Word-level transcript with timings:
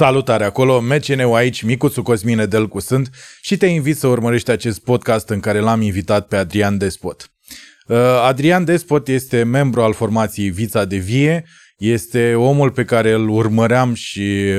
Salutare 0.00 0.44
acolo, 0.44 0.80
MCNU 0.80 1.34
aici, 1.34 1.62
Micuțu 1.62 2.02
Cosmine 2.02 2.46
Delcu 2.46 2.80
sunt 2.80 3.10
și 3.40 3.56
te 3.56 3.66
invit 3.66 3.96
să 3.96 4.06
urmărești 4.06 4.50
acest 4.50 4.80
podcast 4.80 5.28
în 5.28 5.40
care 5.40 5.58
l-am 5.58 5.82
invitat 5.82 6.26
pe 6.26 6.36
Adrian 6.36 6.78
Despot. 6.78 7.30
Uh, 7.86 7.96
Adrian 8.26 8.64
Despot 8.64 9.08
este 9.08 9.42
membru 9.42 9.82
al 9.82 9.92
formației 9.92 10.50
Vița 10.50 10.84
de 10.84 10.96
Vie, 10.96 11.44
este 11.78 12.34
omul 12.34 12.70
pe 12.70 12.84
care 12.84 13.12
îl 13.12 13.28
urmăream 13.28 13.94
și 13.94 14.50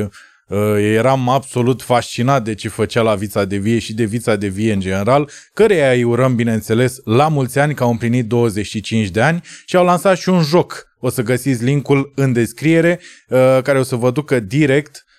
uh, 0.48 0.58
eram 0.78 1.30
absolut 1.30 1.82
fascinat 1.82 2.44
de 2.44 2.54
ce 2.54 2.70
făcea 2.70 3.02
la 3.02 3.16
Vița 3.16 3.46
de 3.46 3.58
Vie 3.58 3.80
și 3.80 3.94
de 3.94 4.04
Vița 4.04 4.36
de 4.36 4.48
Vie 4.48 4.74
în 4.74 4.80
general, 4.80 5.30
căreia 5.54 5.92
îi 5.92 6.04
urăm, 6.04 6.36
bineînțeles, 6.36 7.00
la 7.04 7.28
mulți 7.28 7.60
ani 7.60 7.74
că 7.74 7.84
au 7.84 7.90
împlinit 7.90 8.28
25 8.28 9.08
de 9.08 9.22
ani 9.22 9.42
și 9.66 9.76
au 9.76 9.86
lansat 9.86 10.18
și 10.18 10.30
un 10.30 10.44
joc. 10.44 10.88
O 11.00 11.10
să 11.10 11.22
găsiți 11.22 11.64
linkul 11.64 12.12
în 12.16 12.34
descriere, 12.34 13.00
uh, 13.28 13.60
care 13.64 13.80
o 13.80 13.84
să 13.84 13.96
vă 13.96 14.12
ducă 14.12 14.40
direct 14.40 15.06
uh, 15.06 15.10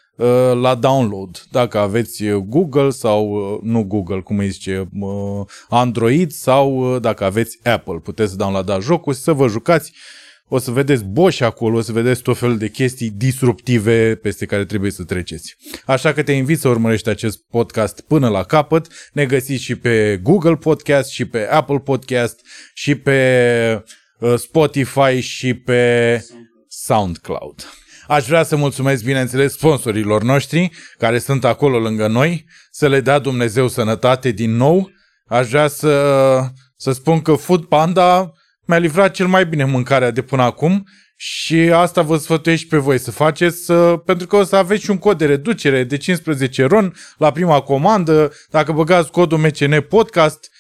la 0.61 0.75
download. 0.75 1.45
Dacă 1.51 1.79
aveți 1.79 2.25
Google 2.25 2.91
sau, 2.91 3.31
uh, 3.31 3.59
nu 3.63 3.85
Google, 3.85 4.21
cum 4.21 4.39
îi 4.39 4.51
zice, 4.51 4.89
uh, 5.01 5.47
Android 5.69 6.31
sau 6.31 6.95
uh, 6.95 7.01
dacă 7.01 7.25
aveți 7.25 7.59
Apple, 7.63 7.99
puteți 8.03 8.37
downloada 8.37 8.79
jocul 8.79 9.15
și 9.15 9.21
să 9.21 9.33
vă 9.33 9.49
jucați. 9.49 9.93
O 10.49 10.59
să 10.59 10.71
vedeți 10.71 11.05
boși 11.05 11.45
acolo, 11.45 11.77
o 11.77 11.81
să 11.81 11.93
vedeți 11.93 12.23
tot 12.23 12.39
felul 12.39 12.59
de 12.59 12.69
chestii 12.69 13.11
disruptive 13.11 14.15
peste 14.15 14.47
care 14.47 14.65
trebuie 14.65 14.91
să 14.91 15.05
treceți. 15.05 15.57
Așa 15.87 16.13
că 16.13 16.23
te 16.23 16.33
invit 16.33 16.59
să 16.59 16.69
urmărești 16.69 17.09
acest 17.09 17.39
podcast 17.51 18.01
până 18.01 18.29
la 18.29 18.43
capăt. 18.43 18.87
Ne 19.13 19.27
găsiți 19.27 19.63
și 19.63 19.75
pe 19.75 20.21
Google 20.23 20.57
Podcast, 20.57 21.11
și 21.11 21.25
pe 21.25 21.47
Apple 21.47 21.79
Podcast, 21.79 22.41
și 22.75 22.95
pe 22.95 23.85
uh, 24.19 24.35
Spotify, 24.37 25.21
și 25.21 25.55
pe 25.55 26.25
SoundCloud. 26.69 27.82
Aș 28.07 28.27
vrea 28.27 28.43
să 28.43 28.57
mulțumesc, 28.57 29.05
bineînțeles, 29.05 29.53
sponsorilor 29.53 30.23
noștri 30.23 30.71
care 30.99 31.19
sunt 31.19 31.45
acolo 31.45 31.79
lângă 31.79 32.07
noi, 32.07 32.47
să 32.71 32.89
le 32.89 33.01
dea 33.01 33.19
Dumnezeu 33.19 33.69
sănătate 33.69 34.31
din 34.31 34.57
nou. 34.57 34.91
Aș 35.27 35.49
vrea 35.49 35.69
să, 35.69 36.47
să 36.77 36.93
spun 36.93 37.23
că 37.23 37.35
Food 37.35 37.65
Panda 37.65 38.33
mi-a 38.67 38.79
livrat 38.79 39.15
cel 39.15 39.27
mai 39.27 39.47
bine 39.47 39.65
mâncarea 39.65 40.11
de 40.11 40.23
până 40.23 40.43
acum 40.43 40.87
și 41.17 41.57
asta 41.57 42.03
vă 42.03 42.17
sfătuiesc 42.17 42.63
și 42.63 42.69
pe 42.69 42.77
voi 42.77 42.99
să 42.99 43.11
faceți, 43.11 43.65
să, 43.65 44.03
pentru 44.05 44.27
că 44.27 44.37
o 44.37 44.45
să 44.45 44.57
aveți 44.57 44.83
și 44.83 44.91
un 44.91 44.99
cod 44.99 45.19
de 45.19 45.27
reducere 45.27 45.85
de 45.85 45.97
15 45.97 46.65
ron 46.65 46.95
la 47.17 47.33
prima 47.33 47.61
comandă, 47.61 48.33
dacă 48.51 48.73
băgați 48.73 49.11
codul 49.11 49.39
MCN 49.39 49.81
Podcast, 49.81 50.51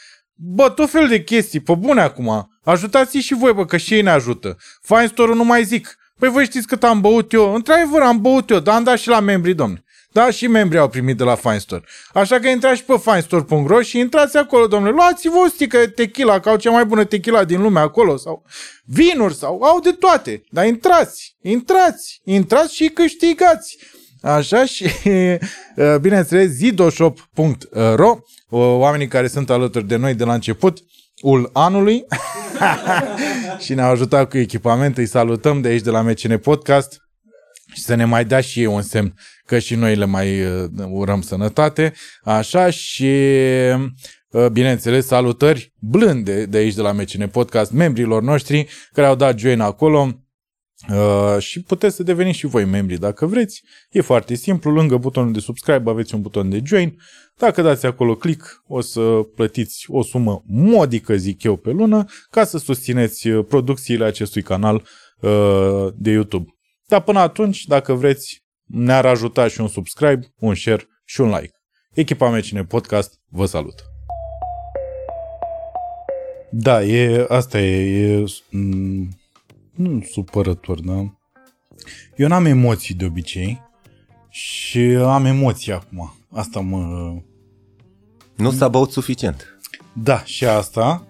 Bă, 0.45 0.71
tot 0.71 0.91
fel 0.91 1.09
de 1.09 1.23
chestii, 1.23 1.61
pe 1.61 1.75
bune 1.75 2.01
acum. 2.01 2.51
Ajutați 2.65 3.19
și 3.19 3.35
voi, 3.35 3.53
bă, 3.53 3.65
că 3.65 3.77
și 3.77 3.95
ei 3.95 4.03
ne 4.03 4.11
ajută. 4.11 4.57
Fine 4.81 5.07
Store 5.07 5.35
nu 5.35 5.45
mai 5.45 5.65
zic. 5.65 5.97
Păi 6.19 6.29
voi 6.29 6.45
știți 6.45 6.67
cât 6.67 6.85
am 6.85 7.01
băut 7.01 7.33
eu? 7.33 7.55
Într-adevăr 7.55 8.01
am 8.01 8.21
băut 8.21 8.51
eu, 8.51 8.59
dar 8.59 8.75
am 8.75 8.85
dat 8.85 8.99
și 8.99 9.09
la 9.09 9.21
membrii, 9.21 9.55
domnule. 9.55 9.85
Da, 10.13 10.31
și 10.31 10.47
membrii 10.47 10.81
au 10.81 10.89
primit 10.89 11.17
de 11.17 11.25
la 11.25 11.35
Fine 11.35 11.59
Store. 11.59 11.85
Așa 12.13 12.39
că 12.39 12.49
intrați 12.49 12.77
și 12.77 12.85
pe 12.85 12.95
finestore.ro 13.03 13.83
și 13.83 13.99
intrați 13.99 14.37
acolo, 14.37 14.67
domnule. 14.67 14.93
Luați-vă 14.93 15.37
o 15.37 15.49
stică 15.49 15.87
tequila, 15.87 16.41
că 16.41 16.49
au 16.49 16.57
cea 16.57 16.71
mai 16.71 16.85
bună 16.85 17.05
tequila 17.05 17.45
din 17.45 17.63
lume 17.63 17.81
acolo, 17.81 18.17
sau 18.17 18.45
vinuri, 18.85 19.35
sau 19.35 19.63
au 19.63 19.81
de 19.81 19.91
toate. 19.91 20.43
Dar 20.51 20.67
intrați, 20.67 21.37
intrați, 21.43 22.21
intrați 22.25 22.75
și 22.75 22.89
câștigați. 22.89 23.79
Așa 24.23 24.65
și, 24.65 24.87
bineînțeles, 26.01 26.49
zidoshop.ro 26.49 28.19
Oamenii 28.55 29.09
care 29.09 29.29
sunt 29.29 29.51
alături 29.51 29.87
de 29.87 29.97
noi 29.97 30.15
de 30.15 30.25
la 30.25 30.35
început 30.35 30.79
ul 31.23 31.51
anului 31.53 32.05
și 33.65 33.75
ne-au 33.75 33.91
ajutat 33.91 34.29
cu 34.29 34.39
echipament. 34.39 34.97
Îi 34.99 35.07
salutăm 35.07 35.61
de 35.61 35.69
aici 35.69 35.83
de 35.83 35.91
la 35.91 36.03
MCN 36.03 36.37
Podcast 36.37 36.97
și 37.73 37.83
să 37.83 37.95
ne 37.95 38.05
mai 38.05 38.25
dea 38.25 38.41
și 38.41 38.61
ei 38.61 38.67
un 38.67 38.83
semn 38.83 39.15
că 39.47 39.59
și 39.59 39.75
noi 39.75 39.97
le 39.97 40.05
mai 40.05 40.45
uh, 40.45 40.69
urăm 40.91 41.21
sănătate. 41.21 41.93
Așa 42.23 42.71
și 42.71 43.13
uh, 44.31 44.47
bineînțeles 44.47 45.07
salutări 45.07 45.73
blânde 45.79 46.47
de 46.47 46.57
aici 46.57 46.75
de 46.75 46.83
la 46.83 46.93
MCN 46.93 47.27
Podcast 47.27 47.73
membrilor 47.73 48.23
noștri 48.23 48.67
care 48.93 49.07
au 49.07 49.15
dat 49.15 49.39
join 49.39 49.61
acolo. 49.61 50.17
Uh, 50.89 51.37
și 51.39 51.63
puteți 51.63 51.97
să 51.97 52.03
deveniți 52.03 52.39
și 52.39 52.47
voi 52.47 52.65
membri 52.65 52.99
dacă 52.99 53.27
vreți. 53.27 53.63
E 53.91 54.01
foarte 54.01 54.35
simplu, 54.35 54.71
lângă 54.71 54.97
butonul 54.97 55.33
de 55.33 55.41
subscribe 55.41 55.91
aveți 55.91 56.15
un 56.15 56.21
buton 56.21 56.51
de 56.51 56.61
join. 56.65 56.99
Dacă 57.43 57.63
dați 57.63 57.87
acolo 57.87 58.15
click, 58.15 58.63
o 58.67 58.81
să 58.81 59.01
plătiți 59.35 59.85
o 59.89 60.03
sumă 60.03 60.43
modică, 60.47 61.17
zic 61.17 61.43
eu, 61.43 61.57
pe 61.57 61.71
lună, 61.71 62.05
ca 62.31 62.45
să 62.45 62.59
susțineți 62.59 63.29
uh, 63.29 63.45
producțiile 63.49 64.05
acestui 64.05 64.43
canal 64.43 64.75
uh, 65.21 65.89
de 65.97 66.11
YouTube. 66.11 66.51
Dar 66.87 67.03
până 67.03 67.19
atunci, 67.19 67.65
dacă 67.65 67.93
vreți, 67.95 68.45
ne-ar 68.65 69.07
ajuta 69.07 69.49
și 69.49 69.61
un 69.61 69.69
subscribe, 69.69 70.33
un 70.39 70.55
share 70.55 70.89
și 71.05 71.21
un 71.21 71.29
like. 71.29 71.53
Echipa 71.95 72.31
mea 72.31 72.41
Cine 72.41 72.65
Podcast 72.65 73.21
vă 73.29 73.47
salut! 73.47 73.83
Da, 76.51 76.85
e, 76.85 77.27
asta 77.29 77.61
e, 77.61 78.21
e 78.21 78.25
m- 78.25 79.09
nu 79.75 80.03
supărător, 80.11 80.81
da? 80.81 81.19
Eu 82.17 82.29
n-am 82.29 82.45
emoții 82.45 82.95
de 82.95 83.05
obicei 83.05 83.63
și 84.29 84.81
am 85.05 85.25
emoții 85.25 85.73
acum. 85.73 86.15
Asta 86.31 86.61
mă... 86.61 87.13
Nu 88.43 88.51
s-a 88.51 88.69
băut 88.69 88.91
suficient. 88.91 89.59
Da, 89.93 90.23
și 90.25 90.45
asta. 90.45 91.07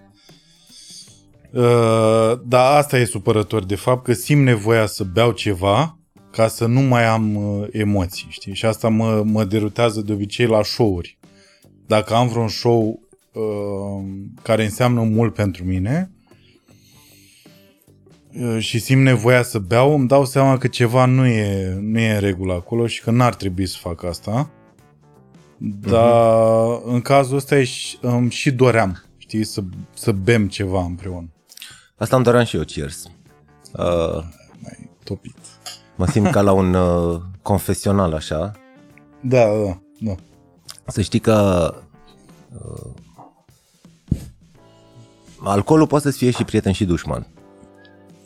Uh, 1.53 2.41
da, 2.45 2.77
asta 2.77 2.99
e 2.99 3.05
supărător 3.05 3.65
de 3.65 3.75
fapt, 3.75 4.05
că 4.05 4.13
simt 4.13 4.45
nevoia 4.45 4.87
să 4.87 5.05
beau 5.05 5.33
ceva 5.33 5.99
ca 6.31 6.49
să 6.49 6.67
nu 6.67 6.81
mai 6.81 7.07
am 7.07 7.35
uh, 7.35 7.67
emoții, 7.71 8.27
știi? 8.31 8.55
Și 8.55 8.67
asta 8.67 8.89
mă, 8.89 9.23
mă 9.25 9.45
derutează 9.45 10.01
de 10.01 10.13
obicei 10.13 10.47
la 10.47 10.63
show-uri. 10.63 11.19
Dacă 11.87 12.15
am 12.15 12.29
vreun 12.29 12.49
show 12.49 13.01
uh, 13.33 13.43
care 14.43 14.65
înseamnă 14.65 15.03
mult 15.03 15.35
pentru 15.35 15.65
mine, 15.65 16.11
Uh, 18.41 18.59
și 18.59 18.79
simt 18.79 19.03
nevoia 19.03 19.43
să 19.43 19.59
beau, 19.59 19.95
îmi 19.95 20.09
dau 20.09 20.25
seama 20.25 20.59
că 20.59 20.69
ceva 20.69 21.05
nu 21.05 21.27
e, 21.27 21.77
nu 21.81 21.99
e 21.99 22.15
în 22.15 22.21
regulă 22.21 22.53
acolo 22.53 22.87
și 22.87 23.03
că 23.03 23.11
n-ar 23.11 23.35
trebui 23.35 23.67
să 23.67 23.77
fac 23.81 24.05
asta. 24.05 24.51
Dar 25.65 26.79
uh-huh. 26.79 26.85
în 26.85 27.01
cazul 27.01 27.37
ăsta 27.37 27.57
e, 27.57 27.69
îmi 28.01 28.31
și 28.31 28.51
doream, 28.51 29.03
știi, 29.17 29.45
să, 29.45 29.63
să 29.95 30.13
bem 30.13 30.49
ceva 30.49 30.85
împreună. 30.85 31.29
Asta 31.97 32.17
îmi 32.17 32.25
doream 32.25 32.45
și 32.45 32.57
eu, 32.57 32.63
cheers. 32.63 33.05
Uh, 33.73 34.25
Mai 34.63 34.91
topit. 35.05 35.37
mă 35.97 36.07
simt 36.07 36.31
ca 36.31 36.41
la 36.41 36.53
un 36.53 36.75
uh, 36.75 37.21
confesional, 37.43 38.13
așa. 38.13 38.53
Da, 39.21 39.45
da, 39.45 39.81
da. 39.99 40.15
Să 40.87 41.01
știi 41.01 41.19
că 41.19 41.69
uh, 42.53 42.91
alcoolul 45.39 45.87
poate 45.87 46.11
să 46.11 46.17
fie 46.17 46.31
și 46.31 46.45
prieten 46.45 46.73
și 46.73 46.85
dușman. 46.85 47.27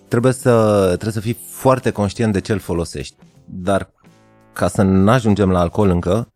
Trebuie 0.08 0.32
să, 0.32 0.84
trebuie 0.86 1.12
să 1.12 1.20
fii 1.20 1.38
foarte 1.50 1.90
conștient 1.90 2.32
de 2.32 2.40
ce 2.40 2.52
îl 2.52 2.58
folosești. 2.58 3.16
Dar 3.44 3.90
ca 4.52 4.68
să 4.68 4.82
nu 4.82 5.10
ajungem 5.10 5.50
la 5.50 5.60
alcool 5.60 5.88
încă, 5.88 6.28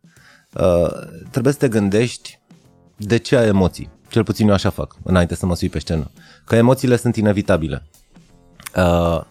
uh, 0.53 0.89
trebuie 1.31 1.53
să 1.53 1.59
te 1.59 1.67
gândești 1.67 2.39
de 2.97 3.17
ce 3.17 3.35
ai 3.35 3.47
emoții. 3.47 3.89
Cel 4.07 4.23
puțin 4.23 4.47
eu 4.47 4.53
așa 4.53 4.69
fac, 4.69 4.95
înainte 5.03 5.35
să 5.35 5.45
mă 5.45 5.55
sui 5.55 5.69
pe 5.69 5.79
scenă. 5.79 6.11
Că 6.45 6.55
emoțiile 6.55 6.95
sunt 6.95 7.15
inevitabile. 7.15 7.83
Uh, 8.75 9.21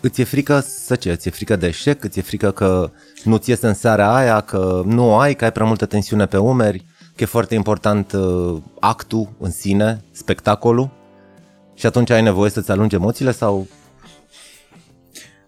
îți 0.00 0.20
e 0.20 0.24
frică 0.24 0.60
să 0.60 0.94
ce? 0.94 1.10
Îți 1.10 1.28
e 1.28 1.30
frică 1.30 1.56
de 1.56 1.66
eșec? 1.66 2.04
Îți 2.04 2.18
e 2.18 2.22
frică 2.22 2.50
că 2.50 2.90
nu 3.24 3.36
ți 3.36 3.50
iese 3.50 3.66
în 3.66 3.74
seara 3.74 4.14
aia? 4.14 4.40
Că 4.40 4.82
nu 4.86 5.10
o 5.10 5.16
ai? 5.16 5.34
Că 5.34 5.44
ai 5.44 5.52
prea 5.52 5.66
multă 5.66 5.86
tensiune 5.86 6.26
pe 6.26 6.36
umeri? 6.36 6.84
Că 7.16 7.22
e 7.22 7.26
foarte 7.26 7.54
important 7.54 8.12
uh, 8.12 8.62
actul 8.80 9.28
în 9.38 9.50
sine, 9.50 10.04
spectacolul? 10.12 10.90
Și 11.74 11.86
atunci 11.86 12.10
ai 12.10 12.22
nevoie 12.22 12.50
să-ți 12.50 12.70
alungi 12.70 12.94
emoțiile 12.94 13.32
sau... 13.32 13.66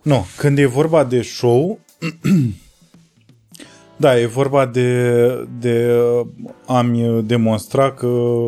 Nu, 0.03 0.27
când 0.37 0.59
e 0.59 0.67
vorba 0.67 1.05
de 1.05 1.23
show, 1.23 1.79
da, 4.00 4.19
e 4.20 4.26
vorba 4.26 4.67
de, 4.67 5.29
de 5.58 5.97
a-mi 6.67 7.23
demonstra 7.23 7.93
că, 7.93 8.41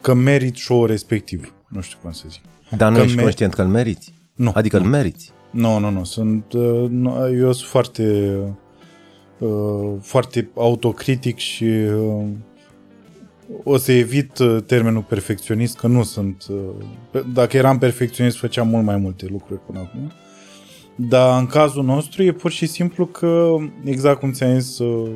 că 0.00 0.14
merit 0.14 0.56
show 0.56 0.84
respectiv. 0.86 1.54
Nu 1.68 1.80
știu 1.80 1.98
cum 2.02 2.12
să 2.12 2.24
zic. 2.28 2.40
Dar 2.76 2.90
nu 2.90 2.96
Că 2.96 3.02
ești 3.02 3.16
me- 3.16 3.22
conștient 3.22 3.54
că 3.54 3.62
îl 3.62 3.68
meriți? 3.68 4.12
Nu. 4.34 4.50
Adică 4.54 4.76
îl 4.78 4.84
meriți. 4.84 5.32
Nu, 5.50 5.78
nu, 5.78 5.90
nu. 5.90 6.04
Sunt, 6.04 6.52
uh, 6.52 6.86
nu, 6.88 7.28
eu 7.38 7.52
sunt 7.52 7.68
foarte 7.68 8.36
uh, 9.38 9.92
foarte 10.00 10.48
autocritic 10.56 11.36
și 11.38 11.64
uh, 11.64 12.24
o 13.64 13.76
să 13.76 13.92
evit 13.92 14.38
uh, 14.38 14.62
termenul 14.66 15.02
perfecționist, 15.02 15.76
că 15.78 15.86
nu 15.86 16.02
sunt... 16.02 16.44
uh, 16.50 16.56
pe- 17.10 17.24
Dacă 17.32 17.56
eram 17.56 17.78
perfecționist, 17.78 18.36
făceam 18.36 18.68
mult 18.68 18.84
mai 18.84 18.96
multe 18.96 19.26
lucruri 19.30 19.60
până 19.66 19.78
acum. 19.78 20.12
Dar 20.96 21.38
în 21.38 21.46
cazul 21.46 21.84
nostru 21.84 22.22
e 22.22 22.32
pur 22.32 22.50
și 22.50 22.66
simplu 22.66 23.06
că, 23.06 23.56
exact 23.84 24.18
cum 24.18 24.32
ți-am 24.32 24.58
zis 24.58 24.78
uh, 24.78 25.10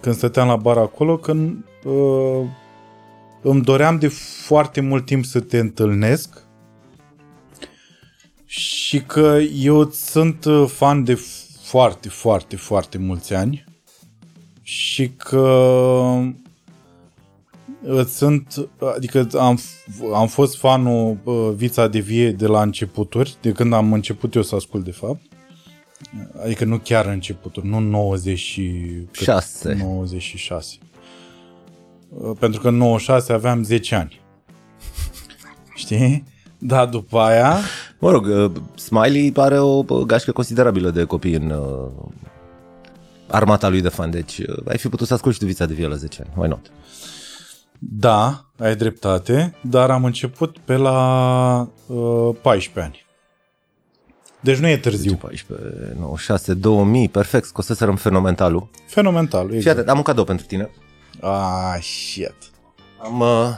când 0.00 0.14
stăteam 0.14 0.48
la 0.48 0.56
bar 0.56 0.76
acolo, 0.76 1.16
că 1.16 1.32
uh, 1.84 2.46
îmi 3.42 3.62
doream 3.62 3.98
de 3.98 4.08
foarte 4.46 4.80
mult 4.80 5.04
timp 5.04 5.24
să 5.24 5.40
te 5.40 5.58
întâlnesc 5.58 6.42
și 8.44 9.02
că 9.02 9.38
eu 9.54 9.90
sunt 9.90 10.44
uh, 10.44 10.68
fan 10.68 11.04
de 11.04 11.18
foarte, 11.62 12.08
foarte, 12.08 12.56
foarte 12.56 12.98
mulți 12.98 13.34
ani 13.34 13.64
și 14.62 15.10
că 15.10 16.18
îți 16.20 16.47
sunt, 18.06 18.68
adică 18.96 19.28
am, 19.38 19.58
am 20.14 20.26
fost 20.26 20.56
fanul 20.56 21.18
uh, 21.24 21.50
Vița 21.56 21.88
de 21.88 21.98
Vie 21.98 22.30
de 22.32 22.46
la 22.46 22.62
începuturi, 22.62 23.36
de 23.40 23.52
când 23.52 23.72
am 23.72 23.92
început 23.92 24.34
eu 24.34 24.42
să 24.42 24.54
ascult 24.54 24.84
de 24.84 24.90
fapt. 24.90 25.20
Adică 26.42 26.64
nu 26.64 26.78
chiar 26.78 27.06
începuturi, 27.06 27.66
nu 27.66 27.78
90 27.78 28.38
și... 28.38 28.72
cât? 29.10 29.22
6. 29.22 29.74
96. 29.74 30.78
Uh, 32.08 32.36
Pentru 32.38 32.60
că 32.60 32.68
în 32.68 32.76
96 32.76 33.32
aveam 33.32 33.62
10 33.62 33.94
ani. 33.94 34.20
Știi? 35.74 36.24
Da, 36.58 36.86
după 36.86 37.18
aia... 37.18 37.56
Mă 37.98 38.10
rog, 38.10 38.26
uh, 38.26 38.50
Smiley 38.74 39.32
are 39.36 39.58
o 39.58 39.84
uh, 39.88 40.02
gașcă 40.06 40.32
considerabilă 40.32 40.90
de 40.90 41.04
copii 41.04 41.34
în 41.34 41.50
uh, 41.50 42.08
armata 43.26 43.68
lui 43.68 43.80
de 43.80 43.88
fan, 43.88 44.10
deci 44.10 44.38
uh, 44.38 44.56
ai 44.68 44.78
fi 44.78 44.88
putut 44.88 45.06
să 45.06 45.14
asculti 45.14 45.36
și 45.36 45.42
tu 45.42 45.48
Vița 45.48 45.66
de 45.66 45.74
Vie 45.74 45.86
la 45.86 45.94
10 45.94 46.22
ani, 46.22 46.32
why 46.36 46.48
not? 46.48 46.70
Da, 47.78 48.44
ai 48.58 48.76
dreptate, 48.76 49.54
dar 49.60 49.90
am 49.90 50.04
început 50.04 50.58
pe 50.58 50.76
la 50.76 51.68
uh, 51.86 52.34
14 52.42 52.80
ani. 52.80 53.06
Deci 54.40 54.58
nu 54.58 54.68
e 54.68 54.76
târziu. 54.76 55.14
14, 55.14 55.96
96, 55.98 56.54
2000, 56.54 57.08
perfect, 57.08 57.44
scoseserăm 57.46 57.96
fenomenalul. 57.96 58.68
Fenomenal, 58.86 59.46
Fii 59.48 59.56
exact. 59.56 59.76
atent, 59.76 59.88
am 59.90 59.96
un 59.96 60.02
cadou 60.02 60.24
pentru 60.24 60.46
tine. 60.46 60.70
Ah, 61.20 61.78
shit. 61.80 62.34
Am, 63.02 63.20
uh, 63.20 63.48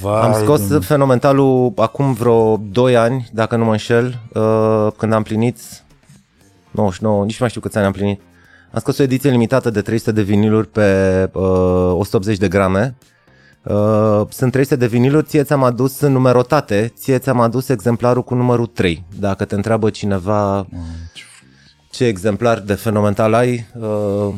Vai 0.00 0.20
am 0.20 0.32
scos 0.42 0.68
de- 0.68 0.78
fenomenalul 0.78 1.72
acum 1.76 2.12
vreo 2.12 2.56
2 2.56 2.96
ani, 2.96 3.28
dacă 3.32 3.56
nu 3.56 3.64
mă 3.64 3.70
înșel, 3.70 4.18
uh, 4.34 4.88
când 4.96 5.12
am 5.12 5.22
plinit 5.22 5.58
99, 6.70 7.22
nici 7.22 7.30
nu 7.32 7.36
mai 7.40 7.48
știu 7.48 7.60
câți 7.60 7.76
ani 7.76 7.86
am 7.86 7.92
plinit. 7.92 8.20
Am 8.72 8.80
scos 8.80 8.98
o 8.98 9.02
ediție 9.02 9.30
limitată 9.30 9.70
de 9.70 9.82
300 9.82 10.12
de 10.12 10.22
viniluri 10.22 10.68
pe 10.68 11.22
uh, 11.32 11.42
180 11.92 12.38
de 12.38 12.48
grame. 12.48 12.96
Uh, 13.62 14.22
sunt 14.28 14.52
300 14.52 14.76
de 14.76 14.86
viniluri, 14.86 15.26
ție 15.26 15.42
ți-am 15.42 15.62
adus 15.62 16.00
în 16.00 16.12
numerotate, 16.12 16.92
ție 16.96 17.18
ți-am 17.18 17.40
adus 17.40 17.68
exemplarul 17.68 18.22
cu 18.24 18.34
numărul 18.34 18.66
3. 18.66 19.04
Dacă 19.18 19.44
te 19.44 19.54
întreabă 19.54 19.90
cineva 19.90 20.56
Ah, 20.58 20.66
ce 21.14 21.22
ce 21.90 22.04
exemplar 22.04 22.58
de 22.58 22.74
fenomenal 22.74 23.34
ai, 23.34 23.66
uh, 23.74 24.34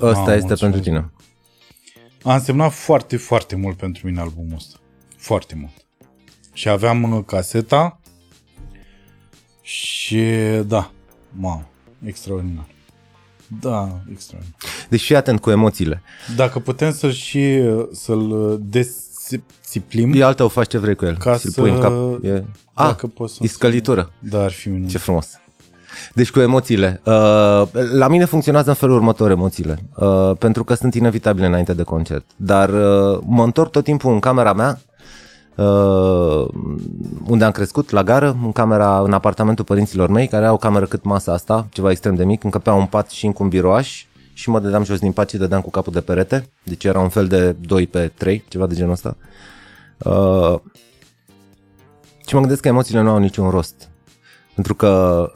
ăsta 0.00 0.18
Mamă, 0.20 0.34
este 0.34 0.54
ce 0.54 0.64
pentru 0.64 0.80
fain. 0.80 0.82
tine. 0.82 1.10
A 2.22 2.34
însemnat 2.34 2.72
foarte, 2.72 3.16
foarte 3.16 3.56
mult 3.56 3.76
pentru 3.76 4.06
mine 4.06 4.20
albumul 4.20 4.54
ăsta. 4.56 4.76
Foarte 5.16 5.54
mult. 5.58 5.72
Și 6.52 6.68
aveam 6.68 7.02
uh, 7.02 7.24
caseta 7.26 8.00
și 9.60 10.24
da, 10.66 10.90
mamă, 11.30 11.68
extraordinar. 12.06 12.64
Da, 13.60 13.88
extraordinar. 14.12 14.56
Deci 14.88 15.02
fii 15.04 15.16
atent 15.16 15.40
cu 15.40 15.50
emoțiile. 15.50 16.02
Dacă 16.36 16.58
putem 16.58 16.92
să 16.92 17.10
și 17.10 17.60
să-l 17.92 18.58
desțiplim, 18.62 20.12
E 20.14 20.24
altă 20.24 20.44
o 20.44 20.48
faci 20.48 20.68
ce 20.68 20.78
vrei 20.78 20.94
cu 20.94 21.04
el. 21.04 21.16
Ca 21.16 21.36
Și-l 21.36 21.50
să- 21.50 21.60
pui 21.60 21.70
în 21.70 21.78
cap. 21.80 21.92
E... 22.24 22.44
Ah, 22.72 22.86
dacă 22.86 23.06
poți 23.06 23.34
să... 23.34 23.40
e 23.42 23.46
scălitură. 23.46 24.12
Da, 24.18 24.42
ar 24.42 24.50
fi 24.50 24.68
minunat. 24.68 24.90
Ce 24.90 24.98
frumos. 24.98 25.28
Deci 26.14 26.30
cu 26.30 26.40
emoțiile. 26.40 27.00
Uh, 27.04 27.12
la 27.92 28.08
mine 28.08 28.24
funcționează 28.24 28.68
în 28.68 28.74
felul 28.74 28.94
următor 28.94 29.30
emoțiile. 29.30 29.78
Uh, 29.96 30.32
pentru 30.38 30.64
că 30.64 30.74
sunt 30.74 30.94
inevitabile 30.94 31.46
înainte 31.46 31.74
de 31.74 31.82
concert. 31.82 32.24
Dar 32.36 32.68
uh, 32.68 33.20
mă 33.26 33.44
întorc 33.44 33.70
tot 33.70 33.84
timpul 33.84 34.12
în 34.12 34.18
camera 34.20 34.52
mea 34.52 34.80
uh, 35.56 36.48
unde 37.26 37.44
am 37.44 37.50
crescut, 37.50 37.90
la 37.90 38.02
gară, 38.02 38.36
în 38.42 38.52
camera, 38.52 39.00
în 39.00 39.12
apartamentul 39.12 39.64
părinților 39.64 40.08
mei, 40.08 40.26
care 40.26 40.46
au 40.46 40.54
o 40.54 40.58
cameră 40.58 40.86
cât 40.86 41.04
masa 41.04 41.32
asta, 41.32 41.66
ceva 41.70 41.90
extrem 41.90 42.14
de 42.14 42.24
mic, 42.24 42.44
încăpea 42.44 42.74
un 42.74 42.86
pat 42.86 43.10
și 43.10 43.26
încă 43.26 43.42
un 43.42 43.48
biroaș 43.48 44.04
și 44.32 44.50
mă 44.50 44.60
dădeam 44.60 44.84
jos 44.84 44.98
din 44.98 45.12
pat 45.12 45.28
și 45.28 45.36
dădeam 45.36 45.60
cu 45.60 45.70
capul 45.70 45.92
de 45.92 46.00
perete, 46.00 46.48
deci 46.62 46.84
era 46.84 47.00
un 47.00 47.08
fel 47.08 47.26
de 47.26 47.52
2 47.52 47.86
pe 47.86 48.12
3, 48.16 48.44
ceva 48.48 48.66
de 48.66 48.74
genul 48.74 48.92
ăsta. 48.92 49.16
Uh, 49.98 50.60
și 52.26 52.34
mă 52.34 52.40
gândesc 52.40 52.60
că 52.60 52.68
emoțiile 52.68 53.00
nu 53.00 53.10
au 53.10 53.18
niciun 53.18 53.50
rost. 53.50 53.88
Pentru 54.54 54.74
că, 54.74 55.26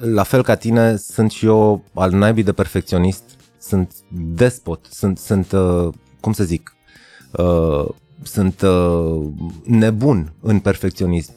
la 0.00 0.22
fel 0.22 0.42
ca 0.42 0.54
tine, 0.54 0.96
sunt 0.96 1.30
și 1.30 1.46
eu 1.46 1.84
al 1.94 2.10
naibii 2.10 2.42
de 2.42 2.52
perfecționist, 2.52 3.22
sunt 3.58 3.92
despot, 4.34 4.86
sunt, 4.90 5.18
sunt 5.18 5.52
uh, 5.52 5.88
cum 6.20 6.32
să 6.32 6.44
zic, 6.44 6.76
uh, 7.32 7.88
sunt 8.22 8.60
uh, 8.60 9.26
nebun 9.64 10.32
în 10.40 10.58
perfecționism. 10.58 11.32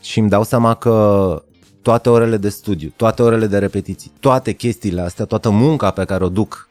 Și 0.00 0.18
îmi 0.18 0.28
dau 0.28 0.42
seama 0.42 0.74
că 0.74 1.42
toate 1.82 2.08
orele 2.08 2.36
de 2.36 2.48
studiu, 2.48 2.92
toate 2.96 3.22
orele 3.22 3.46
de 3.46 3.58
repetiții, 3.58 4.12
toate 4.20 4.52
chestiile 4.52 5.00
astea, 5.00 5.24
toată 5.24 5.50
munca 5.50 5.90
pe 5.90 6.04
care 6.04 6.24
o 6.24 6.28
duc 6.28 6.68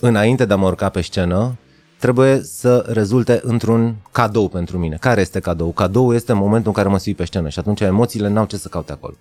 înainte 0.00 0.44
de 0.44 0.52
a 0.52 0.56
mă 0.56 0.66
urca 0.66 0.88
pe 0.88 1.00
scenă, 1.00 1.56
trebuie 1.98 2.40
să 2.42 2.84
rezulte 2.88 3.40
într-un 3.42 3.96
cadou 4.12 4.48
pentru 4.48 4.78
mine. 4.78 4.96
Care 5.00 5.20
este 5.20 5.40
cadou? 5.40 5.72
Cadou 5.72 6.14
este 6.14 6.32
momentul 6.32 6.68
în 6.68 6.72
care 6.72 6.88
mă 6.88 6.98
sui 6.98 7.14
pe 7.14 7.24
scenă 7.24 7.48
și 7.48 7.58
atunci 7.58 7.80
emoțiile 7.80 8.28
n-au 8.28 8.44
ce 8.44 8.56
să 8.56 8.68
caute 8.68 8.92
acolo. 8.92 9.14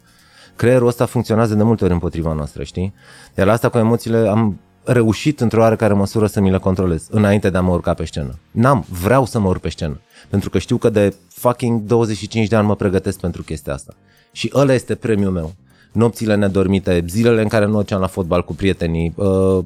Creierul 0.56 0.88
ăsta 0.88 1.06
funcționează 1.06 1.56
de 1.56 1.64
multe 1.64 1.84
ori 1.84 1.94
împotriva 1.94 2.34
noastră, 2.34 2.64
știi? 2.64 2.94
Iar 3.38 3.48
la 3.48 3.54
asta 3.54 3.70
cu 3.70 3.78
emoțiile 3.78 4.28
am 4.28 4.60
reușit 4.86 5.42
într-o 5.42 5.62
oarecare 5.62 5.94
măsură 5.94 6.28
să 6.28 6.40
mi 6.40 6.52
le 6.52 6.58
controlez 6.58 7.08
înainte 7.10 7.50
de 7.50 7.58
a 7.58 7.62
mă 7.62 7.72
urca 7.72 7.94
pe 7.94 8.06
scenă. 8.06 8.40
N-am, 8.52 8.86
vreau 9.02 9.26
să 9.26 9.40
mă 9.40 9.48
urc 9.48 9.62
pe 9.62 9.70
scenă. 9.70 10.00
Pentru 10.30 10.50
că 10.50 10.58
știu 10.58 10.78
că 10.78 10.90
de 10.90 11.16
fucking 11.30 11.82
25 11.82 12.48
de 12.48 12.56
ani 12.56 12.68
mă 12.68 12.76
pregătesc 12.76 13.20
pentru 13.20 13.44
chestia 13.44 13.74
asta. 13.74 13.94
Și 14.32 14.52
ăla 14.54 14.74
este 14.74 14.96
premiul 14.96 15.32
meu. 15.32 15.54
Nopțile 15.92 16.36
nedormite, 16.36 17.06
zilele 17.08 17.42
în 17.42 17.48
care 17.48 17.66
nu 17.66 17.76
mergeam 17.76 18.02
la 18.02 18.08
fotbal 18.08 18.44
cu 18.44 18.54
prietenii, 18.54 19.14
uh, 19.16 19.66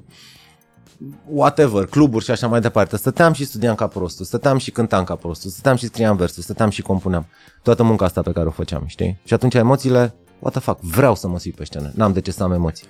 whatever, 1.25 1.85
cluburi 1.85 2.23
și 2.23 2.31
așa 2.31 2.47
mai 2.47 2.61
departe. 2.61 2.97
Stăteam 2.97 3.33
și 3.33 3.45
studiam 3.45 3.75
ca 3.75 3.87
prostul, 3.87 4.25
stăteam 4.25 4.57
și 4.57 4.71
cântam 4.71 5.03
ca 5.03 5.15
prostul, 5.15 5.49
stăteam 5.49 5.75
și 5.75 5.85
scriam 5.85 6.15
versuri, 6.15 6.43
stăteam 6.43 6.69
și 6.69 6.81
compuneam. 6.81 7.25
Toată 7.63 7.83
munca 7.83 8.05
asta 8.05 8.21
pe 8.21 8.31
care 8.31 8.47
o 8.47 8.51
făceam, 8.51 8.83
știi? 8.85 9.19
Și 9.23 9.33
atunci 9.33 9.53
emoțiile, 9.53 10.13
what 10.39 10.53
the 10.53 10.61
fuck, 10.61 10.79
vreau 10.79 11.15
să 11.15 11.27
mă 11.27 11.39
sui 11.39 11.51
pe 11.51 11.63
scenă, 11.63 11.91
n-am 11.95 12.13
de 12.13 12.21
ce 12.21 12.31
să 12.31 12.43
am 12.43 12.51
emoții. 12.51 12.87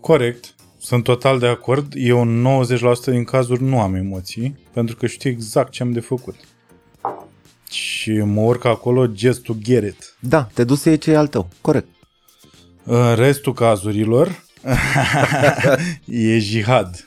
Corect. 0.00 0.54
Sunt 0.84 1.04
total 1.04 1.38
de 1.38 1.46
acord. 1.46 1.92
Eu 1.96 2.20
în 2.20 2.64
90% 3.02 3.04
din 3.04 3.24
cazuri 3.24 3.62
nu 3.62 3.80
am 3.80 3.94
emoții, 3.94 4.58
pentru 4.72 4.96
că 4.96 5.06
știu 5.06 5.30
exact 5.30 5.72
ce 5.72 5.82
am 5.82 5.92
de 5.92 6.00
făcut. 6.00 6.34
Și 7.70 8.10
mă 8.10 8.40
urc 8.40 8.64
acolo 8.64 9.06
just 9.14 9.42
to 9.42 9.52
get 9.62 9.84
it. 9.84 10.16
Da, 10.20 10.48
te 10.54 10.64
duci 10.64 10.78
să 10.78 10.88
iei 10.88 10.98
ce 10.98 11.10
e 11.10 11.16
al 11.16 11.26
tău, 11.26 11.48
corect. 11.60 11.88
În 12.84 13.14
restul 13.14 13.52
cazurilor 13.52 14.44
e 16.06 16.38
jihad. 16.38 17.06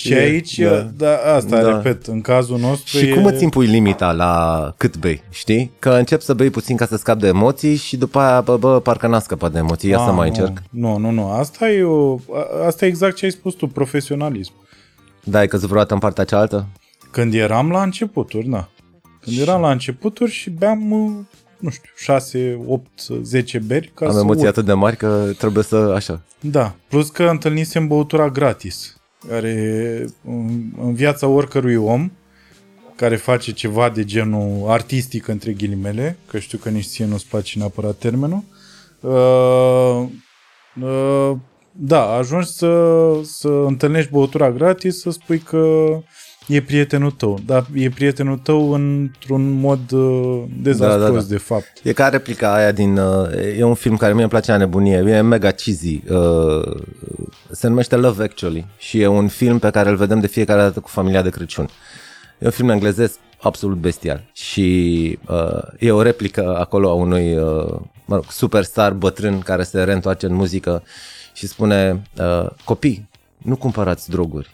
Și 0.00 0.12
E, 0.12 0.16
aici, 0.18 0.58
da. 0.58 0.70
da, 0.70 0.88
da 0.96 1.34
asta, 1.34 1.62
Da. 1.62 1.76
repet, 1.76 2.06
în 2.06 2.20
cazul 2.20 2.58
nostru 2.58 2.98
Și 2.98 3.04
e... 3.08 3.14
cum 3.14 3.24
îți 3.24 3.42
impui 3.42 3.66
limita 3.66 4.12
la 4.12 4.74
cât 4.76 4.96
bei, 4.98 5.22
știi? 5.30 5.70
Că 5.78 5.90
încep 5.90 6.20
să 6.20 6.34
bei 6.34 6.50
puțin 6.50 6.76
ca 6.76 6.86
să 6.86 6.96
scapi 6.96 7.20
de 7.20 7.26
emoții 7.26 7.76
și 7.76 7.96
după 7.96 8.18
aia, 8.18 8.40
bă, 8.40 8.56
bă 8.56 8.80
parcă 8.80 9.06
n-a 9.06 9.18
scăpat 9.18 9.52
de 9.52 9.58
emoții, 9.58 9.88
ia 9.90 9.98
Ah, 9.98 10.04
să 10.06 10.12
mai 10.12 10.28
nu. 10.30 10.34
încerc. 10.36 10.62
Nu, 10.70 10.96
nu, 10.96 11.10
nu. 11.10 11.30
Asta 11.30 11.70
e, 11.70 11.82
o, 11.82 12.14
a- 12.14 12.66
asta 12.66 12.84
e 12.84 12.88
exact 12.88 13.16
ce 13.16 13.24
ai 13.24 13.30
spus 13.30 13.54
tu, 13.54 13.66
profesionalism. 13.66 14.52
Da, 15.24 15.38
ai 15.38 15.48
căzut 15.48 15.68
vreodată 15.68 15.94
în 15.94 16.00
partea 16.00 16.24
cealaltă? 16.24 16.66
Când 17.10 17.34
eram 17.34 17.70
la 17.70 17.82
începuturi, 17.82 18.48
da. 18.48 18.68
Când 19.20 19.38
eram 19.40 19.60
la 19.60 19.70
începuturi 19.70 20.30
și 20.30 20.50
beam, 20.50 20.90
uh, 20.90 21.10
nu 21.58 21.70
știu, 21.70 21.90
6, 21.96 22.60
8, 22.66 22.88
10 23.22 23.58
beri 23.58 23.92
ca 23.94 24.06
Am 24.06 24.12
să 24.12 24.18
emoții 24.18 24.40
urc. 24.42 24.50
atât 24.50 24.64
de 24.64 24.72
mari 24.72 24.96
că 24.96 25.24
trebuie 25.38 25.64
să, 25.64 25.76
așa. 25.76 26.20
Da, 26.40 26.74
plus 26.88 27.08
că 27.10 27.22
întâlnisem 27.22 27.86
băutura 27.86 28.28
gratis, 28.28 28.99
care 29.28 30.04
în, 30.24 30.60
în 30.82 30.94
viața 30.94 31.26
oricărui 31.26 31.76
om 31.76 32.10
care 32.96 33.16
face 33.16 33.52
ceva 33.52 33.88
de 33.88 34.04
genul 34.04 34.70
artistic 34.70 35.26
între 35.26 35.52
ghilimele, 35.52 36.18
că 36.26 36.38
știu 36.38 36.58
că 36.58 36.68
nici 36.68 36.86
ție 36.86 37.04
nu-ți 37.04 37.28
place 37.28 37.58
neapărat 37.58 37.96
termenul, 37.96 38.42
uh, 39.00 40.08
uh, 40.82 41.36
da, 41.72 42.12
ajungi 42.12 42.48
să, 42.48 43.12
să 43.22 43.48
întâlnești 43.48 44.10
băutura 44.10 44.50
gratis, 44.50 45.00
să 45.00 45.10
spui 45.10 45.38
că 45.38 45.88
e 46.50 46.62
prietenul 46.62 47.10
tău, 47.10 47.38
dar 47.46 47.66
e 47.74 47.88
prietenul 47.88 48.38
tău 48.38 48.72
într-un 48.72 49.50
mod 49.50 49.90
uh, 49.90 50.42
dezastruos, 50.62 51.00
Da, 51.00 51.12
da, 51.12 51.20
da. 51.20 51.26
de 51.28 51.36
fapt. 51.36 51.72
E 51.82 51.92
ca 51.92 52.08
replica 52.08 52.54
aia 52.54 52.72
din... 52.72 52.96
Uh, 52.96 53.58
e 53.58 53.62
un 53.62 53.74
film 53.74 53.96
care 53.96 54.12
mie 54.12 54.22
îmi 54.22 54.30
place 54.30 54.50
la 54.50 54.56
nebunie, 54.56 54.96
e 54.96 55.20
mega 55.20 55.50
cheesy. 55.50 56.02
Uh, 56.08 56.82
se 57.50 57.68
numește 57.68 57.96
Love 57.96 58.22
Actually 58.22 58.66
și 58.78 59.00
e 59.00 59.06
un 59.06 59.28
film 59.28 59.58
pe 59.58 59.70
care 59.70 59.88
îl 59.88 59.96
vedem 59.96 60.20
de 60.20 60.26
fiecare 60.26 60.60
dată 60.60 60.80
cu 60.80 60.88
familia 60.88 61.22
de 61.22 61.30
Crăciun. 61.30 61.68
E 62.38 62.44
un 62.44 62.50
film 62.50 62.68
englezesc 62.68 63.18
absolut 63.40 63.78
bestial 63.78 64.24
și 64.32 65.18
uh, 65.28 65.62
e 65.78 65.90
o 65.90 66.02
replică 66.02 66.56
acolo 66.58 66.88
a 66.88 66.92
unui 66.92 67.36
uh, 67.36 67.76
mă 68.04 68.14
rog, 68.14 68.24
superstar 68.30 68.92
bătrân 68.92 69.38
care 69.38 69.62
se 69.62 69.82
reîntoarce 69.82 70.26
în 70.26 70.34
muzică 70.34 70.82
și 71.32 71.46
spune 71.46 72.02
uh, 72.18 72.50
copii, 72.64 73.08
nu 73.38 73.56
cumpărați 73.56 74.10
droguri, 74.10 74.50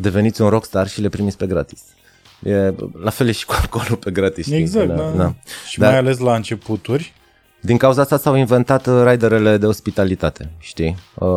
deveniți 0.00 0.42
un 0.42 0.48
rockstar 0.48 0.88
și 0.88 1.00
le 1.00 1.08
primiți 1.08 1.36
pe 1.36 1.46
gratis. 1.46 1.80
E, 2.42 2.72
la 3.02 3.10
fel 3.10 3.28
e 3.28 3.32
și 3.32 3.46
cu 3.46 3.54
alcoolul 3.60 3.96
pe 3.96 4.10
gratis. 4.10 4.44
știi? 4.46 4.58
Exact, 4.58 4.88
da. 4.88 5.12
da. 5.16 5.34
Și 5.68 5.78
Dar- 5.78 5.90
mai 5.90 5.98
ales 5.98 6.18
la 6.18 6.34
începuturi, 6.34 7.12
Din 7.62 7.76
cauza 7.76 8.00
asta 8.00 8.18
s-au 8.18 8.34
inventat 8.36 8.86
uh, 8.86 9.02
riderele 9.06 9.56
de 9.56 9.66
ospitalitate, 9.66 10.50
știi? 10.58 10.96
Uh, 11.14 11.28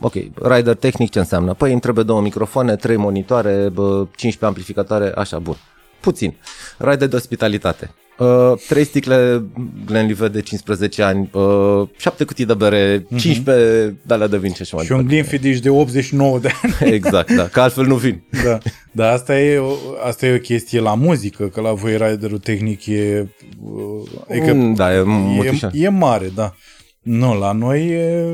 ok, 0.00 0.12
rider 0.34 0.74
tehnic 0.74 1.10
ce 1.10 1.18
înseamnă? 1.18 1.54
Păi 1.54 1.72
îmi 1.72 1.80
trebuie 1.80 2.04
două 2.04 2.20
microfoane, 2.20 2.76
trei 2.76 2.96
monitoare, 2.96 3.68
bă, 3.68 3.84
15 3.92 4.44
amplificatoare, 4.44 5.12
așa, 5.16 5.38
bun. 5.38 5.56
Puțin. 6.00 6.34
Rider 6.78 7.08
de 7.08 7.16
ospitalitate. 7.16 7.94
Uh, 8.20 8.52
trei 8.68 8.84
sticle 8.84 9.44
Glenlivet 9.86 10.32
de 10.32 10.40
15 10.40 11.02
ani, 11.02 11.30
uh, 11.32 11.88
șapte 11.96 12.24
cutii 12.24 12.44
de 12.44 12.54
bere, 12.54 12.98
uh-huh. 12.98 13.16
15 13.16 13.96
de 14.02 14.14
alea 14.14 14.26
de 14.26 14.38
vin 14.38 14.52
și 14.52 14.62
așa 14.62 14.76
mai 14.76 14.84
Și 14.84 14.92
un 14.92 15.06
Glenfiddich 15.06 15.60
de 15.60 15.70
89 15.70 16.38
de 16.38 16.50
ani. 16.62 16.92
Exact, 16.94 17.32
da, 17.32 17.48
că 17.48 17.60
altfel 17.60 17.86
nu 17.86 17.94
vin. 17.94 18.22
Da, 18.44 18.58
dar 18.92 19.12
asta 19.12 19.40
e, 19.40 19.58
o, 19.58 19.72
asta 20.06 20.26
e 20.26 20.34
o 20.34 20.38
chestie 20.38 20.80
la 20.80 20.94
muzică, 20.94 21.48
că 21.48 21.60
la 21.60 21.72
voi 21.72 21.96
riderul 21.96 22.38
tehnic 22.38 22.86
e... 22.86 23.28
uh, 23.62 24.08
Adică 24.30 24.52
Mm, 24.52 24.74
da, 24.74 24.94
e 24.94 24.96
e, 24.96 25.02
motișan. 25.06 25.70
e 25.74 25.88
mare, 25.88 26.30
da. 26.34 26.54
Nu, 27.02 27.38
la 27.38 27.52
noi 27.52 27.86
e, 27.88 28.24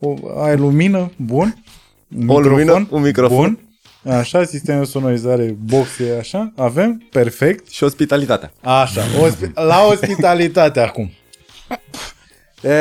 o, 0.00 0.14
ai 0.42 0.56
lumină, 0.56 1.10
bun. 1.16 1.62
O 2.26 2.40
lumină, 2.40 2.86
un 2.90 3.02
microfon. 3.02 3.36
Bun. 3.36 3.58
Așa, 4.10 4.44
sistem 4.44 4.78
de 4.78 4.84
sonorizare, 4.84 5.56
boxe, 5.64 6.16
așa, 6.18 6.52
avem, 6.56 7.02
perfect. 7.10 7.68
Și 7.70 7.84
ospitalitatea. 7.84 8.52
Așa, 8.62 9.02
ospi- 9.02 9.52
la 9.54 9.86
ospitalitate 9.90 10.80
acum. 10.80 11.10
E, 12.62 12.74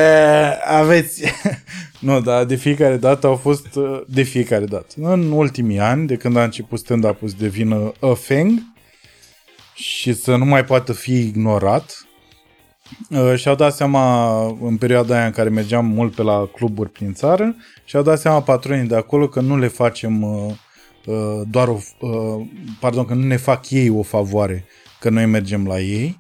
aveți... 0.65 1.23
nu, 1.99 2.21
dar 2.21 2.43
de 2.43 2.55
fiecare 2.55 2.97
dată 2.97 3.27
au 3.27 3.35
fost... 3.35 3.75
uh, 3.75 4.01
De 4.07 4.21
fiecare 4.21 4.65
dată. 4.65 4.93
În 5.01 5.31
ultimii 5.31 5.79
ani, 5.79 6.07
de 6.07 6.15
când 6.15 6.37
a 6.37 6.43
început 6.43 6.79
stand-up-ul 6.79 7.27
să 7.29 7.35
devină 7.39 7.91
a 7.99 8.13
thing 8.13 8.59
și 9.73 10.13
să 10.13 10.35
nu 10.35 10.45
mai 10.45 10.65
poată 10.65 10.93
fi 10.93 11.19
ignorat, 11.19 12.05
uh, 13.09 13.35
și-au 13.35 13.55
dat 13.55 13.75
seama 13.75 14.35
în 14.61 14.77
perioada 14.77 15.15
aia 15.15 15.25
în 15.25 15.31
care 15.31 15.49
mergeam 15.49 15.85
mult 15.85 16.15
pe 16.15 16.21
la 16.21 16.49
cluburi 16.55 16.89
prin 16.89 17.13
țară, 17.13 17.55
și-au 17.85 18.03
dat 18.03 18.19
seama 18.19 18.41
patronii 18.41 18.87
de 18.87 18.95
acolo 18.95 19.27
că 19.27 19.41
nu 19.41 19.57
le 19.57 19.67
facem 19.67 20.21
uh, 20.21 20.45
uh, 20.49 20.53
doar 21.49 21.67
o, 21.67 21.77
uh, 21.99 22.45
pardon, 22.79 23.05
că 23.05 23.13
nu 23.13 23.25
ne 23.25 23.37
fac 23.37 23.69
ei 23.69 23.89
o 23.89 24.01
favoare 24.01 24.65
că 24.99 25.09
noi 25.09 25.25
mergem 25.25 25.67
la 25.67 25.79
ei, 25.79 26.17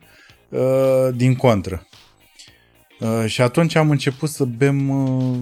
uh, 0.49 1.07
din 1.15 1.35
contră. 1.35 1.87
Uh, 2.99 3.23
și 3.25 3.41
atunci 3.41 3.75
am 3.75 3.89
început 3.89 4.29
să 4.29 4.43
bem 4.43 4.89
uh, 4.89 5.37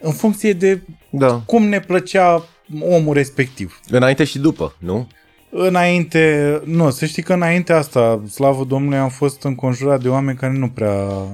în 0.00 0.12
funcție 0.12 0.52
de 0.52 0.82
Da. 1.10 1.42
cum 1.46 1.64
ne 1.64 1.80
plăcea 1.80 2.44
omul 2.80 3.14
respectiv. 3.14 3.80
Înainte 3.88 4.24
și 4.24 4.38
după, 4.38 4.76
nu? 4.78 5.08
Înainte, 5.50 6.62
nu, 6.64 6.90
să 6.90 7.06
știi 7.06 7.22
că 7.22 7.32
înainte 7.32 7.72
asta, 7.72 8.22
slavă 8.30 8.64
Domnului, 8.64 8.98
am 8.98 9.08
fost 9.08 9.42
înconjurat 9.42 10.02
de 10.02 10.08
oameni 10.08 10.38
care 10.38 10.52
nu 10.52 10.68
prea 10.68 10.94
uh, 10.94 11.26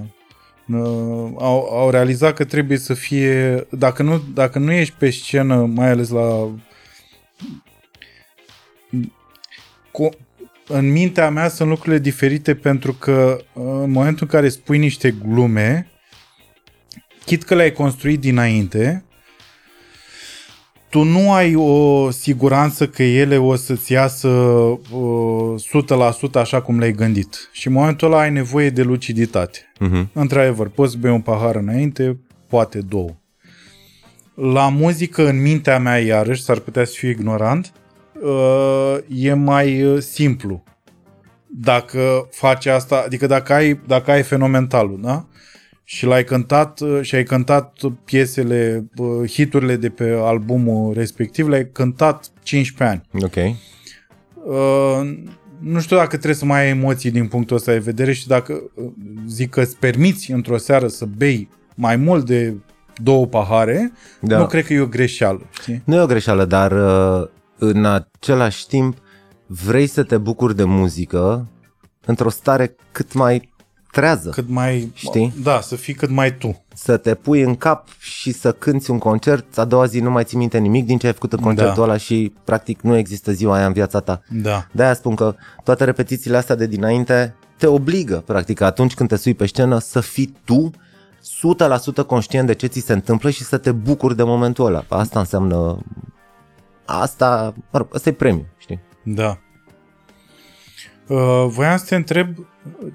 au, 1.36 1.68
au 1.70 1.90
realizat 1.90 2.34
că 2.34 2.44
trebuie 2.44 2.78
să 2.78 2.94
fie, 2.94 3.66
dacă 3.70 4.02
nu, 4.02 4.22
dacă 4.34 4.58
nu 4.58 4.72
ești 4.72 4.94
pe 4.98 5.10
scenă, 5.10 5.56
mai 5.56 5.88
ales 5.88 6.08
la 6.08 6.50
cu, 9.90 10.08
în 10.66 10.92
mintea 10.92 11.30
mea 11.30 11.48
sunt 11.48 11.68
lucrurile 11.68 11.98
diferite 11.98 12.54
pentru 12.54 12.92
că 12.92 13.38
uh, 13.52 13.64
în 13.64 13.90
momentul 13.90 14.26
în 14.30 14.38
care 14.38 14.48
spui 14.48 14.78
niște 14.78 15.10
glume, 15.10 15.90
chit 17.24 17.42
că 17.42 17.54
le-ai 17.54 17.72
construit 17.72 18.20
dinainte, 18.20 19.04
tu 20.92 21.02
nu 21.02 21.32
ai 21.32 21.54
o 21.54 22.10
siguranță 22.10 22.86
că 22.88 23.02
ele 23.02 23.38
o 23.38 23.54
să-ți 23.54 23.92
iasă 23.92 24.28
uh, 24.28 25.54
100% 26.28 26.32
așa 26.32 26.60
cum 26.60 26.78
le-ai 26.78 26.92
gândit. 26.92 27.48
Și 27.52 27.66
în 27.66 27.72
momentul 27.72 28.12
ăla 28.12 28.20
ai 28.20 28.30
nevoie 28.30 28.70
de 28.70 28.82
luciditate. 28.82 29.72
Uh-huh. 29.74 30.12
Într-adevăr, 30.12 30.68
poți 30.68 30.92
să 30.92 30.98
bei 31.00 31.10
un 31.10 31.20
pahar 31.20 31.56
înainte, 31.56 32.18
poate 32.46 32.78
două. 32.78 33.10
La 34.34 34.68
muzică, 34.68 35.28
în 35.28 35.42
mintea 35.42 35.78
mea, 35.78 35.98
iarăși, 35.98 36.42
s-ar 36.42 36.58
putea 36.58 36.84
să 36.84 36.92
fiu 36.96 37.08
ignorant, 37.08 37.72
uh, 38.22 38.96
e 39.08 39.32
mai 39.34 39.84
uh, 39.84 40.00
simplu. 40.00 40.62
Dacă 41.46 42.28
faci 42.30 42.66
asta, 42.66 43.02
adică 43.06 43.26
dacă 43.26 43.52
ai, 43.52 43.80
dacă 43.86 44.10
ai 44.10 44.22
fenomenalul, 44.22 44.98
da? 45.02 45.26
Și 45.94 46.06
l-ai 46.06 46.24
cântat 46.24 46.80
uh, 46.80 46.98
și 47.02 47.14
ai 47.14 47.22
cântat 47.22 47.78
piesele, 48.04 48.86
uh, 48.96 49.30
hiturile 49.30 49.76
de 49.76 49.88
pe 49.88 50.18
albumul 50.22 50.94
respectiv, 50.94 51.48
le-ai 51.48 51.68
cântat 51.72 52.30
15 52.42 52.96
ani. 52.96 53.24
Ok. 53.24 53.36
Uh, 54.44 55.18
nu 55.58 55.80
știu 55.80 55.96
dacă 55.96 56.08
trebuie 56.08 56.34
să 56.34 56.44
mai 56.44 56.60
ai 56.60 56.68
emoții 56.68 57.10
din 57.10 57.26
punctul 57.26 57.56
ăsta 57.56 57.72
de 57.72 57.78
vedere 57.78 58.12
și 58.12 58.26
dacă 58.26 58.52
uh, 58.74 58.84
zic 59.26 59.50
că 59.50 59.60
îți 59.60 59.76
permiți 59.76 60.30
într-o 60.30 60.56
seară 60.56 60.88
să 60.88 61.04
bei 61.04 61.48
mai 61.74 61.96
mult 61.96 62.26
de 62.26 62.54
două 63.02 63.26
pahare, 63.26 63.92
Da. 64.20 64.38
nu 64.38 64.46
cred 64.46 64.66
că 64.66 64.72
e 64.72 64.80
o 64.80 64.86
greșeală. 64.86 65.48
Știi? 65.60 65.82
Nu 65.84 65.94
e 65.94 66.00
o 66.00 66.06
greșeală, 66.06 66.44
dar 66.44 66.72
uh, 66.72 67.28
în 67.58 67.84
același 67.84 68.66
timp 68.66 68.96
vrei 69.46 69.86
să 69.86 70.02
te 70.02 70.18
bucuri 70.18 70.56
de 70.56 70.64
muzică 70.64 71.48
într-o 72.06 72.28
stare 72.28 72.76
cât 72.92 73.12
mai 73.12 73.51
trează. 73.92 74.30
Cât 74.30 74.48
mai... 74.48 74.90
Știi? 74.94 75.32
Da, 75.42 75.60
să 75.60 75.76
fii 75.76 75.94
cât 75.94 76.10
mai 76.10 76.36
tu. 76.36 76.64
Să 76.74 76.96
te 76.96 77.14
pui 77.14 77.40
în 77.40 77.54
cap 77.56 77.88
și 77.98 78.32
să 78.32 78.52
cânti 78.52 78.90
un 78.90 78.98
concert, 78.98 79.58
a 79.58 79.64
doua 79.64 79.84
zi 79.86 80.00
nu 80.00 80.10
mai 80.10 80.24
ții 80.24 80.38
minte 80.38 80.58
nimic 80.58 80.86
din 80.86 80.98
ce 80.98 81.06
ai 81.06 81.12
făcut 81.12 81.32
în 81.32 81.38
concertul 81.40 81.74
Da. 81.76 81.82
ăla 81.82 81.96
și 81.96 82.32
practic 82.44 82.80
nu 82.80 82.96
există 82.96 83.32
ziua 83.32 83.56
aia 83.56 83.66
în 83.66 83.72
viața 83.72 84.00
ta. 84.00 84.22
Da. 84.30 84.66
De-aia 84.72 84.94
spun 84.94 85.14
că 85.14 85.34
toate 85.64 85.84
repetițiile 85.84 86.36
astea 86.36 86.54
de 86.54 86.66
dinainte 86.66 87.34
te 87.56 87.66
obligă, 87.66 88.22
practic, 88.26 88.60
atunci 88.60 88.94
când 88.94 89.08
te 89.08 89.16
sui 89.16 89.34
pe 89.34 89.46
scenă 89.46 89.78
să 89.78 90.00
fii 90.00 90.36
tu 90.44 90.70
100% 92.02 92.06
conștient 92.06 92.46
de 92.46 92.54
ce 92.54 92.66
ți 92.66 92.80
se 92.80 92.92
întâmplă 92.92 93.30
și 93.30 93.44
să 93.44 93.58
te 93.58 93.72
bucuri 93.72 94.16
de 94.16 94.22
momentul 94.22 94.66
ăla. 94.66 94.84
Asta 94.88 95.18
înseamnă... 95.18 95.78
Asta, 96.84 97.54
mă 97.70 97.78
rog, 97.78 97.88
ăsta 97.94 98.08
e 98.08 98.12
premiu, 98.12 98.46
știi? 98.58 98.80
Da. 99.04 99.38
Uh, 101.08 101.46
voiam 101.48 101.76
să 101.76 101.84
te 101.88 101.94
întreb 101.94 102.28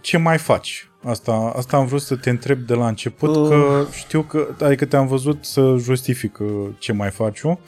ce 0.01 0.17
mai 0.17 0.37
faci. 0.37 0.89
Asta, 1.03 1.53
asta 1.55 1.77
am 1.77 1.85
vrut 1.85 2.01
să 2.01 2.15
te 2.15 2.29
întreb 2.29 2.59
de 2.59 2.73
la 2.73 2.87
început, 2.87 3.35
Uh. 3.35 3.47
că 3.47 3.85
știu 3.91 4.21
că, 4.21 4.47
adică 4.63 4.85
te-am 4.85 5.07
văzut 5.07 5.45
să 5.45 5.75
justific 5.79 6.39
uh, 6.39 6.47
ce 6.77 6.91
mai 6.93 7.09
faci 7.09 7.39
eu. 7.41 7.59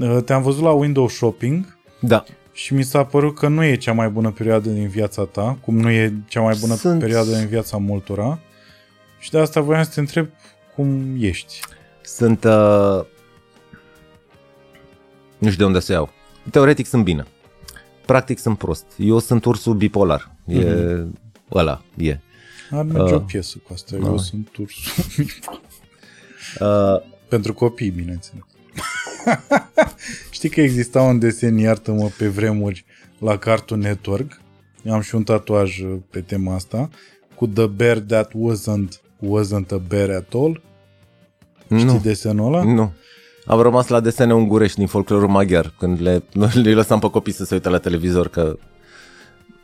Uh, 0.00 0.22
Te-am 0.24 0.42
văzut 0.42 0.62
la 0.62 0.70
window 0.70 1.08
shopping 1.08 1.78
Da. 2.00 2.24
și 2.52 2.74
mi 2.74 2.82
s-a 2.82 3.04
părut 3.04 3.34
că 3.38 3.48
nu 3.48 3.64
e 3.64 3.76
cea 3.76 3.92
mai 3.92 4.08
bună 4.08 4.30
perioadă 4.30 4.68
din 4.68 4.88
viața 4.88 5.24
ta, 5.24 5.58
cum 5.64 5.78
nu 5.78 5.90
e 5.90 6.14
cea 6.28 6.40
mai 6.40 6.56
bună 6.60 6.74
Sunt- 6.74 6.98
perioadă 7.00 7.30
din 7.36 7.46
viața 7.46 7.76
multora. 7.76 8.38
Și 9.18 9.30
de 9.30 9.38
asta 9.38 9.60
voiam 9.60 9.82
să 9.82 9.90
te 9.94 10.00
întreb 10.00 10.28
cum 10.74 11.16
ești. 11.20 11.60
Sunt... 12.02 12.44
Uh... 12.44 13.04
Nu 15.38 15.46
știu 15.50 15.58
de 15.58 15.64
unde 15.64 15.80
să 15.80 15.92
iau. 15.92 16.10
Teoretic 16.50 16.86
sunt 16.86 17.04
bine. 17.04 17.26
Practic 18.06 18.38
sunt 18.38 18.58
prost. 18.58 18.84
Eu 18.98 19.18
sunt 19.18 19.44
ursul 19.44 19.74
bipolar. 19.74 20.34
E 20.46 21.04
ăla, 21.52 21.82
e. 21.96 22.18
Ar 22.70 22.82
merge 22.84 23.14
Uh. 23.14 23.20
o 23.20 23.24
piesă 23.24 23.58
cu 23.66 23.72
asta. 23.72 23.96
Eu 23.96 24.14
Ah. 24.14 24.20
sunt 24.20 24.56
ursul. 24.56 25.04
Uh, 26.60 27.00
Pentru 27.28 27.54
copii, 27.54 27.90
bineînțeles. 27.90 28.42
Știi 30.30 30.48
că 30.48 30.60
exista 30.60 31.02
un 31.02 31.18
desen, 31.18 31.56
iartă-mă, 31.58 32.08
pe 32.18 32.28
vremuri 32.28 32.84
la 33.18 33.38
Cartoon 33.38 33.80
Network. 33.80 34.40
Am 34.90 35.00
și 35.00 35.14
un 35.14 35.22
tatuaj 35.22 35.78
uh, 35.80 35.96
pe 36.10 36.20
tema 36.20 36.54
asta 36.54 36.88
cu 37.34 37.46
The 37.46 37.66
Bear 37.66 37.98
That 37.98 38.32
Wasn't 38.32 39.00
Wasn't 39.26 39.70
a 39.70 39.76
Bear 39.88 40.10
at 40.10 40.32
All. 40.34 40.62
Știi 41.64 41.84
nu, 41.84 41.98
desenul 42.02 42.54
ăla? 42.54 42.62
nu. 42.64 42.92
Am 43.46 43.60
rămas 43.60 43.88
la 43.88 44.00
desene 44.00 44.34
ungurești 44.34 44.78
din 44.78 44.86
folclorul 44.86 45.28
maghiar, 45.28 45.72
când 45.78 46.00
le, 46.00 46.22
le 46.62 46.74
lăsam 46.74 46.98
pe 46.98 47.10
copii 47.10 47.32
să 47.32 47.44
se 47.44 47.54
uite 47.54 47.68
la 47.68 47.78
televizor, 47.78 48.28
că 48.28 48.56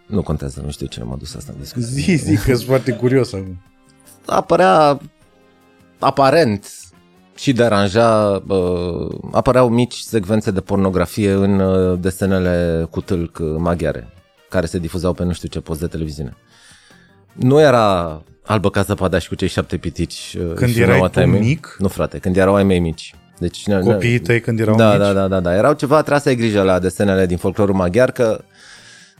nu 0.06 0.22
contează, 0.22 0.62
nu 0.64 0.70
știu 0.70 0.86
cine 0.86 1.04
m-a 1.04 1.16
dus 1.18 1.34
asta 1.34 1.52
în 1.54 1.60
discuție. 1.60 1.88
Zi, 1.88 2.24
zi, 2.24 2.36
că 2.36 2.54
sunt 2.54 2.66
foarte 2.66 2.92
curios 2.92 3.32
acum. 3.32 3.60
apărea 4.26 5.00
aparent 5.98 6.66
și 7.34 7.52
deranja, 7.52 8.42
uh, 8.48 9.18
apăreau 9.32 9.68
mici 9.68 9.94
secvențe 9.94 10.50
de 10.50 10.60
pornografie 10.60 11.32
în 11.32 11.58
uh, 11.60 11.98
desenele 12.00 12.86
cu 12.90 13.00
tâlc 13.00 13.38
uh, 13.40 13.54
maghiare, 13.58 14.08
care 14.48 14.66
se 14.66 14.78
difuzau 14.78 15.12
pe 15.12 15.24
nu 15.24 15.32
știu 15.32 15.48
ce 15.48 15.60
post 15.60 15.80
de 15.80 15.86
televiziune. 15.86 16.36
Nu 17.32 17.60
era 17.60 18.22
albă 18.44 18.70
ca 18.70 18.82
zăpada 18.82 19.18
și 19.18 19.28
cu 19.28 19.34
cei 19.34 19.48
șapte 19.48 19.76
pitici. 19.76 20.36
uh, 20.38 20.52
Când 20.54 20.70
și 20.72 20.80
erai 20.80 20.96
nouă 20.96 21.08
tu 21.08 21.18
ai 21.18 21.26
mei. 21.26 21.40
mic? 21.40 21.76
Nu 21.78 21.88
frate, 21.88 22.18
când 22.18 22.36
erau 22.36 22.54
ai 22.54 22.64
mei 22.64 22.78
mici. 22.78 23.14
Deci, 23.42 23.66
ne- 23.66 23.80
Copiii 23.80 24.18
tăi 24.18 24.40
când 24.40 24.61
erau 24.61 24.76
da, 24.76 24.88
mici? 24.88 24.99
da, 24.99 25.12
da, 25.12 25.28
da, 25.28 25.40
da. 25.40 25.54
Erau 25.54 25.72
ceva, 25.72 25.99
trebuia 25.99 26.18
să 26.18 26.28
ai 26.28 26.34
grijă 26.37 26.62
la 26.62 26.78
desenele 26.78 27.26
din 27.26 27.37
folclorul 27.37 27.75
maghiar, 27.75 28.11
că 28.11 28.44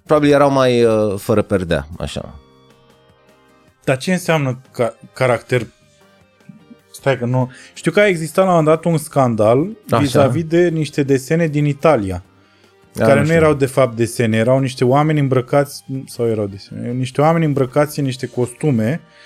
probabil 0.05 0.33
erau 0.33 0.50
mai 0.50 0.85
uh, 0.85 1.14
fără 1.19 1.43
perdea, 1.43 1.87
așa. 1.99 2.38
Dar 3.85 3.97
ce 3.97 4.12
înseamnă 4.12 4.61
ca- 4.73 4.95
caracter? 5.12 5.67
Stai 6.93 7.19
că 7.19 7.25
nu... 7.25 7.50
Știu 7.75 7.91
că 7.91 8.00
a 8.00 8.07
existat 8.07 8.45
la 8.45 8.50
un 8.50 8.57
moment 8.57 8.76
dat 8.83 8.93
un 8.93 8.99
scandal 8.99 9.69
Așa. 9.91 9.99
vis-a-vis 10.02 10.45
de 10.45 10.69
niște 10.69 11.02
desene 11.02 11.47
din 11.47 11.64
Italia 11.64 12.23
Da, 12.93 13.05
care 13.05 13.14
nu 13.14 13.21
nu 13.21 13.25
știu. 13.26 13.37
erau 13.38 13.55
de 13.55 13.67
fapt 13.67 13.97
desene, 13.97 14.37
erau 14.37 14.59
niște 14.59 14.85
oameni 14.85 15.21
îmbrăcați, 15.21 15.85
sau 16.07 16.26
erau 16.29 16.47
desene, 16.47 16.91
niște 16.93 17.21
oameni 17.21 17.45
îmbrăcați 17.45 17.99
în 17.99 18.05
niște 18.05 18.26
costume 18.26 19.00
uh, 19.05 19.22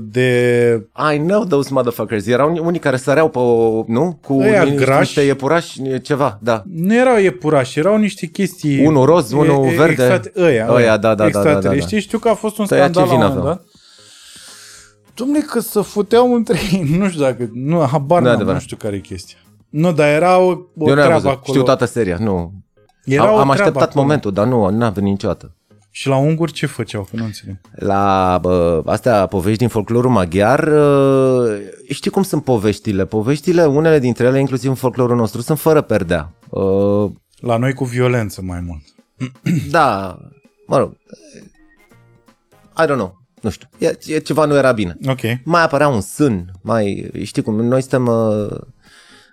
de 0.00 0.88
I 1.14 1.18
know 1.18 1.44
those 1.44 1.72
motherfuckers. 1.72 2.26
Erau 2.26 2.56
unii 2.64 2.80
care 2.80 2.96
săreau 2.96 3.28
pe, 3.28 3.38
o- 3.38 3.84
nu? 3.86 4.18
Cu 4.22 4.32
Ăia 4.40 4.62
niște, 4.62 4.84
grași. 4.84 4.98
niște 5.00 5.20
iepurași, 5.20 6.00
ceva, 6.00 6.38
da. 6.42 6.62
Nu 6.72 6.94
erau 6.94 7.18
iepurași, 7.18 7.78
erau 7.78 7.96
niște 7.96 8.26
chestii... 8.26 8.86
Unul 8.86 9.04
roz, 9.04 9.32
unul 9.32 9.68
verde. 9.76 10.02
Exact, 10.02 10.36
ăia. 10.36 10.66
Ăia, 10.70 10.96
da, 10.96 11.14
da, 11.14 11.28
da, 11.28 11.42
da, 11.42 11.52
da, 11.52 11.58
da. 11.68 11.76
Știi, 11.76 12.00
știu 12.00 12.18
că 12.18 12.28
a 12.28 12.34
fost 12.34 12.58
un 12.58 12.66
Tăia 12.66 12.80
scandal 12.82 13.02
la 13.06 13.12
un 13.14 13.18
ce 13.20 13.24
moment 13.26 13.40
vină 13.40 13.48
dat. 13.48 13.64
Dom'le, 15.14 15.46
că 15.52 15.60
să 15.60 15.80
futeau 15.80 16.34
între 16.34 16.58
ei, 16.72 16.82
nu 16.98 17.08
știu 17.08 17.20
dacă, 17.22 17.50
nu, 17.52 17.86
habar 17.86 18.18
Nu 18.20 18.24
n-am, 18.26 18.34
adevărat. 18.34 18.60
nu 18.60 18.64
știu 18.66 18.76
care 18.76 18.96
e 18.96 18.98
chestia. 18.98 19.36
Nu, 19.68 19.92
dar 19.92 20.08
era 20.08 20.38
o, 20.38 20.48
o 20.48 20.48
Eu 20.50 20.64
nu 20.76 20.88
am 20.90 20.94
treabă 20.94 21.12
văzut, 21.12 21.28
acolo. 21.28 21.42
știu 21.46 21.62
toată 21.62 21.84
seria, 21.84 22.16
nu. 22.20 22.52
Era 23.04 23.22
am 23.22 23.28
o 23.28 23.30
am 23.30 23.36
treabă 23.36 23.52
așteptat 23.52 23.82
acolo. 23.88 24.02
momentul, 24.02 24.32
dar 24.32 24.46
nu, 24.46 24.68
n-a 24.68 24.90
venit 24.90 25.10
niciodată. 25.10 25.54
Și 25.96 26.08
la 26.08 26.16
unguri 26.16 26.52
ce 26.52 26.66
făceau? 26.66 27.02
Că 27.02 27.16
nu 27.16 27.24
înțeleg. 27.24 27.60
La 27.74 28.38
bă, 28.42 28.82
astea 28.86 29.26
povești 29.26 29.58
din 29.58 29.68
folclorul 29.68 30.10
maghiar, 30.10 30.68
uh, 30.68 31.58
știi 31.88 32.10
cum 32.10 32.22
sunt 32.22 32.44
poveștile? 32.44 33.06
Poveștile, 33.06 33.64
unele 33.64 33.98
dintre 33.98 34.26
ele, 34.26 34.38
inclusiv 34.38 34.68
în 34.68 34.74
folclorul 34.74 35.16
nostru, 35.16 35.40
sunt 35.40 35.58
fără 35.58 35.80
perdea. 35.80 36.32
Uh, 36.48 37.10
La 37.36 37.56
noi 37.56 37.72
cu 37.72 37.84
violență 37.84 38.42
mai 38.42 38.60
mult. 38.60 38.82
da, 39.70 40.18
mă 40.66 40.78
rog, 40.78 40.96
I 42.78 42.84
don't 42.84 42.96
know, 42.96 43.22
nu 43.40 43.50
știu, 43.50 43.68
e, 43.78 43.98
e, 44.06 44.18
ceva 44.18 44.44
nu 44.44 44.56
era 44.56 44.72
bine. 44.72 44.96
Ok. 45.06 45.20
Mai 45.44 45.62
apărea 45.62 45.88
un 45.88 46.00
sân, 46.00 46.50
mai, 46.62 47.10
știi 47.22 47.42
cum, 47.42 47.54
noi 47.54 47.80
suntem, 47.80 48.06
uh, 48.06 48.58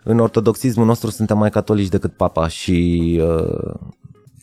în 0.04 0.20
ortodoxismul 0.20 0.86
nostru 0.86 1.10
suntem 1.10 1.38
mai 1.38 1.50
catolici 1.50 1.90
decât 1.90 2.14
papa 2.14 2.48
și 2.48 3.20
uh, 3.24 3.74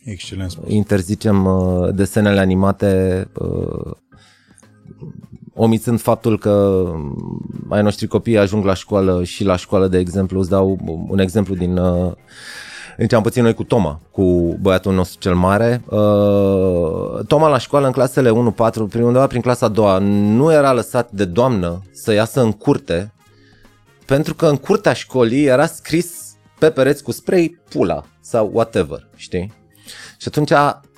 Excelent 0.03 0.51
spus. 0.51 0.69
interzicem 0.71 1.45
uh, 1.45 1.89
desenele 1.93 2.39
animate 2.39 3.27
uh, 3.39 3.91
omițând 5.53 5.99
faptul 6.01 6.39
că 6.39 6.85
ai 7.69 7.81
noștri 7.81 8.07
copii 8.07 8.37
ajung 8.37 8.65
la 8.65 8.73
școală 8.73 9.23
și 9.23 9.43
la 9.43 9.55
școală, 9.55 9.87
de 9.87 9.97
exemplu, 9.97 10.39
îți 10.39 10.49
dau 10.49 10.77
un 11.09 11.19
exemplu 11.19 11.55
din 11.55 11.77
uh, 11.77 12.11
din 12.97 13.07
ce 13.07 13.15
am 13.15 13.21
pățit 13.21 13.43
noi 13.43 13.53
cu 13.53 13.63
Toma, 13.63 14.01
cu 14.11 14.57
băiatul 14.61 14.93
nostru 14.93 15.19
cel 15.19 15.35
mare. 15.35 15.81
Uh, 15.89 17.25
Toma 17.27 17.47
la 17.47 17.57
școală 17.57 17.85
în 17.85 17.91
clasele 17.91 18.29
1-4, 18.29 18.33
prin 18.89 19.03
undeva 19.03 19.27
prin 19.27 19.41
clasa 19.41 19.65
a 19.65 19.69
doua, 19.69 19.97
nu 19.97 20.51
era 20.51 20.73
lăsat 20.73 21.11
de 21.11 21.25
doamnă 21.25 21.81
să 21.91 22.13
iasă 22.13 22.41
în 22.41 22.51
curte, 22.51 23.13
pentru 24.05 24.35
că 24.35 24.47
în 24.47 24.55
curtea 24.57 24.93
școlii 24.93 25.45
era 25.45 25.65
scris 25.65 26.35
pe 26.59 26.69
pereți 26.69 27.03
cu 27.03 27.11
spray 27.11 27.61
pula 27.69 28.03
sau 28.19 28.49
whatever, 28.53 29.07
știi? 29.15 29.60
Și 30.21 30.27
atunci 30.27 30.51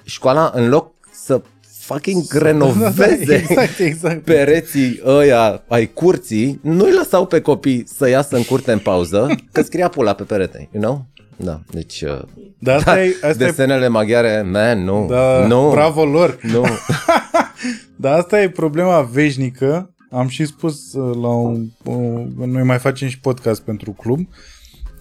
școala, 0.03 0.51
în 0.53 0.70
loc 0.70 0.94
să 1.12 1.42
fucking 1.80 2.24
renoveze 2.32 3.36
exact, 3.50 3.80
exact. 3.80 4.24
pereții 4.24 5.01
ăia 5.06 5.63
ai 5.68 5.94
curții, 5.94 6.60
nu-i 6.63 6.92
lăsau 6.92 7.25
pe 7.25 7.42
copii 7.42 7.84
să 7.88 8.10
iasă 8.10 8.36
în 8.36 8.44
curte 8.44 8.72
în 8.72 8.80
pauză, 8.80 9.30
că 9.51 9.62
scria 9.62 9.88
pula 9.88 10.13
pe 10.13 10.24
perete, 10.24 10.70
you 10.72 10.84
know? 10.84 11.06
Da, 11.36 11.62
deci... 11.72 12.01
Uh, 12.01 12.22
Dar 12.60 12.75
asta 12.75 12.94
da, 12.94 13.03
e, 13.03 13.15
asta 13.15 13.44
e 13.44 13.46
desenele 13.46 13.88
maghiare, 13.88 14.42
man, 14.42 14.84
nu, 14.84 15.06
da, 15.10 15.46
nu, 15.48 15.70
bravo 15.72 16.06
lor. 16.06 16.39
nu. 16.42 16.65
Dar 17.96 18.18
asta 18.20 18.42
e 18.42 18.50
problema 18.50 19.01
veșnică. 19.01 19.94
Am 20.12 20.27
și 20.27 20.46
spus 20.46 20.94
uh, 20.94 21.15
la 21.22 21.27
un, 21.27 21.65
uh, 21.84 22.25
noi 22.46 22.63
mai 22.63 22.80
facem 22.80 23.08
și 23.08 23.20
podcast 23.20 23.62
pentru 23.62 23.92
club. 23.92 24.20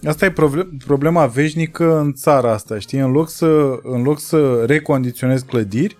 Asta 0.07 0.25
e 0.25 0.31
proble- 0.31 0.69
problema 0.85 1.25
veșnică 1.25 1.97
în 1.99 2.13
țara 2.13 2.51
asta, 2.51 2.79
știi? 2.79 2.99
În 2.99 3.11
loc 3.11 3.29
să, 3.29 3.79
în 3.83 4.01
loc 4.03 4.19
să 4.19 4.63
recondiționezi 4.65 5.45
clădiri, 5.45 5.97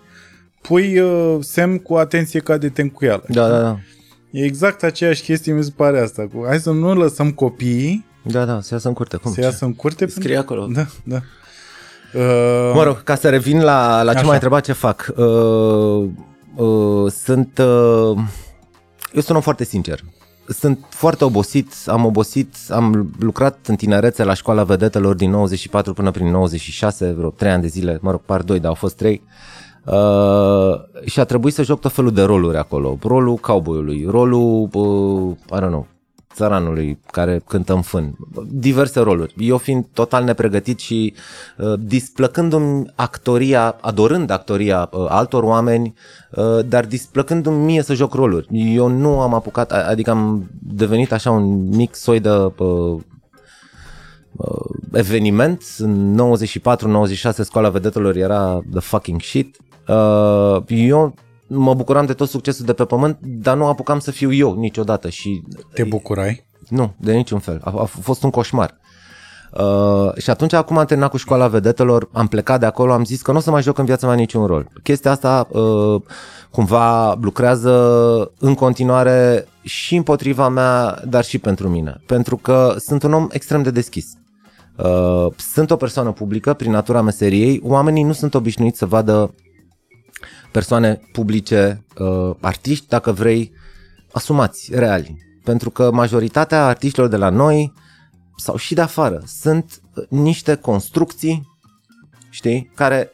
pui 0.60 0.98
uh, 0.98 1.36
semn 1.40 1.78
cu 1.78 1.94
atenție 1.94 2.40
ca 2.40 2.56
de 2.56 2.68
tencuială. 2.68 3.24
Da, 3.28 3.48
da, 3.48 3.60
da. 3.60 3.78
E 4.30 4.44
exact 4.44 4.82
aceeași 4.82 5.22
chestie, 5.22 5.52
mi 5.52 5.64
se 5.64 5.72
pare 5.76 6.00
asta. 6.00 6.22
Cu, 6.22 6.44
hai 6.46 6.60
să 6.60 6.70
nu 6.70 6.94
lăsăm 6.94 7.30
copiii 7.30 8.04
Da, 8.22 8.44
da, 8.44 8.60
să 8.60 8.74
iasă 8.74 8.88
în 8.88 8.94
curte. 8.94 9.16
Cum? 9.16 9.32
să 9.32 9.40
iasă 9.40 9.64
în 9.64 9.74
curte. 9.74 10.06
Scrie 10.06 10.36
acolo. 10.36 10.66
Da, 10.66 10.86
da. 11.04 11.20
Uh, 12.14 12.72
Mă 12.74 12.82
rog, 12.82 13.02
ca 13.02 13.14
să 13.14 13.28
revin 13.28 13.62
la, 13.62 14.02
la 14.02 14.10
ce 14.10 14.16
Așa. 14.16 14.24
m-ai 14.26 14.34
întrebat 14.34 14.64
ce 14.64 14.72
fac. 14.72 15.12
Uh, 15.16 16.08
uh, 16.54 17.12
sunt... 17.12 17.58
Uh, 17.58 18.16
eu 19.12 19.20
sunt 19.20 19.36
om 19.36 19.40
foarte 19.40 19.64
sincer. 19.64 20.00
Sunt 20.48 20.84
foarte 20.88 21.24
obosit, 21.24 21.72
am 21.86 22.04
obosit, 22.04 22.54
am 22.68 23.10
lucrat 23.18 23.58
în 23.66 23.76
tinerețe 23.76 24.24
la 24.24 24.34
școala 24.34 24.64
vedetelor 24.64 25.14
din 25.14 25.30
94 25.30 25.92
până 25.92 26.10
prin 26.10 26.30
96, 26.30 27.12
vreo 27.12 27.30
3 27.30 27.50
ani 27.50 27.62
de 27.62 27.68
zile, 27.68 27.98
mă 28.02 28.10
rog, 28.10 28.20
par 28.20 28.42
2, 28.42 28.58
dar 28.60 28.68
au 28.68 28.74
fost 28.74 28.96
3. 28.96 29.22
Uh, 29.84 31.04
și 31.04 31.20
a 31.20 31.24
trebuit 31.24 31.54
să 31.54 31.62
joc 31.62 31.80
tot 31.80 31.92
felul 31.92 32.12
de 32.12 32.22
roluri 32.22 32.56
acolo. 32.56 32.98
Rolul 33.02 33.36
cowboyului, 33.36 34.06
rolul, 34.10 34.68
uh, 34.72 35.36
I 35.52 35.60
don't 35.60 35.68
know, 35.68 35.86
țăranului 36.34 36.98
care 37.10 37.42
cântă 37.46 37.72
în 37.72 37.82
fân. 37.82 38.16
Diverse 38.50 39.00
roluri. 39.00 39.34
Eu 39.38 39.58
fiind 39.58 39.84
total 39.92 40.24
nepregătit 40.24 40.78
și 40.78 41.14
uh, 41.58 41.72
displăcându-mi 41.78 42.92
actoria, 42.94 43.76
adorând 43.80 44.30
actoria 44.30 44.88
uh, 44.92 45.06
altor 45.08 45.42
oameni, 45.42 45.94
uh, 46.30 46.58
dar 46.68 46.86
displăcându-mi 46.86 47.64
mie 47.64 47.82
să 47.82 47.94
joc 47.94 48.14
roluri. 48.14 48.46
Eu 48.74 48.86
nu 48.88 49.20
am 49.20 49.34
apucat, 49.34 49.72
a- 49.72 49.86
adică 49.88 50.10
am 50.10 50.50
devenit 50.62 51.12
așa 51.12 51.30
un 51.30 51.68
mic 51.68 51.94
soi 51.94 52.20
de 52.20 52.30
uh, 52.30 52.50
uh, 54.36 54.70
eveniment. 54.92 55.62
În 55.78 56.20
94-96 56.36 57.44
școala 57.44 57.68
vedetelor 57.68 58.16
era 58.16 58.60
the 58.70 58.80
fucking 58.80 59.20
shit. 59.20 59.56
Uh, 59.88 60.56
eu 60.66 61.14
mă 61.54 61.74
bucuram 61.74 62.06
de 62.06 62.12
tot 62.12 62.28
succesul 62.28 62.64
de 62.64 62.72
pe 62.72 62.84
pământ, 62.84 63.18
dar 63.20 63.56
nu 63.56 63.66
apucam 63.66 63.98
să 63.98 64.10
fiu 64.10 64.32
eu 64.32 64.54
niciodată 64.54 65.08
și 65.08 65.42
te 65.72 65.84
bucurai? 65.84 66.44
nu, 66.68 66.94
de 66.96 67.12
niciun 67.12 67.38
fel. 67.38 67.60
A, 67.64 67.72
a 67.80 67.84
fost 67.84 68.22
un 68.22 68.30
coșmar. 68.30 68.76
Uh, 69.52 70.14
și 70.16 70.30
atunci, 70.30 70.52
acum 70.52 70.78
am 70.78 70.84
terminat 70.84 71.10
cu 71.10 71.16
școala 71.16 71.48
vedetelor, 71.48 72.08
am 72.12 72.26
plecat 72.26 72.60
de 72.60 72.66
acolo, 72.66 72.92
am 72.92 73.04
zis 73.04 73.22
că 73.22 73.30
nu 73.32 73.38
o 73.38 73.40
să 73.40 73.50
mai 73.50 73.62
joc 73.62 73.78
în 73.78 73.84
viața 73.84 74.06
mea 74.06 74.16
niciun 74.16 74.46
rol. 74.46 74.70
Chestia 74.82 75.10
asta 75.10 75.48
uh, 75.50 76.02
cumva 76.50 77.14
lucrează 77.20 78.30
în 78.38 78.54
continuare 78.54 79.48
și 79.62 79.96
împotriva 79.96 80.48
mea, 80.48 81.02
dar 81.08 81.24
și 81.24 81.38
pentru 81.38 81.68
mine. 81.68 82.00
Pentru 82.06 82.36
că 82.36 82.74
sunt 82.78 83.02
un 83.02 83.12
om 83.12 83.26
extrem 83.30 83.62
de 83.62 83.70
deschis. 83.70 84.06
Uh, 84.76 85.26
sunt 85.36 85.70
o 85.70 85.76
persoană 85.76 86.12
publică 86.12 86.54
prin 86.54 86.70
natura 86.70 87.00
meseriei. 87.00 87.60
Oamenii 87.64 88.02
nu 88.02 88.12
sunt 88.12 88.34
obișnuiți 88.34 88.78
să 88.78 88.86
vadă 88.86 89.34
persoane 90.54 91.00
publice, 91.12 91.84
uh, 91.98 92.34
artiști, 92.40 92.88
dacă 92.88 93.12
vrei, 93.12 93.52
asumați, 94.12 94.70
reali. 94.74 95.16
Pentru 95.44 95.70
că 95.70 95.90
majoritatea 95.90 96.66
artiștilor 96.66 97.08
de 97.08 97.16
la 97.16 97.28
noi 97.28 97.72
sau 98.36 98.56
și 98.56 98.74
de 98.74 98.80
afară 98.80 99.22
sunt 99.26 99.80
uh, 99.94 100.04
niște 100.08 100.54
construcții, 100.54 101.48
știi, 102.30 102.70
care 102.74 103.10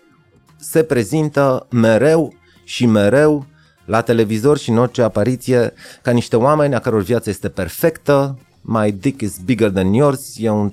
se 0.59 0.83
prezintă 0.83 1.66
mereu 1.70 2.35
și 2.64 2.87
mereu 2.87 3.46
la 3.85 4.00
televizor 4.00 4.59
și 4.59 4.70
în 4.70 4.79
orice 4.79 5.03
apariție 5.03 5.72
ca 6.03 6.11
niște 6.11 6.37
oameni 6.37 6.74
a 6.74 6.79
căror 6.79 7.03
viață 7.03 7.31
este 7.31 7.48
perfectă, 7.48 8.38
my 8.61 8.92
dick 8.92 9.20
is 9.20 9.38
bigger 9.38 9.70
than 9.70 9.92
yours, 9.92 10.35
e 10.38 10.51
un 10.51 10.70
24-7 10.70 10.73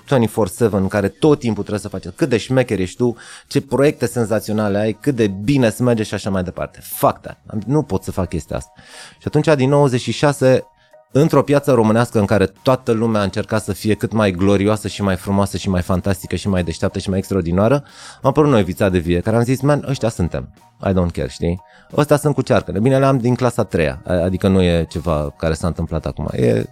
în 0.58 0.88
care 0.88 1.08
tot 1.08 1.40
timpul 1.40 1.64
trebuie 1.64 1.80
să 1.80 1.88
faci 1.88 2.14
cât 2.16 2.30
de 2.30 2.38
șmecher 2.38 2.80
ești 2.80 2.98
tu, 2.98 3.16
ce 3.48 3.62
proiecte 3.62 4.06
senzaționale 4.06 4.78
ai, 4.78 4.94
cât 4.94 5.16
de 5.16 5.28
bine 5.28 5.68
îți 5.68 5.82
merge 5.82 6.04
și 6.04 6.14
așa 6.14 6.30
mai 6.30 6.44
departe. 6.44 6.80
Fuck 6.82 7.20
that. 7.22 7.40
Nu 7.66 7.84
pot 7.84 8.04
să 8.04 8.12
fac 8.12 8.30
chestia 8.30 8.56
asta. 8.56 8.72
Și 9.12 9.28
atunci 9.28 9.56
din 9.56 9.70
96 9.70 10.68
într-o 11.12 11.44
piață 11.44 11.72
românească 11.72 12.20
în 12.20 12.26
care 12.26 12.46
toată 12.46 12.92
lumea 12.92 13.22
a 13.22 13.24
încercat 13.24 13.64
să 13.64 13.74
fie 13.74 13.94
cât 13.94 14.12
mai 14.12 14.32
glorioasă 14.32 14.88
și 14.88 15.02
mai 15.02 15.16
frumoasă 15.16 15.58
și 15.58 15.70
mai 15.70 15.82
fantastică 15.82 16.36
și 16.36 16.48
mai 16.48 16.64
deșteaptă 16.64 17.00
și 17.00 17.10
mai 17.10 17.18
extraordinară, 17.18 17.84
am 18.22 18.30
apărut 18.30 18.50
noi 18.50 18.64
vița 18.64 18.90
de 18.90 18.98
vie, 18.98 19.20
care 19.20 19.36
am 19.36 19.44
zis, 19.44 19.62
man, 19.62 19.86
ăștia 19.88 20.10
suntem, 20.10 20.54
I 20.88 20.92
don't 20.92 21.12
care, 21.12 21.28
știi? 21.30 21.62
Ăsta 21.96 22.18
sunt 22.18 22.34
cu 22.34 22.42
cearcăne, 22.42 22.80
bine 22.80 23.00
le-am 23.00 23.18
din 23.18 23.36
clasa 23.36 23.64
3 23.64 24.00
adică 24.04 24.48
nu 24.48 24.62
e 24.62 24.86
ceva 24.90 25.34
care 25.38 25.54
s-a 25.54 25.68
întâmplat 25.68 26.06
acum, 26.06 26.28
e 26.32 26.64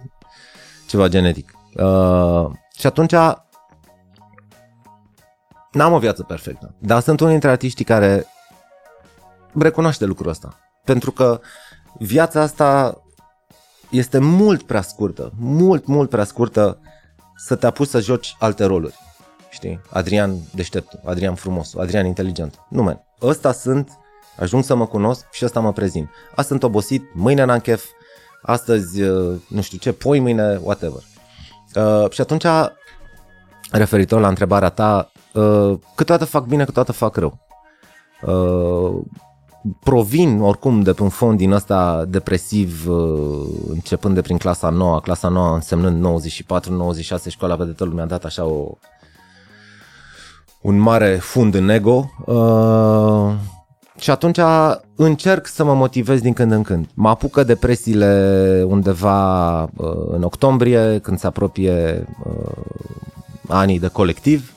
ceva 0.86 1.08
genetic. 1.08 1.52
Uh, 1.74 2.50
și 2.78 2.86
atunci 2.86 3.12
n-am 5.72 5.92
o 5.92 5.98
viață 5.98 6.22
perfectă, 6.22 6.74
dar 6.78 7.00
sunt 7.00 7.18
unul 7.18 7.32
dintre 7.32 7.50
artiștii 7.50 7.84
care 7.84 8.26
recunoaște 9.54 10.04
lucrul 10.04 10.30
ăsta. 10.30 10.58
Pentru 10.84 11.10
că 11.10 11.40
viața 11.98 12.40
asta 12.40 13.00
este 13.90 14.18
mult 14.18 14.62
prea 14.62 14.82
scurtă, 14.82 15.32
mult, 15.38 15.86
mult 15.86 16.10
prea 16.10 16.24
scurtă 16.24 16.78
să 17.36 17.54
te 17.54 17.66
apuci 17.66 17.88
să 17.88 18.00
joci 18.00 18.36
alte 18.38 18.64
roluri. 18.64 18.94
Știi? 19.50 19.80
Adrian 19.90 20.36
deștept, 20.54 20.92
Adrian 21.04 21.34
frumos, 21.34 21.74
Adrian 21.74 22.06
inteligent. 22.06 22.58
Nu, 22.68 22.82
man. 22.82 23.04
Ăsta 23.22 23.52
sunt, 23.52 23.90
ajung 24.38 24.64
să 24.64 24.74
mă 24.74 24.86
cunosc 24.86 25.26
și 25.30 25.44
ăsta 25.44 25.60
mă 25.60 25.72
prezint. 25.72 26.10
Astăzi 26.28 26.48
sunt 26.48 26.62
obosit, 26.62 27.14
mâine 27.14 27.44
n-am 27.44 27.58
chef, 27.58 27.84
astăzi 28.46 29.02
uh, 29.02 29.34
nu 29.48 29.60
știu 29.60 29.78
ce, 29.78 29.92
poi 29.92 30.20
mâine, 30.20 30.60
whatever. 30.62 31.02
Uh, 31.74 32.10
și 32.10 32.20
atunci, 32.20 32.44
referitor 33.70 34.20
la 34.20 34.28
întrebarea 34.28 34.68
ta, 34.68 35.10
uh, 35.32 35.78
câteodată 35.94 36.28
fac 36.30 36.44
bine, 36.44 36.64
câteodată 36.64 36.92
fac 36.92 37.16
rău. 37.16 37.38
Uh, 38.22 39.04
provin 39.80 40.40
oricum 40.40 40.82
de 40.82 40.92
pe 40.92 41.02
un 41.02 41.08
fond 41.08 41.38
din 41.38 41.52
ăsta 41.52 42.04
depresiv 42.08 42.88
uh, 42.88 43.46
începând 43.68 44.14
de 44.14 44.20
prin 44.20 44.36
clasa 44.36 44.68
9, 44.68 45.00
clasa 45.00 45.28
9 45.28 45.54
însemnând 45.54 46.22
94-96 46.22 47.28
școala 47.28 47.54
vedetelor 47.54 47.94
mi-a 47.94 48.06
dat 48.06 48.24
așa 48.24 48.44
o 48.44 48.78
un 50.60 50.78
mare 50.78 51.16
fund 51.16 51.54
în 51.54 51.68
ego 51.68 52.10
uh, 52.24 53.34
și 53.98 54.10
atunci 54.10 54.38
încerc 54.96 55.46
să 55.46 55.64
mă 55.64 55.74
motivez 55.74 56.20
din 56.20 56.32
când 56.32 56.52
în 56.52 56.62
când. 56.62 56.86
Mă 56.94 57.08
apucă 57.08 57.42
depresiile 57.42 58.64
undeva 58.66 59.62
uh, 59.62 59.68
în 60.10 60.22
octombrie 60.22 60.98
când 60.98 61.18
se 61.18 61.26
apropie 61.26 62.06
uh, 62.24 62.62
anii 63.48 63.80
de 63.80 63.88
colectiv 63.88 64.56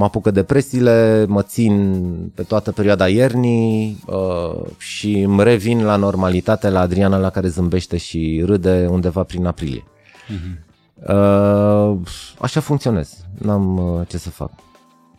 mă 0.00 0.06
apucă 0.06 0.30
depresiile, 0.30 1.24
mă 1.28 1.42
țin 1.42 2.04
pe 2.34 2.42
toată 2.42 2.72
perioada 2.72 3.08
iernii 3.08 4.02
uh, 4.06 4.62
și 4.78 5.18
îmi 5.18 5.42
revin 5.42 5.84
la 5.84 5.96
normalitate, 5.96 6.68
la 6.68 6.80
Adriana 6.80 7.16
la 7.16 7.30
care 7.30 7.48
zâmbește 7.48 7.96
și 7.96 8.42
râde 8.46 8.86
undeva 8.90 9.22
prin 9.22 9.46
aprilie. 9.46 9.82
Uh-huh. 9.82 10.68
Uh, 11.08 11.98
așa 12.38 12.60
funcționez, 12.60 13.24
n-am 13.38 13.78
uh, 13.78 14.08
ce 14.08 14.18
să 14.18 14.30
fac. 14.30 14.50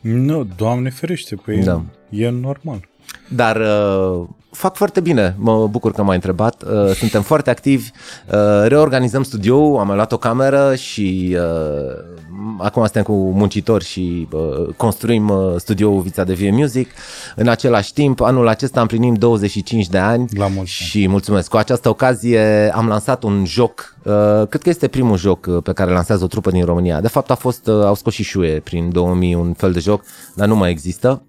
Nu, 0.02 0.44
Doamne 0.56 0.90
ferește, 0.90 1.36
păi 1.36 1.64
da. 1.64 1.84
e 2.10 2.30
normal. 2.30 2.90
Dar 3.28 3.56
uh, 3.56 4.28
fac 4.52 4.76
foarte 4.76 5.00
bine, 5.00 5.36
mă 5.40 5.68
bucur 5.68 5.92
că 5.92 6.04
m-ai 6.04 6.16
întrebat. 6.16 6.64
Uh, 6.64 6.92
suntem 6.96 7.22
foarte 7.22 7.50
activi, 7.50 7.90
uh, 8.34 8.68
reorganizăm 8.68 9.24
studioul, 9.24 9.80
am 9.80 9.88
mai 9.88 9.96
luat 9.96 10.12
o 10.12 10.18
cameră 10.18 10.76
și 10.76 11.38
uh, 11.40 12.20
acum 12.58 12.84
suntem 12.84 13.04
cu 13.04 13.14
muncitori 13.14 13.86
și 13.86 14.28
uh, 14.32 14.74
construim 14.78 15.30
uh, 15.30 15.54
studioul 15.58 16.02
Vița 16.02 16.24
de 16.24 16.34
Vie 16.34 16.52
Music. 16.52 16.90
În 17.36 17.48
același 17.48 17.94
timp, 17.94 18.22
anul 18.22 18.48
acesta 18.48 18.82
împlinim 18.82 19.14
25 19.14 19.88
de 19.88 19.98
ani 19.98 20.26
La 20.38 20.48
mulți 20.48 20.72
și 20.72 21.08
mulțumesc. 21.08 21.50
Cu 21.50 21.58
această 21.58 21.90
ocazie 21.90 22.72
am 22.76 22.88
lansat 22.88 23.24
un 23.24 23.46
joc, 23.46 23.96
uh, 24.04 24.48
cred 24.50 24.62
că 24.62 24.70
este 24.70 24.88
primul 24.88 25.18
joc 25.18 25.46
uh, 25.50 25.64
pe 25.64 25.74
care 25.74 25.92
lansează 25.92 26.24
o 26.24 26.28
trupă 26.28 26.52
din 26.52 26.66
România. 26.66 27.02
De 27.02 27.08
fapt 27.08 27.32
a 27.32 27.36
fost, 27.36 27.68
uh, 27.68 27.84
au 27.86 27.96
scos 27.96 28.14
și 28.14 28.24
șue 28.24 28.60
prin 28.64 28.92
2000 28.92 29.36
un 29.36 29.54
fel 29.54 29.72
de 29.72 29.80
joc, 29.80 30.04
dar 30.36 30.48
nu 30.48 30.56
mai 30.56 30.70
există. 30.70 31.22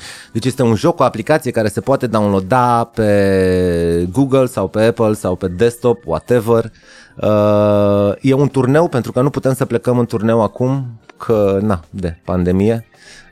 Da. 0.00 0.30
Deci 0.32 0.44
este 0.44 0.62
un 0.62 0.74
joc, 0.74 1.00
o 1.00 1.02
aplicație 1.02 1.50
care 1.50 1.68
se 1.68 1.80
poate 1.80 2.06
downloada 2.06 2.90
pe 2.94 4.08
Google 4.12 4.46
sau 4.46 4.68
pe 4.68 4.82
Apple 4.82 5.12
sau 5.12 5.36
pe 5.36 5.48
desktop, 5.48 6.02
whatever. 6.06 6.70
Uh, 7.16 8.12
e 8.20 8.32
un 8.32 8.48
turneu 8.48 8.88
pentru 8.88 9.12
că 9.12 9.20
nu 9.20 9.30
putem 9.30 9.54
să 9.54 9.64
plecăm 9.64 9.98
în 9.98 10.06
turneu 10.06 10.42
acum, 10.42 11.00
că 11.16 11.58
na, 11.62 11.80
de 11.90 12.16
pandemie. 12.24 12.84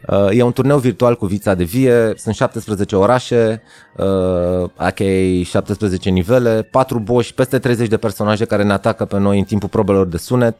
Uh, 0.06 0.28
e 0.30 0.42
un 0.42 0.52
turneu 0.52 0.78
virtual 0.78 1.16
cu 1.16 1.26
Vița 1.26 1.54
de 1.54 1.64
Vie, 1.64 2.12
sunt 2.16 2.34
17 2.34 2.96
orașe, 2.96 3.62
uh, 3.96 4.62
ok, 4.62 4.98
17 5.44 6.10
nivele, 6.10 6.62
4 6.62 6.98
boși, 6.98 7.34
peste 7.34 7.58
30 7.58 7.88
de 7.88 7.96
personaje 7.96 8.44
care 8.44 8.62
ne 8.62 8.72
atacă 8.72 9.04
pe 9.04 9.18
noi 9.18 9.38
în 9.38 9.44
timpul 9.44 9.68
probelor 9.68 10.06
de 10.06 10.16
sunet 10.16 10.56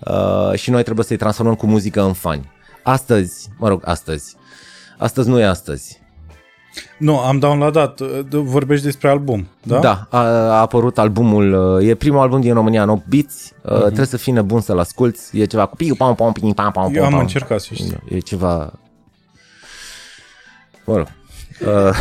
uh, 0.00 0.52
și 0.54 0.70
noi 0.70 0.82
trebuie 0.82 1.04
să-i 1.04 1.16
transformăm 1.16 1.54
cu 1.54 1.66
muzică 1.66 2.02
în 2.02 2.12
fani. 2.12 2.50
Astăzi, 2.82 3.48
mă 3.58 3.68
rog, 3.68 3.82
astăzi, 3.84 4.36
Astăzi 4.98 5.28
nu 5.28 5.38
e 5.38 5.44
astăzi. 5.44 6.00
Nu, 6.98 7.18
am 7.18 7.38
downloadat. 7.38 8.00
Vorbești 8.30 8.84
despre 8.84 9.08
album, 9.08 9.48
da? 9.62 9.78
Da, 9.78 10.06
a, 10.10 10.18
a 10.26 10.60
apărut 10.60 10.98
albumul, 10.98 11.78
e 11.82 11.94
primul 11.94 12.20
album 12.20 12.40
din 12.40 12.54
România 12.54 12.82
în 12.82 12.88
8 12.88 13.06
beats, 13.06 13.52
uh-huh. 13.52 13.78
trebuie 13.78 14.06
să 14.06 14.16
fii 14.16 14.32
nebun 14.32 14.60
să-l 14.60 14.78
asculti, 14.78 15.20
e 15.32 15.44
ceva 15.44 15.66
cu 15.66 15.76
piu, 15.76 15.94
pam, 15.94 16.14
pam, 16.14 16.32
pam, 16.32 16.52
pam, 16.52 16.70
pam, 16.72 16.94
Eu 16.94 17.04
am 17.04 17.18
încercat 17.18 17.60
să 17.60 17.74
știu. 17.74 18.00
E 18.08 18.18
ceva... 18.18 18.72
Mă 20.84 20.96
rog. 20.96 21.06
Uh, 21.60 21.96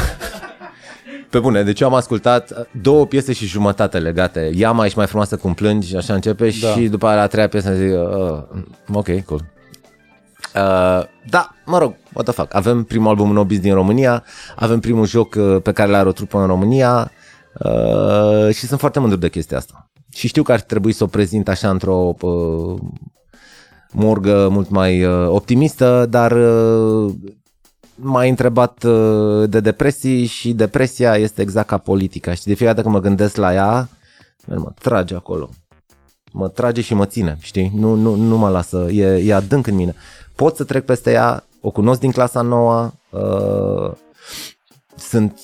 pe 1.29 1.39
bune, 1.39 1.63
deci 1.63 1.79
eu 1.79 1.87
am 1.87 1.93
ascultat 1.93 2.67
două 2.81 3.05
piese 3.05 3.33
și 3.33 3.45
jumătate 3.45 3.99
legate. 3.99 4.51
Ia 4.53 4.71
mai 4.71 4.85
ești 4.85 4.97
mai 4.97 5.07
frumoasă 5.07 5.37
cum 5.37 5.53
plângi, 5.53 5.95
așa 5.95 6.13
începe 6.13 6.53
da. 6.61 6.67
și 6.67 6.87
după 6.87 7.07
aia 7.07 7.15
la 7.15 7.21
a 7.21 7.27
treia 7.27 7.47
piesă 7.47 7.73
zic, 7.73 7.91
uh, 7.91 8.93
ok, 8.93 9.25
cool. 9.25 9.45
Uh, 10.55 11.03
da, 11.29 11.55
mă 11.65 11.77
rog, 11.77 11.95
what 12.13 12.25
the 12.25 12.33
fuck. 12.33 12.55
Avem 12.55 12.83
primul 12.83 13.07
album 13.07 13.31
Nobis 13.31 13.59
din 13.59 13.73
România, 13.73 14.23
avem 14.55 14.79
primul 14.79 15.05
joc 15.05 15.35
uh, 15.35 15.61
pe 15.61 15.71
care 15.71 15.91
l-are 15.91 16.07
o 16.07 16.11
trupă 16.11 16.39
în 16.39 16.47
România 16.47 17.11
uh, 17.59 18.53
și 18.53 18.65
sunt 18.65 18.79
foarte 18.79 18.99
mândru 18.99 19.17
de 19.17 19.29
chestia 19.29 19.57
asta. 19.57 19.89
Și 20.13 20.27
știu 20.27 20.43
că 20.43 20.51
ar 20.51 20.61
trebui 20.61 20.91
să 20.91 21.03
o 21.03 21.07
prezint 21.07 21.47
așa 21.47 21.69
într-o 21.69 22.15
uh, 22.21 22.79
morgă 23.91 24.47
mult 24.51 24.69
mai 24.69 25.03
uh, 25.03 25.27
optimistă, 25.29 26.05
dar 26.09 26.31
uh, 26.31 27.13
m-ai 27.95 28.29
întrebat 28.29 28.83
uh, 28.83 29.49
de 29.49 29.59
depresii 29.59 30.25
și 30.25 30.53
depresia 30.53 31.15
este 31.15 31.41
exact 31.41 31.67
ca 31.67 31.77
politica. 31.77 32.33
Și 32.33 32.43
de 32.43 32.53
fiecare 32.53 32.75
dată 32.75 32.81
când 32.81 32.93
mă 32.95 33.01
gândesc 33.01 33.35
la 33.35 33.53
ea, 33.53 33.89
mă 34.45 34.71
trage 34.79 35.15
acolo. 35.15 35.49
Mă 36.31 36.47
trage 36.47 36.81
și 36.81 36.93
mă 36.93 37.05
ține, 37.05 37.37
știi? 37.39 37.71
Nu, 37.75 37.93
nu, 37.93 38.15
nu 38.15 38.37
mă 38.37 38.49
lasă, 38.49 38.87
e, 38.91 39.23
e 39.25 39.33
adânc 39.33 39.67
în 39.67 39.75
mine 39.75 39.95
pot 40.37 40.55
să 40.55 40.63
trec 40.63 40.85
peste 40.85 41.11
ea, 41.11 41.43
o 41.61 41.71
cunosc 41.71 41.99
din 41.99 42.11
clasa 42.11 42.41
nouă, 42.41 42.91
uh, 43.09 43.91
sunt 44.95 45.39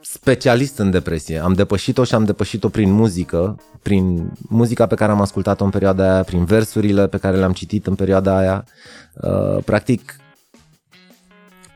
specialist 0.00 0.78
în 0.78 0.90
depresie. 0.90 1.38
Am 1.38 1.52
depășit-o 1.52 2.04
și 2.04 2.14
am 2.14 2.24
depășit-o 2.24 2.68
prin 2.68 2.92
muzică, 2.92 3.60
prin 3.82 4.32
muzica 4.48 4.86
pe 4.86 4.94
care 4.94 5.12
am 5.12 5.20
ascultat-o 5.20 5.64
în 5.64 5.70
perioada 5.70 6.12
aia, 6.12 6.22
prin 6.22 6.44
versurile 6.44 7.08
pe 7.08 7.18
care 7.18 7.36
le-am 7.36 7.52
citit 7.52 7.86
în 7.86 7.94
perioada 7.94 8.36
aia. 8.36 8.64
Uh, 9.14 9.62
practic, 9.64 10.16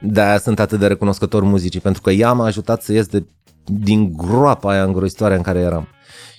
de-aia 0.01 0.39
sunt 0.39 0.59
atât 0.59 0.79
de 0.79 0.87
recunoscător 0.87 1.43
muzicii, 1.43 1.81
pentru 1.81 2.03
că 2.03 2.11
ea 2.11 2.33
m-a 2.33 2.45
ajutat 2.45 2.83
să 2.83 2.93
ies 2.93 3.07
de, 3.07 3.27
din 3.65 4.13
groapa 4.17 4.71
aia 4.71 4.85
îngrozitoare 4.85 5.37
în 5.37 5.43
care 5.43 5.59
eram. 5.59 5.89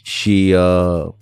Și 0.01 0.55
uh, 0.57 1.13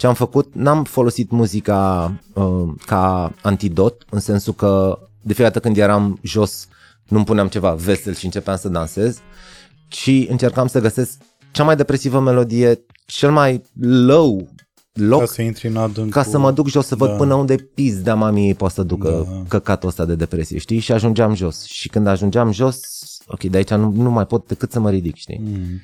ce 0.00 0.06
am 0.06 0.14
făcut, 0.14 0.54
n-am 0.54 0.84
folosit 0.84 1.30
muzica 1.30 2.12
uh, 2.32 2.68
ca 2.86 3.32
antidot, 3.42 4.04
în 4.10 4.20
sensul 4.20 4.52
că 4.52 4.98
de 5.22 5.32
fiecare 5.32 5.48
dată 5.48 5.60
când 5.60 5.76
eram 5.76 6.18
jos, 6.22 6.68
nu-mi 7.08 7.24
puneam 7.24 7.48
ceva 7.48 7.72
vesel 7.74 8.14
și 8.14 8.24
începeam 8.24 8.56
să 8.56 8.68
dansez, 8.68 9.18
ci 9.88 10.10
încercam 10.28 10.66
să 10.66 10.80
găsesc 10.80 11.18
cea 11.50 11.64
mai 11.64 11.76
depresivă 11.76 12.20
melodie, 12.20 12.84
cel 13.06 13.30
mai 13.30 13.62
low 13.80 14.48
loc 14.92 15.20
ca 15.20 15.26
să, 15.26 15.42
intri 15.42 15.68
în 15.68 15.76
adâncul... 15.76 16.12
ca 16.12 16.22
să 16.22 16.38
mă 16.38 16.52
duc 16.52 16.68
jos 16.68 16.86
să 16.86 16.96
văd 16.96 17.08
da. 17.08 17.16
până 17.16 17.34
unde 17.34 17.54
pis 17.54 18.02
de 18.02 18.12
mami 18.12 18.54
poate 18.54 18.74
să 18.74 18.82
ducă 18.82 19.26
da. 19.30 19.42
căcatul 19.48 19.88
ăsta 19.88 20.04
de 20.04 20.14
depresie, 20.14 20.58
știi? 20.58 20.78
Și 20.78 20.92
ajungeam 20.92 21.34
jos. 21.34 21.64
Și 21.64 21.88
când 21.88 22.06
ajungeam 22.06 22.52
jos, 22.52 22.80
ok, 23.26 23.42
de 23.42 23.56
aici 23.56 23.70
nu, 23.70 23.92
nu 23.92 24.10
mai 24.10 24.26
pot 24.26 24.46
decât 24.46 24.72
să 24.72 24.80
mă 24.80 24.90
ridic, 24.90 25.16
știi? 25.16 25.40
Mm. 25.42 25.80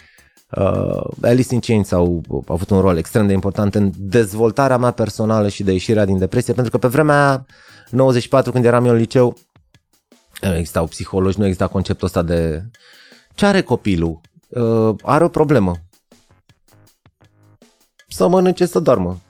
Uh, 0.51 1.05
Alice 1.23 1.55
in 1.55 1.61
Chains 1.61 1.91
au, 1.91 2.23
au 2.29 2.45
avut 2.47 2.71
un 2.71 2.81
rol 2.81 2.97
extrem 2.97 3.27
de 3.27 3.33
important 3.33 3.75
în 3.75 3.93
dezvoltarea 3.97 4.77
mea 4.77 4.91
personală 4.91 5.49
și 5.49 5.63
de 5.63 5.73
ieșirea 5.73 6.05
din 6.05 6.19
depresie, 6.19 6.53
pentru 6.53 6.73
că 6.73 6.79
pe 6.79 6.89
vremea 6.89 7.29
aia, 7.29 7.47
94, 7.91 8.53
când 8.53 8.65
eram 8.65 8.85
eu 8.85 8.93
în 8.93 8.97
liceu, 8.97 9.37
nu 10.41 10.55
existau 10.55 10.87
psihologi, 10.87 11.39
nu 11.39 11.45
exista 11.45 11.67
conceptul 11.67 12.07
ăsta 12.07 12.23
de 12.23 12.65
ce 13.35 13.47
are 13.47 13.63
copilul? 13.63 14.21
Uh, 14.49 14.95
are 15.03 15.25
o 15.25 15.29
problemă. 15.29 15.77
Să 18.09 18.29
mănânce, 18.29 18.67
să 18.67 18.79
doarmă. 18.79 19.21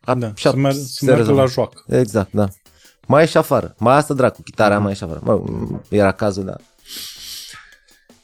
A, 0.00 0.14
da, 0.14 0.32
să, 0.36 0.52
mer- 0.56 0.72
să 0.72 1.04
meargă 1.04 1.32
la 1.32 1.46
joacă. 1.46 1.84
Exact, 1.86 2.32
da. 2.32 2.48
Mai 3.06 3.20
ieși 3.20 3.36
afară. 3.36 3.74
Mai 3.78 3.96
asta 3.96 4.14
dracu, 4.14 4.42
chitarea, 4.42 4.78
mm-hmm. 4.78 4.80
mai 4.80 4.90
ieși 4.90 5.04
afară. 5.04 5.20
Mă, 5.22 5.42
era 5.88 6.12
cazul, 6.12 6.44
da. 6.44 6.56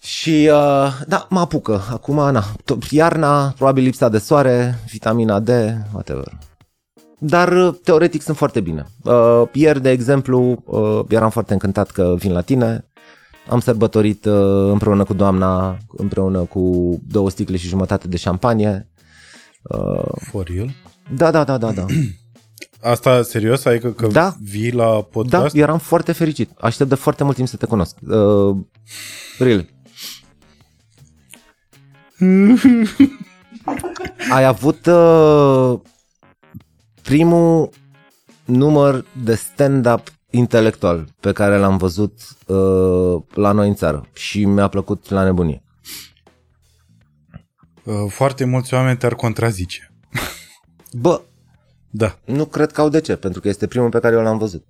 Și 0.03 0.51
uh, 0.53 1.01
da, 1.07 1.27
mă 1.29 1.41
apucă. 1.41 1.83
Acum, 1.91 2.15
na, 2.15 2.45
iarna, 2.91 3.49
probabil 3.49 3.85
lipsa 3.85 4.09
de 4.09 4.19
soare, 4.19 4.79
vitamina 4.91 5.41
D, 5.41 5.49
whatever. 5.93 6.39
Dar 7.19 7.53
uh, 7.53 7.75
teoretic 7.83 8.23
sunt 8.23 8.37
foarte 8.37 8.61
bine. 8.61 8.87
Uh, 9.03 9.43
ieri, 9.53 9.83
de 9.83 9.91
exemplu, 9.91 10.63
uh, 10.65 11.01
eram 11.09 11.31
foarte 11.31 11.53
încântat 11.53 11.91
că 11.91 12.15
vin 12.19 12.33
la 12.33 12.41
tine. 12.41 12.85
Am 13.49 13.61
sărbătorit 13.61 14.25
uh, 14.25 14.71
împreună 14.71 15.05
cu 15.05 15.15
doamna, 15.15 15.79
împreună 15.97 16.39
cu 16.39 16.97
două 17.09 17.31
sticle 17.31 17.57
și 17.57 17.69
jumătate 17.69 18.09
de 18.09 18.17
șampanie. 18.17 18.89
Uh, 19.63 20.05
For 20.31 20.47
real? 20.47 20.71
Da, 21.17 21.31
da, 21.31 21.45
da, 21.45 21.59
da, 21.59 21.73
da. 21.73 21.85
Asta 22.93 23.23
serios? 23.23 23.65
Adică 23.65 23.91
că 23.91 24.07
da. 24.07 24.35
vii 24.43 24.73
la 24.73 25.03
podcast? 25.03 25.55
Da, 25.55 25.61
eram 25.61 25.79
foarte 25.79 26.13
fericit. 26.13 26.51
Aștept 26.61 26.89
de 26.89 26.95
foarte 26.95 27.25
mult 27.25 27.37
timp 27.37 27.49
să 27.49 27.57
te 27.57 27.67
cunosc. 27.67 27.97
Uh, 28.09 28.57
really. 29.39 29.80
Ai 34.31 34.45
avut 34.45 34.87
uh, 34.87 35.81
primul 37.03 37.71
număr 38.45 39.05
de 39.25 39.35
stand-up 39.35 40.13
intelectual 40.31 41.09
pe 41.21 41.33
care 41.33 41.59
l-am 41.59 41.77
văzut 41.77 42.21
uh, 42.47 43.23
la 43.35 43.53
noi 43.53 43.69
în 43.69 43.75
țară 43.75 44.07
și 44.13 44.45
mi-a 44.45 44.69
plăcut 44.69 45.09
la 45.09 45.23
nebunie. 45.23 45.63
Uh, 47.85 47.95
foarte 48.09 48.45
mulți 48.45 48.75
oameni 48.75 48.97
te-ar 48.97 49.15
contrazice. 49.15 49.93
Bă, 51.03 51.21
da. 51.91 52.19
nu 52.25 52.45
cred 52.45 52.73
că 52.73 52.81
au 52.81 52.89
de 52.89 53.01
ce, 53.01 53.17
pentru 53.17 53.41
că 53.41 53.49
este 53.49 53.67
primul 53.67 53.91
pe 53.91 54.01
care 54.01 54.17
eu 54.17 54.23
l-am 54.23 54.39
văzut. 54.39 54.65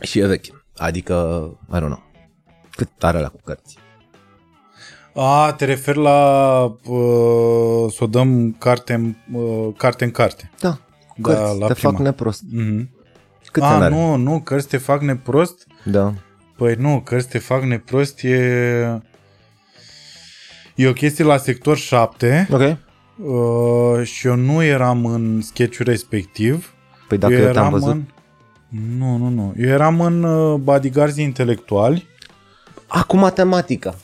Și 0.00 0.18
e 0.18 0.26
vechi. 0.26 0.64
Adică, 0.76 1.14
I 1.68 1.76
don't 1.76 1.78
know. 1.78 2.02
Cât 2.70 3.04
are 3.04 3.20
la 3.20 3.28
cu 3.28 3.40
cărți? 3.44 3.77
A, 5.14 5.52
te 5.56 5.64
referi 5.64 5.98
la 5.98 6.60
uh, 6.84 7.92
să 7.92 7.98
o 8.04 8.06
dăm 8.06 8.56
carte 8.58 8.92
în, 8.94 9.14
uh, 9.32 9.68
carte 9.76 10.04
în 10.04 10.10
carte. 10.10 10.50
Da, 10.60 10.68
Da, 11.16 11.34
cărți 11.34 11.58
la 11.58 11.66
te 11.66 11.72
prima. 11.72 11.92
fac 11.92 12.00
neprost. 12.00 12.42
Mm-hmm. 12.58 12.88
Câți 13.52 13.66
A, 13.66 13.68
ani 13.68 13.82
are? 13.84 13.94
nu, 13.94 14.16
nu, 14.16 14.40
cărți 14.40 14.68
te 14.68 14.76
fac 14.76 15.00
neprost? 15.02 15.66
Da. 15.84 16.12
Păi 16.56 16.74
nu, 16.74 17.00
cărți 17.04 17.28
te 17.28 17.38
fac 17.38 17.62
neprost 17.62 18.22
e... 18.22 19.00
E 20.74 20.88
o 20.88 20.92
chestie 20.92 21.24
la 21.24 21.36
sector 21.36 21.76
7 21.76 22.48
Ok. 22.50 22.60
uh, 22.60 24.06
și 24.06 24.26
eu 24.26 24.34
nu 24.34 24.62
eram 24.62 25.06
în 25.06 25.40
sketch 25.42 25.78
respectiv. 25.78 26.72
Păi 27.08 27.18
dacă 27.18 27.32
eu 27.32 27.38
eu 27.38 27.44
eram 27.48 27.54
te-am 27.54 27.70
văzut... 27.70 27.90
În... 27.90 28.04
Nu, 28.98 29.16
nu, 29.16 29.28
nu. 29.28 29.54
Eu 29.56 29.68
eram 29.68 30.00
în 30.00 30.22
uh, 30.22 30.58
bodyguards 30.58 31.16
intelectuali 31.16 32.06
Acum 32.86 33.18
matematica. 33.18 33.94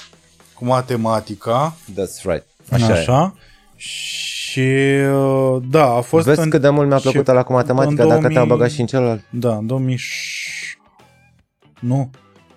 Cu 0.65 0.71
matematica. 0.71 1.75
That's 1.93 2.23
right. 2.23 2.45
Așa, 2.71 2.85
Așa, 2.85 2.93
Așa. 2.95 3.01
așa. 3.17 3.35
Și 3.77 4.69
uh, 5.15 5.63
da, 5.71 5.91
a 5.91 6.01
fost 6.01 6.27
Vezi 6.27 6.41
în, 6.41 6.51
cât 6.51 6.61
de 6.61 6.69
mult 6.69 6.89
mi-a 6.89 6.97
și- 6.97 7.03
plăcut 7.03 7.27
la 7.27 7.43
cu 7.43 7.53
matematica 7.53 8.03
în 8.03 8.09
dacă 8.09 8.21
te-am 8.21 8.33
2000 8.33 8.49
băgat 8.57 8.71
și 8.71 8.81
în 8.81 8.87
celălalt. 8.87 9.25
Da, 9.31 9.57
în 9.57 9.67
2000 9.67 9.99
Nu, 11.81 12.11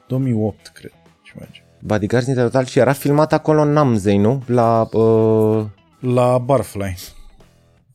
2008, 0.08 0.72
cred. 0.74 0.92
Ceva 1.24 1.40
de 1.40 1.48
genul. 1.52 1.70
Bodyguards 1.82 2.28
Intelectual 2.28 2.66
și 2.66 2.80
era 2.80 2.92
filmat 2.94 3.34
acolo 3.34 3.62
în 3.62 3.72
Namzei, 3.72 4.18
nu? 4.18 4.44
La, 4.46 4.88
uh... 4.92 5.66
La 6.00 6.38
Barfly 6.38 6.98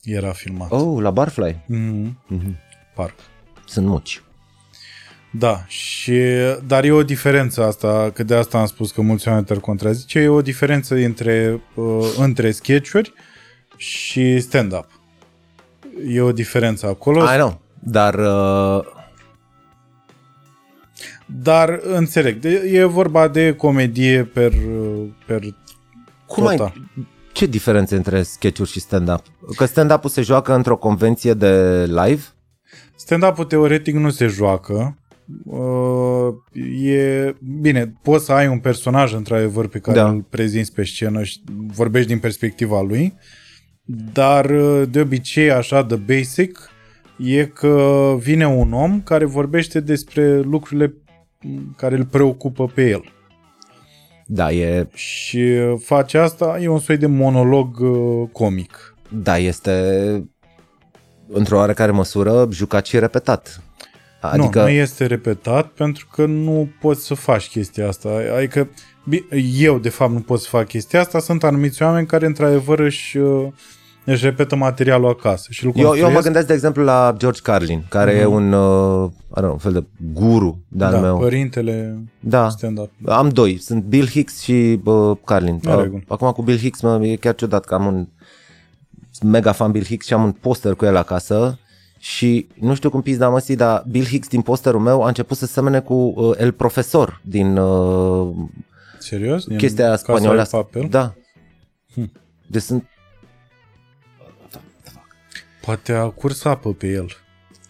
era 0.03 0.31
filmat. 0.33 0.71
oh, 0.73 1.03
la 1.03 1.11
Barfly. 1.11 1.53
Mm-hmm. 1.53 2.13
Mhm. 2.27 2.57
Parc. 2.95 3.15
Sunt 3.67 3.87
muci. 3.87 4.23
Da, 5.35 5.65
și, 5.67 6.21
dar 6.67 6.85
e 6.85 6.91
o 6.91 7.03
diferență 7.03 7.65
asta, 7.65 8.11
că 8.15 8.23
de 8.23 8.35
asta 8.35 8.59
am 8.59 8.67
spus 8.67 8.91
că 8.91 9.01
mulți 9.01 9.29
oameni 9.29 9.47
te 9.47 9.55
contrazice, 9.55 10.19
e 10.19 10.29
o 10.29 10.43
diferență 10.43 10.95
între, 10.95 11.61
uh, 11.75 12.15
între 12.19 12.51
sketch-uri 12.51 13.13
și 13.77 14.41
stand-up. 14.41 14.87
E 16.09 16.21
o 16.21 16.33
diferență 16.33 16.87
acolo, 16.87 17.23
I 17.23 17.37
know. 17.37 17.61
Dar 17.79 18.15
uh, 18.15 19.01
dar 21.27 21.81
înțeleg, 21.83 22.39
de, 22.39 22.49
e 22.73 22.85
vorba 22.85 23.29
de 23.29 23.55
comedie 23.55 24.25
per, 24.25 24.53
uh, 24.53 25.09
per 25.27 25.41
cum 26.27 26.45
total. 26.45 26.73
ai, 26.75 27.07
ce 27.33 27.47
diferențe 27.47 27.97
între 27.97 28.23
sketch-uri 28.23 28.71
și 28.71 28.81
stand-up? 28.81 29.23
Că 29.57 29.65
stand-up-ul 29.65 30.11
se 30.11 30.23
joacă 30.23 30.55
într-o 30.55 30.77
convenție 30.77 31.35
de 31.35 31.85
live? 31.85 32.23
Stand-up-ul 32.97 33.45
teoretic 33.45 33.95
nu 33.95 34.11
se 34.11 34.27
joacă. 34.27 34.97
Uh, 35.45 36.29
e 36.83 37.35
bine, 37.61 37.93
poți 38.03 38.25
să 38.25 38.33
ai 38.33 38.47
un 38.49 38.59
personaj 38.59 39.13
într-adevăr 39.15 39.69
pe 39.69 39.79
care 39.79 39.97
Da. 39.97 40.03
da. 40.05 40.11
îl 40.11 40.25
prezinți 40.31 40.73
pe 40.73 40.85
scenă 40.85 41.23
și 41.23 41.41
vorbești 41.67 42.09
din 42.09 42.19
perspectiva 42.19 42.81
lui, 42.81 43.15
dar 44.13 44.51
uh, 44.51 44.83
de 44.91 45.01
obicei 45.01 45.51
așa 45.51 45.83
de 45.83 45.95
basic 45.95 46.71
e 47.19 47.45
că 47.47 48.15
vine 48.19 48.47
un 48.49 48.73
om 48.73 49.01
care 49.01 49.25
vorbește 49.25 49.81
despre 49.81 50.41
lucrurile 50.41 50.95
care 51.77 51.97
îl 51.97 52.05
preocupă 52.05 52.67
pe 52.75 52.89
el. 52.89 53.05
Da, 54.27 54.53
e, 54.53 54.89
Și 54.95 55.39
uh, 55.39 55.75
face 55.85 56.19
asta, 56.19 56.59
e 56.61 56.69
un 56.69 56.79
soi 56.79 56.97
de 56.97 57.07
monolog 57.07 57.79
uh, 57.81 58.29
comic. 58.33 58.97
da, 59.09 59.39
este 59.39 59.73
într-o 61.29 61.57
oarecare 61.57 61.91
măsură 61.91 62.49
jucat 62.51 62.87
și 62.87 62.99
repetat. 62.99 63.63
Adică, 64.23 64.59
Nu, 64.59 64.65
nu 64.65 64.71
este 64.71 65.07
repetat 65.07 65.67
pentru 65.67 66.07
că 66.13 66.27
nu 66.27 66.69
poți 66.81 67.05
să 67.07 67.15
faci 67.15 67.49
chestia 67.49 67.89
asta. 67.89 68.09
Adică 68.37 68.69
bi- 69.05 69.25
eu, 69.59 69.79
de 69.79 69.89
fapt, 69.89 70.13
nu 70.13 70.21
pot 70.21 70.41
să 70.41 70.49
fac 70.49 70.67
chestia 70.67 71.01
asta. 71.01 71.19
Sunt 71.19 71.45
anumiți 71.45 71.83
oameni 71.83 72.07
care, 72.07 72.27
într-adevăr, 72.27 72.79
își, 72.79 73.17
uh, 73.19 73.47
își 74.05 74.25
repetă 74.25 74.57
materialul 74.57 75.09
acasă 75.09 75.47
și 75.51 75.65
îl 75.67 75.73
eu, 75.75 75.81
eu 75.83 75.89
mă 75.89 75.93
construiesc. 75.95 76.25
gândesc, 76.25 76.47
de 76.47 76.53
exemplu, 76.53 76.83
la 76.83 77.15
George 77.19 77.41
Carlin, 77.43 77.85
care 77.89 78.13
e 78.13 78.25
un, 78.25 78.53
uh, 78.53 79.11
I 79.11 79.39
don't 79.39 79.41
know, 79.41 79.53
un 79.53 79.59
fel 79.59 79.73
de 79.73 79.85
guru 80.13 80.65
de-al 80.69 80.93
da, 80.93 81.01
meu. 81.01 81.19
părintele 81.19 81.99
Da, 82.21 82.49
stand-up. 82.49 82.91
Am 83.07 83.29
doi, 83.29 83.59
sunt 83.59 83.83
Bill 83.83 84.09
Hicks 84.09 84.41
și 84.41 84.81
uh, 84.85 85.17
Carlin. 85.25 85.61
În 85.63 85.73
Uh, 85.73 85.81
regulă. 85.83 86.03
acum 86.09 86.31
cu 86.31 86.43
Bill 86.43 86.59
Hicks 86.59 86.81
mă, 86.81 87.07
e 87.07 87.17
chiar 87.17 87.35
ciudat 87.35 87.65
că 87.65 87.75
am 87.75 87.87
un 87.87 88.07
sunt 89.11 89.31
mega 89.31 89.53
fan 89.53 89.71
Bill 89.71 89.85
Hicks 89.85 90.07
și 90.07 90.13
am 90.13 90.23
un 90.25 90.33
poster 90.33 90.75
cu 90.75 90.85
el 90.85 90.97
acasă 90.97 91.59
și 92.05 92.47
nu 92.61 92.75
știu 92.75 92.91
cum 92.91 93.03
pizda 93.03 93.29
măsii, 93.29 93.57
dar 93.57 93.85
Bill 93.91 94.05
Hicks 94.07 94.29
din 94.29 94.41
posterul 94.41 94.81
meu 94.81 95.03
a 95.03 95.07
început 95.09 95.37
să 95.37 95.47
semene 95.47 95.81
cu 95.81 95.95
uh, 95.95 96.37
El 96.39 96.53
Profesor 96.53 97.21
din 97.25 97.57
uh, 97.57 98.35
Serios? 98.99 99.45
Din 99.47 99.57
chestia 99.57 99.85
aia 99.85 99.93
Casa 99.97 100.05
de 100.13 100.13
spaniolească. 100.19 100.57
Papel? 100.57 100.87
Da. 100.91 101.15
Deci 102.47 102.63
sunt 102.63 102.85
Poate 105.61 105.93
a 105.93 106.05
curs 106.09 106.45
apă 106.45 106.73
pe 106.73 106.87
el. 106.87 107.07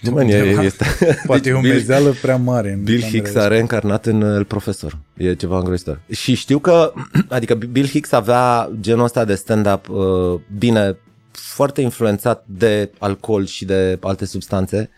Nu, 0.00 0.10
man, 0.10 0.26
e, 0.26 0.34
este, 0.62 0.84
Poate 1.26 1.48
e 1.48 1.52
o 1.52 1.60
Bill- 1.60 1.72
mezeală 1.72 2.10
prea 2.22 2.36
mare. 2.36 2.72
în 2.72 2.82
Bill 2.82 3.00
camera 3.00 3.16
Hicks 3.16 3.28
asta. 3.28 3.42
a 3.42 3.48
reîncarnat 3.48 4.06
în 4.06 4.22
uh, 4.22 4.34
El 4.36 4.44
Profesor. 4.44 4.98
E 5.16 5.34
ceva 5.34 5.58
îngrozitor. 5.58 6.00
Și 6.10 6.34
știu 6.34 6.58
că, 6.58 6.92
adică 7.28 7.54
Bill 7.54 7.86
Hicks 7.88 8.12
avea 8.12 8.70
genul 8.80 9.04
ăsta 9.04 9.24
de 9.24 9.34
stand-up 9.34 9.88
uh, 9.88 10.40
bine, 10.58 10.96
foarte 11.32 11.80
influențat 11.80 12.44
de 12.46 12.90
alcool 12.98 13.46
și 13.46 13.64
de 13.64 13.98
alte 14.00 14.24
substanțe, 14.24 14.90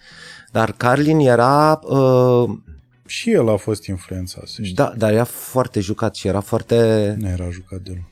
dar 0.53 0.73
Carlin 0.73 1.19
era, 1.19 1.81
uh, 1.83 2.51
Și 3.07 3.31
el 3.31 3.49
a 3.49 3.57
fost 3.57 3.85
influențat, 3.87 4.47
să 4.47 4.63
știi. 4.63 4.75
da, 4.75 4.93
dar 4.97 5.13
era 5.13 5.25
foarte 5.25 5.81
jucat 5.81 6.15
și 6.15 6.29
era 6.29 6.41
foarte, 6.41 6.77
Nu 7.19 7.29
era 7.29 7.51
jucat 7.51 7.79
deloc. 7.81 8.03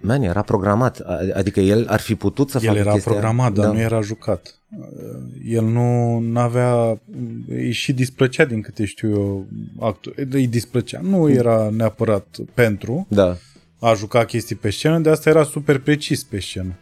man, 0.00 0.22
era 0.22 0.42
programat. 0.42 0.98
Adică 1.34 1.60
el 1.60 1.86
ar 1.88 2.00
fi 2.00 2.14
putut 2.14 2.50
să 2.50 2.58
El 2.62 2.66
facă 2.66 2.78
era 2.78 2.92
chestia. 2.92 3.12
programat, 3.12 3.52
dar 3.52 3.66
da. 3.66 3.72
nu 3.72 3.78
era 3.80 4.00
jucat. 4.00 4.54
El 5.44 5.64
nu 5.64 6.22
avea 6.40 7.00
îi 7.48 7.72
și 7.72 7.92
displăcea 7.92 8.44
din 8.44 8.60
câte 8.60 8.84
știu 8.84 9.10
eu 9.10 9.46
actul. 9.80 10.14
Îi 10.30 10.46
displăcea. 10.46 11.00
Nu 11.02 11.30
era 11.30 11.70
neapărat 11.70 12.26
pentru 12.54 13.06
Da. 13.10 13.36
a 13.80 13.94
juca 13.94 14.24
chestii 14.24 14.56
pe 14.56 14.70
scenă, 14.70 14.98
de 14.98 15.10
asta 15.10 15.28
era 15.30 15.42
super 15.44 15.78
precis 15.78 16.24
pe 16.24 16.40
scenă. 16.40 16.72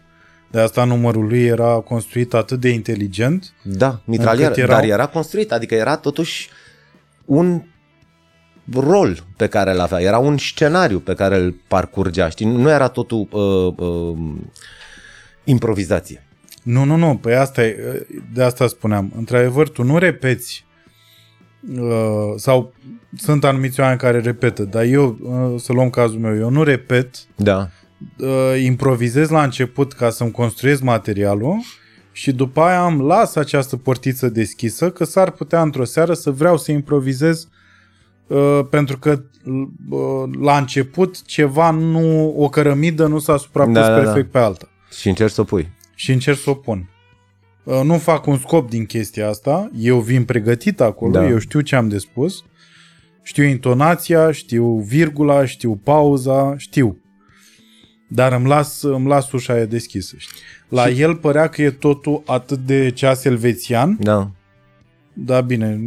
De 0.55 0.61
asta 0.61 0.85
numărul 0.85 1.27
lui 1.27 1.45
era 1.45 1.75
construit 1.75 2.35
atât 2.35 2.61
de 2.61 2.69
inteligent. 2.69 3.55
Da, 3.63 4.01
mitralier, 4.05 4.47
Încât 4.49 4.63
erau- 4.63 4.77
dar 4.77 4.89
era 4.89 5.07
construit, 5.07 5.53
adică 5.53 5.75
era 5.75 5.97
totuși 5.97 6.49
un 7.25 7.63
rol 8.75 9.25
pe 9.37 9.47
care 9.47 9.71
îl 9.73 9.81
avea, 9.81 10.01
era 10.01 10.19
un 10.19 10.39
scenariu 10.39 10.99
pe 11.01 11.15
care 11.15 11.37
îl 11.37 11.55
parcurgea, 11.69 12.29
știi? 12.29 12.47
Nu 12.47 12.71
era 12.71 12.89
totul 12.89 13.29
uh, 13.31 13.87
uh, 13.87 14.17
improvizație. 15.45 16.27
Nu, 16.63 16.85
nu, 16.85 16.97
nu, 16.97 17.17
păi 17.17 17.35
asta 17.35 17.65
e, 17.65 18.07
de 18.33 18.43
asta 18.43 18.67
spuneam. 18.67 19.13
Într-adevăr, 19.17 19.69
tu 19.69 19.83
nu 19.83 19.99
repeți 19.99 20.65
uh, 21.79 22.33
sau 22.37 22.75
sunt 23.17 23.45
anumiți 23.45 23.81
oameni 23.81 23.99
care 23.99 24.21
repetă, 24.21 24.63
dar 24.63 24.85
eu, 24.85 25.19
uh, 25.23 25.61
să 25.61 25.73
luăm 25.73 25.91
cazul 25.91 26.19
meu, 26.19 26.37
eu 26.37 26.51
nu 26.51 26.63
repet 26.63 27.17
Da. 27.37 27.71
Uh, 28.19 28.63
improvizez 28.65 29.29
la 29.29 29.43
început 29.43 29.93
ca 29.93 30.11
să-mi 30.11 30.31
construiesc 30.31 30.83
materialul 30.83 31.57
și 32.13 32.33
după 32.33 32.61
aia 32.61 32.81
am 32.83 33.01
las 33.01 33.35
această 33.37 33.77
portiță 33.77 34.29
deschisă 34.29 34.91
că 34.91 35.05
s-ar 35.05 35.31
putea 35.31 35.63
într-o 35.63 35.85
seară 35.85 36.15
să 36.15 36.31
vreau 36.31 36.57
să 36.57 36.73
improvizez 36.73 37.49
uh, 38.27 38.61
pentru 38.71 38.99
că 38.99 39.23
uh, 39.91 40.31
la 40.41 40.57
început 40.57 41.23
ceva 41.25 41.71
nu, 41.71 42.35
o 42.37 42.49
cărămidă 42.49 43.07
nu 43.07 43.19
s-a 43.19 43.37
suprapus 43.37 43.75
Da, 43.75 43.81
da, 43.89 43.95
da. 43.95 44.01
perfect 44.03 44.31
pe 44.31 44.39
alta 44.39 44.69
Și 44.99 45.09
încerci 45.09 45.33
să 45.33 45.41
o 45.41 45.45
pui. 45.45 45.71
și 45.95 46.13
încerc 46.13 46.39
să 46.39 46.51
o 46.51 46.55
pun. 46.55 46.89
Uh, 47.65 47.81
Nu 47.85 47.99
fac 47.99 48.27
un 48.27 48.39
scop 48.39 48.71
din 48.71 48.87
chestia 48.87 49.29
asta, 49.29 49.71
eu 49.79 49.99
vin 50.01 50.25
pregătit 50.25 50.81
acolo, 50.81 51.11
Da. 51.13 51.21
da. 51.21 51.29
eu 51.29 51.39
știu 51.39 51.61
ce 51.61 51.77
am 51.77 51.89
de 51.89 51.99
spus, 51.99 52.45
știu 53.23 53.45
intonația, 53.45 54.33
știu 54.33 54.79
virgula, 54.79 55.45
știu 55.45 55.81
pauza, 55.85 56.55
știu. 56.57 56.99
Dar 58.15 58.33
îmi 58.33 58.47
las, 58.47 58.83
îmi 58.83 59.07
las 59.07 59.33
ușa 59.33 59.53
aia 59.53 59.65
deschisă. 59.65 60.15
Știi? 60.19 60.41
La 60.69 60.87
și... 60.87 61.01
el 61.01 61.17
părea 61.17 61.49
că 61.49 61.63
e 61.63 61.71
totul 61.71 62.23
atât 62.27 62.59
de 62.59 62.91
ceas 62.91 63.25
elvețian, 63.25 63.97
Da. 64.01 64.31
da 65.13 65.41
bine, 65.41 65.81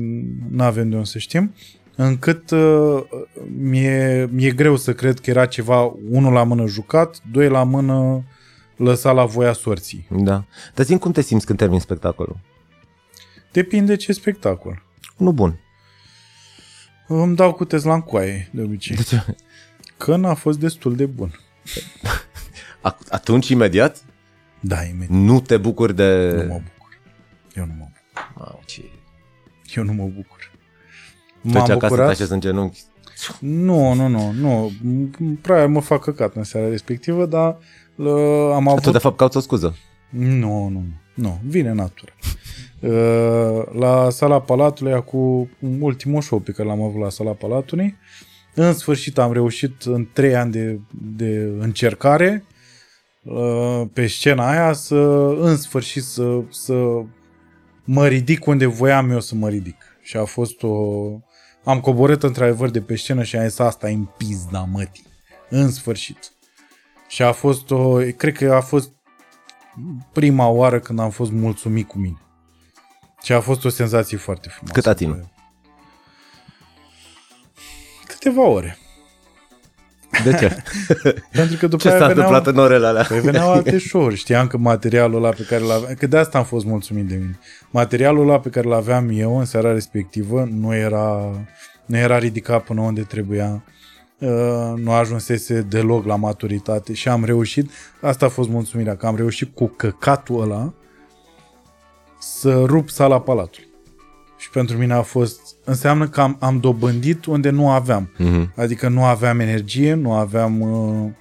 nu 0.49 0.63
avem 0.63 0.89
de 0.89 0.95
unde 0.95 1.07
să 1.07 1.17
știm, 1.17 1.53
încât 1.95 2.51
uh, 2.51 2.99
mi-e, 3.57 4.27
mi-e 4.31 4.51
greu 4.51 4.75
să 4.75 4.93
cred 4.93 5.19
că 5.19 5.29
era 5.29 5.45
ceva, 5.45 5.93
unul 6.09 6.33
la 6.33 6.43
mână 6.43 6.65
jucat, 6.65 7.21
doi 7.31 7.49
la 7.49 7.63
mână 7.63 8.23
lăsat 8.75 9.15
la 9.15 9.25
voia 9.25 9.53
sorții. 9.53 10.07
Da. 10.09 10.45
Dar 10.73 10.85
zi 10.85 10.97
cum 10.97 11.11
te 11.11 11.21
simți 11.21 11.45
când 11.45 11.57
termin 11.57 11.79
spectacolul? 11.79 12.39
Depinde 13.51 13.95
ce 13.95 14.11
spectacol. 14.13 14.83
Nu 15.17 15.31
bun. 15.31 15.59
Îmi 17.07 17.35
dau 17.35 17.53
cu 17.53 17.65
Tesla 17.65 17.93
în 17.93 18.01
coaie, 18.01 18.49
de 18.51 18.61
obicei. 18.61 18.95
De 18.95 19.03
ce? 19.03 19.25
Că 19.97 20.15
n-a 20.15 20.33
fost 20.33 20.59
destul 20.59 20.95
de 20.95 21.05
bun. 21.05 21.31
Ac- 22.89 23.07
Atunci, 23.09 23.49
imediat, 23.49 24.03
Da, 24.59 24.83
imediat. 24.83 25.09
nu 25.09 25.41
te 25.41 25.57
bucuri 25.57 25.95
de... 25.95 26.31
Nu 26.35 26.53
mă 26.53 26.61
bucur. 26.63 26.99
Eu 27.55 27.65
nu 27.65 27.73
mă 27.77 27.85
bucur. 27.85 28.31
Mamă, 28.35 28.59
ce... 28.65 28.81
Eu 29.75 29.83
nu 29.83 29.93
mă 29.93 30.03
bucur. 30.03 30.51
M-am 31.41 31.61
acasă, 31.63 31.77
bucurat. 31.87 32.19
în 32.19 32.39
genunchi. 32.39 32.79
Nu, 33.39 33.93
nu, 33.93 34.07
nu, 34.07 34.31
nu. 34.31 34.71
Prea 35.41 35.67
mă 35.67 35.79
fac 35.81 36.01
căcat 36.03 36.35
în 36.35 36.43
seara 36.43 36.67
respectivă, 36.69 37.25
dar 37.25 37.57
uh, 37.95 38.51
am 38.53 38.67
avut... 38.67 38.81
Tu 38.81 38.91
de 38.91 38.97
fapt 38.97 39.17
cauți 39.17 39.37
o 39.37 39.39
scuză. 39.39 39.75
Nu, 40.09 40.67
nu, 40.67 40.83
nu. 41.13 41.39
Vine 41.43 41.71
natura. 41.73 42.11
Uh, 42.79 43.63
la 43.79 44.09
sala 44.09 44.41
Palatului, 44.41 44.93
acum 44.93 45.49
ultimul 45.79 46.21
show 46.21 46.39
pe 46.39 46.51
care 46.51 46.67
l-am 46.67 46.81
avut 46.81 47.01
la 47.01 47.09
sala 47.09 47.31
Palatului, 47.31 47.97
în 48.59 48.73
sfârșit 48.73 49.17
am 49.17 49.33
reușit 49.33 49.81
în 49.81 50.07
trei 50.13 50.35
ani 50.35 50.51
de, 50.51 50.79
de 50.91 51.53
încercare 51.59 52.45
uh, 53.23 53.81
pe 53.93 54.07
scena 54.07 54.49
aia 54.49 54.73
să, 54.73 54.95
în 55.39 55.57
sfârșit, 55.57 56.03
să, 56.03 56.41
să 56.49 56.73
mă 57.83 58.07
ridic 58.07 58.45
unde 58.45 58.65
voiam 58.65 59.11
eu 59.11 59.19
să 59.19 59.35
mă 59.35 59.49
ridic. 59.49 59.75
Și 60.01 60.17
a 60.17 60.25
fost 60.25 60.63
o... 60.63 60.75
Am 61.63 61.79
coborât 61.79 62.23
într-adevăr 62.23 62.69
de 62.69 62.81
pe 62.81 62.95
scenă 62.95 63.23
și 63.23 63.35
am 63.35 63.47
zis 63.47 63.59
asta 63.59 63.89
e 63.89 63.93
în 63.93 64.07
pizda 64.17 64.67
mătii. 64.71 65.05
În 65.49 65.71
sfârșit. 65.71 66.31
Și 67.07 67.23
a 67.23 67.31
fost 67.31 67.71
o... 67.71 67.95
Cred 68.17 68.37
că 68.37 68.53
a 68.53 68.61
fost 68.61 68.91
prima 70.13 70.47
oară 70.47 70.79
când 70.79 70.99
am 70.99 71.09
fost 71.09 71.31
mulțumit 71.31 71.87
cu 71.87 71.97
mine. 71.97 72.21
Și 73.21 73.33
a 73.33 73.39
fost 73.39 73.65
o 73.65 73.69
senzație 73.69 74.17
foarte 74.17 74.49
frumoasă. 74.49 74.73
Cât 74.73 74.85
a 74.85 74.93
ținut? 74.93 75.36
Câteva 78.19 78.41
ore. 78.41 78.77
De 80.23 80.33
ce? 80.33 80.63
Pentru 81.39 81.57
că 81.57 81.67
după 81.67 81.89
ce 81.89 81.97
s-a 81.97 82.07
întâmplat 82.07 82.47
în 82.47 82.57
orele 82.57 82.85
alea? 82.85 83.03
Păi 83.03 83.19
veneau 83.19 83.51
alte 83.53 83.79
show 83.79 84.13
Știam 84.13 84.47
că 84.47 84.57
materialul 84.57 85.17
ăla 85.17 85.29
pe 85.29 85.45
care 85.49 85.63
l-aveam... 85.63 85.93
Că 85.93 86.07
de 86.07 86.17
asta 86.17 86.37
am 86.37 86.43
fost 86.43 86.65
mulțumit 86.65 87.05
de 87.07 87.15
mine. 87.15 87.39
Materialul 87.69 88.29
ăla 88.29 88.39
pe 88.39 88.49
care 88.49 88.67
l-aveam 88.67 89.09
eu 89.11 89.37
în 89.37 89.45
seara 89.45 89.71
respectivă 89.71 90.47
nu 90.51 90.75
era, 90.75 91.31
nu 91.85 91.97
era 91.97 92.17
ridicat 92.17 92.63
până 92.63 92.81
unde 92.81 93.01
trebuia. 93.01 93.63
Uh, 94.19 94.73
nu 94.75 94.91
ajunsese 94.91 95.61
deloc 95.61 96.05
la 96.05 96.15
maturitate 96.15 96.93
și 96.93 97.07
am 97.07 97.23
reușit, 97.23 97.71
asta 98.01 98.25
a 98.25 98.29
fost 98.29 98.49
mulțumirea, 98.49 98.95
că 98.95 99.05
am 99.05 99.15
reușit 99.15 99.55
cu 99.55 99.67
căcatul 99.67 100.41
ăla 100.41 100.73
să 102.19 102.63
rup 102.65 102.89
sala 102.89 103.21
palatului. 103.21 103.66
Și 104.37 104.49
pentru 104.49 104.77
mine 104.77 104.93
a 104.93 105.01
fost, 105.01 105.39
înseamnă 105.63 106.07
că 106.07 106.21
am, 106.21 106.37
am 106.39 106.59
dobândit 106.59 107.25
unde 107.25 107.49
nu 107.49 107.69
aveam. 107.69 108.11
Uh-huh. 108.19 108.53
Adică 108.55 108.87
nu 108.89 109.03
aveam 109.03 109.39
energie, 109.39 109.93
nu 109.93 110.13
aveam... 110.13 110.61
Uh, 110.61 111.11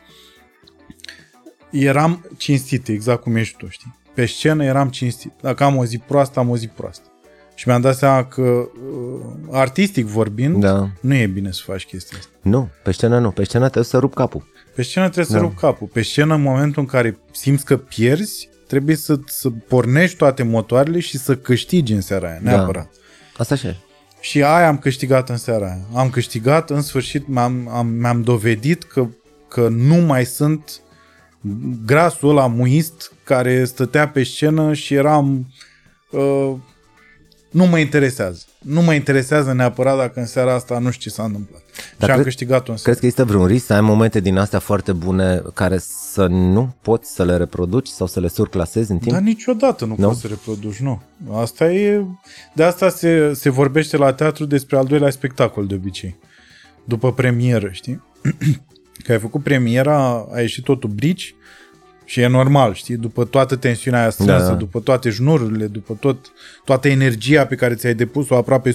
eram 1.70 2.31
cinstit, 2.37 2.88
exact 2.88 3.22
cum 3.22 3.37
ești 3.37 3.57
tu, 3.57 3.68
știi? 3.68 3.98
Pe 4.14 4.26
scenă 4.26 4.64
eram 4.64 4.88
cinstit. 4.88 5.33
Dacă 5.40 5.64
am 5.64 5.76
o 5.76 5.85
zi 5.85 5.98
proastă, 5.98 6.38
am 6.38 6.48
o 6.48 6.57
zi 6.57 6.68
proastă. 6.68 7.11
Și 7.55 7.68
mi-am 7.68 7.81
dat 7.81 7.96
seama 7.96 8.24
că, 8.24 8.42
uh, 8.42 8.68
artistic 9.50 10.07
vorbind, 10.07 10.61
da. 10.61 10.90
nu 11.00 11.14
e 11.14 11.26
bine 11.26 11.50
să 11.50 11.62
faci 11.64 11.85
chestia 11.85 12.18
asta. 12.18 12.31
Nu, 12.42 12.68
pe 12.83 12.92
scenă 12.92 13.18
nu. 13.18 13.31
Pe 13.31 13.44
scenă 13.44 13.64
trebuie 13.64 13.85
să 13.85 13.98
rup 13.98 14.14
capul. 14.14 14.46
Pe 14.74 14.83
scenă 14.83 15.09
trebuie 15.09 15.33
da. 15.33 15.38
să 15.38 15.44
rup 15.44 15.59
capul. 15.59 15.87
Pe 15.87 16.02
scenă, 16.02 16.35
în 16.35 16.42
momentul 16.42 16.83
în 16.83 16.88
care 16.88 17.18
simți 17.33 17.64
că 17.64 17.76
pierzi, 17.76 18.48
trebuie 18.66 18.96
să, 18.96 19.18
să 19.26 19.50
pornești 19.50 20.16
toate 20.16 20.42
motoarele 20.42 20.98
și 20.98 21.18
să 21.18 21.37
câștigi 21.37 21.92
în 21.92 22.00
seara 22.00 22.29
aia, 22.29 22.40
da. 22.42 22.50
neapărat. 22.50 22.85
Da. 22.85 22.90
Asta 23.37 23.55
așa 23.55 23.68
e. 23.68 23.77
Și 24.20 24.42
aia 24.42 24.68
am 24.68 24.79
câștigat 24.79 25.29
în 25.29 25.37
seara 25.37 25.66
aia. 25.66 25.87
Am 25.94 26.11
câștigat, 26.11 26.70
în 26.70 26.83
sfârșit 26.83 27.27
mi-am, 27.29 27.68
am, 27.68 27.87
mi-am 27.87 28.22
dovedit 28.22 28.83
că, 28.83 29.09
că 29.49 29.68
nu 29.68 29.94
mai 29.94 30.25
sunt 30.25 30.81
grasul 31.85 32.29
ăla 32.29 32.46
muist 32.46 33.12
care 33.25 33.64
stătea 33.64 34.09
pe 34.09 34.22
scenă 34.22 34.75
și 34.75 34.94
eram... 34.94 35.46
Uh, 36.11 36.53
nu 37.51 37.64
mă 37.64 37.79
interesează. 37.79 38.44
Nu 38.66 38.83
mă 38.83 38.94
interesează 38.94 39.52
neapărat 39.52 39.96
dacă 39.96 40.20
în 40.20 40.26
seara 40.26 40.55
asta 40.55 40.79
nu 40.79 40.90
știu 40.90 41.11
ce 41.11 41.16
s-a 41.16 41.24
întâmplat. 41.24 41.62
Dar 41.98 42.09
și 42.09 42.16
am 42.16 42.22
câștigat 42.22 42.68
un 42.68 42.74
Crezi 42.74 43.00
că 43.00 43.07
există 43.07 43.24
vreun 43.24 43.46
risc 43.46 43.66
să 43.66 43.72
ai 43.72 43.81
momente 43.81 44.20
din 44.20 44.37
astea 44.37 44.59
foarte 44.59 44.92
bune 44.92 45.42
care 45.55 45.79
să 46.12 46.26
nu 46.26 46.74
poți 46.83 47.14
să 47.14 47.24
le 47.24 47.37
reproduci 47.37 47.87
sau 47.87 48.07
să 48.07 48.20
le 48.20 48.29
surclasezi 48.29 48.90
în 48.90 48.98
timp? 48.98 49.12
Dar 49.12 49.22
niciodată 49.22 49.85
nu, 49.85 49.94
nu? 49.98 50.09
poți 50.09 50.20
să 50.20 50.26
reproduci, 50.26 50.79
nu. 50.79 51.02
Asta 51.33 51.72
e... 51.72 52.05
De 52.55 52.62
asta 52.62 52.88
se, 52.88 53.33
se 53.35 53.50
vorbește 53.50 53.96
la 53.96 54.12
teatru 54.12 54.44
despre 54.44 54.76
al 54.76 54.85
doilea 54.85 55.11
spectacol 55.11 55.66
de 55.66 55.74
obicei. 55.74 56.16
După 56.85 57.12
premieră, 57.12 57.68
știi? 57.72 58.02
că 59.05 59.12
ai 59.12 59.18
făcut 59.18 59.42
premiera, 59.42 60.29
a 60.33 60.40
ieșit 60.40 60.64
totul 60.64 60.90
brici 60.90 61.36
și 62.09 62.21
e 62.21 62.27
normal, 62.27 62.75
știi? 62.75 62.97
După 62.97 63.25
toată 63.25 63.57
tensiunea 63.57 64.01
aia 64.01 64.11
strânsă, 64.11 64.49
da. 64.49 64.55
după 64.55 64.81
toate 64.81 65.09
jnururile, 65.11 65.66
după 65.66 65.97
tot, 66.01 66.33
toată 66.64 66.88
energia 66.88 67.47
pe 67.47 67.55
care 67.55 67.75
ți-ai 67.75 67.95
depus-o 67.95 68.37
aproape 68.37 68.71
100% 68.71 68.75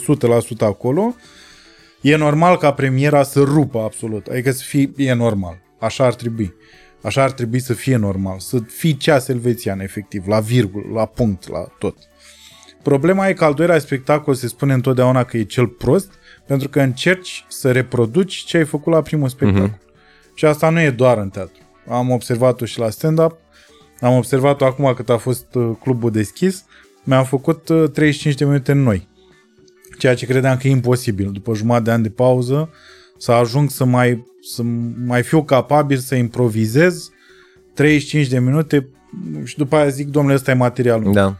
acolo, 0.60 1.16
e 2.02 2.16
normal 2.16 2.58
ca 2.58 2.74
premiera 2.74 3.24
să 3.24 3.40
rupă 3.40 3.80
absolut. 3.80 4.28
Adică 4.28 4.52
să 4.52 4.64
fie, 4.64 4.92
e 4.96 5.14
normal. 5.14 5.62
Așa 5.80 6.06
ar 6.06 6.14
trebui. 6.14 6.54
Așa 7.02 7.24
ar 7.24 7.32
trebui 7.32 7.60
să 7.60 7.74
fie 7.74 7.96
normal. 7.96 8.40
Să 8.40 8.60
fii 8.60 8.98
ceas 8.98 9.28
elvețian, 9.28 9.80
efectiv, 9.80 10.28
la 10.28 10.40
virgul, 10.40 10.92
la 10.94 11.06
punct, 11.06 11.50
la 11.50 11.68
tot. 11.80 11.98
Problema 12.84 13.28
e 13.28 13.34
că 13.34 13.44
al 13.44 13.54
doilea 13.54 13.80
spectacol 13.80 14.34
se 14.34 14.48
spune 14.48 14.74
întotdeauna 14.74 15.24
că 15.24 15.38
e 15.38 15.44
cel 15.44 15.68
prost, 15.68 16.12
pentru 16.48 16.70
că 16.70 16.82
încerci 16.82 17.46
să 17.48 17.72
reproduci 17.72 18.36
ce 18.36 18.58
ai 18.58 18.66
făcut 18.66 18.94
la 18.94 19.02
primul 19.02 19.30
spectacol. 19.30 19.70
Mm-hmm. 19.70 20.34
Și 20.34 20.46
asta 20.46 20.70
nu 20.70 20.80
e 20.80 20.90
doar 20.90 21.18
în 21.18 21.30
teatru. 21.30 21.62
Am 21.92 22.10
observat-o 22.10 22.66
și 22.66 22.80
la 22.80 22.90
stand-up, 22.90 23.38
am 24.00 24.16
observat-o 24.16 24.66
acum 24.66 24.94
cât 24.94 25.10
a 25.10 25.18
fost 25.18 25.56
uh, 25.56 25.72
clubul 25.84 26.12
deschis, 26.12 26.66
mi-am 27.04 27.26
făcut 27.26 27.64
35 27.94 28.34
uh, 28.34 28.40
de 28.40 28.46
minute 28.46 28.74
noi. 28.74 29.08
Ceea 29.98 30.16
ce 30.16 30.26
credeam 30.26 30.58
că 30.58 30.68
e 30.68 30.72
imposibil. 30.72 31.32
După 31.32 31.54
jumătate 31.54 31.84
de 31.84 31.92
ani 31.92 32.04
de 32.04 32.10
pauză, 32.10 32.70
să 33.18 33.32
ajung 33.32 33.70
să 33.70 33.86
mai, 33.86 34.26
să 34.42 34.62
mai 35.06 35.24
fiu 35.24 35.44
capabil 35.44 35.98
să 35.98 36.16
improvizez 36.16 37.10
35 37.74 38.28
de 38.28 38.40
minute 38.40 38.90
și 39.44 39.58
după 39.58 39.76
aia 39.76 39.88
zic, 39.88 40.08
domnule, 40.08 40.36
ăsta 40.36 40.52
e 40.52 40.54
materialul. 40.54 41.14
Da. 41.14 41.36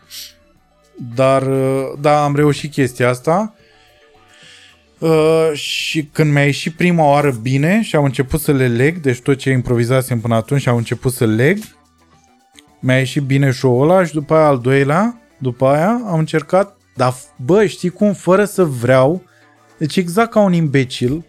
Dar, 1.16 1.48
uh, 1.48 1.94
da, 2.02 2.24
am 2.24 2.36
reușit 2.36 2.72
chestia 2.72 3.10
asta 3.10 3.56
Uh, 5.02 5.52
și 5.54 6.06
când 6.06 6.32
mi-a 6.32 6.46
ieșit 6.46 6.74
prima 6.74 7.06
oară 7.06 7.32
bine 7.42 7.82
și 7.82 7.96
am 7.96 8.04
început 8.04 8.40
să 8.40 8.52
le 8.52 8.68
leg, 8.68 8.98
deci 8.98 9.20
tot 9.20 9.38
ce 9.38 9.50
improvizasem 9.50 10.20
până 10.20 10.36
atunci 10.36 10.68
am 10.68 10.76
început 10.76 11.14
să 11.14 11.26
leg, 11.26 11.58
mi-a 12.80 12.98
ieșit 12.98 13.24
bine 13.24 13.52
show-ul 13.52 13.90
ăla 13.90 14.06
și 14.06 14.14
după 14.14 14.34
aia 14.34 14.46
al 14.46 14.60
doilea, 14.60 15.22
după 15.38 15.68
aia 15.68 16.02
am 16.06 16.20
încercat, 16.20 16.78
dar 16.96 17.14
bă, 17.36 17.66
știi 17.66 17.90
cum, 17.90 18.14
fără 18.14 18.46
să 18.46 18.64
vreau, 18.64 19.24
deci 19.78 19.96
exact 19.96 20.32
ca 20.32 20.40
un 20.40 20.54
imbecil, 20.54 21.26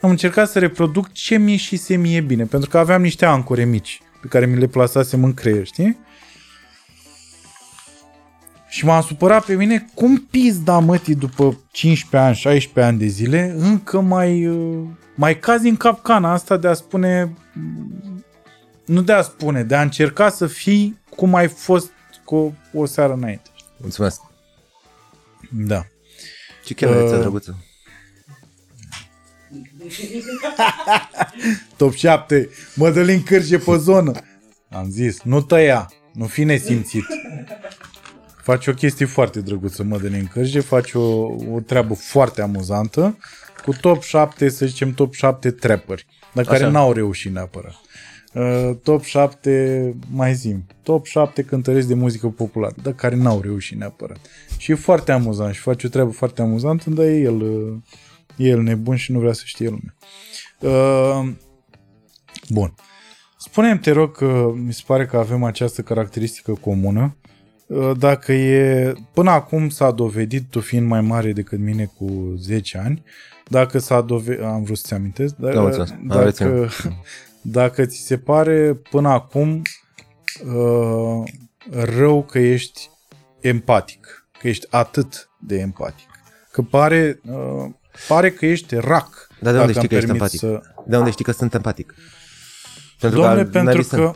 am 0.00 0.10
încercat 0.10 0.48
să 0.48 0.58
reproduc 0.58 1.12
ce 1.12 1.38
mi 1.38 1.50
ieșise 1.50 1.96
mie 1.96 2.20
bine, 2.20 2.44
pentru 2.44 2.70
că 2.70 2.78
aveam 2.78 3.02
niște 3.02 3.24
ancore 3.24 3.64
mici 3.64 4.00
pe 4.20 4.26
care 4.26 4.46
mi 4.46 4.58
le 4.58 4.66
plasasem 4.66 5.24
în 5.24 5.34
creier, 5.34 5.66
știi? 5.66 5.98
Și 8.72 8.84
m-am 8.84 9.02
supărat 9.02 9.44
pe 9.44 9.54
mine 9.54 9.86
cum 9.94 10.26
pizda 10.30 10.78
mătii 10.78 11.14
după 11.14 11.60
15 11.70 12.28
ani, 12.28 12.36
16 12.36 12.92
ani 12.92 12.98
de 12.98 13.06
zile, 13.06 13.54
încă 13.58 14.00
mai, 14.00 14.46
uh, 14.46 14.88
mai 15.14 15.38
cazi 15.38 15.68
în 15.68 15.76
capcana 15.76 16.32
asta 16.32 16.56
de 16.56 16.68
a 16.68 16.72
spune, 16.72 17.36
nu 18.84 19.02
de 19.02 19.12
a 19.12 19.22
spune, 19.22 19.62
de 19.62 19.74
a 19.74 19.82
încerca 19.82 20.28
să 20.28 20.46
fii 20.46 21.00
cum 21.16 21.34
ai 21.34 21.48
fost 21.48 21.90
cu 22.24 22.56
o 22.72 22.86
seară 22.86 23.12
înainte. 23.12 23.50
Mulțumesc. 23.80 24.20
Da. 25.50 25.84
Ce 26.64 26.74
chelăreță 26.74 27.14
uh, 27.14 27.20
drăguță. 27.20 27.64
Top 31.76 31.94
7. 31.94 32.48
Mădălin 32.74 33.22
Cârge 33.22 33.58
pe 33.58 33.76
zonă. 33.76 34.12
Am 34.70 34.90
zis, 34.90 35.22
nu 35.22 35.40
tăia, 35.40 35.92
nu 36.12 36.26
fi 36.26 36.44
nesimțit. 36.44 37.04
Faci 38.42 38.66
o 38.66 38.72
chestie 38.72 39.06
foarte 39.06 39.40
drăguță, 39.40 39.82
Mădălin 39.82 40.26
Cârge, 40.26 40.60
faci 40.60 40.92
o, 40.92 41.00
o 41.52 41.60
treabă 41.66 41.94
foarte 41.94 42.42
amuzantă 42.42 43.18
cu 43.64 43.72
top 43.80 44.02
7, 44.02 44.48
să 44.48 44.66
zicem 44.66 44.92
top 44.92 45.14
7 45.14 45.50
trapperi, 45.50 46.06
dar 46.32 46.44
care 46.44 46.62
Așa. 46.62 46.72
n-au 46.72 46.92
reușit 46.92 47.32
neapărat. 47.32 47.74
Uh, 48.34 48.70
top 48.82 49.02
7, 49.02 49.94
mai 50.10 50.34
zim, 50.34 50.66
top 50.82 51.06
7 51.06 51.42
cântăreți 51.42 51.88
de 51.88 51.94
muzică 51.94 52.28
populară, 52.28 52.74
dar 52.82 52.92
care 52.92 53.16
n-au 53.16 53.40
reușit 53.40 53.78
neapărat. 53.78 54.18
Și 54.56 54.70
e 54.70 54.74
foarte 54.74 55.12
amuzant 55.12 55.54
și 55.54 55.60
face 55.60 55.86
o 55.86 55.90
treabă 55.90 56.10
foarte 56.10 56.42
amuzantă, 56.42 56.90
dar 56.90 57.04
e 57.04 57.18
el, 57.18 57.40
uh, 57.40 57.74
e 58.36 58.48
el 58.48 58.62
nebun 58.62 58.96
și 58.96 59.12
nu 59.12 59.18
vrea 59.18 59.32
să 59.32 59.42
știe 59.44 59.68
lumea. 59.68 59.94
Uh, 60.60 61.32
bun. 62.48 62.74
Spune-mi, 63.38 63.78
te 63.78 63.90
rog, 63.90 64.16
că 64.16 64.52
mi 64.54 64.72
se 64.72 64.82
pare 64.86 65.06
că 65.06 65.16
avem 65.16 65.44
această 65.44 65.82
caracteristică 65.82 66.52
comună 66.52 67.16
Uh, 67.22 67.31
dacă 67.98 68.32
e, 68.32 68.92
până 69.12 69.30
acum 69.30 69.68
s-a 69.68 69.90
dovedit, 69.90 70.50
tu 70.50 70.60
fiind 70.60 70.86
mai 70.86 71.00
mare 71.00 71.32
decât 71.32 71.58
mine 71.58 71.90
cu 71.96 72.34
10 72.38 72.78
ani, 72.78 73.02
dacă 73.48 73.78
s-a 73.78 74.00
dovedit, 74.00 74.44
am 74.44 74.62
vrut 74.62 74.76
să-ți 74.76 74.94
amintesc, 74.94 75.34
dar, 75.36 75.54
da, 75.54 75.84
dacă, 76.06 76.68
dacă 77.58 77.84
ți 77.84 77.98
se 77.98 78.18
pare 78.18 78.74
până 78.90 79.08
acum 79.08 79.62
uh, 80.44 81.30
rău 81.70 82.24
că 82.24 82.38
ești 82.38 82.90
empatic, 83.40 84.26
că 84.38 84.48
ești 84.48 84.66
atât 84.70 85.30
de 85.38 85.58
empatic. 85.58 86.06
Că 86.50 86.62
pare, 86.62 87.20
uh, 87.24 87.70
pare 88.08 88.30
că 88.30 88.46
ești 88.46 88.74
rac. 88.74 89.28
Dar 89.40 89.52
de 89.52 89.58
unde 89.58 89.72
dacă 89.72 89.86
știi 89.86 89.88
că 89.88 89.94
îmi 89.94 90.04
ești 90.04 90.18
permiți 90.18 90.44
empatic? 90.44 90.70
Să... 90.74 90.84
De 90.86 90.96
unde 90.96 91.10
știi 91.10 91.24
că 91.24 91.32
sunt 91.32 91.54
empatic? 91.54 91.94
Doamne, 93.00 93.42
că 93.42 93.48
pentru 93.48 93.82
sunt. 93.82 94.00
că... 94.00 94.12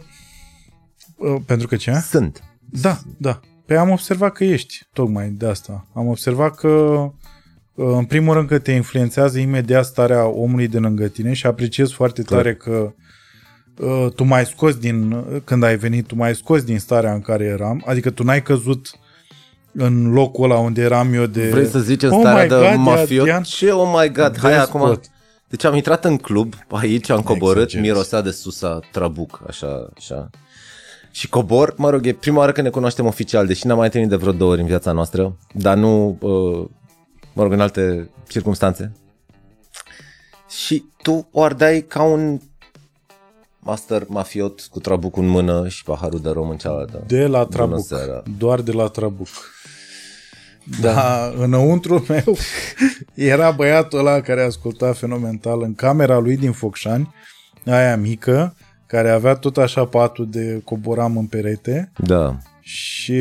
Uh, 1.17 1.41
pentru 1.47 1.67
că 1.67 1.77
ce? 1.77 1.93
Sunt. 1.93 2.43
Da, 2.71 2.99
da. 3.19 3.41
Pe 3.67 3.77
am 3.77 3.91
observat 3.91 4.33
că 4.33 4.45
ești, 4.45 4.87
tocmai 4.93 5.29
de 5.29 5.47
asta. 5.47 5.87
Am 5.95 6.07
observat 6.07 6.55
că, 6.55 6.69
uh, 6.69 7.13
în 7.75 8.05
primul 8.05 8.35
rând, 8.35 8.49
că 8.49 8.59
te 8.59 8.73
influențează 8.73 9.39
imediat 9.39 9.85
starea 9.85 10.27
omului 10.27 10.69
de 10.69 10.79
lângă 10.79 11.09
tine 11.09 11.33
și 11.33 11.47
apreciez 11.47 11.91
foarte 11.91 12.23
Clar. 12.23 12.41
tare 12.41 12.55
că 12.55 12.93
uh, 13.79 14.13
tu 14.15 14.25
mai 14.25 14.47
scos 14.47 14.77
din, 14.77 15.25
când 15.45 15.63
ai 15.63 15.77
venit, 15.77 16.07
tu 16.07 16.15
mai 16.17 16.35
scos 16.35 16.63
din 16.63 16.79
starea 16.79 17.13
în 17.13 17.21
care 17.21 17.45
eram, 17.45 17.83
adică 17.87 18.11
tu 18.11 18.25
n-ai 18.25 18.43
căzut 18.43 18.91
în 19.73 20.13
locul 20.13 20.45
ăla 20.51 20.59
unde 20.59 20.83
eram 20.83 21.13
eu 21.13 21.27
de... 21.27 21.49
Vrei 21.49 21.67
să 21.67 21.79
zici 21.79 22.03
în 22.03 22.11
Oh 22.11 22.19
starea 22.21 22.43
my 22.43 22.49
de 22.49 22.55
God, 22.55 22.65
e 22.65 22.77
mafiot? 22.77 23.21
Adrian 23.21 23.43
Ce, 23.43 23.71
oh 23.71 23.93
my 24.01 24.13
god, 24.13 24.39
hai 24.39 24.53
Despot. 24.53 24.83
acum. 24.83 25.01
Deci 25.49 25.65
am 25.65 25.75
intrat 25.75 26.05
în 26.05 26.17
club, 26.17 26.55
aici 26.69 27.11
am 27.11 27.23
coborât, 27.23 27.63
Exagerezi. 27.63 27.89
mirosea 27.91 28.21
de 28.21 28.31
susa 28.31 28.81
trabuc, 28.93 29.43
așa, 29.49 29.89
așa. 29.97 30.31
Și 31.17 31.29
cobor, 31.29 31.75
mă 31.77 31.91
rog, 31.91 32.07
e 32.07 32.13
prima 32.13 32.39
oară 32.39 32.53
când 32.53 32.67
ne 32.67 32.73
cunoaștem 32.73 33.07
oficial, 33.07 33.47
deși 33.47 33.67
n-am 33.67 33.77
mai 33.77 33.87
întâlnit 33.87 34.11
de 34.11 34.17
vreo 34.17 34.33
două 34.33 34.51
ori 34.51 34.61
în 34.61 34.67
viața 34.67 34.93
noastră, 34.93 35.37
dar 35.53 35.77
nu, 35.77 36.19
uh, 36.21 36.69
mă 37.33 37.43
rog, 37.43 37.53
în 37.53 37.61
alte 37.61 38.11
circunstanțe. 38.29 38.93
Și 40.49 40.85
tu 41.03 41.29
o 41.33 41.43
ardeai 41.43 41.81
ca 41.81 42.03
un 42.03 42.41
master 43.59 44.05
mafiot 44.09 44.61
cu 44.71 44.81
trabuc 44.81 45.17
în 45.17 45.27
mână 45.27 45.69
și 45.69 45.83
paharul 45.83 46.21
de 46.21 46.29
rom 46.31 46.49
în 46.49 46.57
cealaltă. 46.57 47.03
De 47.07 47.27
la 47.27 47.45
Bună 47.45 47.45
Trabuc. 47.45 47.87
seara. 47.87 48.23
Doar 48.39 48.61
de 48.61 48.73
la 48.73 48.87
Trabuc. 48.87 49.29
Da, 50.81 51.33
înăuntru 51.37 52.05
meu 52.09 52.37
era 53.33 53.51
băiatul 53.51 53.99
ăla 53.99 54.21
care 54.21 54.43
asculta 54.43 54.93
fenomenal 54.93 55.63
în 55.63 55.75
camera 55.75 56.19
lui 56.19 56.37
din 56.37 56.53
Focșani, 56.53 57.15
aia 57.67 57.97
mică, 57.97 58.56
care 58.87 59.11
avea 59.11 59.35
tot 59.35 59.57
așa 59.57 59.85
patul 59.85 60.29
de 60.31 60.61
coboram 60.65 61.17
în 61.17 61.27
perete 61.27 61.93
Da. 61.97 62.39
și, 62.61 63.21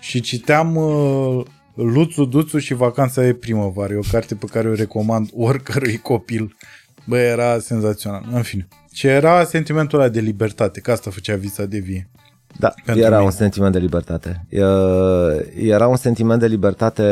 și 0.00 0.20
citeam 0.20 0.76
uh, 0.76 1.44
Luțu, 1.74 2.24
Duțu 2.24 2.58
și 2.58 2.74
Vacanța 2.74 3.22
de 3.22 3.34
primăvară. 3.34 3.92
E 3.92 3.96
o 3.96 4.10
carte 4.10 4.34
pe 4.34 4.46
care 4.46 4.68
o 4.68 4.74
recomand 4.74 5.28
oricărui 5.36 5.96
copil. 5.96 6.56
Bă, 7.06 7.16
era 7.18 7.58
senzațional. 7.58 8.22
În 8.32 8.42
fine. 8.42 8.68
Ce 8.92 9.08
era 9.08 9.44
sentimentul 9.44 9.98
ăla 10.00 10.08
de 10.08 10.20
libertate, 10.20 10.80
că 10.80 10.90
asta 10.90 11.10
făcea 11.10 11.36
visa 11.36 11.64
de 11.64 11.78
vie. 11.78 12.08
Da, 12.58 12.74
Pentru 12.84 13.02
era 13.04 13.14
mine. 13.14 13.24
un 13.24 13.30
sentiment 13.30 13.72
de 13.72 13.78
libertate. 13.78 14.46
Uh, 14.50 14.60
Era 15.56 15.86
un 15.86 15.96
sentiment 15.96 16.40
de 16.40 16.46
libertate 16.46 17.02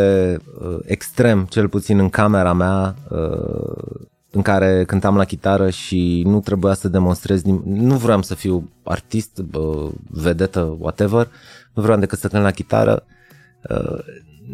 uh, 0.61 0.79
extrem, 0.85 1.47
cel 1.51 1.69
puțin 1.69 1.99
în 1.99 2.09
camera 2.09 2.53
mea, 2.53 2.95
uh, 3.11 4.01
în 4.33 4.43
care 4.43 4.85
cântam 4.85 5.17
la 5.17 5.25
chitară 5.25 5.71
și 5.71 6.23
nu 6.27 6.41
trebuia 6.41 6.75
să 6.75 6.89
demonstrez, 6.89 7.43
nim- 7.43 7.63
nu 7.65 7.97
vreau 7.97 8.23
să 8.23 8.35
fiu 8.35 8.71
artist, 8.83 9.43
uh, 9.53 9.91
vedetă, 10.11 10.77
whatever, 10.79 11.29
nu 11.73 11.83
vreau 11.83 11.99
decât 11.99 12.19
să 12.19 12.29
cânt 12.29 12.43
la 12.43 12.51
chitară. 12.51 13.05
Uh, 13.71 13.99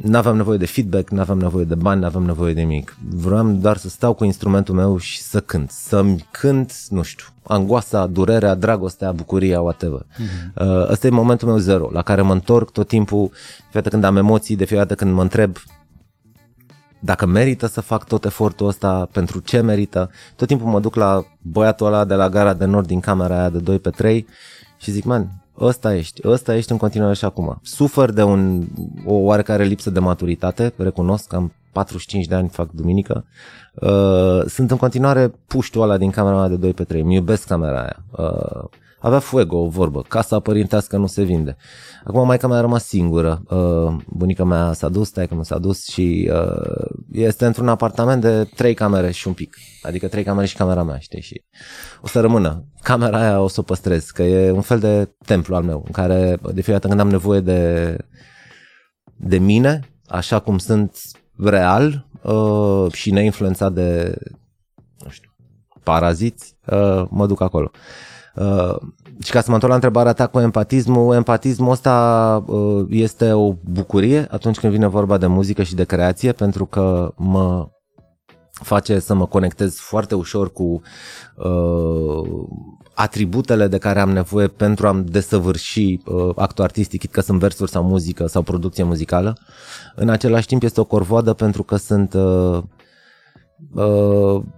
N-aveam 0.03 0.37
nevoie 0.37 0.59
de 0.59 0.67
feedback, 0.67 1.11
n-aveam 1.11 1.39
nevoie 1.39 1.65
de 1.65 1.75
bani, 1.75 2.01
n-aveam 2.01 2.25
nevoie 2.25 2.55
de 2.55 2.61
nimic. 2.61 2.97
Vreau 3.11 3.51
doar 3.51 3.77
să 3.77 3.89
stau 3.89 4.15
cu 4.15 4.25
instrumentul 4.25 4.75
meu 4.75 4.99
și 4.99 5.21
să 5.21 5.41
cânt. 5.41 5.71
Să-mi 5.71 6.27
cânt, 6.31 6.73
nu 6.89 7.03
știu, 7.03 7.27
angoasa, 7.43 8.07
durerea, 8.07 8.55
dragostea, 8.55 9.13
bucuria, 9.13 9.61
whatever. 9.61 10.01
Mm-hmm. 10.01 10.55
Uh, 10.55 10.91
ăsta 10.91 11.07
e 11.07 11.11
momentul 11.11 11.49
meu 11.49 11.57
zero, 11.57 11.91
la 11.93 12.03
care 12.03 12.23
mă 12.23 12.33
întorc 12.33 12.71
tot 12.71 12.89
timpul, 12.89 13.31
fiecare 13.71 13.89
când 13.89 14.05
am 14.05 14.17
emoții, 14.17 14.57
de 14.57 14.65
fiecare 14.65 14.89
dată 14.89 15.05
când 15.05 15.15
mă 15.15 15.23
întreb 15.23 15.57
dacă 17.01 17.27
merită 17.27 17.67
să 17.67 17.81
fac 17.81 18.05
tot 18.05 18.25
efortul 18.25 18.67
ăsta, 18.67 19.09
pentru 19.13 19.41
ce 19.41 19.61
merită. 19.61 20.11
Tot 20.37 20.49
timpul 20.49 20.69
mă 20.69 20.81
duc 20.81 20.95
la 20.95 21.25
băiatul 21.43 21.87
ăla 21.87 22.05
de 22.05 22.15
la 22.15 22.29
gara 22.29 22.55
de 22.55 22.65
nord 22.65 22.87
din 22.87 23.01
camera 23.01 23.39
aia 23.39 23.49
de 23.49 23.59
2 23.59 23.79
pe 23.79 23.91
3 23.91 24.27
și 24.79 24.91
zic, 24.91 25.05
man, 25.05 25.29
ăsta 25.61 25.95
ești, 25.95 26.21
ăsta 26.25 26.57
ești 26.57 26.73
în 26.73 26.79
continuare 26.79 27.15
și 27.15 27.25
acum. 27.25 27.59
Sufăr 27.63 28.11
de 28.11 28.23
un, 28.23 28.67
o 29.05 29.15
oarecare 29.15 29.65
lipsă 29.65 29.91
de 29.91 29.99
maturitate, 29.99 30.73
recunosc, 30.77 31.33
am 31.33 31.53
45 31.73 32.27
de 32.27 32.35
ani, 32.35 32.49
fac 32.49 32.71
duminică. 32.71 33.25
Uh, 33.75 34.43
sunt 34.47 34.71
în 34.71 34.77
continuare 34.77 35.35
puștul 35.47 35.83
ăla 35.83 35.97
din 35.97 36.11
camera 36.11 36.37
mea 36.37 36.49
de 36.49 36.57
2 36.57 36.73
pe 36.73 36.85
3, 36.85 37.01
îmi 37.01 37.15
iubesc 37.15 37.47
camera 37.47 37.81
aia. 37.81 37.97
Uh, 38.11 38.65
avea 38.99 39.19
fuego, 39.19 39.57
o 39.57 39.69
vorbă, 39.69 40.03
casa 40.03 40.41
părintească 40.41 40.97
nu 40.97 41.07
se 41.07 41.23
vinde. 41.23 41.57
Acum 42.05 42.27
maica 42.27 42.47
mea 42.47 42.59
a 42.59 42.61
rămas 42.61 42.85
singură, 42.85 43.43
uh, 43.49 43.97
bunica 44.07 44.45
mea 44.45 44.73
s-a 44.73 44.89
dus, 44.89 45.11
taică 45.11 45.35
mi 45.35 45.45
s-a 45.45 45.59
dus 45.59 45.87
și 45.87 46.31
uh, 46.33 46.87
este 47.13 47.47
într-un 47.47 47.69
apartament 47.69 48.21
de 48.21 48.45
trei 48.45 48.75
camere 48.75 49.11
și 49.11 49.29
un 49.29 49.33
pic, 49.33 49.57
adică 49.83 50.09
trei 50.09 50.25
camere 50.25 50.47
și 50.47 50.57
camera 50.57 50.83
mea, 50.83 50.99
știi, 50.99 51.21
și 51.21 51.45
o 52.03 52.07
să 52.07 52.21
rămână. 52.21 52.65
Camera 52.83 53.21
aia 53.21 53.41
o 53.41 53.49
să 53.49 53.61
o 53.61 53.63
păstrez, 53.63 54.05
că 54.05 54.23
e 54.23 54.51
un 54.51 54.61
fel 54.61 54.79
de 54.79 55.15
templu 55.25 55.55
al 55.55 55.63
meu, 55.63 55.83
în 55.87 55.93
care 55.93 56.39
de 56.43 56.61
fiecare 56.61 56.73
dată 56.73 56.89
când 56.89 57.01
am 57.01 57.09
nevoie 57.09 57.41
de, 57.41 57.97
de 59.17 59.39
mine, 59.39 59.81
așa 60.07 60.39
cum 60.39 60.59
sunt 60.59 60.97
real 61.37 62.07
uh, 62.23 62.93
și 62.93 63.11
neinfluențat 63.11 63.73
de, 63.73 64.17
nu 64.99 65.11
știu, 65.11 65.31
paraziți, 65.83 66.57
uh, 66.67 67.05
mă 67.11 67.27
duc 67.27 67.41
acolo. 67.41 67.71
Uh, 67.73 67.81
și 69.23 69.31
ca 69.31 69.41
să 69.41 69.47
mă 69.49 69.55
întorc 69.55 69.69
la 69.69 69.75
întrebarea 69.75 70.13
ta 70.13 70.27
cu 70.27 70.39
empatismul, 70.39 71.15
empatismul 71.15 71.71
ăsta 71.71 72.45
uh, 72.47 72.87
este 72.89 73.33
o 73.33 73.53
bucurie 73.53 74.27
atunci 74.31 74.59
când 74.59 74.73
vine 74.73 74.87
vorba 74.87 75.19
de 75.19 75.27
muzică 75.27 75.63
și 75.63 75.75
de 75.75 75.85
creație, 75.85 76.33
pentru 76.33 76.67
că 76.67 77.13
mă 77.17 77.69
face 78.51 78.99
să 78.99 79.15
mă 79.15 79.27
conectez 79.27 79.75
foarte 79.77 80.15
ușor 80.15 80.53
cu 80.53 80.81
uh, 81.37 82.29
atributele 82.95 83.67
de 83.67 83.79
care 83.79 84.01
am 84.01 84.11
nevoie 84.11 84.47
pentru 84.47 84.87
a-mi 84.87 85.05
desăvârși 85.05 86.01
uh, 86.05 86.31
actul 86.37 86.65
artistic, 86.65 87.01
chit 87.01 87.11
că 87.11 87.21
sunt 87.21 87.39
versuri 87.39 87.71
sau 87.71 87.83
muzică 87.83 88.27
sau 88.27 88.43
producție 88.43 88.85
muzicală. 88.85 89.39
În 89.95 90.09
același 90.09 90.47
timp 90.47 90.63
este 90.63 90.81
o 90.81 90.85
corvoadă 90.85 91.33
pentru 91.33 91.63
că 91.63 91.77
sunt 91.77 92.15
uh, 92.15 92.63
uh, 93.75 94.43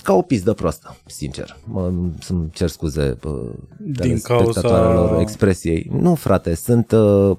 ca 0.00 0.12
o 0.12 0.22
pizdă 0.22 0.52
proastă, 0.52 0.96
sincer. 1.06 1.56
Mă, 1.64 1.92
să-mi 2.20 2.50
cer 2.52 2.68
scuze 2.68 3.16
uh, 3.24 3.50
Din 3.78 4.18
cauza- 4.20 4.50
spectatoarelor 4.50 5.20
expresiei. 5.20 5.90
Nu, 5.92 6.14
frate, 6.14 6.54
sunt... 6.54 6.92
Uh, 6.92 7.36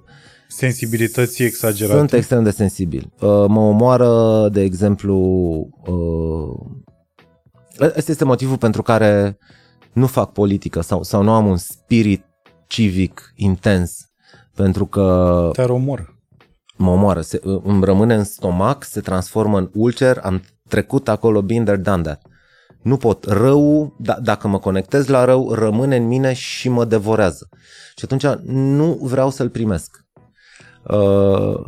Sensibilității 0.48 1.46
exagerate. 1.46 1.98
sunt 1.98 2.14
extrem 2.14 2.44
de 2.44 2.50
sensibil. 2.52 3.12
Uh, 3.14 3.46
mă 3.48 3.60
omoară, 3.60 4.50
de 4.52 4.62
exemplu, 4.62 5.16
uh, 5.86 6.72
ăsta 7.80 8.12
este 8.12 8.26
motivul 8.26 8.58
pentru 8.58 8.82
care 8.82 9.38
nu 9.94 10.08
fac 10.08 10.32
politică 10.32 10.82
sau, 10.82 11.04
sau 11.04 11.24
nu 11.24 11.32
am 11.32 11.48
un 11.48 11.58
spirit 11.58 12.26
civic 12.68 13.34
intens, 13.36 13.98
pentru 14.56 14.86
că 14.86 15.50
Te 15.54 15.62
omor. 15.64 16.18
mă 16.78 16.90
omoară, 16.90 17.22
se, 17.22 17.42
îmi 17.64 17.86
rămâne 17.86 18.16
în 18.16 18.24
stomac, 18.24 18.84
se 18.84 19.02
transformă 19.02 19.58
în 19.58 19.70
ulcer, 19.74 20.18
am 20.24 20.42
trecut 20.68 21.08
acolo, 21.08 21.42
been 21.42 21.64
there, 21.64 21.78
done 21.82 22.02
that. 22.02 22.22
Nu 22.84 22.98
pot. 22.98 23.26
Rău, 23.26 23.96
d- 24.02 24.22
dacă 24.22 24.48
mă 24.48 24.60
conectez 24.60 25.08
la 25.08 25.26
rău, 25.26 25.54
rămâne 25.54 25.96
în 25.96 26.08
mine 26.08 26.34
și 26.34 26.70
mă 26.70 26.86
devorează. 26.86 27.50
Și 27.96 28.04
atunci 28.04 28.26
nu 28.46 29.00
vreau 29.02 29.30
să-l 29.30 29.50
primesc. 29.50 30.06
Uh, 30.88 31.66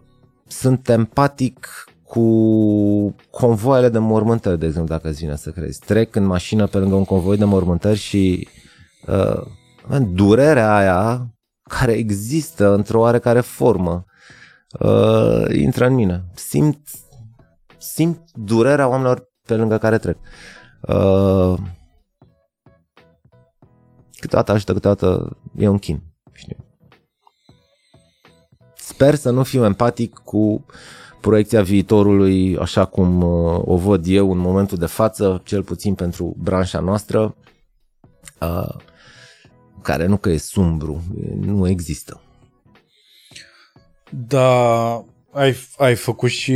sunt 0.48 0.90
empatic 0.90 1.86
cu 2.04 3.16
convoaiele 3.30 3.90
de 3.90 3.98
mormântări, 3.98 4.60
de 4.60 4.66
exemplu, 4.66 4.96
dacă 4.96 5.10
îți 5.10 5.20
vine 5.20 5.36
să 5.36 5.50
crezi. 5.50 5.80
Trec 5.80 6.16
în 6.16 6.26
mașină 6.26 6.68
pe 6.68 6.78
lângă 6.78 6.96
un 6.96 7.06
convoi 7.06 7.38
de 7.38 7.46
mormântări 7.46 7.98
și 7.98 8.48
uh, 9.08 9.42
man, 9.88 10.16
durerea 10.16 10.76
aia 10.76 11.28
care 11.70 11.92
există 11.92 12.74
într-o 12.74 13.00
oarecare 13.00 13.40
formă 13.40 14.06
uh, 14.80 15.46
intră 15.54 15.86
în 15.86 15.94
mine. 15.94 16.24
Simt, 16.34 16.88
simt 17.78 18.20
durerea 18.34 18.88
oamenilor 18.88 19.32
pe 19.48 19.56
lângă 19.56 19.78
care 19.78 19.98
trec. 19.98 20.18
Uh, 20.22 20.30
câteodată 24.20 24.52
ajută, 24.52 24.74
câteodată 24.74 25.38
e 25.58 25.68
un 25.68 25.78
chin. 25.78 26.02
Știu. 26.32 26.58
Sper 28.76 29.16
să 29.16 29.30
nu 29.30 29.44
fiu 29.44 29.64
empatic 29.64 30.14
cu 30.14 30.66
proiecția 31.22 31.62
viitorului 31.62 32.58
așa 32.58 32.86
cum 32.86 33.22
uh, 33.22 33.62
o 33.66 33.78
văd 33.78 34.08
eu 34.08 34.32
în 34.32 34.38
momentul 34.38 34.78
de 34.78 34.86
față, 34.86 35.42
cel 35.44 35.64
puțin 35.64 35.96
pentru 35.96 36.36
branșa 36.38 36.80
noastră, 36.80 37.36
uh, 38.42 38.76
care 39.82 40.06
nu 40.06 40.18
că 40.18 40.30
e 40.30 40.38
sumbru, 40.38 41.02
nu 41.40 41.68
există. 41.68 42.22
Da, 44.10 44.94
ai, 45.32 45.56
ai 45.78 45.96
făcut 45.96 46.30
și... 46.30 46.52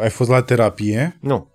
Ai 0.00 0.10
fost 0.10 0.30
la 0.30 0.42
terapie. 0.42 1.18
Nu. 1.20 1.48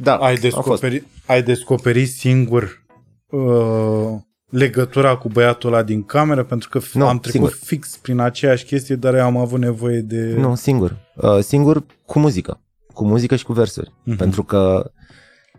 Da, 0.00 0.16
Ai 0.16 0.34
am 0.34 0.36
fost. 0.36 0.40
descoperit, 0.40 1.06
ai 1.26 1.42
descoperit 1.42 2.08
singur 2.08 2.84
uh, 3.30 4.20
legătura 4.48 5.16
cu 5.16 5.28
băiatul 5.28 5.72
ăla 5.72 5.82
din 5.82 6.02
cameră, 6.04 6.44
pentru 6.44 6.68
că 6.68 6.80
Nu, 6.92 7.06
am 7.06 7.18
trecut 7.18 7.50
singur. 7.50 7.52
fix 7.64 7.96
prin 7.96 8.18
aceeași 8.18 8.64
chestie, 8.64 8.96
dar 8.96 9.14
eu 9.14 9.24
am 9.24 9.36
avut 9.36 9.58
nevoie 9.58 10.00
de... 10.00 10.34
Nu, 10.38 10.54
singur. 10.54 10.96
Uh, 11.14 11.38
singur 11.40 11.84
cu 12.06 12.18
muzică. 12.18 12.60
Cu 12.92 13.04
muzică 13.04 13.36
și 13.36 13.44
cu 13.44 13.52
versuri. 13.52 13.92
Mhm. 14.04 14.16
Pentru 14.16 14.42
că 14.42 14.90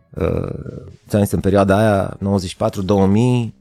uh, 0.10 0.84
ți-am 1.08 1.22
zis, 1.24 1.32
în 1.32 1.40
perioada 1.40 1.78
aia, 1.78 2.18
94-2000, 2.18 3.54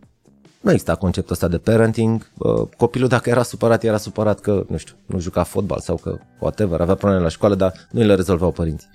nu 0.61 0.70
exista 0.70 0.94
conceptul 0.94 1.32
ăsta 1.32 1.48
de 1.48 1.59
parenting. 1.59 2.30
Uh, 2.38 2.68
copilul 2.76 3.09
dacă 3.09 3.30
era 3.30 3.42
supărat, 3.42 3.82
era 3.84 3.96
supărat 3.96 4.40
că, 4.40 4.64
nu 4.68 4.76
știu, 4.76 4.94
nu 5.07 5.20
juca 5.20 5.42
fotbal 5.42 5.80
sau 5.80 5.96
că 5.96 6.18
whatever, 6.38 6.80
avea 6.80 6.94
probleme 6.94 7.22
la 7.22 7.28
școală, 7.28 7.55
dar 7.55 7.72
nu 7.90 8.00
îi 8.00 8.07
le 8.07 8.14
rezolvau 8.14 8.50
părinții. 8.52 8.88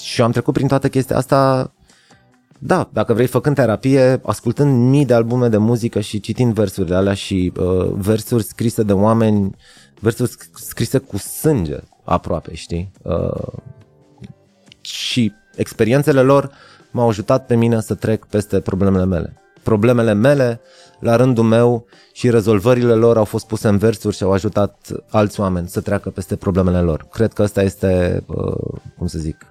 Uh, 0.00 0.06
și 0.06 0.22
am 0.22 0.30
trecut 0.30 0.54
prin 0.54 0.66
toată 0.66 0.88
chestia 0.88 1.16
asta 1.16 1.72
da, 2.62 2.88
dacă 2.92 3.12
vrei, 3.12 3.26
făcând 3.26 3.54
terapie, 3.56 4.20
ascultând 4.22 4.88
mii 4.88 5.04
de 5.04 5.14
albume 5.14 5.48
de 5.48 5.56
muzică 5.56 6.00
și 6.00 6.20
citind 6.20 6.54
versurile 6.54 6.94
alea 6.94 7.14
și 7.14 7.52
uh, 7.60 7.90
versuri 7.94 8.42
scrise 8.42 8.82
de 8.82 8.92
oameni, 8.92 9.56
versuri 10.00 10.30
sc- 10.30 10.50
scrise 10.54 10.98
cu 10.98 11.16
sânge 11.16 11.76
aproape, 12.04 12.54
știi? 12.54 12.92
Uh, 13.02 13.52
și 14.80 15.32
experiențele 15.56 16.20
lor 16.20 16.50
m-au 16.90 17.08
ajutat 17.08 17.46
pe 17.46 17.54
mine 17.54 17.80
să 17.80 17.94
trec 17.94 18.24
peste 18.24 18.60
problemele 18.60 19.04
mele. 19.04 19.36
Problemele 19.62 20.12
mele, 20.12 20.60
la 21.00 21.16
rândul 21.16 21.44
meu, 21.44 21.86
și 22.12 22.30
rezolvările 22.30 22.94
lor 22.94 23.16
au 23.16 23.24
fost 23.24 23.46
puse 23.46 23.68
în 23.68 23.78
versuri 23.78 24.16
și 24.16 24.22
au 24.22 24.32
ajutat 24.32 24.88
alți 25.10 25.40
oameni 25.40 25.68
să 25.68 25.80
treacă 25.80 26.10
peste 26.10 26.36
problemele 26.36 26.80
lor. 26.80 27.06
Cred 27.12 27.32
că 27.32 27.42
ăsta 27.42 27.62
este, 27.62 28.22
uh, 28.26 28.80
cum 28.98 29.06
să 29.06 29.18
zic, 29.18 29.49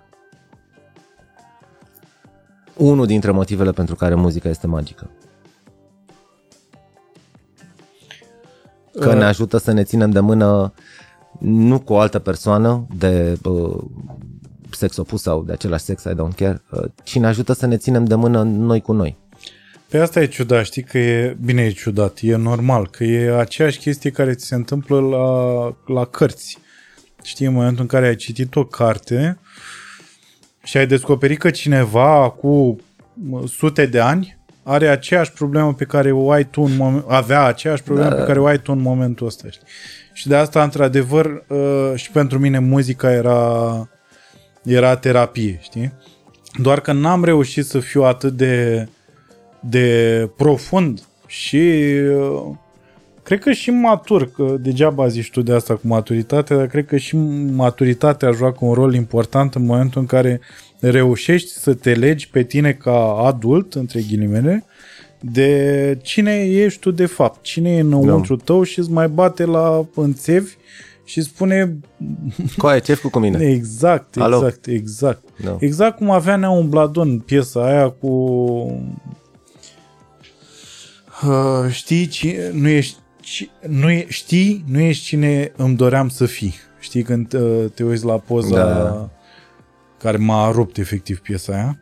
unul 2.80 3.06
dintre 3.06 3.32
motivele 3.32 3.72
pentru 3.72 3.96
care 3.96 4.16
muzica 4.16 4.50
este 4.50 4.68
magică. 4.68 5.10
Că 9.00 9.14
ne 9.14 9.24
ajută 9.24 9.58
să 9.58 9.72
ne 9.72 9.84
ținem 9.84 10.10
de 10.10 10.20
mână 10.20 10.74
nu 11.40 11.80
cu 11.80 11.94
o 11.94 12.00
altă 12.00 12.20
persoană 12.20 12.88
de 12.96 13.38
uh, 13.44 13.78
sex 14.72 14.98
opus 14.98 15.22
sau 15.22 15.44
de 15.44 15.52
același 15.52 15.84
sex, 15.84 16.04
I 16.04 16.14
don't 16.14 16.36
care, 16.36 16.62
uh, 16.72 16.84
ci 17.04 17.20
ne 17.20 17.28
ajută 17.28 17.54
să 17.54 17.66
ne 17.66 17.78
ținem 17.78 18.06
de 18.06 18.16
mână 18.16 18.44
noi 18.44 18.82
cu 18.82 18.92
noi. 18.92 19.18
Pe 19.90 19.98
asta 19.98 20.22
e 20.22 20.26
ciudat, 20.26 20.66
știi 20.66 20.84
că 20.84 20.98
e, 20.98 21.38
bine 21.46 21.62
e 21.62 21.72
ciudat, 21.72 22.20
e 22.22 22.36
normal, 22.36 22.88
că 22.88 23.04
e 23.04 23.40
aceeași 23.40 23.80
chestie 23.80 24.10
care 24.10 24.34
ți 24.34 24.46
se 24.46 24.56
întâmplă 24.56 25.00
la, 25.00 25.94
la 25.94 26.06
cărți. 26.06 26.58
Știi, 27.24 27.46
în 27.46 27.54
momentul 27.54 27.82
în 27.82 27.88
care 27.88 28.08
ai 28.08 28.16
citit 28.16 28.56
o 28.56 28.66
carte 28.66 29.40
și 30.70 30.78
ai 30.78 30.88
descoperit 30.88 31.40
că 31.40 31.50
cineva 31.50 32.30
cu 32.30 32.80
mă, 33.14 33.44
sute 33.48 33.86
de 33.86 34.00
ani 34.00 34.38
are 34.64 34.88
aceeași 34.88 35.32
problemă 35.32 35.74
pe 35.74 35.84
care 35.86 36.12
o 36.12 36.32
ai 36.32 36.46
tu 36.46 36.62
în 36.62 36.76
moment, 36.76 37.04
avea 37.08 37.44
aceeași 37.44 37.84
problemă 37.84 38.10
da. 38.10 38.16
pe 38.16 38.24
care 38.24 38.40
o 38.40 38.46
ai 38.46 38.60
tu 38.60 38.72
în 38.72 38.82
momentul 38.82 39.28
ăsta. 39.28 39.50
Știi? 39.50 39.68
Și 40.14 40.28
de 40.28 40.36
asta, 40.36 40.64
într-adevăr, 40.64 41.44
uh, 41.48 41.92
și 41.96 42.12
pentru 42.12 42.40
mine 42.40 42.60
muzica 42.60 43.12
era, 43.12 43.90
era 44.64 44.96
terapie, 44.96 45.60
știi? 45.62 45.94
Doar 46.62 46.80
că 46.80 46.92
n-am 46.92 47.24
reușit 47.24 47.66
să 47.66 47.80
fiu 47.80 48.04
atât 48.04 48.34
de, 48.34 48.88
de 49.60 50.30
profund 50.38 51.02
și 51.28 51.58
uh, 51.58 52.56
cred 53.30 53.42
că 53.42 53.52
și 53.52 53.72
matur, 53.72 54.32
că 54.32 54.56
degeaba 54.60 55.08
zici 55.08 55.32
tu 55.32 55.42
de 55.42 55.54
asta 55.54 55.74
cu 55.74 55.88
maturitate, 55.88 56.56
dar 56.56 56.68
cred 56.68 56.86
că 56.86 56.98
și 56.98 57.18
maturitatea 57.52 58.32
joacă 58.32 58.58
un 58.62 58.74
rol 58.74 58.94
important 58.94 59.56
în 59.56 59.66
momentul 59.66 60.02
în 60.02 60.08
care 60.08 60.40
reușești 60.80 61.50
să 61.50 61.74
te 61.74 61.94
legi 61.94 62.30
pe 62.30 62.44
tine 62.44 62.72
ca 62.72 63.22
adult, 63.26 63.74
între 63.74 64.02
ghilimele, 64.02 64.66
de 65.20 65.98
cine 66.02 66.32
ești 66.46 66.80
tu 66.80 66.92
de 66.92 67.06
fapt, 67.06 67.42
cine 67.42 67.70
e 67.76 67.80
înăuntru 67.80 68.36
da. 68.36 68.44
tău 68.46 68.64
și 68.64 68.80
îți 68.80 68.92
mai 68.92 69.08
bate 69.08 69.46
la 69.46 69.86
înțevi 69.96 70.54
și 71.06 71.22
spune 71.22 71.80
Coaie, 72.58 72.80
ce 72.80 72.92
ai 72.92 72.98
făcut 72.98 73.12
cu 73.12 73.20
mine? 73.20 73.46
exact, 73.46 74.18
Alo? 74.18 74.36
exact, 74.36 74.66
exact. 74.68 75.24
Da. 75.44 75.58
Exact 75.60 75.98
cum 75.98 76.10
avea 76.10 76.36
Nea 76.36 76.50
un 76.50 76.70
Bladon 76.70 77.20
piesa 77.20 77.66
aia 77.66 77.90
cu 77.90 78.08
uh, 81.24 81.72
știi 81.72 82.08
cine, 82.08 82.52
nu 82.54 82.68
ești 82.68 82.98
ci- 83.30 83.50
nu 83.68 83.90
e, 83.90 84.06
știi, 84.10 84.64
nu 84.68 84.80
ești 84.80 85.04
cine 85.04 85.52
îmi 85.56 85.76
doream 85.76 86.10
să 86.10 86.26
fii. 86.26 86.54
Știi 86.80 87.04
când 87.04 87.34
uh, 87.34 87.66
te 87.74 87.84
uiți 87.84 88.06
la 88.06 88.18
poza 88.18 88.66
Da. 88.66 89.10
care 89.98 90.18
m-a 90.18 90.52
rupt 90.52 90.78
efectiv 90.78 91.20
piesa 91.20 91.54
aia. 91.54 91.80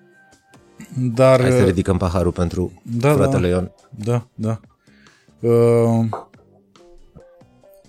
Dar 0.98 1.42
Hai 1.42 1.52
să 1.52 1.58
uh, 1.58 1.66
ridicăm 1.66 1.98
paharul 1.98 2.32
pentru 2.32 2.82
da, 2.82 3.14
fratele 3.14 3.50
da. 3.50 3.56
Ion. 3.56 3.72
Da, 3.90 4.28
da. 4.36 4.60
Uh, 5.50 6.06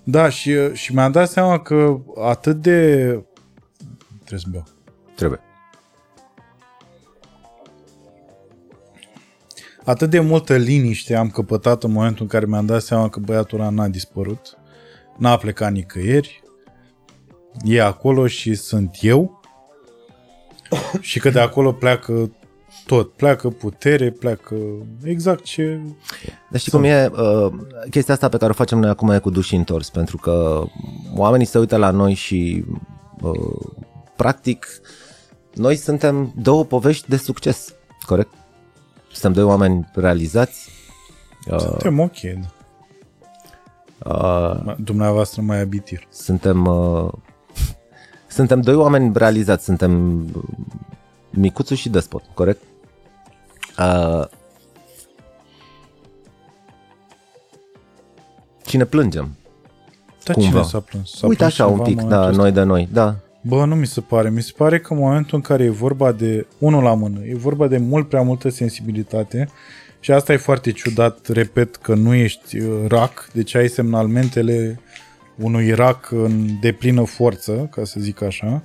da, 0.05 0.29
și, 0.29 0.55
și 0.73 0.95
mi-am 0.95 1.13
dat 1.13 1.31
seama 1.31 1.61
că 1.61 1.99
atât 2.21 2.63
de... 2.63 2.97
Trebuie 4.25 4.41
să 4.41 4.47
beau. 4.51 4.65
Trebuie. 5.15 5.41
Atât 9.89 10.11
de 10.11 10.21
multă 10.21 10.57
liniște 10.57 11.15
am 11.15 11.31
căpătat 11.31 11.83
în 11.83 11.93
momentul 11.93 12.23
în 12.23 12.29
care 12.29 12.47
mi-am 12.47 12.67
dat 12.67 12.83
seama 12.83 13.09
că 13.09 13.21
băiatul 13.21 13.61
ăla 13.61 13.69
n-a 13.69 13.89
dispărut. 13.89 14.59
N-a 15.17 15.37
plecat 15.37 15.73
nicăieri. 15.73 16.43
E 17.65 17.83
acolo 17.83 18.27
și 18.27 18.55
sunt 18.55 18.97
eu. 19.01 19.41
și 21.01 21.19
că 21.19 21.31
de 21.31 21.41
acolo 21.41 21.73
pleacă 21.73 22.31
tot. 22.87 23.13
Pleacă 23.13 23.49
putere, 23.49 24.11
pleacă 24.11 24.57
exact 25.05 25.45
ce... 25.45 25.81
Dar 26.51 26.61
știi 26.61 26.73
cum 26.73 26.85
e 26.85 27.11
uh, 27.13 27.53
chestia 27.91 28.15
asta 28.15 28.29
pe 28.29 28.37
care 28.37 28.51
o 28.51 28.55
facem 28.55 28.79
noi 28.79 28.91
acum 28.91 29.11
e 29.11 29.19
cu 29.19 29.31
duși 29.31 29.55
întors, 29.55 29.91
pentru 29.91 30.17
că 30.17 30.65
oamenii 31.15 31.47
se 31.47 31.59
uită 31.59 31.77
la 31.77 31.91
noi 31.91 32.15
și 32.15 32.65
uh, 33.21 33.71
practic 34.17 34.67
noi 35.55 35.77
suntem 35.77 36.33
două 36.37 36.65
povești 36.65 37.09
de 37.09 37.17
succes, 37.17 37.75
corect? 38.07 38.38
Suntem 39.13 39.33
doi 39.33 39.43
oameni 39.45 39.89
realizați. 39.95 40.71
Uh, 41.51 41.59
Suntem 41.59 41.99
ok. 41.99 42.21
Da. 43.99 44.11
uh, 44.69 44.75
Dumneavoastră 44.79 45.43
mai 45.43 45.61
abitir. 45.61 46.07
suntem 46.11 46.67
uh, 46.67 47.13
suntem 48.29 48.61
doi 48.61 48.75
oameni 48.75 49.13
realizați, 49.15 49.65
suntem 49.65 50.25
Micuțu 51.31 51.75
și 51.75 51.89
Despot, 51.89 52.23
corect? 52.35 52.63
Uh, 53.79 54.25
și 58.67 58.77
ne 58.77 58.85
plângem. 58.85 59.37
Dar 60.25 60.35
Cumva. 60.35 60.51
cine 60.51 60.63
s-a 60.63 60.81
plâns? 60.81 61.11
S-a 61.11 61.27
Uite 61.27 61.37
plâns 61.39 61.53
așa 61.53 61.67
un 61.67 61.71
cineva 61.71 61.89
în 61.89 61.95
pic, 61.95 62.03
momentul 62.03 62.23
da, 62.23 62.29
ăsta? 62.31 62.43
noi 62.43 62.53
de 62.53 62.63
noi, 62.63 62.89
da. 62.93 63.17
Bă, 63.41 63.65
nu 63.65 63.75
mi 63.75 63.87
se 63.87 64.01
pare. 64.01 64.31
Mi 64.31 64.43
se 64.43 64.53
pare 64.57 64.81
că 64.81 64.93
în 64.93 64.99
momentul 64.99 65.37
în 65.37 65.41
care 65.41 65.65
e 65.65 65.71
vorba 65.71 66.13
de 66.13 66.47
unul 66.59 66.83
la 66.83 66.95
mână, 66.95 67.25
e 67.25 67.35
vorba 67.35 67.67
de 67.67 67.79
mult 67.79 68.09
prea 68.09 68.23
multă 68.23 68.49
sensibilitate 68.49 69.49
și 70.01 70.13
asta 70.13 70.33
e 70.33 70.37
foarte 70.37 70.73
ciudat, 70.73 71.29
repet, 71.29 71.77
că 71.77 71.95
nu 71.95 72.15
ești 72.15 72.59
uh, 72.59 72.85
rac, 72.89 73.31
deci 73.33 73.55
ai 73.55 73.69
semnalmentele 73.69 74.81
unui 75.37 75.73
rac 75.73 76.11
în 76.11 76.47
deplină 76.61 77.05
forță, 77.05 77.69
ca 77.71 77.85
să 77.85 78.01
zic 78.01 78.23
așa, 78.23 78.63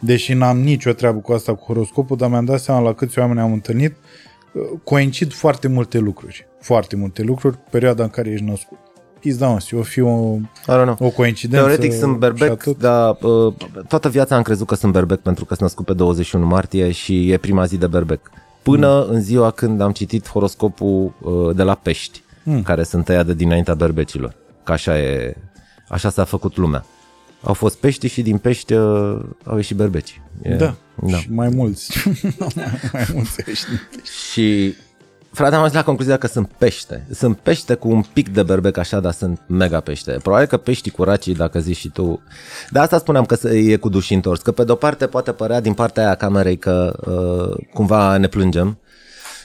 deși 0.00 0.32
n-am 0.32 0.58
nicio 0.60 0.92
treabă 0.92 1.18
cu 1.18 1.32
asta 1.32 1.54
cu 1.54 1.64
horoscopul, 1.64 2.16
dar 2.16 2.28
mi-am 2.28 2.44
dat 2.44 2.60
seama 2.60 2.80
la 2.80 2.94
câți 2.94 3.18
oameni 3.18 3.40
am 3.40 3.52
întâlnit, 3.52 3.96
uh, 4.52 4.62
coincid 4.84 5.32
foarte 5.32 5.68
multe 5.68 5.98
lucruri. 5.98 6.46
Foarte 6.60 6.96
multe 6.96 7.22
lucruri 7.22 7.56
cu 7.56 7.64
perioada 7.70 8.02
în 8.02 8.10
care 8.10 8.30
ești 8.30 8.44
născut. 8.44 8.78
Pizda, 9.20 9.48
mă, 9.48 9.58
o 9.72 9.82
fi 9.82 10.00
o, 10.00 10.34
I 10.36 10.40
don't 10.66 10.82
know. 10.82 10.96
o 10.98 11.08
coincidență. 11.10 11.66
Teoretic 11.66 11.92
sunt 11.92 12.12
și 12.12 12.18
berbec, 12.18 12.50
atât. 12.50 12.78
dar 12.78 13.16
uh, 13.22 13.54
toată 13.88 14.08
viața 14.08 14.36
am 14.36 14.42
crezut 14.42 14.66
că 14.66 14.74
sunt 14.74 14.92
berbec 14.92 15.20
pentru 15.20 15.44
că 15.44 15.54
sunt 15.54 15.62
născut 15.68 15.84
pe 15.86 15.92
21 15.92 16.46
martie 16.46 16.90
și 16.90 17.30
e 17.30 17.36
prima 17.36 17.64
zi 17.64 17.76
de 17.76 17.86
berbec. 17.86 18.30
Până 18.62 19.04
Mm. 19.08 19.14
în 19.14 19.20
ziua 19.22 19.50
când 19.50 19.80
am 19.80 19.92
citit 19.92 20.28
horoscopul 20.28 21.12
uh, 21.20 21.56
de 21.56 21.62
la 21.62 21.74
pești, 21.74 22.22
Mm. 22.44 22.62
care 22.62 22.82
sunt 22.82 23.04
tăia 23.04 23.22
de 23.22 23.34
dinaintea 23.34 23.74
berbecilor. 23.74 24.34
Că 24.64 24.72
așa 24.72 24.98
e, 24.98 25.36
așa 25.88 26.10
s-a 26.10 26.24
făcut 26.24 26.56
lumea. 26.56 26.84
Au 27.42 27.52
fost 27.54 27.76
pești 27.76 28.06
și 28.08 28.22
din 28.22 28.38
pești 28.38 28.72
uh, 28.72 29.18
au 29.44 29.56
ieșit 29.56 29.76
berbeci. 29.76 30.20
E, 30.42 30.54
Da, 30.54 30.74
da. 31.06 31.16
și 31.16 31.32
mai 31.32 31.48
mulți. 31.48 31.92
mai 32.92 33.06
mulți 33.14 33.42
ești. 33.46 33.66
Și 34.30 34.74
frate, 35.32 35.54
am 35.54 35.60
ajuns 35.60 35.74
la 35.74 35.84
concluzia 35.84 36.16
că 36.16 36.26
sunt 36.26 36.50
pește. 36.58 37.06
Sunt 37.12 37.38
pește 37.38 37.74
cu 37.74 37.88
un 37.88 38.02
pic 38.12 38.28
de 38.28 38.42
berbec 38.42 38.76
așa, 38.76 39.00
dar 39.00 39.12
sunt 39.12 39.40
mega 39.46 39.80
pește. 39.80 40.18
Probabil 40.22 40.46
că 40.46 40.56
peștii 40.56 40.90
cu 40.90 41.04
racii, 41.04 41.34
dacă 41.34 41.60
zici 41.60 41.76
și 41.76 41.88
tu. 41.88 42.22
De 42.70 42.78
asta 42.78 42.98
spuneam 42.98 43.24
că 43.24 43.48
e 43.48 43.76
cu 43.76 43.88
duși 43.88 44.14
întors. 44.14 44.40
Că 44.40 44.52
pe 44.52 44.64
de-o 44.64 44.74
parte 44.74 45.06
poate 45.06 45.32
părea 45.32 45.60
din 45.60 45.74
partea 45.74 46.02
aia 46.02 46.12
a 46.12 46.14
camerei 46.14 46.58
că 46.58 46.92
uh, 47.06 47.66
cumva 47.72 48.16
ne 48.16 48.26
plângem. 48.26 48.78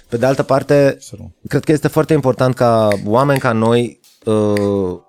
Pe 0.10 0.18
de 0.18 0.26
altă 0.26 0.44
parte, 0.44 0.98
Să 1.00 1.16
cred 1.48 1.64
că 1.64 1.72
este 1.72 1.88
foarte 1.88 2.14
important 2.14 2.56
ca 2.56 2.88
oameni 3.06 3.40
ca 3.40 3.52
noi 3.52 4.00
uh, 4.26 5.00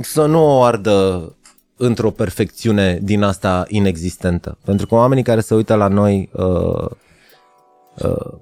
să 0.00 0.26
nu 0.26 0.44
o 0.44 0.62
ardă 0.62 1.32
într-o 1.76 2.10
perfecțiune 2.10 2.98
din 3.02 3.22
asta 3.22 3.64
inexistentă. 3.68 4.58
Pentru 4.64 4.86
că 4.86 4.94
oamenii 4.94 5.24
care 5.24 5.40
se 5.40 5.54
uită 5.54 5.74
la 5.74 5.88
noi 5.88 6.30
uh, 6.32 6.90
uh, 8.02 8.38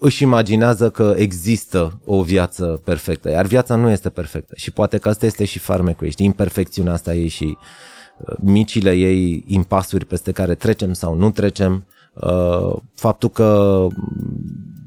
își 0.00 0.22
imaginează 0.22 0.90
că 0.90 1.14
există 1.16 2.00
o 2.04 2.22
viață 2.22 2.80
perfectă, 2.84 3.30
iar 3.30 3.46
viața 3.46 3.74
nu 3.74 3.90
este 3.90 4.08
perfectă 4.08 4.52
și 4.56 4.70
poate 4.70 4.98
că 4.98 5.08
asta 5.08 5.26
este 5.26 5.44
și 5.44 5.58
farmecul 5.58 6.06
ei, 6.06 6.12
știi, 6.12 6.26
imperfecțiunea 6.26 6.92
asta 6.92 7.14
ei 7.14 7.28
și 7.28 7.56
uh, 8.18 8.34
micile 8.40 8.92
ei 8.92 9.44
impasuri 9.46 10.04
peste 10.04 10.32
care 10.32 10.54
trecem 10.54 10.92
sau 10.92 11.14
nu 11.14 11.30
trecem, 11.30 11.86
uh, 12.14 12.76
faptul 12.94 13.28
că 13.28 13.86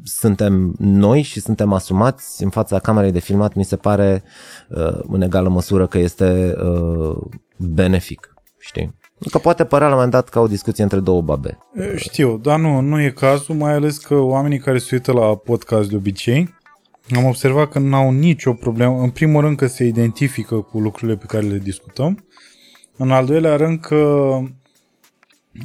suntem 0.04 0.76
noi 0.78 1.22
și 1.22 1.40
suntem 1.40 1.74
asumați 1.74 2.44
în 2.44 2.50
fața 2.50 2.80
camerei 2.80 3.12
de 3.12 3.20
filmat 3.20 3.54
mi 3.54 3.66
se 3.66 3.76
pare 3.76 4.24
uh, 4.70 5.00
în 5.08 5.22
egală 5.22 5.50
măsură 5.50 5.88
că 5.88 5.98
este 5.98 6.56
uh, 6.64 7.18
benefic, 7.58 8.34
știi? 8.60 9.00
Că 9.30 9.38
poate 9.38 9.66
părea 9.66 9.88
la 9.88 9.94
un 9.94 10.00
moment 10.00 10.14
dat 10.16 10.30
ca 10.30 10.40
o 10.40 10.48
discuție 10.48 10.84
între 10.84 11.00
două 11.00 11.22
babe. 11.22 11.58
E, 11.76 11.98
Știu, 11.98 12.38
dar 12.38 12.60
nu, 12.60 12.80
nu 12.80 13.02
e 13.02 13.10
cazul, 13.10 13.56
mai 13.56 13.74
ales 13.74 13.98
că 13.98 14.16
oamenii 14.16 14.60
care 14.60 14.78
se 14.78 14.90
uită 14.92 15.12
la 15.12 15.36
podcast 15.36 15.90
de 15.90 15.96
obicei, 15.96 16.56
am 17.16 17.26
observat 17.26 17.70
că 17.70 17.80
n-au 17.80 18.12
nicio 18.12 18.54
problemă. 18.54 19.02
În 19.02 19.10
primul 19.10 19.42
rând 19.42 19.58
că 19.58 19.68
se 19.68 19.84
identifică 19.84 20.56
cu 20.56 20.80
lucrurile 20.80 21.18
pe 21.18 21.26
care 21.28 21.46
le 21.46 21.58
discutăm. 21.58 22.26
În 22.98 23.12
al 23.12 23.26
doilea 23.26 23.56
rând 23.56 23.80
că 23.80 24.30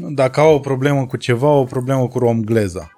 dacă 0.09 0.41
au 0.41 0.55
o 0.55 0.59
problemă 0.59 1.07
cu 1.07 1.17
ceva, 1.17 1.47
au 1.47 1.61
o 1.61 1.65
problemă 1.65 2.09
cu 2.09 2.19
romgleza. 2.19 2.91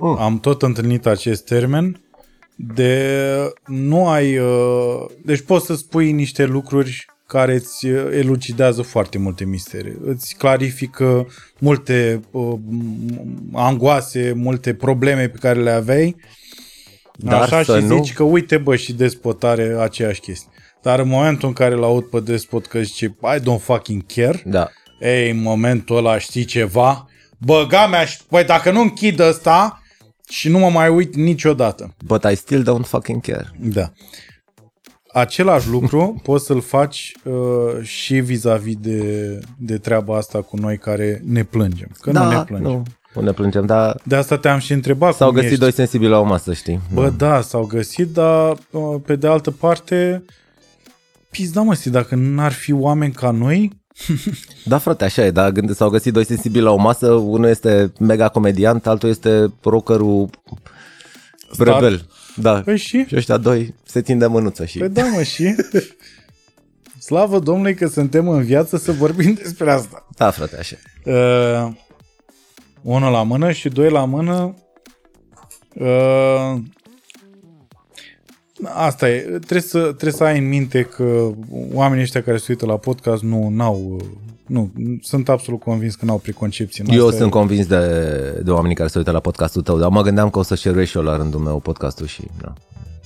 Mm. 0.00 0.16
Am 0.18 0.38
tot 0.40 0.62
întâlnit 0.62 1.06
acest 1.06 1.44
termen 1.44 2.00
de 2.56 3.06
nu 3.66 4.08
ai... 4.08 4.38
uh, 4.38 5.04
Deci 5.24 5.40
poți 5.40 5.66
să 5.66 5.74
spui 5.74 6.12
niște 6.12 6.44
lucruri 6.44 7.06
care 7.32 7.54
îți 7.54 7.86
uh, 7.86 8.08
elucidează 8.12 8.82
foarte 8.82 9.18
multe 9.18 9.44
misteri. 9.44 9.96
Îți 10.04 10.34
clarifică 10.34 11.26
multe 11.58 12.20
uh, 12.30 12.52
angoase, 13.52 14.32
multe 14.36 14.74
probleme 14.74 15.28
pe 15.28 15.38
care 15.40 15.60
le 15.62 15.70
aveai. 15.70 16.16
Dar 17.18 17.42
Așa 17.42 17.62
să 17.62 17.78
și 17.78 17.84
nu- 17.84 17.96
zici 17.96 18.12
că 18.12 18.22
uite 18.22 18.56
bă 18.58 18.76
și 18.76 18.92
despot 18.92 19.44
are 19.44 19.76
aceeași 19.80 20.20
chestie. 20.20 20.50
Dar 20.82 20.98
în 20.98 21.08
momentul 21.08 21.48
în 21.48 21.54
care 21.54 21.74
l-aud 21.74 22.04
pe 22.04 22.20
despot 22.20 22.66
că 22.66 22.80
zice 22.82 23.04
I 23.36 23.40
don't 23.40 23.60
fucking 23.62 24.02
care, 24.14 24.42
Da. 24.44 24.68
ei, 25.00 25.30
în 25.30 25.40
momentul 25.42 25.96
ăla 25.96 26.18
știi 26.18 26.44
ceva, 26.44 27.08
băga 27.38 27.86
mea 27.86 28.04
și, 28.04 28.18
păi 28.28 28.44
dacă 28.44 28.70
nu 28.70 28.80
închid 28.80 29.18
ăsta 29.20 29.82
și 30.28 30.48
nu 30.48 30.58
mă 30.58 30.70
mai 30.70 30.88
uit 30.88 31.14
niciodată. 31.14 31.94
But 32.04 32.24
I 32.30 32.34
still 32.34 32.62
don't 32.62 32.86
fucking 32.88 33.20
care. 33.22 33.50
Da. 33.60 33.92
Același 35.12 35.68
lucru 35.68 36.14
poți 36.22 36.44
să-l 36.44 36.60
faci 36.60 37.12
uh, 37.24 37.82
și 37.82 38.14
vis-a-vis 38.14 38.76
de, 38.76 39.38
de 39.58 39.78
treaba 39.78 40.16
asta 40.16 40.42
cu 40.42 40.56
noi 40.56 40.78
care 40.78 41.22
ne 41.24 41.44
plângem. 41.44 41.88
Că 42.00 42.10
da, 42.10 42.22
nu 42.24 42.30
ne 42.30 42.44
plângem. 42.44 42.70
nu, 42.70 42.82
nu 43.14 43.22
ne 43.22 43.32
plângem, 43.32 43.66
dar 43.66 44.00
De 44.04 44.16
asta 44.16 44.36
te-am 44.38 44.58
și 44.58 44.72
întrebat 44.72 45.14
s-au 45.14 45.26
cum 45.26 45.34
găsit 45.34 45.50
ești. 45.50 45.62
doi 45.62 45.72
sensibili 45.72 46.10
la 46.10 46.18
o 46.18 46.24
masă, 46.24 46.52
știi? 46.52 46.80
Bă, 46.92 47.10
da, 47.16 47.40
s-au 47.40 47.64
găsit, 47.64 48.08
dar 48.12 48.56
uh, 48.70 49.00
pe 49.06 49.16
de 49.16 49.26
altă 49.26 49.50
parte, 49.50 50.24
pizda 51.30 51.60
mă, 51.62 51.74
știi, 51.74 51.90
dacă 51.90 52.14
n-ar 52.14 52.52
fi 52.52 52.72
oameni 52.72 53.12
ca 53.12 53.30
noi, 53.30 53.80
Da, 54.64 54.78
frate, 54.78 55.04
așa 55.04 55.24
e, 55.24 55.30
dar 55.30 55.50
gând 55.50 55.74
s-au 55.74 55.88
găsit 55.90 56.12
doi 56.12 56.24
sensibili 56.24 56.64
la 56.64 56.70
o 56.70 56.76
masă, 56.76 57.12
unul 57.12 57.48
este 57.48 57.92
mega 57.98 58.28
comediant, 58.28 58.86
altul 58.86 59.08
este 59.08 59.52
rockerul 59.62 60.30
Star. 61.52 61.66
rebel. 61.66 62.06
Da. 62.42 62.60
păi 62.60 62.76
și? 62.76 63.04
Și 63.06 63.16
ăștia 63.16 63.36
doi 63.36 63.74
se 63.84 64.02
țin 64.02 64.18
de 64.18 64.26
mânuță 64.26 64.64
și... 64.64 64.78
Păi 64.78 64.88
da, 64.88 65.04
mă, 65.04 65.22
și? 65.22 65.54
Slavă 67.06 67.38
Domnului 67.38 67.74
că 67.74 67.86
suntem 67.86 68.28
în 68.28 68.42
viață 68.42 68.76
să 68.76 68.92
vorbim 68.92 69.32
despre 69.42 69.70
asta. 69.70 70.06
Da, 70.16 70.30
frate, 70.30 70.56
așa. 70.56 70.76
Uh, 71.04 71.72
unul 72.82 73.12
la 73.12 73.22
mână 73.22 73.52
și 73.52 73.68
doi 73.68 73.90
la 73.90 74.04
mână. 74.04 74.54
Uh, 75.74 76.54
asta 78.64 79.08
e. 79.08 79.20
Trebuie 79.20 79.60
să, 79.60 79.80
trebuie 79.80 80.12
să 80.12 80.24
ai 80.24 80.38
în 80.38 80.48
minte 80.48 80.82
că 80.82 81.30
oamenii 81.72 82.02
ăștia 82.02 82.22
care 82.22 82.36
se 82.36 82.46
uită 82.48 82.66
la 82.66 82.76
podcast 82.76 83.22
nu 83.22 83.48
n-au... 83.48 84.00
uh, 84.60 84.68
Nu, 84.74 84.98
sunt 85.00 85.28
absolut 85.28 85.60
convins 85.60 85.94
că 85.94 86.04
n-au 86.04 86.18
preconcepții. 86.18 86.84
Eu 86.88 87.06
Asta 87.06 87.16
sunt 87.18 87.28
e- 87.28 87.36
convins 87.36 87.66
de, 87.66 88.40
de 88.44 88.50
oamenii 88.50 88.76
care 88.76 88.88
se 88.88 88.98
uită 88.98 89.10
la 89.10 89.20
podcastul 89.20 89.62
tău, 89.62 89.78
dar 89.78 89.90
mă 89.90 90.02
gândeam 90.02 90.30
că 90.30 90.38
o 90.38 90.42
să 90.42 90.54
share 90.54 90.84
și 90.84 90.96
eu 90.96 91.02
la 91.02 91.16
rândul 91.16 91.40
meu 91.40 91.60
podcastul 91.60 92.06
și... 92.06 92.22
Da. 92.40 92.52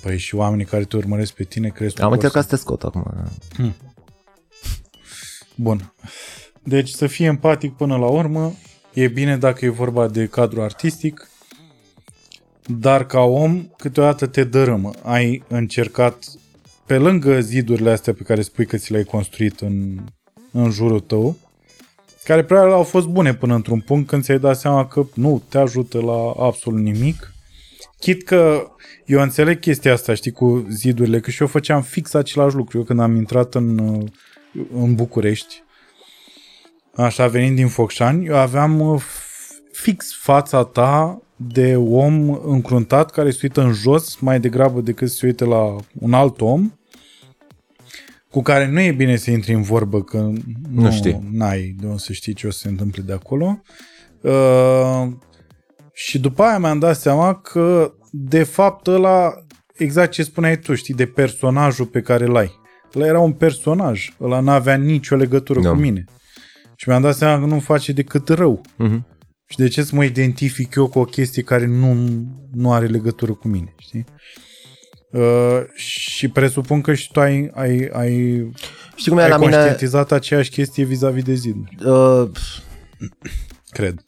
Păi 0.02 0.18
și 0.18 0.34
oamenii 0.34 0.64
care 0.64 0.84
te 0.84 0.96
urmăresc 0.96 1.32
pe 1.32 1.44
tine 1.44 1.68
crezi 1.68 1.94
tu 1.94 2.02
Am 2.02 2.06
că 2.08 2.12
o 2.12 2.16
încercat 2.16 2.42
să- 2.42 2.48
să 2.48 2.54
te 2.54 2.60
scot 2.60 2.82
acum. 2.82 3.04
da. 3.56 3.64
Bun. 5.54 5.92
Deci 6.62 6.88
să 6.88 7.06
fii 7.06 7.24
empatic 7.24 7.72
până 7.76 7.96
la 7.96 8.06
urmă. 8.06 8.52
E 8.94 9.08
bine 9.08 9.36
dacă 9.36 9.64
e 9.64 9.68
vorba 9.68 10.08
de 10.08 10.26
cadru 10.26 10.62
artistic, 10.62 11.28
dar 12.66 13.06
ca 13.06 13.20
om 13.20 13.66
câteodată 13.76 14.26
te 14.26 14.44
dărâmă. 14.44 14.90
Ai 15.02 15.42
încercat, 15.48 16.24
pe 16.86 16.98
lângă 16.98 17.40
zidurile 17.40 17.90
astea 17.90 18.12
pe 18.12 18.22
care 18.22 18.42
spui 18.42 18.66
că 18.66 18.76
ți 18.76 18.90
le-ai 18.92 19.04
construit 19.04 19.60
în, 19.60 20.04
în 20.52 20.70
jurul 20.70 21.00
tău, 21.00 21.36
care 22.24 22.44
probabil 22.44 22.72
au 22.72 22.82
fost 22.82 23.06
bune 23.06 23.34
până 23.34 23.54
într-un 23.54 23.80
punct 23.80 24.08
când 24.08 24.22
ți-ai 24.22 24.38
dat 24.38 24.58
seama 24.58 24.86
că 24.86 25.06
nu 25.14 25.42
te 25.48 25.58
ajută 25.58 26.00
la 26.00 26.32
absolut 26.38 26.80
nimic. 26.80 27.34
Chit 27.98 28.24
că 28.24 28.70
eu 29.04 29.20
înțeleg 29.20 29.58
chestia 29.58 29.92
asta, 29.92 30.14
știi, 30.14 30.30
cu 30.30 30.66
zidurile, 30.70 31.20
că 31.20 31.30
și 31.30 31.42
eu 31.42 31.48
făceam 31.48 31.82
fix 31.82 32.14
același 32.14 32.56
lucru. 32.56 32.78
Eu 32.78 32.84
când 32.84 33.00
am 33.00 33.16
intrat 33.16 33.54
în, 33.54 33.78
uh, 33.78 34.04
în 34.74 34.94
București, 34.94 35.62
așa 36.94 37.26
venind 37.26 37.56
din 37.56 37.68
Focșani, 37.68 38.26
eu 38.26 38.36
aveam 38.36 38.80
uh, 38.80 39.00
f- 39.00 39.70
fix 39.72 40.18
fața 40.22 40.64
ta 40.64 41.20
de 41.36 41.76
om 41.76 42.30
încruntat 42.30 43.10
care 43.10 43.30
se 43.30 43.38
uită 43.42 43.60
în 43.60 43.72
jos 43.72 44.16
mai 44.16 44.40
degrabă 44.40 44.80
decât 44.80 45.08
să 45.08 45.16
se 45.16 45.26
uite 45.26 45.44
la 45.44 45.76
un 46.00 46.12
alt 46.12 46.40
om 46.40 46.72
cu 48.36 48.42
care 48.42 48.68
nu 48.68 48.80
e 48.80 48.92
bine 48.92 49.16
să 49.16 49.30
intri 49.30 49.52
în 49.52 49.62
vorbă 49.62 50.02
că 50.02 50.16
nu, 50.16 50.34
Nu 50.70 50.90
știi. 50.90 51.28
n-ai 51.32 51.74
de 51.78 51.86
unde 51.86 51.98
să 51.98 52.12
știi 52.12 52.32
ce 52.34 52.46
o 52.46 52.50
să 52.50 52.58
se 52.58 52.68
întâmple 52.68 53.02
de 53.02 53.12
acolo. 53.12 53.62
Uh, 54.20 55.06
și 55.92 56.18
după 56.18 56.42
aia 56.42 56.58
mi-am 56.58 56.78
dat 56.78 56.96
seama 56.96 57.34
că 57.34 57.94
de 58.10 58.42
fapt 58.42 58.86
ăla, 58.86 59.32
exact 59.76 60.10
ce 60.10 60.22
spuneai 60.22 60.58
tu, 60.58 60.74
știi, 60.74 60.94
de 60.94 61.06
personajul 61.06 61.86
pe 61.86 62.00
care 62.00 62.24
îl 62.24 62.36
ai. 62.36 62.50
Ăla 62.94 63.06
era 63.06 63.20
un 63.20 63.32
personaj, 63.32 64.10
ăla 64.20 64.40
n-avea 64.40 64.76
nicio 64.76 65.16
legătură 65.16 65.60
Da. 65.60 65.70
cu 65.70 65.76
mine. 65.76 66.04
Și 66.76 66.88
mi-am 66.88 67.02
dat 67.02 67.14
seama 67.14 67.40
că 67.40 67.46
nu 67.46 67.60
face 67.60 67.92
decât 67.92 68.28
rău. 68.28 68.60
Mhm. 68.76 69.06
Și 69.46 69.56
de 69.56 69.68
ce 69.68 69.82
să 69.82 69.94
mă 69.94 70.04
identific 70.04 70.74
eu 70.74 70.88
cu 70.88 70.98
o 70.98 71.04
chestie 71.04 71.42
care 71.42 71.66
nu, 71.66 71.94
nu 72.52 72.72
are 72.72 72.86
legătură 72.86 73.32
cu 73.32 73.48
mine, 73.48 73.74
știi? 73.78 74.04
Uh, 74.08 74.44
și 75.74 76.28
presupun 76.28 76.80
că 76.80 76.94
și 76.94 77.12
tu 77.12 77.20
ai, 77.20 77.50
ai, 77.54 77.88
ai, 77.92 78.46
Știi 78.94 79.10
cum 79.10 79.18
e 79.18 79.22
ai 79.22 79.28
la 79.28 79.36
mine? 79.36 79.50
conștientizat 79.52 80.12
aceeași 80.12 80.50
chestie 80.50 80.84
vis-a-vis 80.84 81.22
de 81.24 81.34
ziduri, 81.34 81.76
Uh, 81.84 82.28
cred. 83.70 84.02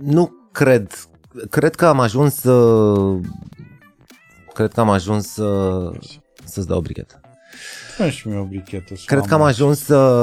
nu 0.00 0.32
cred. 0.52 0.92
Cred 1.50 1.74
că 1.74 1.86
am 1.86 2.00
ajuns 2.00 2.34
să... 2.34 2.74
Cred 4.54 4.72
că 4.72 4.80
am 4.80 4.90
ajuns 4.90 5.26
să... 5.26 5.78
Să-ți 6.44 6.66
dau 6.66 6.78
o 6.78 6.80
brichetă. 6.80 7.20
Dă 7.98 8.08
și 8.08 8.28
mie 8.28 8.38
o 8.38 8.44
brichetă. 8.44 8.94
să 8.94 9.02
Cred 9.06 9.24
că 9.24 9.34
am 9.34 9.42
ajuns 9.42 9.84
să... 9.84 10.20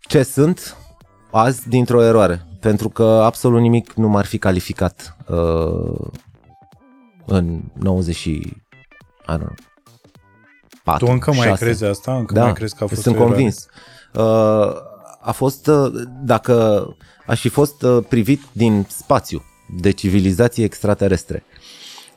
Ce 0.00 0.22
sunt 0.22 0.76
azi 1.30 1.68
dintr-o 1.68 2.02
eroare. 2.02 2.46
Pentru 2.60 2.88
că 2.88 3.02
absolut 3.04 3.60
nimic 3.60 3.92
nu 3.92 4.08
m-ar 4.08 4.24
fi 4.24 4.38
calificat 4.38 5.16
uh, 5.28 6.06
în 7.26 7.60
90 7.72 8.16
și... 8.16 8.30
I 8.30 9.32
don't 9.32 9.38
know, 9.38 9.54
4, 10.84 11.06
Tu 11.06 11.12
încă 11.12 11.32
mai 11.32 11.46
6. 11.46 11.64
crezi 11.64 11.84
asta? 11.84 12.16
Încă 12.16 12.34
da, 12.34 12.42
mai 12.42 12.52
crezi 12.52 12.74
că 12.74 12.84
a 12.84 12.86
fost 12.86 13.00
sunt 13.00 13.14
o 13.14 13.18
eroare? 13.18 13.34
convins. 13.34 13.66
Uh, 14.14 14.72
a 15.20 15.32
fost, 15.32 15.66
uh, 15.66 15.92
dacă 16.22 16.86
aș 17.26 17.40
fi 17.40 17.48
fost 17.48 17.82
uh, 17.82 18.04
privit 18.08 18.42
din 18.52 18.86
spațiu 18.88 19.42
de 19.80 19.90
civilizații 19.90 20.64
extraterestre, 20.64 21.44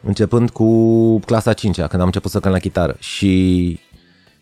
începând 0.01 0.49
cu 0.49 1.19
clasa 1.19 1.53
5 1.53 1.75
când 1.75 1.93
am 1.93 2.05
început 2.05 2.31
să 2.31 2.39
cânt 2.39 2.53
la 2.53 2.59
chitară 2.59 2.95
și 2.99 3.79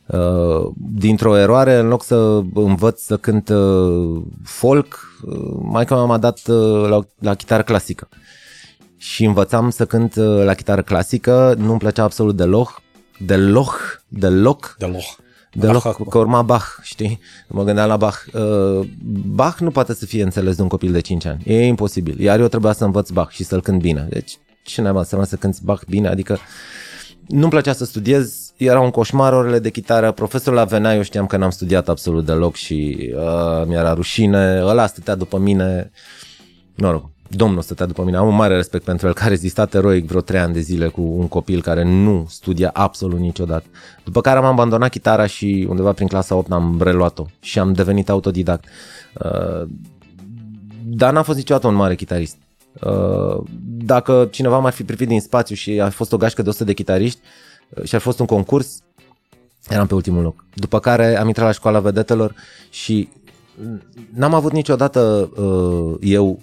uh, 0.05 0.71
dintr-o 0.75 1.37
eroare, 1.37 1.75
în 1.75 1.87
loc 1.87 2.03
să 2.03 2.41
învăț 2.53 3.01
să 3.01 3.17
cânt 3.17 3.49
uh, 3.49 4.21
folk, 4.43 5.19
uh, 5.25 5.57
maica 5.61 5.95
mea 5.95 6.03
m-a 6.03 6.17
dat 6.17 6.41
uh, 6.47 6.89
la, 6.89 6.99
la 7.19 7.35
chitară 7.35 7.63
clasică. 7.63 8.07
Și 8.97 9.25
învățam 9.25 9.69
să 9.69 9.85
cânt 9.85 10.15
uh, 10.15 10.43
la 10.43 10.53
chitară 10.53 10.81
clasică, 10.81 11.55
nu-mi 11.57 11.79
plăcea 11.79 12.03
absolut 12.03 12.35
deloc, 12.35 12.81
deloc, 13.19 14.03
deloc, 14.07 14.75
Deloc. 14.79 15.03
Deloc, 15.57 15.83
Bach, 15.83 16.09
că 16.09 16.17
urma 16.17 16.41
Bach, 16.41 16.65
știi? 16.81 17.19
Mă 17.47 17.63
gândeam 17.63 17.87
la 17.87 17.97
Bach. 17.97 18.17
Uh, 18.33 18.87
Bach 19.25 19.59
nu 19.59 19.71
poate 19.71 19.93
să 19.93 20.05
fie 20.05 20.23
înțeles 20.23 20.55
de 20.55 20.61
un 20.61 20.67
copil 20.67 20.91
de 20.91 20.99
5 20.99 21.25
ani. 21.25 21.43
E 21.45 21.65
imposibil. 21.65 22.19
Iar 22.19 22.39
eu 22.39 22.47
trebuia 22.47 22.73
să 22.73 22.83
învăț 22.83 23.09
Bach 23.09 23.31
și 23.31 23.43
să-l 23.43 23.61
cânt 23.61 23.81
bine. 23.81 24.07
Deci, 24.09 24.37
ce 24.63 24.81
n-ai 24.81 24.93
înseamnă 24.95 25.27
să 25.27 25.35
cânti 25.35 25.63
Bach 25.63 25.83
bine? 25.89 26.07
Adică 26.07 26.37
nu-mi 27.27 27.49
plăcea 27.49 27.73
să 27.73 27.85
studiez, 27.85 28.53
era 28.57 28.79
un 28.79 28.89
coșmar 28.89 29.33
orele 29.33 29.59
de 29.59 29.69
chitară, 29.69 30.11
profesorul 30.11 30.57
la 30.57 30.65
venea, 30.65 30.95
eu 30.95 31.01
știam 31.01 31.25
că 31.25 31.37
n-am 31.37 31.49
studiat 31.49 31.89
absolut 31.89 32.25
deloc 32.25 32.55
și 32.55 33.11
uh, 33.15 33.67
mi-era 33.67 33.93
rușine, 33.93 34.61
ăla 34.63 34.87
stătea 34.87 35.15
după 35.15 35.37
mine, 35.37 35.91
noroc. 36.73 37.09
Domnul 37.29 37.61
stătea 37.61 37.85
după 37.85 38.03
mine, 38.03 38.17
am 38.17 38.27
un 38.27 38.35
mare 38.35 38.55
respect 38.55 38.83
pentru 38.83 39.07
el, 39.07 39.13
care 39.13 39.25
a 39.25 39.29
rezistat 39.29 39.73
eroic 39.73 40.05
vreo 40.07 40.21
trei 40.21 40.39
ani 40.39 40.53
de 40.53 40.59
zile 40.59 40.87
cu 40.87 41.01
un 41.01 41.27
copil 41.27 41.61
care 41.61 41.83
nu 41.83 42.25
studia 42.29 42.69
absolut 42.73 43.19
niciodată. 43.19 43.65
După 44.03 44.21
care 44.21 44.37
am 44.37 44.45
abandonat 44.45 44.89
chitara 44.89 45.25
și 45.25 45.65
undeva 45.69 45.91
prin 45.93 46.07
clasa 46.07 46.35
8 46.35 46.51
am 46.51 46.81
reluat-o 46.81 47.25
și 47.39 47.59
am 47.59 47.73
devenit 47.73 48.09
autodidact. 48.09 48.65
Uh, 49.13 49.67
dar 50.83 51.13
n-am 51.13 51.23
fost 51.23 51.37
niciodată 51.37 51.67
un 51.67 51.75
mare 51.75 51.95
chitarist. 51.95 52.37
Uh, 52.81 53.43
dacă 53.77 54.27
cineva 54.31 54.59
m-ar 54.59 54.73
fi 54.73 54.83
privit 54.83 55.07
din 55.07 55.21
spațiu 55.21 55.55
și 55.55 55.79
a 55.81 55.89
fost 55.89 56.13
o 56.13 56.17
gașcă 56.17 56.41
de 56.41 56.49
100 56.49 56.63
de 56.63 56.73
chitariști 56.73 57.19
uh, 57.69 57.83
și 57.83 57.95
ar 57.95 58.01
fost 58.01 58.19
un 58.19 58.25
concurs, 58.25 58.83
eram 59.69 59.87
pe 59.87 59.93
ultimul 59.93 60.23
loc. 60.23 60.45
După 60.53 60.79
care 60.79 61.17
am 61.17 61.27
intrat 61.27 61.45
la 61.45 61.51
școala 61.51 61.79
vedetelor 61.79 62.35
și 62.69 63.09
n-am 64.13 64.33
avut 64.33 64.51
niciodată 64.51 65.29
uh, 65.35 65.97
eu 66.01 66.39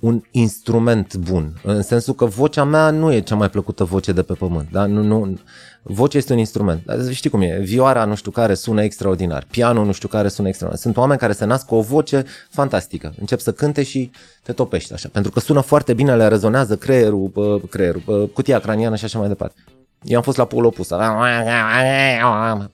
un 0.00 0.22
instrument 0.30 1.16
bun, 1.16 1.60
în 1.62 1.82
sensul 1.82 2.14
că 2.14 2.24
vocea 2.24 2.64
mea 2.64 2.90
nu 2.90 3.12
e 3.12 3.20
cea 3.20 3.34
mai 3.34 3.50
plăcută 3.50 3.84
voce 3.84 4.12
de 4.12 4.22
pe 4.22 4.32
pământ, 4.32 4.68
da? 4.70 4.86
nu, 4.86 5.02
nu, 5.02 5.38
vocea 5.82 6.18
este 6.18 6.32
un 6.32 6.38
instrument, 6.38 6.82
dar 6.84 7.12
știi 7.12 7.30
cum 7.30 7.40
e, 7.40 7.58
vioara 7.58 8.04
nu 8.04 8.14
știu 8.14 8.30
care 8.30 8.54
sună 8.54 8.82
extraordinar, 8.82 9.46
pianul 9.50 9.86
nu 9.86 9.92
știu 9.92 10.08
care 10.08 10.28
sună 10.28 10.48
extraordinar, 10.48 10.84
sunt 10.84 10.96
oameni 10.96 11.20
care 11.20 11.32
se 11.32 11.44
nasc 11.44 11.66
cu 11.66 11.74
o 11.74 11.80
voce 11.80 12.24
fantastică, 12.50 13.14
încep 13.20 13.40
să 13.40 13.52
cânte 13.52 13.82
și 13.82 14.10
te 14.42 14.52
topești 14.52 14.92
așa, 14.92 15.08
pentru 15.12 15.30
că 15.30 15.40
sună 15.40 15.60
foarte 15.60 15.94
bine, 15.94 16.16
le 16.16 16.28
rezonează 16.28 16.76
creierul, 16.76 17.30
creierul, 17.70 18.30
cutia 18.34 18.58
craniană 18.58 18.96
și 18.96 19.04
așa 19.04 19.18
mai 19.18 19.28
departe. 19.28 19.64
Eu 20.02 20.16
am 20.16 20.22
fost 20.22 20.36
la 20.36 20.44
polul 20.44 20.66
opus, 20.66 20.90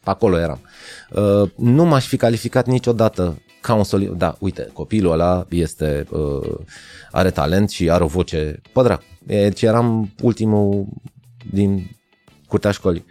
acolo 0.04 0.38
eram. 0.38 0.60
Uh, 1.10 1.50
nu 1.56 1.84
m-aș 1.84 2.06
fi 2.06 2.16
calificat 2.16 2.66
niciodată 2.66 3.42
ca 3.62 3.74
un 3.74 3.84
solist. 3.84 4.12
Da, 4.12 4.36
uite, 4.38 4.70
copilul 4.72 5.12
ăla 5.12 5.46
este, 5.48 6.06
uh, 6.10 6.58
are 7.10 7.30
talent 7.30 7.70
și 7.70 7.90
are 7.90 8.04
o 8.04 8.06
voce 8.06 8.60
pădra. 8.72 9.00
Deci 9.18 9.62
eram 9.62 10.12
ultimul 10.22 10.86
din 11.52 11.90
curtea 12.48 12.70
școlii. 12.70 13.04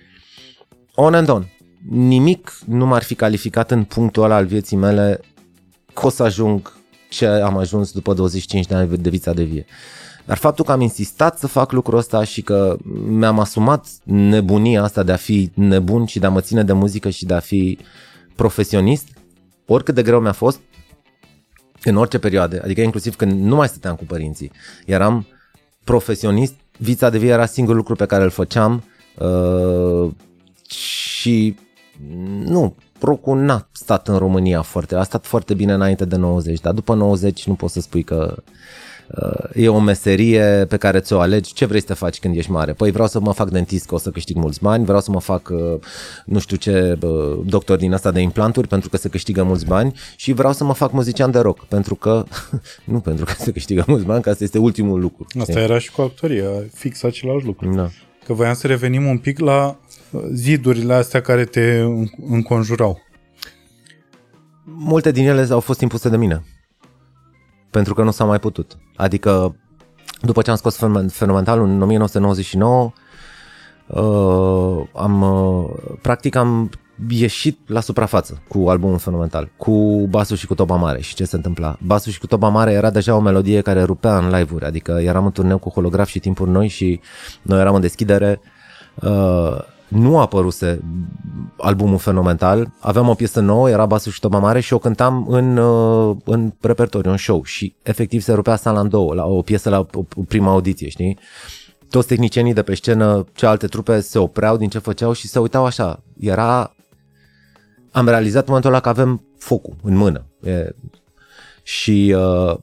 On 0.95 1.13
and 1.13 1.29
on. 1.29 1.45
Nimic 1.89 2.59
nu 2.65 2.85
m-ar 2.85 3.03
fi 3.03 3.15
calificat 3.15 3.71
în 3.71 3.83
punctul 3.83 4.23
ăla 4.23 4.35
al 4.35 4.45
vieții 4.45 4.77
mele 4.77 5.19
că 5.93 6.05
o 6.05 6.09
să 6.09 6.23
ajung 6.23 6.79
ce 7.09 7.25
am 7.25 7.57
ajuns 7.57 7.91
după 7.91 8.13
25 8.13 8.65
de 8.65 8.75
ani 8.75 8.97
de 8.97 9.09
vița 9.09 9.33
de 9.33 9.43
vie. 9.43 9.65
Dar 10.25 10.37
faptul 10.37 10.65
că 10.65 10.71
am 10.71 10.81
insistat 10.81 11.39
să 11.39 11.47
fac 11.47 11.71
lucrul 11.71 11.97
ăsta 11.97 12.23
și 12.23 12.41
că 12.41 12.77
mi-am 13.07 13.39
asumat 13.39 13.87
nebunia 14.03 14.83
asta 14.83 15.03
de 15.03 15.11
a 15.11 15.15
fi 15.15 15.51
nebun 15.53 16.05
și 16.05 16.19
de 16.19 16.25
a 16.25 16.29
mă 16.29 16.41
ține 16.41 16.63
de 16.63 16.73
muzică 16.73 17.09
și 17.09 17.25
de 17.25 17.33
a 17.33 17.39
fi 17.39 17.77
profesionist, 18.35 19.07
oricât 19.71 19.95
de 19.95 20.01
greu 20.01 20.19
mi-a 20.19 20.31
fost, 20.31 20.59
în 21.83 21.95
orice 21.95 22.19
perioadă, 22.19 22.61
adică 22.63 22.81
inclusiv 22.81 23.15
când 23.15 23.41
nu 23.41 23.55
mai 23.55 23.67
stăteam 23.67 23.95
cu 23.95 24.03
părinții, 24.05 24.51
eram 24.85 25.27
profesionist, 25.83 26.53
vița 26.77 27.09
de 27.09 27.17
vie 27.17 27.29
era 27.29 27.45
singurul 27.45 27.77
lucru 27.77 27.95
pe 27.95 28.05
care 28.05 28.23
îl 28.23 28.29
făceam 28.29 28.83
uh, 29.17 30.11
și 30.67 31.55
nu, 32.43 32.75
Procul 33.01 33.37
n-a 33.37 33.67
stat 33.71 34.07
în 34.07 34.17
România 34.17 34.61
foarte, 34.61 34.95
a 34.95 35.03
stat 35.03 35.25
foarte 35.25 35.53
bine 35.53 35.73
înainte 35.73 36.05
de 36.05 36.15
90, 36.15 36.59
dar 36.59 36.73
după 36.73 36.93
90 36.93 37.47
nu 37.47 37.53
poți 37.53 37.73
să 37.73 37.81
spui 37.81 38.03
că 38.03 38.43
e 39.53 39.69
o 39.69 39.79
meserie 39.79 40.65
pe 40.69 40.77
care 40.77 40.99
ți-o 40.99 41.19
alegi, 41.19 41.53
ce 41.53 41.65
vrei 41.65 41.79
să 41.79 41.85
te 41.85 41.93
faci 41.93 42.19
când 42.19 42.35
ești 42.35 42.51
mare? 42.51 42.73
Păi 42.73 42.91
vreau 42.91 43.07
să 43.07 43.19
mă 43.19 43.33
fac 43.33 43.49
dentist, 43.49 43.85
că 43.85 43.95
o 43.95 43.97
să 43.97 44.09
câștig 44.09 44.35
mulți 44.35 44.61
bani, 44.61 44.85
vreau 44.85 44.99
să 44.99 45.11
mă 45.11 45.19
fac 45.19 45.49
uh, 45.49 45.79
nu 46.25 46.39
știu 46.39 46.57
ce 46.57 46.97
uh, 47.01 47.39
doctor 47.45 47.77
din 47.77 47.93
asta 47.93 48.11
de 48.11 48.19
implanturi 48.19 48.67
pentru 48.67 48.89
că 48.89 48.97
se 48.97 49.09
câștigă 49.09 49.43
mulți 49.43 49.65
bani 49.65 49.93
și 50.15 50.31
vreau 50.33 50.53
să 50.53 50.63
mă 50.63 50.73
fac 50.73 50.91
muzician 50.91 51.31
de 51.31 51.39
rock 51.39 51.65
pentru 51.65 51.95
că, 51.95 52.23
nu 52.91 52.99
pentru 52.99 53.25
că 53.25 53.31
se 53.37 53.51
câștigă 53.51 53.83
mulți 53.87 54.05
bani, 54.05 54.21
că 54.21 54.29
asta 54.29 54.43
este 54.43 54.57
ultimul 54.57 54.99
lucru. 54.99 55.25
Asta 55.39 55.59
era 55.59 55.79
și 55.79 55.91
cu 55.91 56.01
actoria, 56.01 56.49
fix 56.73 57.03
același 57.03 57.45
lucru. 57.45 57.73
Da. 57.75 57.89
Că 58.25 58.33
voiam 58.33 58.53
să 58.53 58.67
revenim 58.67 59.05
un 59.05 59.17
pic 59.17 59.39
la 59.39 59.77
uh, 60.11 60.21
zidurile 60.33 60.93
astea 60.93 61.21
care 61.21 61.45
te 61.45 61.83
înconjurau. 62.29 63.01
Multe 64.63 65.11
din 65.11 65.27
ele 65.27 65.47
au 65.49 65.59
fost 65.59 65.81
impuse 65.81 66.09
de 66.09 66.17
mine 66.17 66.43
pentru 67.71 67.93
că 67.93 68.03
nu 68.03 68.11
s-a 68.11 68.23
mai 68.23 68.39
putut. 68.39 68.77
Adică, 68.95 69.55
după 70.21 70.41
ce 70.41 70.49
am 70.49 70.55
scos 70.55 70.75
Fenomenalul 71.11 71.67
în 71.67 71.81
1999, 71.81 72.91
uh, 73.87 74.87
am, 74.93 75.21
uh, 75.21 75.69
practic 76.01 76.35
am 76.35 76.69
ieșit 77.09 77.69
la 77.69 77.79
suprafață 77.79 78.41
cu 78.47 78.69
albumul 78.69 78.97
Fenomenal, 78.97 79.49
cu 79.57 80.07
basul 80.09 80.37
și 80.37 80.47
cu 80.47 80.55
toba 80.55 80.75
mare 80.75 81.01
și 81.01 81.15
ce 81.15 81.25
se 81.25 81.35
întâmpla. 81.35 81.77
Basul 81.85 82.11
și 82.11 82.19
cu 82.19 82.27
toba 82.27 82.47
mare 82.47 82.71
era 82.71 82.89
deja 82.89 83.15
o 83.15 83.19
melodie 83.19 83.61
care 83.61 83.83
rupea 83.83 84.17
în 84.17 84.29
live-uri, 84.29 84.65
adică 84.65 84.91
eram 84.91 85.25
în 85.25 85.31
turneu 85.31 85.57
cu 85.57 85.69
holograf 85.69 86.07
și 86.07 86.19
timpuri 86.19 86.49
noi 86.49 86.67
și 86.67 86.99
noi 87.41 87.59
eram 87.59 87.75
în 87.75 87.81
deschidere. 87.81 88.41
Uh, 88.95 89.57
nu 89.91 90.17
a 90.17 90.21
apăruse 90.21 90.81
albumul 91.57 91.97
fenomenal, 91.97 92.71
aveam 92.79 93.09
o 93.09 93.13
piesă 93.13 93.39
nouă, 93.39 93.69
era 93.69 93.85
basul 93.85 94.11
și 94.11 94.19
toba 94.19 94.39
mare 94.39 94.59
și 94.59 94.73
o 94.73 94.77
cântam 94.77 95.25
în, 95.29 95.57
uh, 95.57 96.17
în 96.23 96.53
repertoriu, 96.61 97.11
în 97.11 97.17
show 97.17 97.43
și 97.43 97.75
efectiv 97.81 98.21
se 98.21 98.33
rupea 98.33 98.55
sala 98.55 98.79
în 98.79 98.89
două, 98.89 99.13
la 99.13 99.25
o 99.25 99.41
piesă 99.41 99.69
la 99.69 99.85
prima 100.27 100.51
audiție, 100.51 100.89
știi? 100.89 101.19
Toți 101.89 102.07
tehnicienii 102.07 102.53
de 102.53 102.61
pe 102.61 102.75
scenă, 102.75 103.25
cealaltă 103.33 103.67
trupe 103.67 103.99
se 103.99 104.19
opreau 104.19 104.57
din 104.57 104.69
ce 104.69 104.79
făceau 104.79 105.13
și 105.13 105.27
se 105.27 105.39
uitau 105.39 105.65
așa. 105.65 106.03
Era... 106.19 106.75
Am 107.91 108.07
realizat 108.07 108.41
în 108.41 108.47
momentul 108.47 108.71
ăla 108.71 108.81
că 108.81 108.89
avem 108.89 109.23
focul 109.37 109.75
în 109.83 109.95
mână. 109.95 110.25
E... 110.43 110.75
Și 111.63 112.15
uh, 112.17 112.57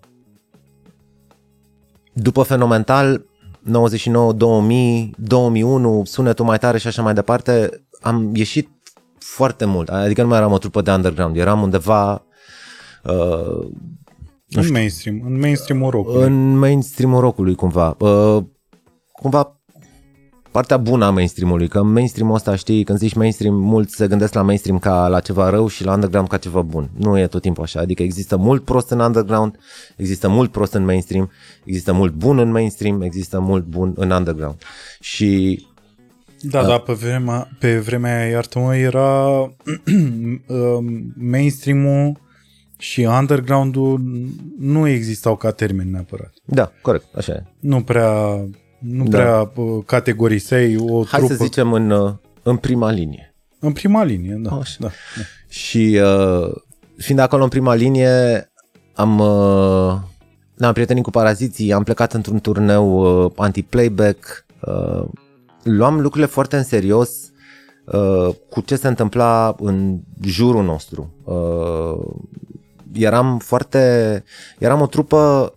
după 2.12 2.42
Fenomenal 2.42 3.24
99, 3.68 4.32
2000, 4.32 5.14
2001, 5.18 6.02
sunetul 6.04 6.44
mai 6.44 6.58
tare 6.58 6.78
și 6.78 6.86
așa 6.86 7.02
mai 7.02 7.14
departe, 7.14 7.84
am 8.00 8.34
ieșit 8.34 8.68
foarte 9.18 9.64
mult. 9.64 9.88
Adică 9.88 10.22
nu 10.22 10.28
mai 10.28 10.38
eram 10.38 10.52
o 10.52 10.58
trupă 10.58 10.82
de 10.82 10.90
underground, 10.90 11.36
eram 11.36 11.62
undeva... 11.62 12.22
Uh, 13.04 13.66
în 14.50 14.70
mainstream, 14.70 15.22
în 15.24 15.38
mainstream 15.38 15.82
rockului. 15.82 16.22
În 16.22 16.58
mainstream 16.58 17.18
rockului 17.18 17.54
cumva. 17.54 17.96
Uh, 17.98 18.44
cumva 19.12 19.57
partea 20.58 20.76
bună 20.76 21.04
a 21.04 21.10
mainstream-ului, 21.10 21.68
că 21.68 21.82
mainstream-ul 21.82 22.34
ăsta, 22.34 22.56
știi, 22.56 22.84
când 22.84 22.98
zici 22.98 23.14
mainstream, 23.14 23.54
mulți 23.54 23.96
se 23.96 24.08
gândesc 24.08 24.34
la 24.34 24.42
mainstream 24.42 24.78
ca 24.78 25.08
la 25.08 25.20
ceva 25.20 25.50
rău 25.50 25.68
și 25.68 25.84
la 25.84 25.92
underground 25.92 26.28
ca 26.28 26.36
ceva 26.36 26.62
bun. 26.62 26.90
Nu 26.96 27.18
e 27.18 27.26
tot 27.26 27.42
timpul 27.42 27.62
așa, 27.62 27.80
adică 27.80 28.02
există 28.02 28.36
mult 28.36 28.64
prost 28.64 28.90
în 28.90 29.00
underground, 29.00 29.58
există 29.96 30.28
mult 30.28 30.50
prost 30.50 30.72
în 30.72 30.84
mainstream, 30.84 31.30
există 31.64 31.92
mult 31.92 32.12
bun 32.12 32.38
în 32.38 32.50
mainstream, 32.50 33.02
există 33.02 33.40
mult 33.40 33.64
bun 33.64 33.92
în 33.96 34.10
underground. 34.10 34.56
Și 35.00 35.66
da, 36.40 36.64
da, 36.64 36.78
pe 36.78 36.92
vremea, 36.92 37.48
pe 37.58 37.78
vremea 37.78 38.18
aia, 38.18 38.30
iartă-mă, 38.30 38.76
era 38.76 39.40
um, 39.40 41.12
mainstream-ul 41.16 42.20
și 42.78 43.00
underground-ul 43.00 44.00
nu 44.58 44.88
existau 44.88 45.36
ca 45.36 45.50
termen 45.50 45.90
neapărat. 45.90 46.32
Da, 46.44 46.72
corect, 46.82 47.14
așa 47.14 47.32
e. 47.32 47.42
Nu 47.60 47.82
prea 47.82 48.40
nu 48.78 49.04
da. 49.04 49.18
prea 49.18 49.52
uh, 49.54 49.84
categoriseai 49.86 50.76
o 50.76 51.04
Hai 51.04 51.18
trupă. 51.20 51.34
să 51.34 51.44
zicem 51.44 51.72
în, 51.72 51.90
uh, 51.90 52.12
în 52.42 52.56
prima 52.56 52.90
linie. 52.90 53.34
În 53.58 53.72
prima 53.72 54.02
linie, 54.02 54.34
da. 54.38 54.50
Așa. 54.50 54.76
da, 54.78 54.88
da. 55.16 55.22
Și 55.48 56.00
uh, 56.02 56.54
fiind 56.96 57.20
acolo 57.20 57.42
în 57.42 57.48
prima 57.48 57.74
linie, 57.74 58.50
am, 58.94 59.18
uh, 59.18 59.96
am 60.58 60.72
prietenit 60.72 61.02
cu 61.02 61.10
paraziții, 61.10 61.72
am 61.72 61.82
plecat 61.82 62.12
într-un 62.12 62.40
turneu 62.40 63.24
uh, 63.24 63.32
anti-playback, 63.36 64.44
uh, 64.60 65.04
luam 65.62 66.00
lucrurile 66.00 66.30
foarte 66.30 66.56
în 66.56 66.64
serios 66.64 67.10
uh, 67.84 68.34
cu 68.50 68.60
ce 68.60 68.76
se 68.76 68.88
întâmpla 68.88 69.54
în 69.58 69.98
jurul 70.22 70.64
nostru. 70.64 71.14
Uh, 71.24 72.14
eram 72.92 73.38
foarte, 73.38 74.24
eram 74.58 74.80
o 74.80 74.86
trupă 74.86 75.52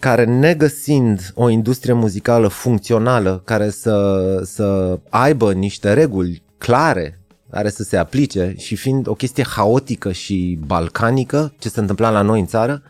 care 0.00 0.24
negăsind 0.24 1.32
o 1.34 1.48
industrie 1.48 1.92
muzicală 1.92 2.48
funcțională 2.48 3.42
care 3.44 3.70
să, 3.70 4.40
să 4.44 4.98
aibă 5.08 5.52
niște 5.52 5.92
reguli 5.92 6.42
clare 6.58 7.20
care 7.50 7.70
să 7.70 7.82
se 7.82 7.96
aplice 7.96 8.54
și 8.58 8.76
fiind 8.76 9.06
o 9.06 9.14
chestie 9.14 9.44
haotică 9.44 10.12
și 10.12 10.58
balcanică, 10.66 11.54
ce 11.58 11.68
se 11.68 11.80
întâmpla 11.80 12.10
la 12.10 12.22
noi 12.22 12.40
în 12.40 12.46
țară, 12.46 12.82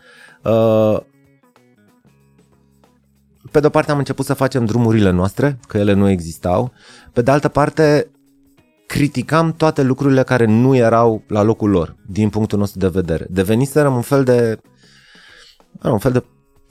uh, 0.42 1.00
pe 3.50 3.60
de 3.60 3.66
o 3.66 3.70
parte 3.70 3.90
am 3.90 3.98
început 3.98 4.24
să 4.24 4.34
facem 4.34 4.64
drumurile 4.64 5.10
noastre, 5.10 5.58
că 5.68 5.78
ele 5.78 5.92
nu 5.92 6.08
existau, 6.08 6.72
pe 7.12 7.22
de 7.22 7.30
altă 7.30 7.48
parte 7.48 8.10
criticam 8.86 9.52
toate 9.52 9.82
lucrurile 9.82 10.22
care 10.22 10.44
nu 10.44 10.76
erau 10.76 11.22
la 11.26 11.42
locul 11.42 11.70
lor, 11.70 11.96
din 12.06 12.28
punctul 12.28 12.58
nostru 12.58 12.78
de 12.78 12.88
vedere. 12.88 13.26
Deveniserăm 13.30 13.94
un 13.94 14.02
fel 14.02 14.24
de 14.24 14.58
un 15.82 15.98
fel 15.98 16.12
de 16.12 16.24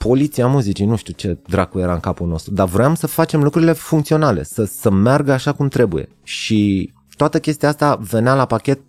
poliția 0.08 0.46
muzicii, 0.46 0.84
nu 0.84 0.96
știu 0.96 1.12
ce 1.12 1.38
dracu 1.46 1.78
era 1.78 1.92
în 1.92 2.00
capul 2.00 2.28
nostru, 2.28 2.54
dar 2.54 2.68
vreau 2.68 2.94
să 2.94 3.06
facem 3.06 3.42
lucrurile 3.42 3.72
funcționale, 3.72 4.42
să, 4.42 4.64
să 4.64 4.90
meargă 4.90 5.32
așa 5.32 5.52
cum 5.52 5.68
trebuie. 5.68 6.08
Și 6.22 6.92
toată 7.16 7.40
chestia 7.40 7.68
asta 7.68 7.96
venea 7.96 8.34
la 8.34 8.46
pachet, 8.46 8.80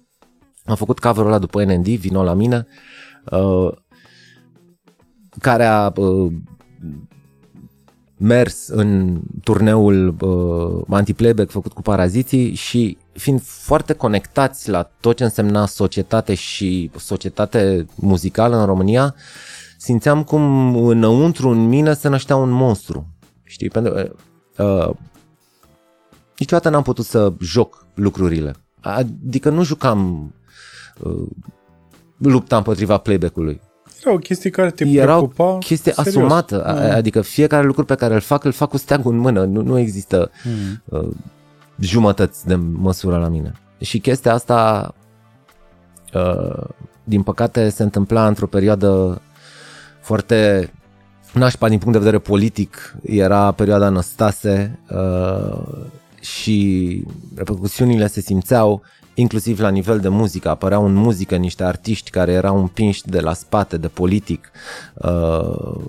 am 0.65 0.75
făcut 0.75 0.99
cover-ul 0.99 1.27
ăla 1.27 1.39
după 1.39 1.63
NND, 1.63 1.87
vino 1.87 2.23
la 2.23 2.33
mine, 2.33 2.67
uh, 3.31 3.71
care 5.39 5.65
a 5.65 5.91
uh, 5.95 6.33
mers 8.17 8.67
în 8.67 9.19
turneul 9.43 10.15
uh, 10.21 10.85
anti-playback 10.89 11.49
făcut 11.49 11.73
cu 11.73 11.81
paraziții 11.81 12.53
și 12.53 12.97
fiind 13.11 13.41
foarte 13.43 13.93
conectați 13.93 14.69
la 14.69 14.83
tot 14.99 15.15
ce 15.15 15.23
însemna 15.23 15.65
societate 15.65 16.33
și 16.33 16.91
societate 16.97 17.85
muzicală 17.95 18.57
în 18.59 18.65
România, 18.65 19.15
simțeam 19.81 20.23
cum 20.23 20.75
înăuntru 20.75 21.49
în 21.49 21.67
mine 21.67 21.93
se 21.93 22.07
năștea 22.07 22.35
un 22.35 22.49
monstru. 22.49 23.07
Știi? 23.43 23.69
Pentru 23.69 23.93
uh, 24.57 24.65
uh, 24.67 24.95
niciodată 26.37 26.69
n-am 26.69 26.81
putut 26.83 27.05
să 27.05 27.33
joc 27.39 27.85
lucrurile. 27.93 28.55
Adică 28.79 29.49
nu 29.49 29.63
jucam 29.63 30.31
uh, 30.99 31.27
lupta 32.17 32.57
împotriva 32.57 32.97
playback-ului. 32.97 33.61
Era 34.03 34.13
o 34.13 34.17
chestie 34.17 34.49
care 34.49 34.71
te 34.71 34.85
Era 34.87 35.17
o 35.17 35.27
preocupa 35.27 35.57
chestie 35.57 35.91
serios. 35.91 36.15
asumată, 36.15 36.57
Da. 36.57 36.95
adică 36.95 37.21
fiecare 37.21 37.65
lucru 37.65 37.85
pe 37.85 37.95
care 37.95 38.13
îl 38.13 38.19
fac, 38.19 38.43
îl 38.43 38.51
fac 38.51 38.69
cu 38.69 38.77
steagul 38.77 39.13
în 39.13 39.19
mână, 39.19 39.43
nu, 39.45 39.61
nu 39.61 39.77
există 39.77 40.31
Mm. 40.43 40.99
uh, 40.99 41.09
jumătăți 41.79 42.47
de 42.47 42.55
măsură 42.55 43.17
la 43.17 43.27
mine. 43.27 43.51
Și 43.79 43.99
chestia 43.99 44.33
asta, 44.33 44.93
uh, 46.13 46.63
din 47.03 47.23
păcate, 47.23 47.69
se 47.69 47.83
întâmpla 47.83 48.27
într-o 48.27 48.47
perioadă 48.47 49.21
foarte 50.11 50.71
nașpa 51.33 51.69
din 51.69 51.77
punct 51.77 51.93
de 51.93 52.03
vedere 52.03 52.19
politic. 52.19 52.95
Era 53.03 53.51
perioada 53.51 53.89
Năstase 53.89 54.79
uh, 54.89 55.61
și 56.21 57.03
repercusiunile 57.35 58.07
se 58.07 58.21
simțeau 58.21 58.81
inclusiv 59.13 59.59
la 59.59 59.69
nivel 59.69 59.99
de 59.99 60.07
muzică. 60.07 60.49
Apăreau 60.49 60.85
în 60.85 60.93
muzică 60.93 61.35
niște 61.35 61.63
artiști 61.63 62.09
care 62.09 62.31
erau 62.31 62.59
împinși 62.59 63.07
de 63.07 63.19
la 63.19 63.33
spate, 63.33 63.77
de 63.77 63.87
politic. 63.87 64.51
Uh, 64.93 65.81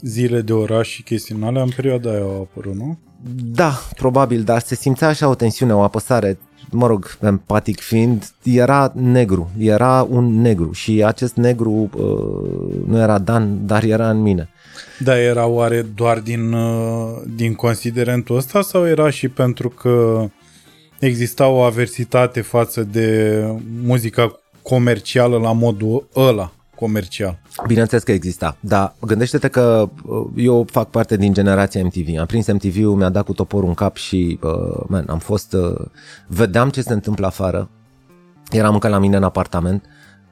Zile 0.00 0.40
de 0.40 0.52
oraș 0.52 0.88
și 0.88 1.02
chestii 1.02 1.34
în 1.34 1.42
alea 1.42 1.62
în 1.62 1.70
perioada 1.76 2.10
aia 2.10 2.22
au 2.22 2.40
apărut, 2.40 2.74
nu? 2.74 2.98
Da, 3.34 3.72
probabil, 3.96 4.42
dar 4.42 4.60
se 4.60 4.74
simțea 4.74 5.08
așa 5.08 5.28
o 5.28 5.34
tensiune, 5.34 5.74
o 5.74 5.82
apăsare, 5.82 6.38
mă 6.70 6.86
rog, 6.86 7.16
empatic 7.22 7.80
fiind, 7.80 8.30
era 8.42 8.92
negru, 8.94 9.50
era 9.58 10.06
un 10.10 10.40
negru 10.40 10.72
și 10.72 11.04
acest 11.04 11.34
negru 11.34 11.70
uh, 11.70 12.84
nu 12.86 12.98
era 12.98 13.18
Dan, 13.18 13.66
dar 13.66 13.82
era 13.82 14.10
în 14.10 14.22
mine. 14.22 14.48
Da, 14.98 15.20
era 15.20 15.46
oare 15.46 15.82
doar 15.82 16.18
din, 16.18 16.52
uh, 16.52 17.22
din 17.36 17.54
considerentul 17.54 18.36
ăsta 18.36 18.62
sau 18.62 18.86
era 18.86 19.10
și 19.10 19.28
pentru 19.28 19.68
că 19.68 20.24
exista 20.98 21.46
o 21.46 21.60
aversitate 21.60 22.40
față 22.40 22.82
de 22.82 23.42
muzica 23.82 24.40
comercială 24.62 25.38
la 25.38 25.52
modul 25.52 26.08
ăla 26.16 26.52
comercial? 26.80 27.38
Bineînțeles 27.66 28.02
că 28.02 28.12
exista, 28.12 28.56
dar 28.60 28.94
gândește-te 29.00 29.48
că 29.48 29.90
uh, 30.04 30.26
eu 30.36 30.66
fac 30.70 30.90
parte 30.90 31.16
din 31.16 31.32
generația 31.32 31.84
MTV. 31.84 32.18
Am 32.18 32.26
prins 32.26 32.46
MTV-ul, 32.46 32.94
mi-a 32.94 33.08
dat 33.08 33.24
cu 33.24 33.32
toporul 33.32 33.68
în 33.68 33.74
cap 33.74 33.96
și, 33.96 34.38
uh, 34.42 34.84
man, 34.86 35.04
am 35.08 35.18
fost, 35.18 35.52
uh, 35.52 35.86
vedeam 36.26 36.70
ce 36.70 36.82
se 36.82 36.92
întâmplă 36.92 37.26
afară, 37.26 37.70
eram 38.50 38.72
încă 38.72 38.88
la 38.88 38.98
mine 38.98 39.16
în 39.16 39.22
apartament, 39.22 39.84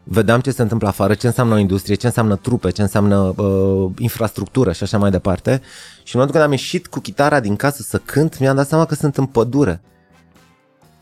vedeam 0.04 0.40
ce 0.40 0.50
se 0.50 0.62
întâmplă 0.62 0.88
afară, 0.88 1.14
ce 1.14 1.26
înseamnă 1.26 1.54
o 1.54 1.58
industrie, 1.58 1.94
ce 1.94 2.06
înseamnă 2.06 2.36
trupe, 2.36 2.70
ce 2.70 2.82
înseamnă 2.82 3.34
uh, 3.36 3.90
infrastructură 3.98 4.72
și 4.72 4.82
așa 4.82 4.98
mai 4.98 5.10
departe. 5.10 5.60
Și 6.02 6.14
în 6.14 6.20
momentul 6.20 6.34
când 6.34 6.44
am 6.44 6.50
ieșit 6.50 6.86
cu 6.86 7.00
chitara 7.00 7.40
din 7.40 7.56
casă 7.56 7.82
să 7.82 7.98
cânt, 7.98 8.38
mi-am 8.38 8.56
dat 8.56 8.66
seama 8.68 8.84
că 8.84 8.94
sunt 8.94 9.16
în 9.16 9.26
pădure. 9.26 9.80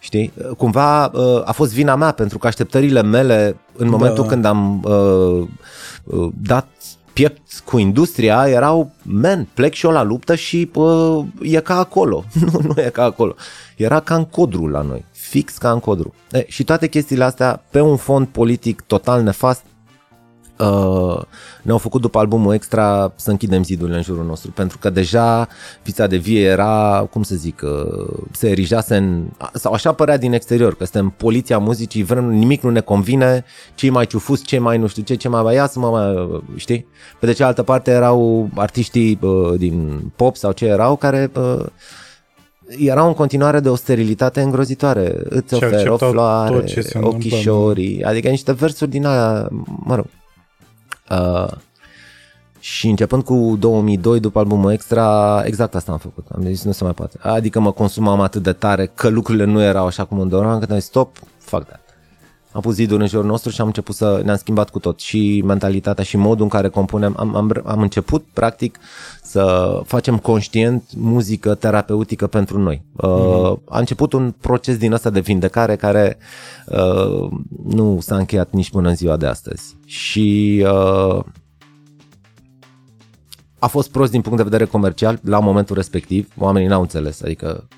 Știi? 0.07 0.33
Cumva 0.57 1.07
uh, 1.07 1.43
a 1.45 1.53
fost 1.53 1.73
vina 1.73 1.97
mea 1.97 2.13
pentru 2.13 2.39
că 2.39 2.47
așteptările 2.47 3.03
mele 3.03 3.57
în 3.77 3.89
momentul 3.89 4.23
Da. 4.23 4.29
când 4.29 4.45
am 4.45 4.83
uh, 4.83 5.49
uh, 6.05 6.33
dat 6.43 6.69
piept 7.13 7.63
cu 7.65 7.79
industria 7.79 8.49
erau, 8.49 8.91
man, 9.03 9.49
plec 9.55 9.73
și 9.73 9.87
eu 9.87 9.93
la 9.93 10.03
luptă 10.03 10.35
și 10.35 10.71
uh, 10.75 11.25
e 11.41 11.61
ca 11.61 11.79
acolo. 11.79 12.25
nu, 12.53 12.61
nu 12.63 12.83
e 12.83 12.91
ca 12.93 13.03
acolo. 13.03 13.35
Era 13.77 14.01
ca 14.01 14.15
în 14.15 14.25
codru 14.25 14.69
la 14.69 14.81
noi. 14.81 15.05
Fix 15.13 15.57
ca 15.57 15.71
în 15.71 15.81
codru. 15.81 16.15
E, 16.31 16.45
și 16.49 16.65
toate 16.65 16.89
chestiile 16.89 17.25
astea 17.25 17.63
pe 17.71 17.81
un 17.81 17.97
fond 17.97 18.27
politic 18.27 18.81
total 18.81 19.23
nefast 19.23 19.63
Uh, 20.59 21.23
ne-au 21.63 21.79
făcut 21.79 22.01
după 22.01 22.19
albumul 22.19 22.55
extra 22.55 23.13
să 23.17 23.31
închidem 23.31 23.65
zidurile 23.65 23.97
în 23.97 24.03
jurul 24.03 24.25
nostru 24.25 24.51
pentru 24.51 24.79
că 24.79 24.91
deja 24.91 25.49
Pița 25.83 26.07
de 26.07 26.17
Vie 26.17 26.45
era, 26.45 27.07
cum 27.11 27.23
să 27.23 27.35
zic, 27.35 27.63
uh, 27.65 28.19
se 28.31 28.49
erijase 28.49 28.97
în, 28.97 29.25
sau 29.53 29.73
așa 29.73 29.93
părea 29.93 30.17
din 30.17 30.33
exterior, 30.33 30.75
că 30.75 30.85
suntem 30.85 31.15
poliția 31.17 31.59
muzicii, 31.59 32.03
vrem, 32.03 32.25
nimic 32.25 32.63
nu 32.63 32.71
ne 32.71 32.81
convine, 32.81 33.45
cei 33.75 33.91
mai 33.91 34.07
ciufus, 34.07 34.45
cei 34.45 34.59
mai 34.59 34.79
nu 34.79 34.87
știu 34.87 35.03
ce, 35.03 35.15
ce 35.15 35.29
mai 35.29 35.43
mai 35.43 35.55
ia 35.55 35.67
să 35.67 35.79
mă 35.79 35.89
mai, 35.89 36.43
știi? 36.57 36.87
Pe 37.21 37.27
de 37.27 37.33
cealaltă 37.33 37.63
parte 37.63 37.91
erau 37.91 38.49
artiștii 38.55 39.19
uh, 39.23 39.53
din 39.57 40.01
pop 40.17 40.37
sau 40.37 40.53
ce 40.53 40.65
erau 40.67 40.97
care 40.97 41.31
uh, 41.37 41.67
erau 42.79 43.07
în 43.07 43.15
continuare 43.15 43.61
de 43.61 43.69
o 43.69 43.75
sterilitate 43.75 44.41
îngrozitoare. 44.41 45.17
Îți 45.25 45.57
Și 45.57 45.65
ofer 45.65 45.73
o 45.73 45.77
acceptau 45.77 46.11
floare, 46.11 46.55
tot 46.55 46.67
ce 46.67 46.81
se 46.81 46.99
întâmplă, 46.99 47.09
ochișorii, 47.09 48.05
adică 48.05 48.29
niște 48.29 48.53
versuri 48.53 48.91
din 48.91 49.07
aia, 49.07 49.49
mă 49.85 49.95
rog. 49.95 50.07
Uh, 51.11 51.53
și 52.59 52.89
începând 52.89 53.25
cu 53.25 53.57
2002, 53.59 54.21
după 54.21 54.39
albumul 54.39 54.73
Extra, 54.73 55.43
exact 55.45 55.75
asta 55.75 55.93
am 55.93 55.99
făcut. 55.99 56.27
Am 56.35 56.43
zis, 56.43 56.65
nu 56.65 56.73
se 56.73 56.85
mai 56.85 56.93
poate. 56.93 57.19
Adică 57.21 57.61
mă 57.61 57.73
consumam 57.73 58.21
atât 58.21 58.43
de 58.43 58.53
tare 58.53 58.87
că 58.87 59.09
lucrurile 59.09 59.45
nu 59.45 59.63
erau 59.63 59.87
așa 59.87 60.05
cum 60.05 60.21
îmi 60.21 60.31
doream, 60.31 60.59
că 60.59 60.67
am 60.71 60.79
zis, 60.79 60.85
stop, 60.85 61.17
fac 61.39 61.65
that. 61.65 61.86
Am 62.57 62.63
pus 62.63 62.75
ziduri 62.75 63.01
în 63.01 63.09
jurul 63.09 63.27
nostru 63.27 63.51
și 63.51 63.61
am 63.61 63.67
început 63.67 63.95
să 63.95 64.21
ne-am 64.25 64.37
schimbat 64.37 64.71
cu 64.71 64.79
tot 64.79 65.01
și 65.01 65.43
mentalitatea 65.45 66.05
și 66.05 66.17
modul 66.17 66.43
în 66.43 66.49
care 66.49 66.69
compunem. 66.69 67.15
Am, 67.19 67.37
am, 67.37 67.63
am 67.65 67.81
început, 67.81 68.25
practic, 68.33 68.79
să 69.23 69.75
facem 69.85 70.19
conștient 70.19 70.83
muzică 70.97 71.55
terapeutică 71.55 72.27
pentru 72.27 72.59
noi. 72.59 72.85
Uh, 72.97 73.57
a 73.69 73.79
început 73.79 74.13
un 74.13 74.35
proces 74.41 74.77
din 74.77 74.93
ăsta 74.93 75.11
de 75.11 75.21
vindecare 75.21 75.77
care 75.77 76.19
uh, 76.67 77.31
nu 77.67 77.99
s-a 78.01 78.17
încheiat 78.17 78.51
nici 78.51 78.71
până 78.71 78.89
în 78.89 78.97
ziua 78.97 79.17
de 79.17 79.27
astăzi. 79.27 79.77
Și 79.85 80.63
uh, 80.65 81.25
a 83.59 83.67
fost 83.67 83.91
prost 83.91 84.11
din 84.11 84.21
punct 84.21 84.37
de 84.37 84.45
vedere 84.45 84.65
comercial 84.65 85.21
la 85.23 85.39
momentul 85.39 85.77
respectiv. 85.77 86.29
Oamenii 86.39 86.69
n-au 86.69 86.81
înțeles, 86.81 87.23
adică 87.23 87.69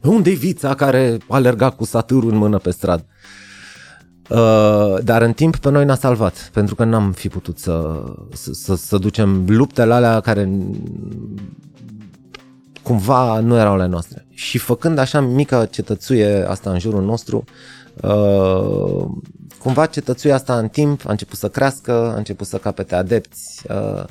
unde-i 0.00 0.34
vița 0.34 0.74
care 0.74 1.18
alerga 1.28 1.70
cu 1.70 1.84
satârul 1.84 2.30
în 2.30 2.36
mână 2.36 2.58
pe 2.58 2.70
stradă? 2.70 3.04
Uh, 3.06 3.41
dar 5.02 5.22
în 5.22 5.32
timp 5.32 5.56
pe 5.56 5.70
noi 5.70 5.84
ne-a 5.84 5.94
salvat, 5.94 6.50
pentru 6.52 6.74
că 6.74 6.84
n-am 6.84 7.12
fi 7.12 7.28
putut 7.28 7.58
să, 7.58 8.04
să, 8.32 8.52
să, 8.52 8.74
să 8.74 8.98
ducem 8.98 9.44
luptele 9.48 9.94
alea 9.94 10.20
care 10.20 10.50
cumva 12.82 13.40
nu 13.40 13.56
erau 13.56 13.72
ale 13.72 13.86
noastre. 13.86 14.26
Și 14.30 14.58
făcând 14.58 14.98
așa 14.98 15.20
mică 15.20 15.68
cetățuie 15.70 16.48
asta 16.48 16.70
în 16.70 16.78
jurul 16.78 17.04
nostru, 17.04 17.44
uh, 18.00 19.04
cumva 19.58 19.86
cetățuia 19.86 20.34
asta 20.34 20.58
în 20.58 20.68
timp 20.68 21.06
a 21.06 21.10
început 21.10 21.38
să 21.38 21.48
crească, 21.48 21.92
a 21.92 22.16
început 22.16 22.46
să 22.46 22.56
capete 22.56 22.94
adepți. 22.94 23.62
Uh, 23.68 24.04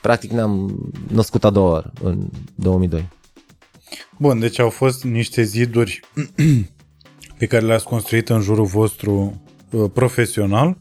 practic 0.00 0.30
ne-am 0.30 0.78
născut 1.08 1.44
a 1.44 1.50
doua 1.50 1.70
oară, 1.70 1.92
în 2.02 2.28
2002. 2.54 3.08
Bun, 4.18 4.38
deci 4.38 4.58
au 4.58 4.70
fost 4.70 5.04
niște 5.04 5.42
ziduri 5.42 6.00
pe 7.38 7.46
care 7.46 7.64
le-ați 7.64 7.84
construit 7.84 8.28
în 8.28 8.40
jurul 8.40 8.64
vostru 8.64 9.12
uh, 9.12 9.45
profesional, 9.92 10.76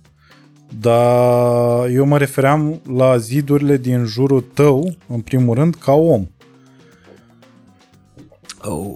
dar 0.79 1.87
eu 1.89 2.05
mă 2.05 2.17
refeream 2.17 2.81
la 2.95 3.17
zidurile 3.17 3.77
din 3.77 4.05
jurul 4.05 4.41
tău, 4.53 4.95
în 5.07 5.19
primul 5.21 5.55
rând, 5.55 5.75
ca 5.75 5.91
om. 5.91 6.27
Oh. 8.61 8.91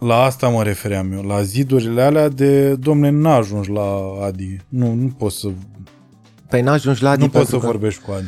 La 0.00 0.22
asta 0.22 0.48
mă 0.48 0.62
refeream 0.62 1.12
eu, 1.12 1.22
la 1.22 1.42
zidurile 1.42 2.02
alea 2.02 2.28
de, 2.28 2.74
domne, 2.74 3.10
n-ajungi 3.10 3.70
la 3.70 3.86
Adi. 4.24 4.56
Nu, 4.68 4.92
nu 4.92 5.08
poți 5.18 5.38
să, 5.38 5.48
Păi 6.48 6.62
n-ajungi 6.62 7.02
la 7.02 7.10
Adi 7.10 7.20
nu 7.22 7.28
poți 7.28 7.44
să 7.44 7.50
pentru 7.50 7.66
că- 7.66 7.72
vorbești 7.72 8.02
cu 8.02 8.10
Adi. 8.10 8.26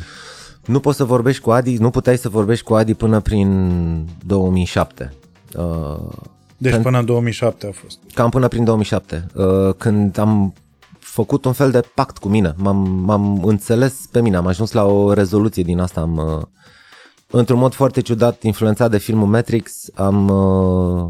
Nu 0.65 0.79
poți 0.79 0.97
să 0.97 1.03
vorbești 1.03 1.41
cu 1.41 1.51
Adi, 1.51 1.77
nu 1.77 1.89
puteai 1.89 2.17
să 2.17 2.29
vorbești 2.29 2.65
cu 2.65 2.73
Adi 2.73 2.93
până 2.93 3.19
prin 3.19 4.05
2007. 4.25 5.13
Uh, 5.57 5.63
Deci 6.57 6.73
Pen- 6.73 6.81
până 6.81 6.99
în 6.99 7.05
2007 7.05 7.67
a 7.67 7.71
fost. 7.71 7.99
cam 8.13 8.29
până 8.29 8.47
prin 8.47 8.63
2007, 8.63 9.25
uh, 9.35 9.73
când 9.77 10.17
am 10.17 10.53
făcut 11.11 11.45
un 11.45 11.53
fel 11.53 11.71
de 11.71 11.81
pact 11.95 12.17
cu 12.17 12.27
mine, 12.27 12.53
m-am, 12.57 12.77
m-am 12.89 13.43
înțeles 13.43 13.93
pe 14.11 14.21
mine, 14.21 14.35
am 14.35 14.47
ajuns 14.47 14.71
la 14.71 14.85
o 14.85 15.13
rezoluție 15.13 15.63
din 15.63 15.79
asta, 15.79 16.01
am, 16.01 16.17
uh, 16.17 16.41
într-un 17.31 17.59
mod 17.59 17.73
foarte 17.73 18.01
ciudat, 18.01 18.43
influențat 18.43 18.91
de 18.91 18.97
filmul 18.97 19.27
Matrix, 19.27 19.71
am, 19.95 20.27
uh, 20.29 21.09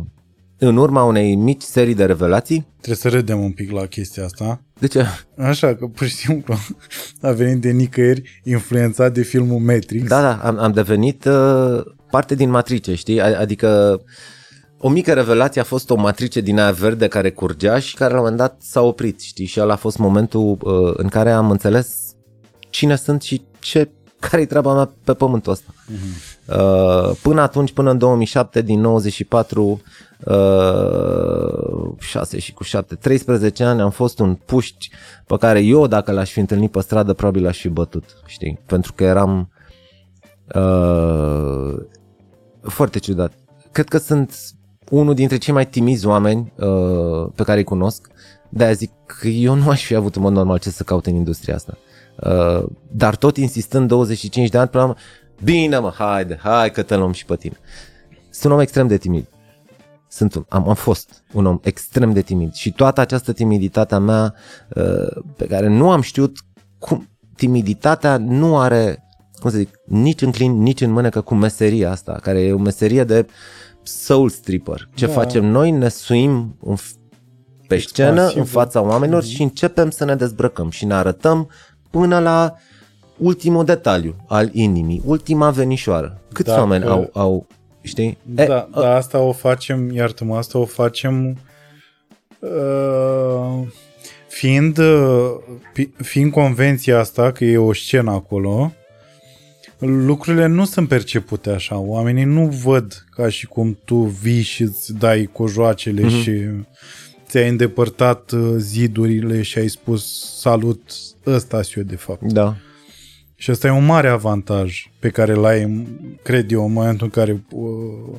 în 0.57 0.77
urma 0.77 1.03
unei 1.03 1.35
mici 1.35 1.61
serii 1.61 1.95
de 1.95 2.05
revelații, 2.05 2.67
Trebuie 2.75 2.95
să 2.95 3.09
râdem 3.09 3.39
un 3.39 3.51
pic 3.51 3.71
la 3.71 3.85
chestia 3.85 4.23
asta. 4.25 4.61
de 4.79 4.87
ce? 4.87 5.05
Așa, 5.37 5.75
că 5.75 5.85
pur 5.85 6.07
și 6.07 6.15
simplu 6.15 6.55
a 7.21 7.31
venit 7.31 7.61
de 7.61 7.69
nicăieri 7.71 8.41
influențat 8.43 9.13
de 9.13 9.21
filmul 9.21 9.59
Matrix. 9.59 10.07
Da, 10.07 10.21
da, 10.21 10.35
am, 10.35 10.57
am 10.59 10.71
devenit 10.71 11.25
uh, 11.25 11.81
parte 12.11 12.35
din 12.35 12.49
matrice, 12.49 12.95
știi? 12.95 13.21
A- 13.21 13.39
Adică 13.39 14.01
o 14.81 14.89
mică 14.89 15.13
revelație 15.13 15.61
a 15.61 15.63
fost 15.63 15.89
o 15.89 15.95
matrice 15.95 16.41
din 16.41 16.59
aia 16.59 16.71
verde 16.71 17.07
care 17.07 17.31
curgea 17.31 17.79
și 17.79 17.95
care 17.95 18.13
la 18.13 18.17
un 18.17 18.23
moment 18.23 18.41
dat 18.41 18.61
s-a 18.61 18.81
oprit, 18.81 19.21
știi? 19.21 19.45
Și 19.45 19.61
ăla 19.61 19.73
a 19.73 19.77
fost 19.77 19.97
momentul 19.97 20.57
uh, 20.61 20.93
în 20.93 21.07
care 21.07 21.31
am 21.31 21.51
înțeles 21.51 22.15
cine 22.69 22.95
sunt 22.95 23.21
și 23.21 23.41
ce 23.59 23.89
care-i 24.29 24.45
treaba 24.45 24.73
mea 24.73 24.91
pe 25.03 25.13
pământul 25.13 25.51
ăsta? 25.51 25.73
Uh, 26.45 27.11
până 27.21 27.41
atunci, 27.41 27.71
până 27.71 27.91
în 27.91 27.97
2007, 27.97 28.61
din 28.61 28.79
94, 28.79 29.81
uh, 30.25 30.33
6 31.99 32.39
și 32.39 32.53
cu 32.53 32.63
7, 32.63 32.95
13 32.95 33.63
ani, 33.63 33.81
am 33.81 33.89
fost 33.89 34.19
un 34.19 34.35
puști 34.35 34.89
pe 35.25 35.37
care 35.37 35.59
eu, 35.59 35.87
dacă 35.87 36.11
l-aș 36.11 36.31
fi 36.31 36.39
întâlnit 36.39 36.71
pe 36.71 36.81
stradă, 36.81 37.13
probabil 37.13 37.43
l-aș 37.43 37.59
fi 37.59 37.69
bătut, 37.69 38.03
știi? 38.25 38.59
Pentru 38.65 38.93
că 38.93 39.03
eram 39.03 39.51
uh, 40.55 41.73
foarte 42.61 42.99
ciudat. 42.99 43.33
Cred 43.71 43.87
că 43.87 43.97
sunt 43.97 44.57
unul 44.89 45.13
dintre 45.13 45.37
cei 45.37 45.53
mai 45.53 45.67
timizi 45.67 46.05
oameni 46.05 46.53
uh, 46.55 47.31
pe 47.35 47.43
care 47.43 47.57
îi 47.57 47.63
cunosc, 47.63 48.07
de-aia 48.49 48.73
zic 48.73 48.91
că 49.05 49.27
eu 49.27 49.53
nu 49.53 49.69
aș 49.69 49.85
fi 49.85 49.95
avut 49.95 50.15
în 50.15 50.21
mod 50.21 50.33
normal 50.33 50.59
ce 50.59 50.69
să 50.69 50.83
caut 50.83 51.05
în 51.05 51.15
industria 51.15 51.55
asta. 51.55 51.77
Uh, 52.15 52.65
dar 52.91 53.15
tot 53.15 53.37
insistând 53.37 53.87
25 53.87 54.49
de 54.49 54.57
ani, 54.57 54.69
până 54.69 54.83
la 54.83 54.89
urmă, 54.89 55.01
bine 55.43 55.77
mă, 55.77 55.93
haide, 55.97 56.39
hai 56.41 56.71
că 56.71 56.81
te 56.81 56.95
luăm 56.95 57.11
și 57.11 57.25
pe 57.25 57.35
tine. 57.35 57.57
Sunt 58.29 58.45
un 58.45 58.51
om 58.51 58.59
extrem 58.59 58.87
de 58.87 58.97
timid. 58.97 59.27
Sunt 60.07 60.33
un, 60.33 60.45
am, 60.49 60.69
am 60.69 60.75
fost 60.75 61.23
un 61.33 61.45
om 61.45 61.59
extrem 61.63 62.13
de 62.13 62.21
timid 62.21 62.53
și 62.53 62.71
toată 62.71 63.01
această 63.01 63.33
timiditate 63.33 63.95
a 63.95 63.99
mea 63.99 64.33
uh, 64.75 65.21
pe 65.35 65.45
care 65.45 65.67
nu 65.67 65.91
am 65.91 66.01
știut 66.01 66.37
cum 66.79 67.09
timiditatea 67.35 68.17
nu 68.17 68.57
are 68.57 69.03
cum 69.39 69.49
să 69.49 69.57
zic, 69.57 69.79
nici 69.85 70.21
în 70.21 70.31
clin, 70.31 70.61
nici 70.61 70.81
în 70.81 70.91
mânecă 70.91 71.21
cu 71.21 71.35
meseria 71.35 71.91
asta, 71.91 72.19
care 72.21 72.41
e 72.41 72.53
o 72.53 72.57
meserie 72.57 73.03
de 73.03 73.27
soul 73.89 74.29
stripper. 74.29 74.89
Ce 74.93 75.05
Da. 75.05 75.11
facem 75.11 75.45
noi? 75.45 75.71
Ne 75.71 75.89
suim 75.89 76.55
în, 76.63 76.75
pe 77.67 77.77
scenă, 77.77 78.09
Expansiv. 78.09 78.37
în 78.37 78.45
fața 78.45 78.81
oamenilor 78.81 79.23
și 79.23 79.41
începem 79.41 79.89
să 79.89 80.05
ne 80.05 80.15
dezbrăcăm 80.15 80.69
și 80.69 80.85
ne 80.85 80.93
arătăm 80.93 81.49
până 81.89 82.19
la 82.19 82.55
ultimul 83.17 83.65
detaliu 83.65 84.15
al 84.27 84.49
inimii, 84.53 85.01
ultima 85.05 85.49
venișoară. 85.49 86.21
Câți 86.33 86.47
Dacă- 86.47 86.59
oameni 86.59 86.85
au, 86.85 87.09
au 87.13 87.47
știi? 87.81 88.17
Da, 88.23 88.45
dar 88.71 88.95
asta 88.95 89.19
o 89.19 89.31
facem, 89.31 89.91
iartă-mă, 89.91 90.37
asta 90.37 90.57
o 90.57 90.65
facem 90.65 91.37
uh, 92.39 93.67
fiind, 94.27 94.77
uh, 94.77 95.31
pi- 95.73 96.03
fiind 96.03 96.31
convenția 96.31 96.99
asta, 96.99 97.31
că 97.31 97.45
e 97.45 97.57
o 97.57 97.73
scenă 97.73 98.11
acolo, 98.11 98.71
lucrurile 99.79 100.45
nu 100.45 100.65
sunt 100.65 100.87
percepute 100.87 101.49
așa. 101.49 101.77
Oamenii 101.77 102.23
nu 102.23 102.47
văd 102.47 103.05
ca 103.09 103.29
și 103.29 103.47
cum 103.47 103.77
tu 103.85 103.95
vii 103.95 104.41
și 104.41 104.61
îți 104.61 104.93
dai 104.93 105.29
cojoacele 105.33 106.01
Mhm. 106.01 106.19
mm-hmm. 106.19 106.23
și 106.23 106.31
ți-ai 107.27 107.49
îndepărtat 107.49 108.31
uh, 108.31 108.53
zidurile 108.57 109.41
și 109.41 109.57
ai 109.57 109.67
spus 109.67 110.33
salut, 110.39 110.81
ăsta 111.25 111.61
eu 111.75 111.83
de 111.83 111.95
fapt. 111.95 112.21
Da. 112.21 112.55
Și 113.35 113.51
ăsta 113.51 113.67
e 113.67 113.71
un 113.71 113.85
mare 113.85 114.07
avantaj 114.07 114.89
pe 114.99 115.09
care 115.09 115.31
îl 115.31 115.45
ai, 115.45 115.87
cred 116.23 116.51
eu, 116.51 116.65
în 116.65 116.73
momentul 116.73 117.05
în 117.05 117.11
care 117.11 117.43
uh, 117.51 118.17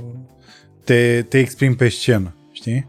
te, 0.84 1.22
te 1.28 1.38
exprimi 1.38 1.74
pe 1.76 1.88
scenă, 1.88 2.34
știi? 2.52 2.86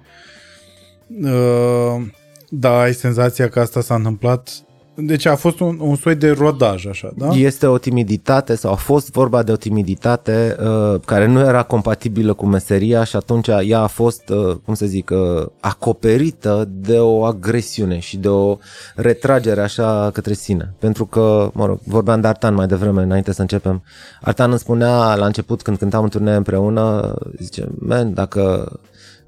Uh, 1.21 2.01
da, 2.49 2.79
ai 2.79 2.93
senzația 2.93 3.49
că 3.49 3.59
asta 3.59 3.81
s-a 3.81 3.95
întâmplat. 3.95 4.63
Deci 5.01 5.25
a 5.25 5.35
fost 5.35 5.59
un, 5.59 5.77
un 5.79 5.95
soi 5.95 6.15
de 6.15 6.31
rodaj, 6.31 6.85
așa, 6.85 7.11
da? 7.15 7.27
Este 7.27 7.65
o 7.65 7.77
timiditate 7.77 8.55
sau 8.55 8.71
a 8.71 8.75
fost 8.75 9.11
vorba 9.11 9.43
de 9.43 9.51
o 9.51 9.55
timiditate 9.55 10.55
uh, 10.59 10.99
care 11.05 11.27
nu 11.27 11.39
era 11.39 11.63
compatibilă 11.63 12.33
cu 12.33 12.45
meseria 12.45 13.03
și 13.03 13.15
atunci 13.15 13.47
ea 13.47 13.79
a 13.79 13.87
fost, 13.87 14.29
uh, 14.29 14.55
cum 14.65 14.73
să 14.73 14.85
zic, 14.85 15.09
uh, 15.09 15.45
acoperită 15.59 16.69
de 16.71 16.97
o 16.97 17.23
agresiune 17.23 17.99
și 17.99 18.17
de 18.17 18.27
o 18.27 18.57
retragere 18.95 19.61
așa 19.61 20.09
către 20.13 20.33
sine. 20.33 20.73
Pentru 20.79 21.05
că, 21.05 21.49
mă 21.53 21.65
rog, 21.65 21.79
vorbeam 21.83 22.21
de 22.21 22.27
Artan 22.27 22.53
mai 22.53 22.67
devreme, 22.67 23.01
înainte 23.01 23.33
să 23.33 23.41
începem. 23.41 23.83
Artan 24.21 24.49
îmi 24.49 24.59
spunea 24.59 25.15
la 25.15 25.25
început 25.25 25.61
când 25.61 25.77
cântam 25.77 26.03
în 26.03 26.09
turnee 26.09 26.35
împreună, 26.35 27.13
zice, 27.37 27.67
man, 27.79 28.13
dacă 28.13 28.71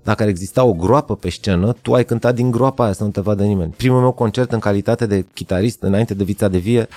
dacă 0.03 0.23
ar 0.23 0.29
exista 0.29 0.63
o 0.63 0.73
groapă 0.73 1.15
pe 1.15 1.29
scenă, 1.29 1.75
tu 1.81 1.93
ai 1.93 2.05
cântat 2.05 2.35
din 2.35 2.51
groapa 2.51 2.83
aia 2.83 2.93
să 2.93 3.03
nu 3.03 3.09
te 3.09 3.21
vadă 3.21 3.43
nimeni. 3.43 3.73
Primul 3.77 4.01
meu 4.01 4.11
concert 4.11 4.51
în 4.51 4.59
calitate 4.59 5.05
de 5.05 5.25
chitarist, 5.33 5.81
înainte 5.81 6.13
de 6.13 6.23
Vița 6.23 6.47
de 6.47 6.57
Vie, 6.57 6.87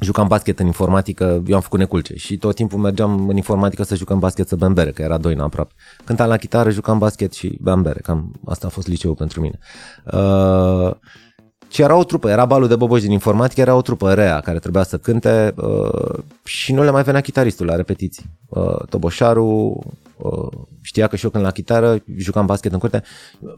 jucam 0.00 0.26
basket 0.26 0.58
în 0.58 0.66
informatică, 0.66 1.42
eu 1.46 1.54
am 1.54 1.60
făcut 1.60 1.78
neculce 1.78 2.14
și 2.14 2.36
tot 2.36 2.54
timpul 2.54 2.78
mergeam 2.78 3.28
în 3.28 3.36
informatică 3.36 3.82
să 3.82 3.94
jucăm 3.94 4.18
basket 4.18 4.48
să 4.48 4.56
bem 4.56 4.72
bere, 4.72 4.90
că 4.90 5.02
era 5.02 5.18
doina 5.18 5.44
aproape. 5.44 5.72
Cântam 6.04 6.28
la 6.28 6.36
chitară, 6.36 6.70
jucam 6.70 6.98
basket 6.98 7.32
și 7.32 7.58
beam 7.60 7.82
bere, 7.82 8.00
cam 8.00 8.32
asta 8.44 8.66
a 8.66 8.70
fost 8.70 8.86
liceul 8.86 9.14
pentru 9.14 9.40
mine. 9.40 9.58
Uh, 10.12 10.90
și 11.68 11.82
era 11.82 11.96
o 11.96 12.04
trupă, 12.04 12.28
era 12.28 12.44
balul 12.44 12.68
de 12.68 12.76
boboși 12.76 13.02
din 13.02 13.10
informatică, 13.10 13.60
era 13.60 13.74
o 13.74 13.82
trupă 13.82 14.14
rea 14.14 14.40
care 14.40 14.58
trebuia 14.58 14.82
să 14.82 14.98
cânte 14.98 15.54
uh, 15.56 16.18
și 16.44 16.72
nu 16.72 16.82
le 16.82 16.90
mai 16.90 17.02
venea 17.02 17.20
chitaristul 17.20 17.66
la 17.66 17.76
repetiții. 17.76 18.30
Uh, 18.48 18.86
Toboșaru 18.88 19.78
uh, 20.16 20.48
știa 20.82 21.06
că 21.06 21.16
și 21.16 21.24
eu 21.24 21.30
când 21.30 21.44
la 21.44 21.50
chitară 21.50 22.02
jucam 22.16 22.46
basket 22.46 22.72
în 22.72 22.78
curte. 22.78 23.02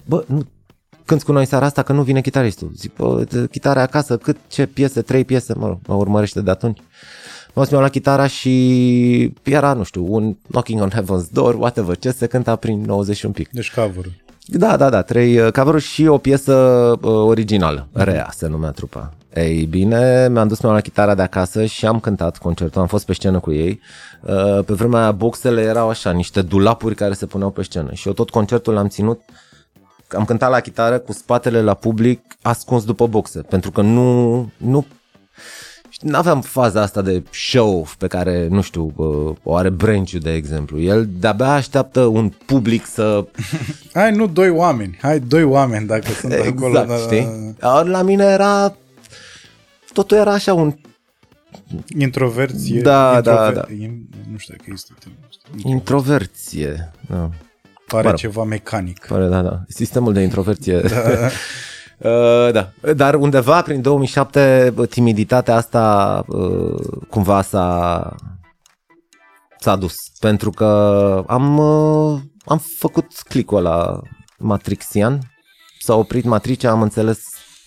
Bă, 0.05 0.25
nu, 0.27 0.43
cânti 1.05 1.25
cu 1.25 1.33
noi 1.33 1.47
seara 1.47 1.65
asta 1.67 1.83
că 1.83 1.93
nu 1.93 2.03
vine 2.03 2.21
chitaristul. 2.21 2.73
Zic, 2.77 2.97
bă, 2.97 3.25
de- 3.31 3.47
chitara 3.51 3.81
e 3.81 3.83
acasă, 3.83 4.17
cât, 4.17 4.37
ce 4.49 4.67
piese, 4.67 5.03
trei 5.03 5.25
piese, 5.25 5.55
mă 5.55 5.67
rog, 5.67 5.79
mă 5.87 5.95
urmărește 5.95 6.41
de 6.41 6.51
atunci. 6.51 6.79
M-am 7.55 7.67
dus 7.71 7.79
la 7.79 7.89
chitara 7.89 8.27
și 8.27 9.35
era, 9.43 9.73
nu 9.73 9.83
știu, 9.83 10.13
un 10.15 10.37
Knocking 10.51 10.81
on 10.81 10.91
Heaven's 10.91 11.31
Door, 11.33 11.55
whatever, 11.55 11.97
ce 11.97 12.11
se 12.11 12.27
cânta 12.27 12.57
prin 12.57 12.81
90 12.81 13.17
și 13.17 13.27
un 13.27 13.33
pic. 13.33 13.49
Deci 13.51 13.73
cover 13.75 14.05
Da, 14.47 14.77
da, 14.77 14.91
da, 14.91 15.03
trei 15.03 15.39
uh, 15.39 15.53
cover 15.53 15.81
și 15.81 16.07
o 16.07 16.19
piesă 16.19 16.53
uh, 16.55 16.99
originală, 17.03 17.89
Rea 17.93 18.29
se 18.35 18.47
numea 18.47 18.71
trupa. 18.71 19.13
Ei 19.35 19.65
bine, 19.65 20.29
mi-am 20.29 20.49
dus 20.49 20.61
la 20.61 20.81
chitara 20.81 21.15
de 21.15 21.23
acasă 21.23 21.65
și 21.65 21.87
am 21.87 22.01
cântat 22.01 22.39
concertul, 22.39 22.81
am 22.81 22.87
fost 22.87 23.07
pe 23.07 23.13
scenă 23.13 23.41
cu 23.41 23.53
ei. 23.53 23.81
Uh, 24.21 24.65
Pe 24.65 24.73
vremea 24.73 25.01
aia 25.01 25.13
boxele 25.13 25.61
erau 25.63 25.89
așa, 25.89 26.11
niște 26.11 26.43
dulapuri 26.43 26.95
care 26.95 27.13
se 27.15 27.27
puneau 27.27 27.51
pe 27.51 27.63
scenă 27.63 27.93
și 27.93 28.07
eu 28.07 28.13
tot 28.13 28.31
concertul 28.31 28.75
l-am 28.75 28.89
ținut 28.89 29.21
am 30.15 30.25
cântat 30.25 30.51
la 30.51 30.61
chitară 30.61 30.99
cu 30.99 31.13
spatele 31.13 31.63
la 31.63 31.75
public 31.75 32.21
ascuns 32.43 32.85
după 32.85 33.07
boxe, 33.07 33.41
pentru 33.41 33.71
că 33.71 33.81
nu, 33.81 34.51
nu 34.57 34.87
nu 36.01 36.17
aveam 36.17 36.41
faza 36.41 36.81
asta 36.81 37.03
de 37.03 37.23
show 37.31 37.87
pe 37.99 38.07
care, 38.07 38.47
nu 38.51 38.61
știu, 38.61 38.93
uh, 38.97 39.37
o 39.43 39.55
are 39.55 39.69
Brenciu, 39.69 40.19
de 40.19 40.33
exemplu. 40.33 40.81
El 40.81 41.09
de-abia 41.19 41.53
așteaptă 41.53 42.01
un 42.01 42.33
public 42.47 42.87
să 42.87 43.25
Hai, 43.95 44.11
nu 44.11 44.27
doi 44.27 44.51
oameni, 44.51 44.99
hai 45.01 45.21
doi 45.21 45.43
oameni 45.43 45.87
dacă 45.87 46.07
sunt 46.21 46.33
acolo. 46.33 46.69
Exact, 46.69 46.89
da, 46.89 46.97
știi? 46.97 47.55
Ori 47.79 47.89
la 47.89 48.03
mine 48.03 48.25
era... 48.25 48.75
Totul 49.93 50.17
era 50.17 50.33
așa 50.33 50.55
un 50.55 50.75
Introverție. 51.99 52.81
Da, 52.81 53.21
da, 53.21 53.51
introver- 53.51 53.55
da. 53.55 53.65
in- 53.75 54.09
Nu 54.31 54.37
știu 54.37 54.55
dacă 54.59 54.71
este 54.75 54.93
termenul 54.99 55.29
ăsta. 55.29 55.69
introverție. 55.69 56.91
Da, 57.09 57.31
Pare 57.87 58.03
Mă 58.03 58.09
rog. 58.11 58.19
ceva 58.19 58.45
mecanic. 58.45 59.07
pare, 59.07 59.27
da, 59.27 59.43
da. 59.43 59.63
Sistemul 59.69 60.13
de 60.13 60.21
introverție. 60.21 60.81
Da. 60.81 61.01
Uh, 61.99 62.53
da. 62.53 62.71
Dar 62.97 63.15
undeva 63.15 63.63
prin 63.63 63.81
2007 63.83 64.71
bă, 64.75 64.87
timiditatea 64.87 65.55
asta 65.55 66.25
uh, 66.29 66.81
cumva 67.09 67.43
s-a 67.43 68.15
s-a 69.59 69.77
dus. 69.77 69.95
Pentru 70.21 70.51
că 70.51 70.65
am, 71.27 71.59
uh, 71.59 72.21
am 72.45 72.59
făcut 72.79 73.07
clicul 73.29 73.63
la 73.63 74.01
Matrixian, 74.39 75.19
s-a 75.81 75.95
oprit 75.95 76.25
matricea, 76.25 76.71
am 76.71 76.83
înțeles 76.83 77.21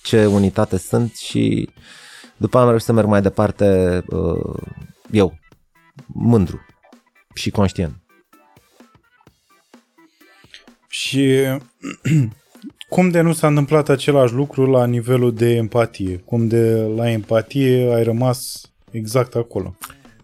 ce 0.03 0.25
unitate 0.25 0.77
sunt 0.77 1.13
și 1.13 1.69
după 2.37 2.57
am 2.57 2.67
reușit 2.67 2.85
să 2.85 2.93
merg 2.93 3.07
mai 3.07 3.21
departe 3.21 4.01
uh, 4.07 4.63
eu, 5.11 5.37
mândru 6.05 6.59
și 7.33 7.49
conștient. 7.49 7.95
Și 10.87 11.41
cum 12.93 13.09
de 13.09 13.21
nu 13.21 13.33
s-a 13.33 13.47
întâmplat 13.47 13.89
același 13.89 14.33
lucru 14.33 14.65
la 14.65 14.85
nivelul 14.85 15.33
de 15.33 15.55
empatie? 15.55 16.17
Cum 16.17 16.47
de 16.47 16.91
la 16.95 17.09
empatie 17.09 17.93
ai 17.93 18.03
rămas 18.03 18.61
exact 18.91 19.35
acolo? 19.35 19.75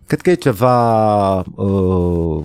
Cred 0.07 0.21
că 0.21 0.29
e 0.29 0.33
ceva... 0.33 1.37
Uh, 1.39 2.43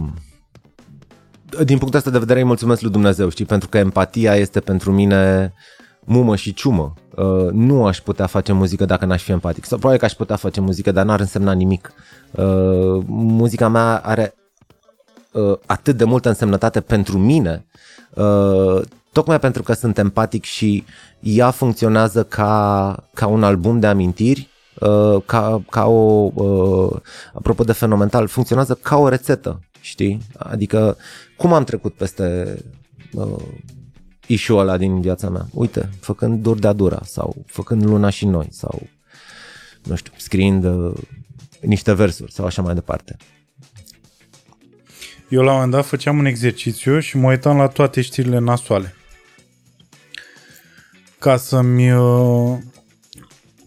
din 1.65 1.79
punctul 1.79 1.99
ăsta 1.99 2.11
de 2.11 2.19
vedere 2.19 2.39
îi 2.39 2.47
mulțumesc 2.47 2.81
lui 2.83 2.91
Dumnezeu, 2.91 3.29
știi? 3.29 3.45
Pentru 3.45 3.69
că 3.69 3.79
empatia 3.79 4.35
este 4.35 4.61
pentru 4.61 4.93
mine 4.93 5.53
mumă 6.07 6.37
și 6.37 6.55
ciumă. 6.55 6.95
Uh, 7.17 7.51
nu 7.53 7.87
aș 7.87 8.01
putea 8.01 8.27
face 8.27 8.53
muzică 8.53 8.85
dacă 8.85 9.05
n-aș 9.05 9.23
fi 9.23 9.31
empatic. 9.31 9.65
Sau 9.65 9.79
probabil 9.79 10.01
că 10.01 10.07
aș 10.07 10.13
putea 10.13 10.37
face 10.37 10.61
muzică, 10.61 10.93
dar 10.93 11.05
n-ar 11.05 11.21
însemna 11.21 11.53
nimic. 11.53 11.93
Uh, 12.31 13.03
muzica 13.07 13.69
mea 13.69 13.99
are 14.05 14.35
uh, 15.33 15.57
atât 15.67 15.97
de 15.97 16.05
multă 16.05 16.29
însemnătate 16.29 16.81
pentru 16.81 17.19
mine, 17.19 17.67
uh, 18.15 18.81
tocmai 19.13 19.41
pentru 19.41 19.63
că 19.63 19.73
sunt 19.73 19.99
empatic 19.99 20.45
și 20.45 20.85
ea 21.21 21.51
funcționează 21.51 22.25
ca, 22.25 23.09
ca 23.15 23.27
un 23.27 23.43
album 23.43 23.81
de 23.81 23.87
amintiri, 23.87 24.49
uh, 24.81 25.23
ca, 25.25 25.63
ca 25.71 25.87
o, 25.87 26.31
uh, 26.35 26.97
apropo 27.35 27.65
de 27.65 27.73
fenomenal, 27.73 28.27
funcționează 28.27 28.79
ca 28.83 28.97
o 28.97 29.09
rețetă, 29.09 29.61
știi? 29.81 30.21
Adică 30.39 30.97
cum 31.37 31.53
am 31.53 31.65
trecut 31.65 31.95
peste 31.95 32.59
uh, 33.13 33.43
issue 34.27 34.57
ăla 34.59 34.77
din 34.77 35.01
viața 35.01 35.29
mea? 35.29 35.47
Uite, 35.53 35.89
făcând 36.01 36.43
dur 36.43 36.59
de 36.59 36.73
dura 36.73 37.01
sau 37.05 37.45
făcând 37.47 37.85
luna 37.85 38.11
și 38.11 38.27
noi 38.27 38.47
sau 38.51 38.83
nu 39.83 39.95
știu, 39.95 40.13
scriind 40.17 40.65
uh, 40.65 40.93
niște 41.61 41.93
versuri 41.93 42.33
sau 42.33 42.47
așa 42.47 42.63
mai 42.63 42.75
departe. 42.75 43.17
Eu 45.29 45.43
la 45.43 45.49
un 45.49 45.55
moment 45.55 45.73
dat 45.73 45.85
făceam 45.85 46.19
un 46.19 46.25
exercițiu 46.25 46.99
și 46.99 47.17
mă 47.17 47.29
uitam 47.29 47.57
la 47.57 47.67
toate 47.67 48.01
știrile 48.01 48.39
nasoale. 48.39 48.95
Ca 51.19 51.37
să-mi 51.37 51.93
uh, 51.93 52.59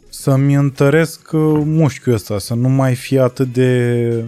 să-mi 0.09 0.53
întăresc 0.53 1.31
uh, 1.31 1.61
mușchiul 1.65 2.13
ăsta, 2.13 2.39
să 2.39 2.53
nu 2.53 2.69
mai 2.69 2.95
fie 2.95 3.19
atât 3.19 3.53
de, 3.53 4.23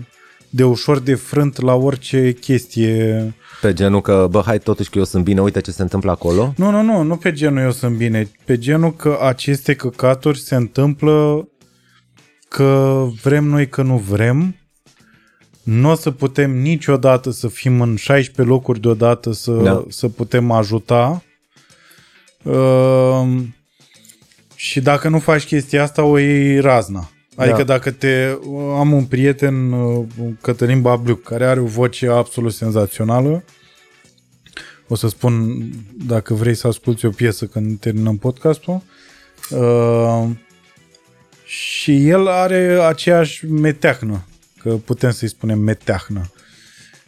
de 0.50 0.64
ușor 0.64 1.00
de 1.00 1.16
frânt 1.16 1.62
la 1.62 1.76
orice 1.76 2.32
chestie. 2.34 3.34
Pe 3.62 3.74
genul 3.74 4.01
că, 4.01 4.28
bă, 4.30 4.41
hai 4.45 4.59
totuși 4.59 4.89
că 4.89 4.97
eu 4.97 5.03
sunt 5.03 5.24
bine, 5.24 5.41
uite 5.41 5.62
ce 5.62 5.72
se 5.72 5.82
întâmplă 5.82 6.12
acolo? 6.12 6.53
Nu, 6.57 6.72
nu, 6.72 6.82
nu, 6.82 7.01
nu 7.01 7.16
pe 7.16 7.32
genul 7.32 7.62
eu 7.62 7.72
sunt 7.72 7.95
bine, 7.95 8.32
pe 8.45 8.57
genul 8.57 8.95
că 8.95 9.18
aceste 9.22 9.74
căcaturi 9.74 10.39
se 10.39 10.55
întâmplă 10.55 11.47
că 12.47 13.05
vrem 13.24 13.43
noi 13.43 13.70
că 13.70 13.82
nu 13.82 13.97
vrem, 13.97 14.55
nu 15.64 15.89
o 15.89 15.95
să 15.95 16.12
putem 16.12 16.57
niciodată 16.57 17.32
să 17.32 17.47
fim 17.47 17.82
în 17.82 17.95
16 17.95 18.53
locuri 18.53 18.80
deodată 18.80 19.32
să, 19.32 19.51
da. 19.51 19.84
să 19.89 20.07
putem 20.07 20.51
ajuta. 20.51 21.24
Uh, 22.43 23.41
și 24.55 24.82
dacă 24.82 25.09
nu 25.09 25.20
faci 25.20 25.45
chestia 25.45 25.84
asta, 25.84 26.03
o 26.03 26.18
iei 26.18 26.59
razna. 26.59 27.09
Adică 27.42 27.64
da. 27.64 27.74
dacă 27.74 27.92
te... 27.92 28.38
Am 28.78 28.92
un 28.92 29.06
prieten, 29.06 29.72
uh, 29.72 30.06
Cătălin 30.42 30.82
Babliuc, 30.82 31.24
care 31.24 31.46
are 31.46 31.60
o 31.60 31.66
voce 31.66 32.08
absolut 32.08 32.54
senzațională. 32.54 33.44
O 34.88 34.96
să 34.96 35.08
spun, 35.08 35.62
dacă 36.06 36.34
vrei 36.34 36.56
să 36.56 36.68
asculti 36.68 37.06
o 37.06 37.10
piesă 37.10 37.46
când 37.46 37.80
terminăm 37.80 38.18
podcastul. 38.18 38.82
Uh, 39.50 40.30
și 41.46 42.10
el 42.10 42.28
are 42.28 42.80
aceeași 42.82 43.46
meteahnă, 43.46 44.26
că 44.58 44.70
putem 44.70 45.12
să-i 45.12 45.28
spunem 45.28 45.60
meteahnă. 45.60 46.32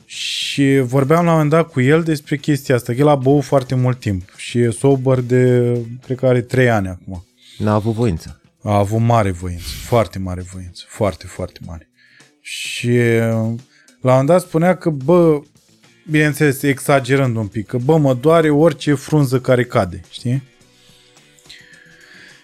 Și 0.05 0.79
vorbeam 0.79 1.25
la 1.25 1.29
un 1.29 1.35
moment 1.35 1.49
dat 1.49 1.71
cu 1.71 1.81
el 1.81 2.03
despre 2.03 2.37
chestia 2.37 2.75
asta, 2.75 2.93
că 2.93 2.99
el 2.99 3.07
a 3.07 3.15
băut 3.15 3.43
foarte 3.43 3.75
mult 3.75 3.99
timp 3.99 4.33
și 4.35 4.59
e 4.59 4.69
sober 4.69 5.19
de, 5.19 5.73
cred 6.05 6.17
că 6.17 6.25
are 6.25 6.41
3 6.41 6.69
ani 6.69 6.87
acum. 6.87 7.25
N-a 7.57 7.73
avut 7.73 7.93
voință. 7.93 8.41
A 8.63 8.77
avut 8.77 8.99
mare 8.99 9.31
voință, 9.31 9.63
foarte 9.85 10.19
mare 10.19 10.41
voință, 10.53 10.83
foarte, 10.87 11.27
foarte 11.27 11.59
mare. 11.65 11.89
Și 12.41 12.97
la 14.01 14.11
un 14.11 14.19
moment 14.19 14.27
dat 14.27 14.41
spunea 14.41 14.77
că, 14.77 14.89
bă, 14.89 15.41
bineînțeles, 16.09 16.61
exagerând 16.61 17.35
un 17.35 17.47
pic, 17.47 17.67
că, 17.67 17.77
bă, 17.77 17.97
mă 17.97 18.13
doare 18.13 18.49
orice 18.49 18.93
frunză 18.93 19.39
care 19.39 19.65
cade, 19.65 20.01
știi? 20.09 20.43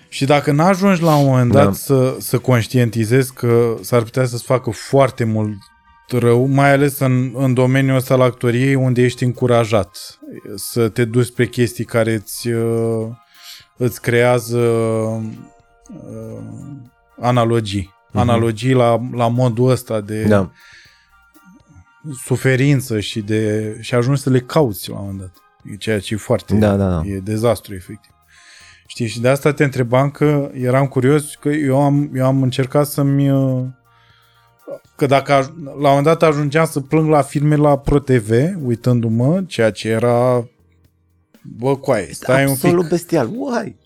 Și 0.09 0.25
dacă 0.25 0.51
n-ajungi 0.51 1.01
la 1.01 1.15
un 1.15 1.25
moment 1.25 1.51
dat 1.51 1.65
da. 1.65 1.73
să, 1.73 2.15
să 2.19 2.37
conștientizezi 2.37 3.33
că 3.33 3.77
s-ar 3.81 4.03
putea 4.03 4.25
să-ți 4.25 4.43
facă 4.43 4.69
foarte 4.69 5.23
mult 5.23 5.57
rău, 6.09 6.45
mai 6.45 6.71
ales 6.71 6.99
în, 6.99 7.31
în 7.35 7.53
domeniul 7.53 7.95
ăsta 7.95 8.13
al 8.13 8.21
actoriei, 8.21 8.75
unde 8.75 9.01
ești 9.01 9.23
încurajat 9.23 10.19
să 10.55 10.89
te 10.89 11.05
duci 11.05 11.25
spre 11.25 11.47
chestii 11.47 11.85
care 11.85 12.13
îți, 12.13 12.47
uh, 12.47 13.07
îți 13.77 14.01
creează 14.01 14.59
uh, 15.93 16.41
analogii. 17.19 17.93
Uh-huh. 17.93 18.13
Analogii 18.13 18.73
la, 18.73 19.09
la 19.13 19.27
modul 19.27 19.69
ăsta 19.69 20.01
de 20.01 20.23
da. 20.23 20.51
suferință 22.23 22.99
și 22.99 23.21
de 23.21 23.75
și 23.81 23.95
ajungi 23.95 24.21
să 24.21 24.29
le 24.29 24.39
cauți 24.39 24.89
la 24.89 24.95
un 24.95 25.01
moment 25.01 25.19
dat. 25.19 25.33
E 25.71 25.75
ceea 25.75 25.99
ce 25.99 26.13
e 26.13 26.17
foarte... 26.17 26.55
Da, 26.55 26.75
da, 26.75 26.89
da. 26.89 27.01
E 27.05 27.19
dezastru, 27.19 27.73
efectiv. 27.73 28.11
Știi, 28.87 29.07
și 29.07 29.21
de 29.21 29.27
asta 29.27 29.53
te 29.53 29.63
întrebam 29.63 30.09
că 30.09 30.51
eram 30.53 30.87
curios, 30.87 31.35
că 31.35 31.49
eu 31.49 31.81
am, 31.81 32.11
eu 32.13 32.25
am 32.25 32.41
încercat 32.41 32.87
să-mi... 32.87 33.27
Că 34.95 35.05
dacă 35.05 35.33
la 35.63 35.71
un 35.71 35.79
moment 35.81 36.03
dat 36.03 36.23
ajungeam 36.23 36.65
să 36.65 36.79
plâng 36.79 37.09
la 37.09 37.21
filme 37.21 37.55
la 37.55 37.77
ProTV, 37.77 38.31
uitându-mă, 38.63 39.43
ceea 39.47 39.71
ce 39.71 39.89
era... 39.89 40.47
Bă, 41.41 41.75
coaie, 41.75 42.13
stai 42.13 42.45
un 42.45 42.53
pic. 42.53 42.63
Absolut 42.63 42.89
bestial. 42.89 43.29
Uai! 43.33 43.78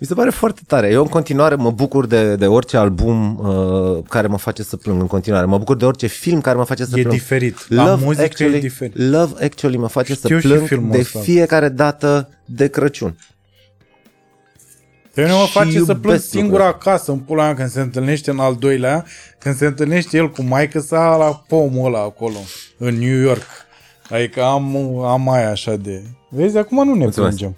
Mi 0.00 0.06
se 0.06 0.14
pare 0.14 0.30
foarte 0.30 0.60
tare. 0.66 0.88
Eu 0.90 1.02
în 1.02 1.08
continuare 1.08 1.54
mă 1.54 1.70
bucur 1.70 2.06
de, 2.06 2.36
de 2.36 2.46
orice 2.46 2.76
album 2.76 3.38
uh, 3.38 4.04
care 4.08 4.26
mă 4.26 4.38
face 4.38 4.62
să 4.62 4.76
plâng 4.76 5.00
în 5.00 5.06
continuare. 5.06 5.46
Mă 5.46 5.58
bucur 5.58 5.76
de 5.76 5.84
orice 5.84 6.06
film 6.06 6.40
care 6.40 6.56
mă 6.56 6.64
face 6.64 6.84
să 6.84 6.98
e 6.98 7.02
plâng. 7.02 7.14
E 7.14 7.18
diferit. 7.18 7.68
La 7.68 7.90
Love 7.90 8.04
muzică 8.04 8.24
actually, 8.24 8.56
e 8.56 8.60
diferit. 8.60 8.96
Love 8.98 9.44
Actually 9.44 9.76
mă 9.76 9.88
face 9.88 10.14
Știu 10.14 10.40
să 10.40 10.46
plâng 10.48 10.90
de 10.90 10.98
ăsta. 10.98 11.18
fiecare 11.20 11.68
dată 11.68 12.28
de 12.44 12.68
Crăciun. 12.68 13.16
Pe 15.14 15.22
mine 15.22 15.32
mă 15.32 15.46
face 15.50 15.78
să 15.84 15.94
plâng 15.94 16.20
singur 16.20 16.60
acasă 16.60 17.10
în 17.12 17.18
pula 17.18 17.44
mea 17.44 17.54
când 17.54 17.68
se 17.68 17.80
întâlnește 17.80 18.30
în 18.30 18.38
al 18.38 18.54
doilea, 18.56 19.04
când 19.38 19.56
se 19.56 19.66
întâlnește 19.66 20.16
el 20.16 20.30
cu 20.30 20.42
maică 20.42 20.80
sa 20.80 21.16
la 21.16 21.44
pomul 21.48 21.86
ăla 21.86 22.00
acolo, 22.00 22.38
în 22.78 22.98
New 22.98 23.18
York. 23.18 23.46
Adică 24.10 24.42
am, 24.42 24.76
am 25.04 25.22
mai 25.22 25.50
așa 25.50 25.76
de... 25.76 26.02
Vezi, 26.28 26.56
acum 26.56 26.84
nu 26.84 26.94
ne 26.94 27.02
Mulțumesc. 27.02 27.36
plângem. 27.36 27.56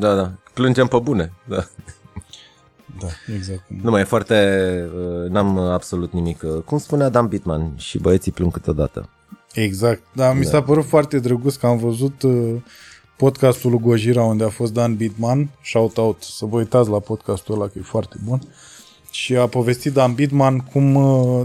Da, 0.00 0.14
da. 0.14 0.32
Plângem 0.54 0.86
pe 0.86 0.98
bune. 0.98 1.32
Da. 1.48 1.66
Da, 3.00 3.06
exact. 3.34 3.62
Nu 3.82 3.90
mai 3.90 4.00
e 4.00 4.04
foarte... 4.04 4.36
Uh, 4.96 5.30
n-am 5.30 5.58
absolut 5.58 6.12
nimic. 6.12 6.42
Uh, 6.42 6.62
cum 6.62 6.78
spunea 6.78 7.08
Dan 7.08 7.26
Bitman, 7.26 7.72
și 7.76 7.98
băieții 7.98 8.32
plâng 8.32 8.52
câteodată. 8.52 9.08
Exact. 9.52 10.02
Da, 10.12 10.32
mi 10.32 10.42
da. 10.42 10.48
s-a 10.48 10.62
părut 10.62 10.84
foarte 10.84 11.18
drăguț 11.18 11.54
că 11.54 11.66
am 11.66 11.78
văzut 11.78 12.22
uh, 12.22 12.54
podcastul 13.16 13.70
lui 13.70 13.80
Gojira 13.80 14.22
unde 14.22 14.44
a 14.44 14.48
fost 14.48 14.72
Dan 14.72 14.96
Bitman, 14.96 15.50
shout 15.64 15.96
out, 15.96 16.22
să 16.22 16.44
vă 16.44 16.56
uitați 16.56 16.88
la 16.90 16.98
podcastul 16.98 17.54
ăla 17.54 17.66
că 17.66 17.78
e 17.78 17.82
foarte 17.82 18.16
bun. 18.24 18.40
Și 19.10 19.36
a 19.36 19.46
povestit 19.46 19.92
Dan 19.92 20.14
Bitman 20.14 20.58
cum, 20.58 20.92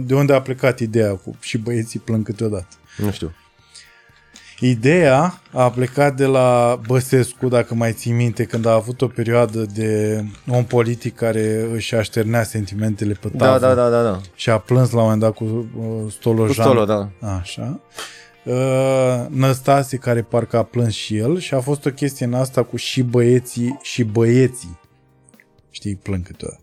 de 0.05 0.15
unde 0.15 0.33
a 0.33 0.41
plecat 0.41 0.79
ideea 0.79 1.15
cu 1.15 1.35
și 1.39 1.57
băieții 1.57 1.99
plâng 1.99 2.25
câteodată. 2.25 2.75
Nu 2.97 3.11
știu. 3.11 3.31
Ideea 4.59 5.41
a 5.51 5.69
plecat 5.69 6.15
de 6.15 6.25
la 6.25 6.79
Băsescu, 6.87 7.47
dacă 7.47 7.75
mai 7.75 7.93
ții 7.93 8.11
minte, 8.11 8.43
când 8.43 8.65
a 8.65 8.73
avut 8.73 9.01
o 9.01 9.07
perioadă 9.07 9.65
de 9.73 10.23
om 10.47 10.65
politic 10.65 11.15
care 11.15 11.67
își 11.73 11.95
așternea 11.95 12.43
sentimentele 12.43 13.13
pe 13.13 13.29
tavă. 13.29 13.59
Da, 13.59 13.67
da, 13.67 13.73
da, 13.73 13.89
da, 13.89 14.03
da. 14.03 14.21
Și 14.35 14.49
a 14.49 14.57
plâns 14.57 14.91
la 14.91 14.97
un 14.97 15.03
moment 15.03 15.21
dat 15.21 15.33
cu 15.33 15.43
uh, 15.43 16.11
Stolojan. 16.11 16.65
Cu 16.65 16.71
Stolo, 16.71 16.85
da. 16.85 17.09
Așa. 17.39 17.79
Uh, 18.43 19.25
Năstase, 19.29 19.97
care 19.97 20.21
parcă 20.21 20.57
a 20.57 20.63
plâns 20.63 20.93
și 20.93 21.17
el 21.17 21.37
și 21.37 21.53
a 21.53 21.59
fost 21.59 21.85
o 21.85 21.89
chestie 21.89 22.25
în 22.25 22.33
asta 22.33 22.63
cu 22.63 22.75
și 22.75 23.01
băieții 23.01 23.79
și 23.81 24.03
băieții. 24.03 24.79
Știi, 25.69 25.95
plâng 25.95 26.25
câteodată. 26.25 26.61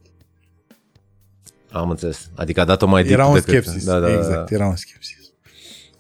Am 1.70 1.90
înțeles. 1.90 2.31
Adică 2.35 2.60
a 2.60 2.64
dat-o 2.64 2.86
mai 2.86 3.05
Era 3.06 3.27
un 3.27 3.40
skepsis. 3.40 3.85
Da, 3.85 3.98
da, 3.98 4.09
exact, 4.09 4.31
da, 4.31 4.36
da. 4.36 4.55
era 4.55 4.66
un 4.66 4.77
skepsis. 4.77 5.16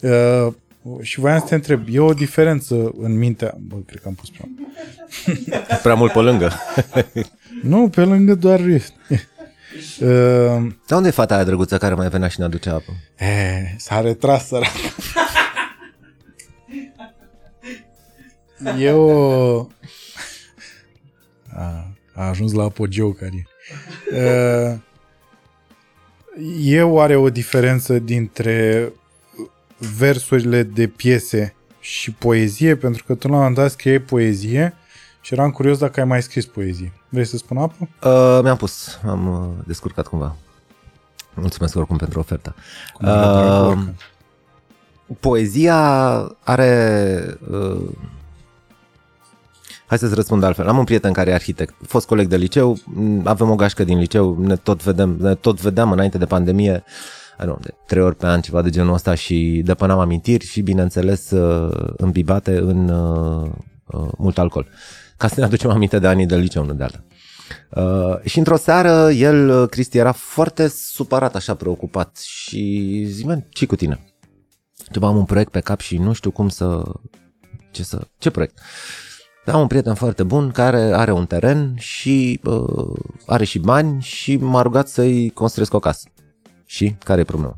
Uh, 0.02 0.54
și 1.02 1.20
voiam 1.20 1.38
să 1.38 1.44
te 1.46 1.54
întreb, 1.54 1.86
e 1.90 1.98
o 1.98 2.14
diferență 2.14 2.92
în 3.00 3.18
mintea... 3.18 3.54
Bă, 3.58 3.76
cred 3.86 4.00
că 4.00 4.08
am 4.08 4.14
pus 4.14 4.30
prea 4.30 4.48
mult. 4.56 4.68
prea 5.82 5.94
mult 5.94 6.12
pe 6.12 6.18
lângă. 6.18 6.52
nu, 7.62 7.88
pe 7.88 8.04
lângă 8.04 8.34
doar... 8.34 8.60
uh, 8.60 8.82
Dar 10.86 10.96
unde 10.96 11.08
e 11.08 11.10
fata 11.10 11.34
aia 11.34 11.44
drăguță 11.44 11.78
care 11.78 11.94
mai 11.94 12.08
venea 12.08 12.28
și 12.28 12.38
ne 12.38 12.44
aducea 12.44 12.74
apă? 12.74 12.92
E, 13.18 13.74
s-a 13.76 14.00
retras 14.00 14.46
sărac. 14.46 14.72
Eu... 18.78 19.70
A, 21.52 21.96
a 22.14 22.28
ajuns 22.28 22.52
la 22.52 22.62
apogeu 22.62 23.12
care... 23.12 23.46
Uh, 24.12 24.78
eu 26.60 27.00
are 27.00 27.16
o 27.16 27.30
diferență 27.30 27.98
dintre 27.98 28.92
versurile 29.96 30.62
de 30.62 30.86
piese 30.86 31.54
și 31.80 32.12
poezie, 32.12 32.76
pentru 32.76 33.04
că 33.04 33.14
tu 33.14 33.26
la 33.26 33.32
un 33.32 33.38
moment 33.38 33.56
dat 33.56 33.70
scriei 33.70 33.98
poezie 33.98 34.74
și 35.20 35.34
eram 35.34 35.50
curios 35.50 35.78
dacă 35.78 36.00
ai 36.00 36.06
mai 36.06 36.22
scris 36.22 36.46
poezie. 36.46 36.92
Vrei 37.08 37.24
să 37.24 37.36
spun 37.36 37.56
apă? 37.56 37.88
Uh, 38.02 38.40
mi-am 38.42 38.56
pus, 38.56 38.98
am 39.06 39.26
uh, 39.28 39.64
descurcat 39.66 40.06
cumva. 40.06 40.36
Mulțumesc 41.34 41.76
oricum 41.76 41.96
pentru 41.96 42.18
oferta. 42.18 42.54
Uh, 43.00 43.78
poezia 45.20 45.76
are... 46.42 47.38
Uh, 47.50 47.90
Hai 49.88 49.98
să-ți 49.98 50.14
răspund 50.14 50.42
altfel. 50.42 50.68
Am 50.68 50.78
un 50.78 50.84
prieten 50.84 51.12
care 51.12 51.30
e 51.30 51.34
arhitect, 51.34 51.74
fost 51.86 52.06
coleg 52.06 52.28
de 52.28 52.36
liceu, 52.36 52.78
avem 53.24 53.50
o 53.50 53.54
gașcă 53.54 53.84
din 53.84 53.98
liceu, 53.98 54.38
ne 54.38 54.56
tot, 54.56 54.82
vedem, 54.82 55.16
ne 55.20 55.34
tot 55.34 55.60
vedeam 55.60 55.92
înainte 55.92 56.18
de 56.18 56.26
pandemie, 56.26 56.84
nu, 57.44 57.58
de 57.60 57.74
trei 57.86 58.02
ori 58.02 58.16
pe 58.16 58.26
an, 58.26 58.40
ceva 58.40 58.62
de 58.62 58.70
genul 58.70 58.94
ăsta 58.94 59.14
și 59.14 59.62
depănam 59.64 59.98
amintiri 59.98 60.46
și, 60.46 60.60
bineînțeles, 60.60 61.30
uh, 61.30 61.92
îmbibate 61.96 62.56
în 62.56 62.88
uh, 62.88 63.50
uh, 63.86 64.08
mult 64.18 64.38
alcool. 64.38 64.68
Ca 65.16 65.28
să 65.28 65.34
ne 65.38 65.44
aducem 65.46 65.70
aminte 65.70 65.98
de 65.98 66.06
anii 66.06 66.26
de 66.26 66.36
liceu, 66.36 66.64
nu 66.64 66.74
de 66.74 66.82
altă. 66.82 67.04
Uh, 67.70 68.20
și 68.24 68.38
într-o 68.38 68.56
seară, 68.56 69.10
el, 69.10 69.66
Cristi, 69.66 69.98
era 69.98 70.12
foarte 70.12 70.68
supărat, 70.68 71.34
așa 71.34 71.54
preocupat 71.54 72.16
și 72.16 73.04
zic, 73.08 73.26
ce 73.48 73.66
cu 73.66 73.76
tine? 73.76 74.00
Ceva 74.92 75.06
am 75.06 75.16
un 75.16 75.24
proiect 75.24 75.50
pe 75.50 75.60
cap 75.60 75.80
și 75.80 75.98
nu 75.98 76.12
știu 76.12 76.30
cum 76.30 76.48
să... 76.48 76.82
Ce, 77.70 77.82
să... 77.82 78.06
ce 78.18 78.30
proiect? 78.30 78.58
Am 79.46 79.60
un 79.60 79.66
prieten 79.66 79.94
foarte 79.94 80.22
bun 80.22 80.50
care 80.50 80.80
are 80.80 81.12
un 81.12 81.26
teren 81.26 81.74
și 81.78 82.40
uh, 82.44 82.98
are 83.26 83.44
și 83.44 83.58
bani 83.58 84.02
și 84.02 84.36
m-a 84.36 84.62
rugat 84.62 84.88
să-i 84.88 85.30
construiesc 85.30 85.74
o 85.74 85.78
casă. 85.78 86.08
Și 86.66 86.96
care 87.04 87.20
e 87.20 87.24
problema? 87.24 87.56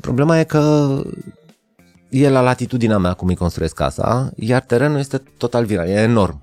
Problema 0.00 0.38
e 0.38 0.44
că 0.44 1.02
e 2.08 2.28
la 2.28 2.40
latitudinea 2.40 2.98
mea 2.98 3.12
cum 3.12 3.28
îi 3.28 3.36
construiesc 3.36 3.74
casa, 3.74 4.30
iar 4.36 4.62
terenul 4.62 4.98
este 4.98 5.22
total 5.36 5.64
viral, 5.64 5.88
e 5.88 5.92
enorm. 5.92 6.42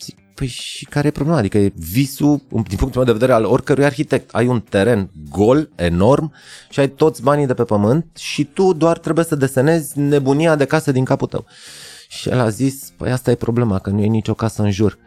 Zic, 0.00 0.16
păi 0.34 0.46
și 0.46 0.84
care 0.84 1.06
e 1.06 1.10
problema? 1.10 1.38
Adică 1.38 1.58
e 1.58 1.72
visul, 1.76 2.42
din 2.48 2.76
punctul 2.76 2.94
meu 2.94 3.04
de 3.04 3.12
vedere, 3.12 3.32
al 3.32 3.44
oricărui 3.44 3.84
arhitect. 3.84 4.30
Ai 4.34 4.46
un 4.46 4.60
teren 4.60 5.10
gol, 5.30 5.70
enorm, 5.74 6.32
și 6.70 6.80
ai 6.80 6.88
toți 6.88 7.22
banii 7.22 7.46
de 7.46 7.54
pe 7.54 7.64
pământ 7.64 8.16
și 8.16 8.44
tu 8.44 8.72
doar 8.72 8.98
trebuie 8.98 9.24
să 9.24 9.34
desenezi 9.34 9.98
nebunia 9.98 10.56
de 10.56 10.64
casă 10.64 10.92
din 10.92 11.04
capul 11.04 11.26
tău. 11.26 11.46
Și 12.08 12.28
el 12.28 12.40
a 12.40 12.48
zis, 12.48 12.92
păi 12.96 13.10
asta 13.10 13.30
e 13.30 13.34
problema, 13.34 13.78
că 13.78 13.90
nu 13.90 14.02
e 14.02 14.06
nicio 14.06 14.34
casă 14.34 14.62
în 14.62 14.70
jur. 14.70 14.98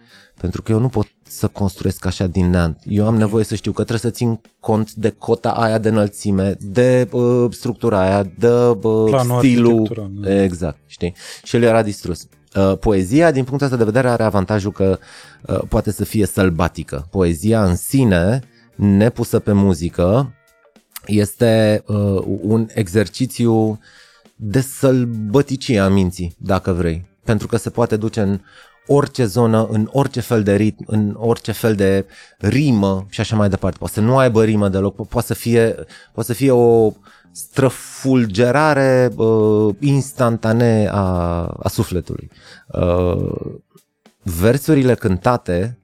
Pentru 0.44 0.62
că 0.62 0.72
eu 0.72 0.80
nu 0.80 0.90
pot 0.90 1.08
să 1.24 1.48
construiesc 1.48 2.06
așa 2.06 2.28
din 2.28 2.50
neant. 2.50 2.80
Eu 2.84 3.08
am 3.08 3.16
nevoie 3.16 3.44
să 3.44 3.56
știu 3.56 3.72
că 3.72 3.84
trebuie 3.84 4.12
să 4.12 4.18
țin 4.18 4.42
cont 4.60 4.94
de 4.94 5.10
cota 5.10 5.52
aia 5.52 5.78
de 5.78 5.90
înălțime, 5.90 6.56
de 6.60 7.08
uh, 7.12 7.52
structura 7.52 8.00
aia, 8.00 8.24
de 8.38 8.50
uh, 8.82 9.38
stilul. 9.38 10.10
Da. 10.12 10.42
Exact, 10.42 10.78
știi? 10.86 11.16
Și 11.44 11.56
el 11.56 11.64
era 11.64 11.82
distrus. 11.82 12.28
Uh, 12.56 12.78
poezia, 12.78 13.32
din 13.32 13.44
punctul 13.44 13.66
ăsta 13.66 13.78
de 13.78 13.84
vedere, 13.84 14.10
are 14.10 14.24
avantajul 14.24 14.72
că 14.72 15.00
uh, 15.48 15.62
poate 15.70 15.92
să 15.92 16.04
fie 16.04 16.26
sălbatică. 16.26 17.08
Poezia 17.12 17.66
în 17.66 17.76
sine, 17.76 18.42
nepusă 18.76 19.40
pe 19.40 19.52
muzică, 19.52 20.34
este 21.06 21.84
uh, 21.88 22.24
un 22.42 22.68
exercițiu 22.74 23.80
de 24.36 24.62
sălbăticie 24.62 25.80
a 25.80 25.88
minții, 25.88 26.36
dacă 26.38 26.72
vrei. 26.72 27.06
Pentru 27.24 27.48
că 27.48 27.58
se 27.58 27.70
poate 27.70 27.96
duce 27.96 28.22
în 28.22 28.40
orice 28.88 29.26
zonă, 29.26 29.68
în 29.72 29.90
orice 29.92 30.20
fel 30.20 30.44
de 30.44 30.56
ritm, 30.56 30.84
în 30.88 31.16
orice 31.18 31.52
fel 31.52 31.76
de 31.76 32.06
rimă 32.38 33.06
și 33.10 33.20
așa 33.20 33.36
mai 33.36 33.50
departe. 33.50 33.78
Poate 33.78 33.94
să 33.94 34.02
nu 34.02 34.18
aibă 34.18 34.44
rimă 34.44 34.70
deloc, 34.70 35.08
poate 35.08 35.28
să 35.28 35.34
fie, 35.34 35.76
poate 36.14 36.32
să 36.32 36.34
fie 36.34 36.52
o 36.52 36.92
străfulgerare 37.32 39.12
uh, 39.16 39.76
instantanee 39.80 40.90
a, 40.92 41.02
a 41.46 41.70
sufletului. 41.70 42.30
Uh, 42.68 43.56
versurile 44.22 44.96
cântate 44.96 45.80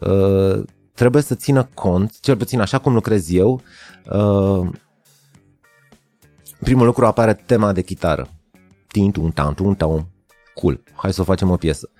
uh, 0.00 0.62
trebuie 0.94 1.22
să 1.22 1.34
țină 1.34 1.68
cont, 1.74 2.20
cel 2.20 2.36
puțin 2.36 2.60
așa 2.60 2.78
cum 2.78 2.92
lucrez 2.92 3.32
eu, 3.32 3.62
uh, 4.10 4.68
primul 6.60 6.86
lucru 6.86 7.06
apare 7.06 7.34
tema 7.46 7.72
de 7.72 7.82
chitară. 7.82 8.28
Tin, 8.86 9.10
tun, 9.10 9.30
tan, 9.30 9.54
tun, 9.54 9.74
tan. 9.74 10.06
Cool, 10.54 10.82
hai 10.94 11.12
să 11.12 11.20
o 11.20 11.24
facem 11.24 11.50
o 11.50 11.56
piesă. 11.56 11.90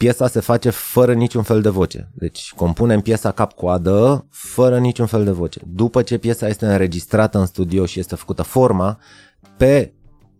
Piesa 0.00 0.28
se 0.28 0.40
face 0.40 0.70
fără 0.70 1.14
niciun 1.14 1.42
fel 1.42 1.60
de 1.60 1.68
voce. 1.68 2.10
Deci 2.14 2.52
compunem 2.56 3.00
piesa 3.00 3.30
cap-coadă 3.30 4.26
fără 4.30 4.78
niciun 4.78 5.06
fel 5.06 5.24
de 5.24 5.30
voce. 5.30 5.60
După 5.66 6.02
ce 6.02 6.18
piesa 6.18 6.48
este 6.48 6.66
înregistrată 6.66 7.38
în 7.38 7.46
studio 7.46 7.86
și 7.86 7.98
este 7.98 8.14
făcută 8.14 8.42
forma, 8.42 8.98
pe 9.56 9.92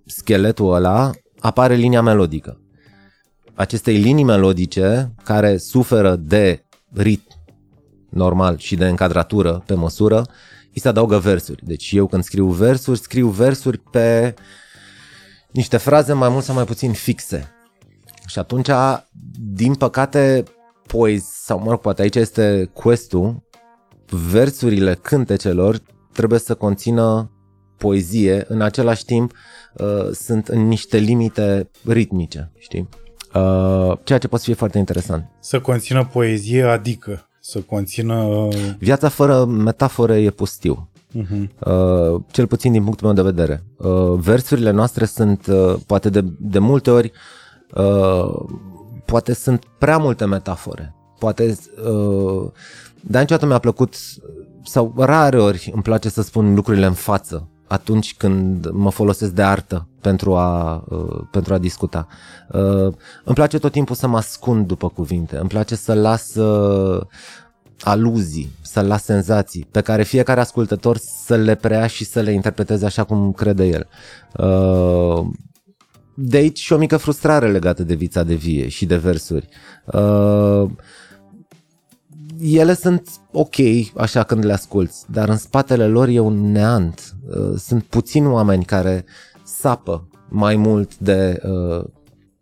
scheletul 0.07 0.74
ăla 0.74 1.11
apare 1.39 1.74
linia 1.74 2.03
melodică. 2.03 2.61
Acestei 3.55 3.97
linii 3.97 4.24
melodice 4.24 5.15
care 5.24 5.57
suferă 5.57 6.16
de 6.16 6.65
ritm 6.93 7.35
normal 8.11 8.59
și 8.59 8.77
de 8.77 8.89
încadratură 8.89 9.62
pe 9.66 9.74
măsură, 9.74 10.27
îi 10.74 10.81
se 10.81 10.89
adaugă 10.89 11.19
versuri. 11.19 11.66
Deci 11.66 11.93
eu 11.93 12.07
când 12.07 12.23
scriu 12.23 12.47
versuri, 12.47 12.99
scriu 12.99 13.28
versuri 13.28 13.78
pe 13.78 14.35
niște 15.51 15.77
fraze 15.77 16.12
mai 16.12 16.28
mult 16.28 16.45
sau 16.45 16.55
mai 16.55 16.65
puțin 16.65 16.93
fixe. 16.93 17.55
Și 18.31 18.39
atunci, 18.39 18.69
din 19.39 19.74
păcate, 19.74 20.44
poezi, 20.86 21.44
sau 21.44 21.59
mă 21.59 21.70
rog, 21.70 21.81
poate 21.81 22.02
aici 22.02 22.15
este 22.15 22.70
questul, 22.73 23.43
versurile 24.31 24.94
cântecelor 24.94 25.81
trebuie 26.12 26.39
să 26.39 26.55
conțină 26.55 27.31
poezie, 27.77 28.44
în 28.48 28.61
același 28.61 29.05
timp 29.05 29.32
uh, 29.74 30.11
sunt 30.12 30.48
în 30.48 30.69
niște 30.69 30.97
limite 30.97 31.70
ritmice, 31.85 32.52
știi? 32.59 32.89
Uh, 33.35 33.93
ceea 34.02 34.19
ce 34.19 34.28
poate 34.28 34.44
fi 34.44 34.52
foarte 34.52 34.78
interesant. 34.78 35.24
Să 35.40 35.61
conțină 35.61 36.05
poezie, 36.05 36.62
adică 36.62 37.28
să 37.40 37.61
conțină... 37.61 38.48
Viața 38.78 39.09
fără 39.09 39.44
metaforă 39.44 40.16
e 40.16 40.31
pustiu. 40.31 40.90
Uh-huh. 41.19 41.48
Uh, 41.59 42.20
cel 42.31 42.47
puțin 42.47 42.73
din 42.73 42.85
punctul 42.85 43.07
meu 43.07 43.16
de 43.16 43.31
vedere. 43.31 43.62
Uh, 43.77 44.19
versurile 44.19 44.70
noastre 44.70 45.05
sunt, 45.05 45.47
uh, 45.47 45.74
poate 45.86 46.09
de, 46.09 46.24
de 46.39 46.59
multe 46.59 46.90
ori, 46.90 47.07
uh, 47.07 47.39
poate 49.05 49.32
sunt 49.34 49.64
prea 49.78 49.98
multe 49.98 50.24
metafore. 50.24 50.94
Poate, 51.18 51.56
uh, 51.86 52.51
dar 53.01 53.20
niciodată 53.20 53.47
mi-a 53.47 53.59
plăcut, 53.59 53.94
sau 54.64 54.94
rare 54.97 55.40
ori 55.40 55.70
îmi 55.74 55.82
place 55.82 56.09
să 56.09 56.22
spun 56.22 56.55
lucrurile 56.55 56.86
în 56.86 56.92
față 56.92 57.48
atunci 57.66 58.14
când 58.16 58.70
mă 58.70 58.90
folosesc 58.90 59.32
de 59.32 59.42
artă 59.42 59.88
pentru 60.01 60.36
a, 60.36 60.84
uh, 60.88 61.20
pentru 61.30 61.55
a 61.55 61.59
discuta. 61.59 62.06
Uh, 62.52 62.92
îmi 63.24 63.34
place 63.34 63.59
tot 63.59 63.72
timpul 63.72 63.94
să 63.94 64.06
mă 64.06 64.16
ascund 64.16 64.66
după 64.66 64.88
cuvinte, 64.88 65.36
îmi 65.36 65.48
place 65.48 65.74
să 65.74 65.94
las 65.94 66.34
uh, 66.34 67.02
aluzii, 67.80 68.51
să 68.60 68.80
las 68.80 69.05
senzații 69.05 69.66
pe 69.70 69.80
care 69.80 70.02
fiecare 70.02 70.40
ascultător 70.40 70.97
să 70.97 71.36
le 71.36 71.55
preia 71.55 71.86
și 71.86 72.05
să 72.05 72.20
le 72.20 72.32
interpreteze 72.32 72.84
așa 72.84 73.05
cum 73.05 73.32
crede 73.32 73.66
el. 73.66 73.88
Uh, 74.36 75.26
de 76.22 76.36
aici 76.36 76.59
și 76.59 76.72
o 76.72 76.76
mică 76.76 76.97
frustrare 76.97 77.51
legată 77.51 77.82
de 77.82 77.94
vița 77.94 78.22
de 78.22 78.34
vie 78.34 78.68
și 78.68 78.86
de 78.86 78.97
versuri. 78.97 79.48
Uh, 79.84 80.70
ele 82.40 82.74
sunt 82.74 83.09
ok 83.32 83.55
așa 83.97 84.22
când 84.22 84.44
le 84.44 84.52
asculți, 84.52 85.05
dar 85.10 85.28
în 85.28 85.36
spatele 85.36 85.86
lor 85.86 86.09
e 86.09 86.18
un 86.18 86.51
neant. 86.52 87.14
Uh, 87.28 87.56
sunt 87.56 87.82
puțini 87.82 88.26
oameni 88.26 88.64
care 88.64 89.05
sapă 89.44 90.09
mai 90.28 90.56
mult 90.56 90.98
de 90.98 91.40
uh, 91.42 91.84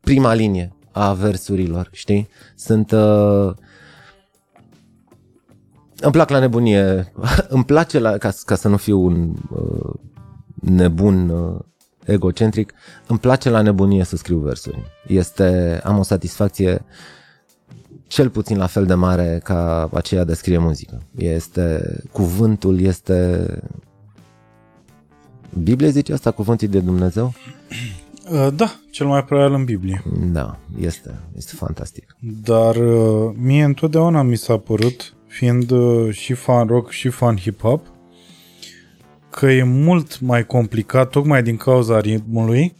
prima 0.00 0.34
linie 0.34 0.72
a 0.92 1.12
versurilor, 1.12 1.88
știi? 1.92 2.28
Sunt... 2.54 2.90
Uh, 2.90 3.54
îmi 6.00 6.12
plac 6.12 6.30
la 6.30 6.38
nebunie, 6.38 7.12
îmi 7.48 7.64
place 7.64 7.98
la, 7.98 8.16
ca, 8.16 8.32
ca 8.44 8.54
să 8.54 8.68
nu 8.68 8.76
fiu 8.76 9.00
un 9.00 9.34
uh, 9.50 9.94
nebun 10.60 11.28
uh, 11.28 11.58
egocentric, 12.12 12.72
îmi 13.06 13.18
place 13.18 13.50
la 13.50 13.62
nebunie 13.62 14.04
să 14.04 14.16
scriu 14.16 14.38
versuri. 14.38 14.82
Este, 15.06 15.80
am 15.84 15.98
o 15.98 16.02
satisfacție 16.02 16.84
cel 18.06 18.30
puțin 18.30 18.56
la 18.56 18.66
fel 18.66 18.86
de 18.86 18.94
mare 18.94 19.40
ca 19.44 19.88
aceea 19.92 20.24
de 20.24 20.34
scrie 20.34 20.58
muzică. 20.58 21.02
Este, 21.16 21.96
cuvântul 22.12 22.80
este... 22.80 23.46
Biblia 25.62 25.88
zice 25.88 26.12
asta, 26.12 26.30
cuvântul 26.30 26.68
de 26.68 26.80
Dumnezeu? 26.80 27.32
Uh, 28.32 28.48
da, 28.54 28.72
cel 28.90 29.06
mai 29.06 29.24
probabil 29.24 29.54
în 29.54 29.64
Biblie. 29.64 30.02
Da, 30.32 30.58
este, 30.80 31.14
este 31.36 31.52
fantastic. 31.54 32.16
Dar 32.42 32.76
uh, 32.76 33.34
mie 33.36 33.64
întotdeauna 33.64 34.22
mi 34.22 34.36
s-a 34.36 34.58
părut, 34.58 35.14
fiind 35.26 35.70
uh, 35.70 36.14
și 36.14 36.32
fan 36.32 36.66
rock 36.66 36.90
și 36.90 37.08
fan 37.08 37.36
hip-hop, 37.36 37.80
că 39.30 39.46
e 39.46 39.62
mult 39.62 40.20
mai 40.20 40.46
complicat, 40.46 41.10
tocmai 41.10 41.42
din 41.42 41.56
cauza 41.56 42.00
ritmului, 42.00 42.74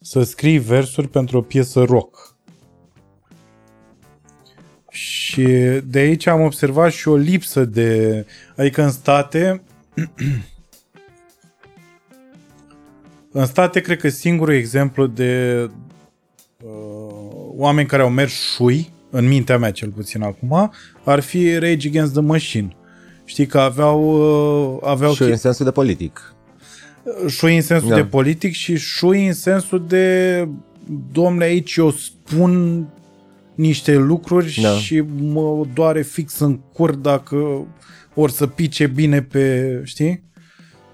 să 0.00 0.22
scrii 0.22 0.58
versuri 0.58 1.08
pentru 1.08 1.38
o 1.38 1.42
piesă 1.42 1.82
rock. 1.82 2.36
Și 4.90 5.42
de 5.84 5.98
aici 5.98 6.26
am 6.26 6.40
observat 6.40 6.92
și 6.92 7.08
o 7.08 7.16
lipsă 7.16 7.64
de... 7.64 8.26
Adică 8.56 8.82
în 8.82 8.90
state... 8.90 9.62
în 13.32 13.46
state, 13.46 13.80
cred 13.80 13.98
că 13.98 14.08
singurul 14.08 14.54
exemplu 14.54 15.06
de 15.06 15.62
uh, 16.62 17.24
oameni 17.56 17.88
care 17.88 18.02
au 18.02 18.10
mers 18.10 18.32
șui, 18.32 18.92
în 19.10 19.26
mintea 19.26 19.58
mea 19.58 19.72
cel 19.72 19.90
puțin 19.90 20.22
acum, 20.22 20.72
ar 21.04 21.20
fi 21.20 21.58
Rage 21.58 21.88
Against 21.88 22.12
the 22.12 22.22
Machine. 22.22 22.76
Știi 23.24 23.46
că 23.46 23.58
aveau... 23.58 24.02
Uh, 24.74 24.78
aveau 24.82 25.14
și 25.14 25.22
în 25.22 25.36
sensul 25.36 25.64
de 25.64 25.70
politic. 25.70 26.34
Șui 27.26 27.56
în 27.56 27.62
sensul 27.62 27.88
da. 27.88 27.94
de 27.94 28.04
politic 28.04 28.52
și 28.52 28.76
șui 28.76 29.26
în 29.26 29.32
sensul 29.32 29.84
de 29.88 30.48
domnule, 31.12 31.44
aici 31.44 31.76
eu 31.76 31.90
spun 31.90 32.84
niște 33.54 33.96
lucruri 33.96 34.58
da. 34.62 34.76
și 34.76 35.00
mă 35.20 35.66
doare 35.74 36.02
fix 36.02 36.38
în 36.38 36.60
cur 36.72 36.94
dacă 36.94 37.66
or 38.14 38.30
să 38.30 38.46
pice 38.46 38.86
bine 38.86 39.22
pe, 39.22 39.80
știi? 39.84 40.22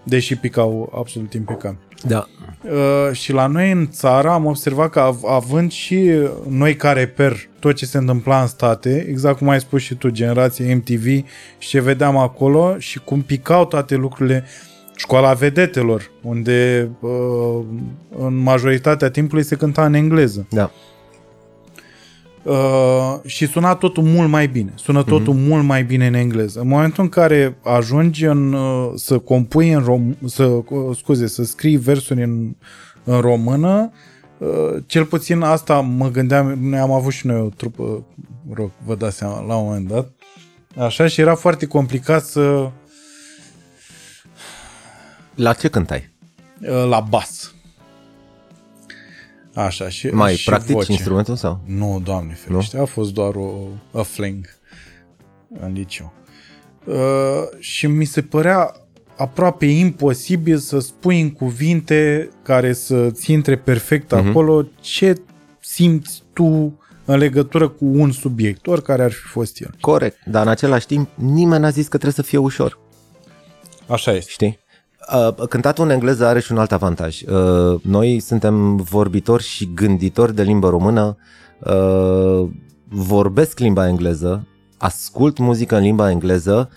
Deși 0.05 0.37
picau 0.37 0.93
absolut 0.95 1.33
impecam. 1.33 1.79
Da. 2.03 2.27
Uh, 2.63 3.13
și 3.13 3.33
la 3.33 3.47
noi 3.47 3.71
în 3.71 3.89
țară 3.91 4.31
am 4.31 4.45
observat 4.45 4.91
că 4.91 5.01
av- 5.01 5.25
având 5.27 5.71
și 5.73 6.11
noi 6.49 6.77
care 6.77 7.07
per 7.07 7.37
tot 7.59 7.75
ce 7.75 7.87
se 7.87 7.99
întâmpla 7.99 8.41
în 8.41 8.47
state, 8.47 9.07
exact 9.09 9.39
cum 9.39 9.49
ai 9.49 9.61
spus 9.61 9.83
și 9.83 9.95
tu, 9.95 10.09
generația 10.11 10.75
MTV 10.77 11.05
și 11.59 11.69
ce 11.69 11.81
vedeam 11.81 12.17
acolo 12.17 12.79
și 12.79 12.99
cum 12.99 13.23
picau 13.23 13.67
toate 13.67 13.95
lucrurile 13.95 14.45
școala 14.97 15.33
vedetelor, 15.33 16.11
unde 16.23 16.91
uh, 17.01 17.65
în 18.19 18.37
majoritatea 18.37 19.11
timpului 19.11 19.45
se 19.45 19.57
cânta 19.57 19.85
în 19.85 19.95
engleză. 19.95 20.47
Da. 20.51 20.63
Uh, 20.63 20.90
și 23.25 23.47
suna 23.47 23.75
totul 23.75 24.03
mult 24.03 24.29
mai 24.29 24.47
bine. 24.47 24.73
Sună 24.75 25.03
totul 25.03 25.35
mm-hmm. 25.35 25.49
mult 25.49 25.65
mai 25.65 25.85
bine 25.85 26.07
în 26.07 26.15
engleză. 26.15 26.61
În 26.61 26.69
momentul 26.69 27.03
în 27.03 27.09
care 27.09 27.57
ajungi 27.63 28.25
în, 28.25 28.53
uh, 28.53 28.93
să 28.95 29.19
compui 29.19 29.71
în 29.71 29.83
rom, 29.83 30.15
să, 30.27 30.45
uh, 30.45 30.97
scuze, 30.97 31.27
să 31.27 31.45
scrii 31.45 31.77
versuri 31.77 32.23
în, 32.23 32.57
în 33.05 33.21
română, 33.21 33.93
uh, 34.39 34.49
cel 34.87 35.05
puțin 35.05 35.41
asta 35.41 35.81
mă 35.81 36.11
gândeam, 36.11 36.59
noi 36.61 36.79
am 36.79 36.91
avut 36.91 37.13
și 37.13 37.27
noi 37.27 37.41
o 37.41 37.49
trupă 37.49 38.05
rock, 38.53 38.71
vă 38.85 38.95
dați 38.95 39.17
seama, 39.17 39.41
la 39.41 39.57
un 39.57 39.65
moment 39.65 39.89
dat. 39.89 40.11
Așa 40.77 41.07
și 41.07 41.21
era 41.21 41.35
foarte 41.35 41.67
complicat 41.67 42.25
să 42.25 42.71
La 45.35 45.53
ce 45.53 45.69
cântai? 45.69 46.11
uh, 46.61 46.87
la 46.89 47.01
bas. 47.01 47.50
Așa, 49.55 49.89
și, 49.89 50.07
Mai 50.07 50.37
și 50.37 50.45
practici 50.49 50.73
voce. 50.73 50.93
instrumentul 50.93 51.37
sau? 51.37 51.61
Nu, 51.67 52.01
doamne 52.05 52.35
ferește, 52.35 52.79
a 52.79 52.85
fost 52.85 53.13
doar 53.13 53.35
o 53.35 53.53
a 53.93 54.03
fling 54.03 54.47
în 55.61 55.73
liceu. 55.73 56.13
Uh, 56.85 56.95
și 57.59 57.87
mi 57.87 58.05
se 58.05 58.23
părea 58.23 58.75
aproape 59.17 59.67
imposibil 59.67 60.59
să 60.59 60.79
spui 60.79 61.21
în 61.21 61.31
cuvinte 61.31 62.29
care 62.43 62.73
să-ți 62.73 63.33
intre 63.33 63.57
perfect 63.57 64.15
Mhm. 64.15 64.29
acolo 64.29 64.67
ce 64.81 65.15
simți 65.61 66.23
tu 66.33 66.79
în 67.05 67.19
legătură 67.19 67.69
cu 67.69 67.85
un 67.85 68.11
subiect, 68.13 68.67
oricare 68.67 69.03
ar 69.03 69.11
fi 69.13 69.27
fost 69.27 69.61
el. 69.61 69.75
Corect, 69.81 70.19
dar 70.27 70.43
în 70.43 70.49
același 70.49 70.87
timp 70.87 71.09
nimeni 71.15 71.63
n-a 71.63 71.71
zis 71.71 71.83
că 71.89 71.97
trebuie 71.99 72.13
să 72.13 72.23
fie 72.23 72.39
ușor. 72.39 72.79
Așa 73.87 74.13
este. 74.13 74.31
Știi? 74.31 74.59
Uh, 75.09 75.47
Cântatul 75.49 75.85
în 75.85 75.91
engleză 75.91 76.27
are 76.27 76.41
și 76.41 76.53
un 76.53 76.59
alt 76.59 76.73
avantaj. 76.73 77.21
Uh, 77.23 77.81
Noi 77.83 78.21
suntem 78.21 78.77
vorbitori 78.77 79.43
și 79.43 79.71
gânditori 79.75 80.35
de 80.35 80.43
limbă 80.43 80.69
română, 80.69 81.17
uh, 81.59 82.49
vorbesc 82.89 83.59
limba 83.59 83.89
engleză, 83.89 84.47
ascult 84.79 85.39
muzică 85.39 85.77
în 85.77 85.83
limba 85.83 86.11
engleză, 86.11 86.71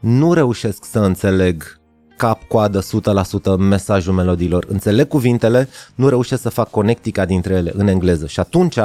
nu 0.00 0.32
reușesc 0.32 0.84
să 0.84 0.98
înțeleg 0.98 1.80
cap-coadă 2.16 2.80
100% 2.80 3.56
mesajul 3.58 4.14
melodiilor. 4.14 4.64
Înțeleg 4.68 5.08
cuvintele, 5.08 5.68
nu 5.94 6.08
reușesc 6.08 6.42
să 6.42 6.48
fac 6.48 6.70
conectica 6.70 7.24
dintre 7.24 7.54
ele 7.54 7.72
în 7.76 7.86
engleză. 7.86 8.26
Și 8.26 8.40
atunci 8.40 8.78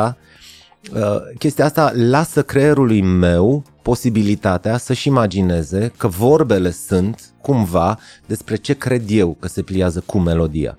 Uh, 0.94 1.16
chestia 1.40 1.66
asta 1.66 1.92
lasă 1.96 2.44
creierului 2.44 3.02
meu 3.02 3.64
posibilitatea 3.86 4.78
să-și 4.78 5.08
imagineze 5.08 5.92
că 5.98 6.08
vorbele 6.08 6.72
sunt 6.72 7.34
cumva 7.42 8.00
despre 8.26 8.56
ce 8.56 8.74
cred 8.74 9.04
eu 9.08 9.38
că 9.40 9.48
se 9.48 9.62
pliază 9.62 10.04
cu 10.06 10.18
melodia. 10.18 10.78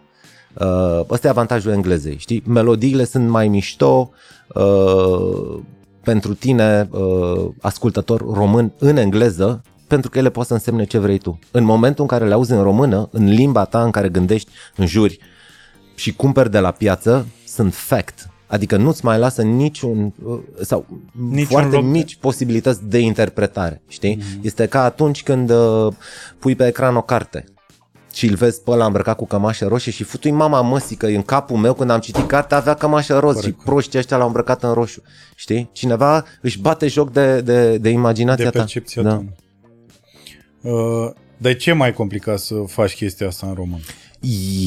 Uh, 0.55 1.01
ăsta 1.11 1.27
e 1.27 1.31
avantajul 1.31 1.73
englezei, 1.73 2.17
știi? 2.19 2.43
Melodiile 2.47 3.05
sunt 3.05 3.29
mai 3.29 3.49
mișto 3.49 4.11
uh, 4.55 5.59
pentru 6.03 6.35
tine, 6.35 6.89
uh, 6.91 7.49
ascultător 7.61 8.21
român, 8.33 8.73
în 8.79 8.97
engleză, 8.97 9.63
pentru 9.87 10.11
că 10.11 10.19
ele 10.19 10.31
pot 10.31 10.47
să 10.47 10.53
însemne 10.53 10.85
ce 10.85 10.99
vrei 10.99 11.19
tu. 11.19 11.39
În 11.51 11.65
momentul 11.65 12.03
în 12.03 12.09
care 12.09 12.27
le 12.27 12.35
auzi 12.35 12.53
în 12.53 12.63
română, 12.63 13.09
în 13.13 13.29
limba 13.29 13.65
ta 13.65 13.83
în 13.83 13.91
care 13.91 14.09
gândești, 14.09 14.51
înjuri 14.77 15.19
și 15.95 16.15
cumperi 16.15 16.51
de 16.51 16.59
la 16.59 16.71
piață, 16.71 17.27
sunt 17.47 17.75
fact. 17.75 18.31
Adică 18.47 18.77
nu-ți 18.77 19.05
mai 19.05 19.19
lasă 19.19 19.43
niciun, 19.43 20.13
uh, 20.25 20.39
sau 20.61 20.87
Niciun 21.31 21.47
foarte 21.47 21.75
loc 21.75 21.85
de- 21.85 21.91
mici 21.91 22.17
posibilități 22.17 22.85
de 22.89 22.99
interpretare, 22.99 23.83
știi? 23.89 24.17
Mm-hmm. 24.17 24.41
Este 24.43 24.67
ca 24.67 24.83
atunci 24.85 25.23
când 25.23 25.51
uh, 25.51 25.93
pui 26.39 26.55
pe 26.55 26.67
ecran 26.67 26.97
o 26.97 27.03
carte 27.03 27.45
și 28.13 28.27
îl 28.27 28.35
vezi 28.35 28.63
pe 28.63 28.71
ăla 28.71 28.87
îmbrăcat 28.87 29.17
cu 29.17 29.27
cămașă 29.27 29.67
roșie 29.67 29.93
și 29.93 30.03
futui 30.05 30.31
mama 30.31 30.61
măsii 30.61 30.97
că 30.97 31.07
în 31.07 31.23
capul 31.23 31.57
meu 31.57 31.75
când 31.75 31.91
am 31.91 32.01
citit 32.01 32.27
cartea 32.27 32.57
avea 32.57 32.75
cămașă 32.75 33.19
roz 33.19 33.43
și 33.43 33.53
proștii 33.53 33.99
ăștia 33.99 34.17
l-au 34.17 34.27
îmbrăcat 34.27 34.63
în 34.63 34.73
roșu, 34.73 35.03
știi? 35.35 35.69
Cineva 35.73 36.25
își 36.41 36.59
bate 36.61 36.87
joc 36.89 37.13
de, 37.13 37.41
de, 37.41 37.79
de 37.79 37.89
imaginația 37.89 38.45
De 38.45 38.51
ta. 38.51 38.59
percepția 38.59 39.03
da. 39.03 39.09
ta. 39.11 39.25
Uh, 40.71 41.11
de 41.37 41.55
ce 41.55 41.71
e 41.71 41.73
mai 41.73 41.93
complicat 41.93 42.39
să 42.39 42.55
faci 42.67 42.95
chestia 42.95 43.27
asta 43.27 43.47
în 43.47 43.55
român? 43.55 43.81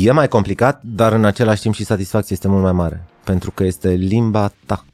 E 0.01 0.11
mai 0.11 0.27
complicat, 0.27 0.81
dar 0.83 1.13
în 1.13 1.25
același 1.25 1.61
timp 1.61 1.73
și 1.75 1.83
satisfacția 1.85 2.35
este 2.35 2.47
mult 2.47 2.63
mai 2.63 2.71
mare, 2.71 3.05
pentru 3.29 3.51
că 3.51 3.63
este 3.63 3.89
limba 3.89 4.53
ta. 4.65 4.85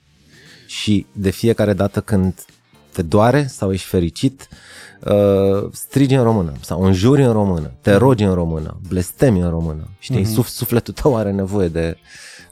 Și 0.67 1.05
de 1.11 1.29
fiecare 1.29 1.73
dată 1.73 2.01
când 2.01 2.45
te 2.91 3.01
doare 3.01 3.45
sau 3.47 3.73
ești 3.73 3.87
fericit, 3.87 4.47
uh, 5.03 5.69
strigi 5.71 6.13
în 6.13 6.23
română 6.23 6.51
sau 6.61 6.83
înjuri 6.83 7.23
în 7.23 7.31
română, 7.31 7.71
te 7.81 7.93
rogi 7.93 8.23
în 8.23 8.33
română, 8.33 8.79
blestemi 8.87 9.39
în 9.39 9.49
română. 9.49 9.87
Știi, 9.99 10.21
mm-hmm. 10.21 10.45
sufletul 10.45 10.93
tău 10.93 11.17
are 11.17 11.31
nevoie 11.31 11.67
de, 11.67 11.97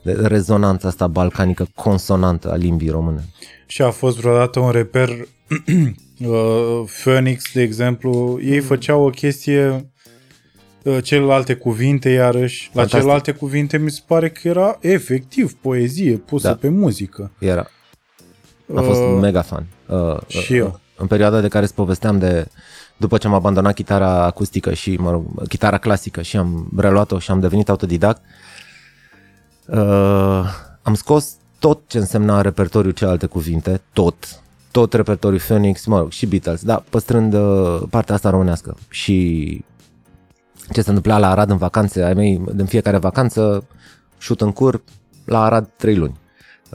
de 0.01 0.11
rezonanța 0.11 0.87
asta 0.87 1.07
balcanică 1.07 1.67
consonantă 1.75 2.51
a 2.51 2.55
limbii 2.55 2.89
române. 2.89 3.25
Și 3.65 3.81
a 3.81 3.89
fost 3.89 4.17
vreodată 4.17 4.59
un 4.59 4.71
reper 4.71 5.09
uh, 6.19 6.83
Phoenix, 7.01 7.43
de 7.53 7.61
exemplu, 7.61 8.39
ei 8.43 8.59
făceau 8.59 9.05
o 9.05 9.09
chestie 9.09 9.69
uh, 9.69 9.79
celelalte 11.03 11.53
cuvinte, 11.55 12.09
iarăși, 12.09 12.63
la 12.65 12.71
Fantastic. 12.73 12.99
celelalte 12.99 13.31
cuvinte 13.31 13.77
mi 13.77 13.91
se 13.91 14.01
pare 14.07 14.29
că 14.29 14.47
era 14.47 14.77
efectiv 14.81 15.53
poezie 15.61 16.17
pusă 16.17 16.47
Da. 16.47 16.55
pe 16.55 16.69
muzică. 16.69 17.31
Era. 17.39 17.67
Am 18.75 18.83
fost 18.83 18.99
Uh, 18.99 19.17
mega 19.21 19.41
fan. 19.41 19.65
Uh, 19.87 20.17
și 20.27 20.55
eu. 20.55 20.79
În 20.97 21.07
perioada 21.07 21.41
de 21.41 21.47
care 21.47 21.63
îți 21.63 21.73
povesteam 21.73 22.19
de 22.19 22.47
după 22.97 23.17
ce 23.17 23.27
am 23.27 23.33
abandonat 23.33 23.73
chitara 23.73 24.23
acustică 24.25 24.73
și, 24.73 24.95
mă 24.95 25.11
rog, 25.11 25.47
chitara 25.47 25.77
clasică 25.77 26.21
și 26.21 26.37
am 26.37 26.67
reluat-o 26.77 27.19
și 27.19 27.31
am 27.31 27.39
devenit 27.39 27.69
autodidact, 27.69 28.21
uh, 29.67 30.43
am 30.81 30.93
scos 30.93 31.29
tot 31.59 31.79
ce 31.87 31.97
însemna 31.97 32.41
repertoriu 32.41 32.91
celelalte 32.91 33.25
cuvinte, 33.25 33.81
tot, 33.93 34.41
tot 34.71 34.93
repertoriul 34.93 35.39
Phoenix, 35.41 35.85
mă 35.85 35.97
rog, 35.99 36.11
și 36.11 36.25
Beatles, 36.25 36.61
da, 36.63 36.83
păstrând 36.89 37.33
uh, 37.33 37.81
partea 37.89 38.15
asta 38.15 38.29
românească. 38.29 38.77
Și 38.89 39.63
ce 40.73 40.81
se 40.81 40.89
întâmpla 40.89 41.17
la 41.17 41.29
Arad 41.29 41.49
în 41.49 41.57
vacanțe, 41.57 42.03
ai 42.03 42.13
mei, 42.13 42.41
în 42.45 42.65
fiecare 42.65 42.97
vacanță, 42.97 43.67
șut 44.17 44.41
în 44.41 44.51
cur, 44.51 44.81
la 45.25 45.43
Arad 45.43 45.69
trei 45.77 45.95
luni. 45.95 46.21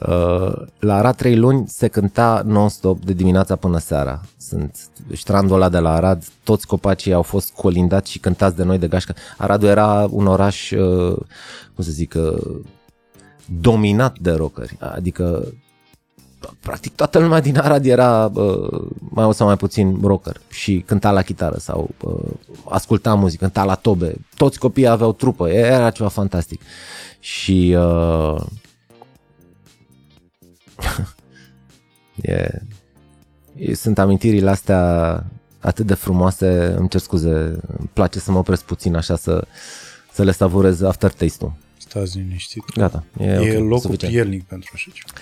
Uh, 0.07 0.51
la 0.79 0.95
Arad 0.95 1.15
trei 1.15 1.35
luni 1.35 1.67
se 1.67 1.87
cânta 1.87 2.41
non-stop 2.45 3.03
de 3.03 3.13
dimineața 3.13 3.55
până 3.55 3.77
seara. 3.77 4.21
Sunt 4.37 4.77
strandul 5.13 5.55
ăla 5.55 5.69
de 5.69 5.79
la 5.79 5.93
Arad, 5.93 6.23
toți 6.43 6.67
copacii 6.67 7.13
au 7.13 7.21
fost 7.21 7.51
colindați 7.53 8.11
și 8.11 8.19
cântați 8.19 8.55
de 8.55 8.63
noi 8.63 8.77
de 8.77 8.87
gașcă. 8.87 9.15
Aradul 9.37 9.67
era 9.67 10.07
un 10.11 10.27
oraș, 10.27 10.71
uh, 10.71 11.17
cum 11.75 11.83
să 11.83 11.91
zic, 11.91 12.13
uh, 12.17 12.59
dominat 13.61 14.19
de 14.19 14.31
rockeri, 14.31 14.77
adică 14.79 15.53
practic 16.59 16.95
toată 16.95 17.19
lumea 17.19 17.39
din 17.39 17.57
Arad 17.57 17.85
era 17.85 18.31
uh, 18.33 18.87
mai 18.99 19.23
mult 19.23 19.35
sau 19.35 19.47
mai 19.47 19.57
puțin 19.57 19.99
rocker 20.03 20.41
și 20.49 20.83
cânta 20.85 21.11
la 21.11 21.21
chitară 21.21 21.57
sau 21.57 21.89
uh, 22.01 22.31
asculta 22.69 23.13
muzică, 23.13 23.43
cânta 23.43 23.63
la 23.63 23.75
tobe. 23.75 24.15
Toți 24.35 24.59
copiii 24.59 24.87
aveau 24.87 25.13
trupă, 25.13 25.49
era 25.49 25.89
ceva 25.89 26.09
fantastic. 26.09 26.61
Și 27.19 27.75
uh, 27.77 28.41
e, 32.21 32.61
e, 33.55 33.73
sunt 33.73 33.99
amintirile 33.99 34.49
astea 34.49 35.23
atât 35.59 35.85
de 35.85 35.93
frumoase, 35.93 36.73
îmi 36.77 36.89
cer 36.89 36.99
scuze, 36.99 37.29
îmi 37.77 37.89
place 37.93 38.19
să 38.19 38.31
mă 38.31 38.37
opresc 38.37 38.63
puțin 38.63 38.95
așa 38.95 39.15
să, 39.15 39.47
să 40.13 40.23
le 40.23 40.31
savurez 40.31 40.81
aftertaste-ul. 40.81 41.53
Stați 41.77 42.17
liniștit. 42.17 42.63
Gata, 42.75 43.03
e, 43.19 43.25
E 43.25 43.57
ok, 43.57 43.59
locul 43.59 43.79
suficient. 43.79 44.13
prielnic 44.13 44.43
pentru 44.43 44.71
așa 44.73 44.91
ceva. 44.93 45.19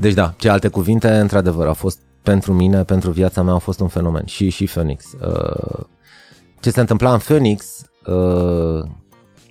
Deci 0.00 0.14
da, 0.14 0.34
ce 0.36 0.48
alte 0.48 0.68
cuvinte, 0.68 1.08
într-adevăr, 1.08 1.66
au 1.66 1.74
fost 1.74 1.98
pentru 2.22 2.52
mine, 2.52 2.84
pentru 2.84 3.10
viața 3.10 3.42
mea, 3.42 3.52
au 3.52 3.58
fost 3.58 3.80
un 3.80 3.88
fenomen. 3.88 4.24
Și 4.24 4.48
și 4.48 4.64
Phoenix. 4.64 5.04
Uh, 5.12 5.84
Ce 6.60 6.70
se 6.70 6.80
întâmpla 6.80 7.12
în 7.12 7.18
Phoenix 7.18 7.64
uh, 8.06 8.84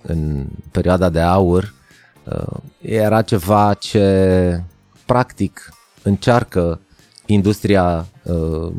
în 0.02 0.46
perioada 0.70 1.08
de 1.08 1.20
aur 1.20 1.72
uh, 2.24 2.56
era 2.80 3.22
ceva 3.22 3.74
ce 3.74 4.62
practic 5.06 5.72
încearcă 6.02 6.80
industria 7.26 8.06
uh, 8.22 8.72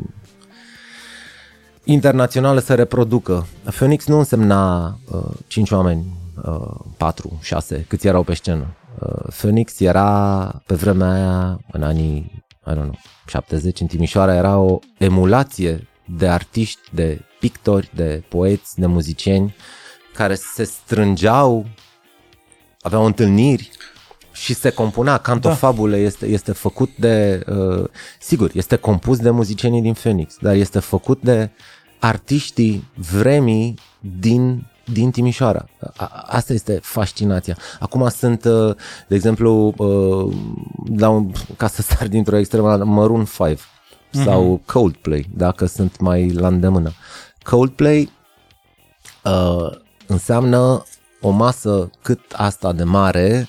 internațională 1.84 2.60
să 2.60 2.74
reproducă. 2.74 3.46
Phoenix 3.64 4.06
nu 4.06 4.18
însemna 4.18 4.98
uh, 5.10 5.20
5 5.46 5.70
oameni, 5.70 6.04
uh, 6.44 6.70
4, 6.96 7.38
6, 7.40 7.84
câți 7.88 8.06
erau 8.06 8.22
pe 8.22 8.34
scenă. 8.34 8.66
Uh, 8.98 9.32
Phoenix 9.36 9.80
era 9.80 10.62
pe 10.66 10.74
vremea 10.74 11.10
aia, 11.10 11.60
în 11.72 11.82
anii, 11.82 12.44
I 12.66 12.70
don't 12.70 12.74
know, 12.74 12.98
70, 13.26 13.80
în 13.80 13.86
Timișoara, 13.86 14.34
era 14.34 14.58
o 14.58 14.78
emulație 14.98 15.88
de 16.04 16.28
artiști, 16.28 16.80
de 16.92 17.20
pictori, 17.40 17.90
de 17.94 18.22
poeți, 18.28 18.80
de 18.80 18.86
muzicieni 18.86 19.54
care 20.14 20.34
se 20.34 20.64
strângeau, 20.64 21.66
aveau 22.80 23.04
întâlniri 23.04 23.70
și 24.32 24.54
se 24.54 24.70
compunea. 24.70 25.16
Cantofabule 25.16 25.96
da. 25.96 26.02
este, 26.02 26.26
este 26.26 26.52
făcut 26.52 26.96
de, 26.96 27.44
uh, 27.46 27.84
sigur, 28.20 28.50
este 28.54 28.76
compus 28.76 29.18
de 29.18 29.30
muzicienii 29.30 29.82
din 29.82 29.92
Phoenix, 29.92 30.36
dar 30.40 30.54
este 30.54 30.78
făcut 30.78 31.22
de 31.22 31.50
artiștii 31.98 32.88
vremii 32.94 33.74
din 34.18 34.69
din 34.92 35.10
Timișoara. 35.10 35.68
A- 35.96 36.24
asta 36.26 36.52
este 36.52 36.78
fascinația. 36.82 37.56
Acum 37.78 38.08
sunt, 38.08 38.44
uh, 38.44 38.74
de 39.08 39.14
exemplu, 39.14 39.74
uh, 39.76 40.36
la 40.96 41.08
un, 41.08 41.32
ca 41.56 41.68
să 41.68 41.82
sar 41.82 42.08
dintr-o 42.08 42.36
extremă, 42.36 42.76
Maroon 42.76 43.24
5 43.24 43.58
sau 44.24 44.60
Coldplay, 44.66 45.28
dacă 45.34 45.66
sunt 45.66 46.00
mai 46.00 46.30
la 46.30 46.46
îndemână. 46.46 46.92
Coldplay 47.42 48.10
uh, 49.24 49.70
înseamnă 50.06 50.84
o 51.20 51.30
masă 51.30 51.90
cât 52.02 52.20
asta 52.32 52.72
de 52.72 52.84
mare, 52.84 53.48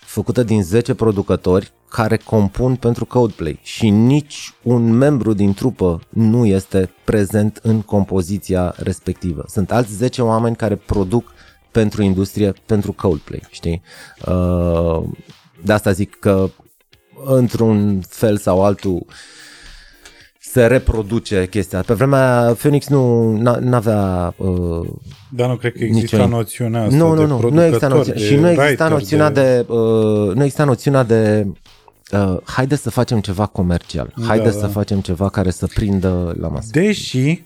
făcută 0.00 0.42
din 0.42 0.62
10 0.62 0.94
producători 0.94 1.72
care 1.92 2.16
compun 2.16 2.76
pentru 2.76 3.04
Coldplay 3.04 3.58
și 3.62 3.90
nici 3.90 4.54
un 4.62 4.92
membru 4.92 5.32
din 5.32 5.54
trupă 5.54 6.00
nu 6.08 6.46
este 6.46 6.90
prezent 7.04 7.58
în 7.62 7.80
compoziția 7.80 8.74
respectivă. 8.76 9.44
Sunt 9.48 9.72
alți 9.72 9.94
10 9.94 10.22
oameni 10.22 10.56
care 10.56 10.76
produc 10.76 11.32
pentru 11.70 12.02
industrie, 12.02 12.52
pentru 12.66 12.92
Coldplay, 12.92 13.42
știi? 13.50 13.82
Uh, 14.26 15.02
de 15.62 15.72
asta 15.72 15.92
zic 15.92 16.18
că 16.18 16.48
într-un 17.24 18.00
fel 18.08 18.36
sau 18.36 18.64
altul 18.64 19.06
se 20.40 20.66
reproduce 20.66 21.46
chestia. 21.50 21.80
Pe 21.80 21.94
vremea 21.94 22.54
Phoenix 22.58 22.88
nu 22.88 23.32
n-avea 23.60 24.34
uh, 24.36 24.88
Dar 25.30 25.48
nu 25.48 25.56
cred 25.56 25.72
că 25.72 25.84
exista 25.84 26.16
Nicio- 26.16 26.28
noțiunea 26.28 26.82
asta 26.82 26.96
nu, 26.96 27.14
de 27.14 27.20
nu, 27.20 27.26
nu, 27.26 27.32
nu 27.32 27.38
producător, 27.38 27.66
exista 27.66 27.88
noțiunea. 27.88 28.20
de 28.20 28.26
Și 28.26 28.34
nu 28.34 28.48
exista 28.48 28.64
writer, 28.64 28.88
noțiunea 28.88 29.30
de, 29.30 29.64
uh, 29.68 30.34
nu 30.34 30.42
exista 30.42 30.64
noțiunea 30.64 31.02
de 31.02 31.46
uh, 32.12 32.36
haide 32.44 32.76
să 32.76 32.90
facem 32.90 33.20
ceva 33.20 33.46
comercial. 33.46 34.14
Haide 34.26 34.44
Da, 34.44 34.50
să 34.50 34.60
da. 34.60 34.68
facem 34.68 35.00
ceva 35.00 35.28
care 35.28 35.50
să 35.50 35.66
prindă 35.66 36.34
la 36.40 36.48
masă. 36.48 36.68
Deși, 36.72 37.42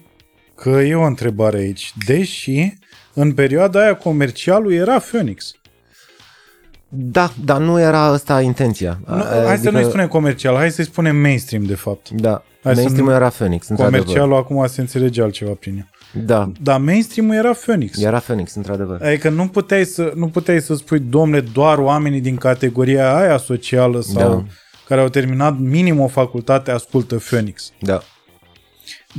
că 0.55 0.69
e 0.71 0.95
o 0.95 1.03
întrebare 1.03 1.57
aici, 1.59 1.93
deși 2.07 2.73
în 3.15 3.33
perioada 3.33 3.81
aia 3.81 3.97
comercialul 3.97 4.73
era 4.73 4.99
Phoenix. 4.99 5.53
Da, 6.89 7.33
dar 7.45 7.61
nu 7.61 7.81
era 7.81 8.01
asta 8.03 8.41
intenția. 8.41 9.01
Nu, 9.07 9.23
hai 9.47 9.59
să 9.59 9.71
nu-i 9.71 9.85
spunem 9.85 10.09
comercial, 10.09 10.55
hai 10.57 10.71
să-i 10.71 10.85
spunem 10.85 11.17
mainstream 11.17 11.65
de 11.65 11.75
fapt. 11.75 12.11
Da, 12.11 12.43
Hai 12.63 12.75
să 12.75 12.81
mainstream 12.81 13.09
nu- 13.09 13.15
era 13.15 13.29
Phoenix, 13.29 13.69
într-adevăr. 13.69 14.01
Comercialul 14.01 14.37
acum 14.37 14.67
se 14.67 14.81
înțelege 14.81 15.23
altceva 15.23 15.53
prin 15.61 15.77
el. 15.77 15.89
Da, 16.13 16.53
Dar 16.63 16.81
mainstream 16.81 17.31
era 17.31 17.53
Phoenix. 17.53 18.03
era 18.03 18.19
Phoenix, 18.19 18.55
într-adevăr. 18.55 19.03
Adică 19.03 19.29
nu 19.29 19.49
puteai 19.49 19.85
să, 19.85 20.13
nu 20.15 20.29
puteai 20.29 20.61
să 20.61 20.75
spui, 20.75 20.99
domnule, 20.99 21.41
doar 21.41 21.79
oamenii 21.79 22.21
din 22.21 22.37
categoria 22.37 23.17
aia 23.17 23.37
socială 23.37 24.01
sau 24.01 24.31
Da. 24.31 24.45
care 24.87 25.01
au 25.01 25.09
terminat 25.09 25.59
minim 25.59 26.01
o 26.01 26.07
facultate 26.07 26.71
ascultă 26.71 27.17
Phoenix. 27.17 27.73
Da. 27.81 28.03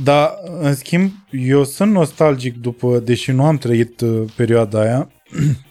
Dar, 0.04 0.30
în 0.60 0.74
schimb, 0.74 1.10
eu 1.30 1.64
sunt 1.64 1.92
nostalgic 1.92 2.56
după, 2.56 2.98
deși 2.98 3.30
nu 3.32 3.44
am 3.44 3.58
trăit 3.58 4.00
uh, 4.00 4.22
perioada 4.36 4.80
aia, 4.80 5.10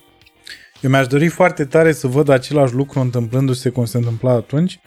eu 0.81 0.89
mi-aș 0.89 1.07
dori 1.07 1.27
foarte 1.27 1.65
tare 1.65 1.91
să 1.91 2.07
văd 2.07 2.29
același 2.29 2.73
lucru 2.73 2.99
întâmplându-se 2.99 3.69
cum 3.69 3.85
se 3.85 3.97
întâmpla 3.97 4.31
atunci, 4.31 4.79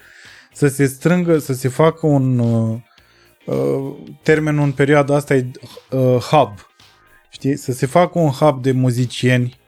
să 0.52 0.68
se 0.68 0.86
strângă, 0.86 1.38
să 1.38 1.52
se 1.52 1.68
facă 1.68 2.06
un 2.06 2.38
uh, 2.38 2.68
uh, 2.70 2.78
termenul 4.22 4.64
în 4.64 4.72
perioada 4.72 5.14
asta 5.14 5.34
e 5.34 5.50
uh, 5.90 6.16
hub. 6.16 6.52
Știi? 7.30 7.56
Să 7.56 7.72
se 7.72 7.86
facă 7.86 8.18
un 8.18 8.28
hub 8.28 8.62
de 8.62 8.72
muzicieni. 8.72 9.58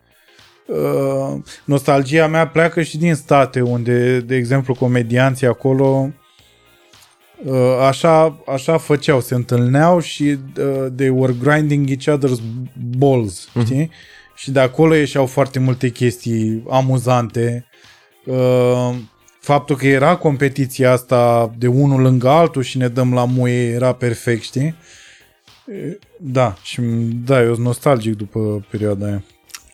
Uh, 0.67 1.41
nostalgia 1.65 2.27
mea 2.27 2.49
pleacă 2.49 2.83
și 2.83 2.99
din 2.99 3.15
state, 3.15 3.61
unde, 3.61 4.21
de 4.21 4.35
exemplu, 4.37 4.75
comedianții 4.75 5.47
acolo 5.47 6.11
uh, 7.45 7.79
așa, 7.89 8.43
așa 8.47 8.79
făceau, 8.79 9.21
se 9.21 9.35
întâlneau 9.35 10.01
și 10.01 10.39
uh, 10.59 10.87
they 10.97 11.09
were 11.09 11.35
grinding 11.43 11.89
each 11.91 12.19
other's 12.19 12.43
balls, 12.97 13.49
știi? 13.65 13.91
Și 14.35 14.51
de 14.51 14.61
acolo 14.61 14.95
ieșeau 14.95 15.27
foarte 15.27 15.59
multe 15.59 15.89
chestii 15.89 16.63
amuzante. 16.71 17.67
Uh, 19.43 19.49
faptul 19.49 19.77
că 19.77 19.87
era 19.87 20.17
competiția 20.17 20.93
asta 20.93 21.53
de 21.59 21.67
unul 21.67 22.01
lângă 22.01 22.29
altul 22.29 22.63
și 22.63 22.77
ne 22.77 22.89
dăm 22.89 23.15
la 23.15 23.25
muie 23.25 23.71
era 23.71 23.93
perfect, 23.93 24.43
știi? 24.43 24.75
Uh, 25.67 25.97
Da, 26.19 26.55
și 26.63 26.81
da, 27.25 27.43
eu 27.43 27.55
sunt 27.55 27.67
nostalgic 27.67 28.17
după 28.17 28.67
perioada 28.71 29.07
aia. 29.07 29.23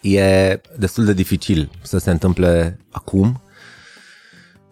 E 0.00 0.60
destul 0.78 1.04
de 1.04 1.12
dificil 1.12 1.70
să 1.82 1.98
se 1.98 2.10
întâmple 2.10 2.78
acum, 2.90 3.40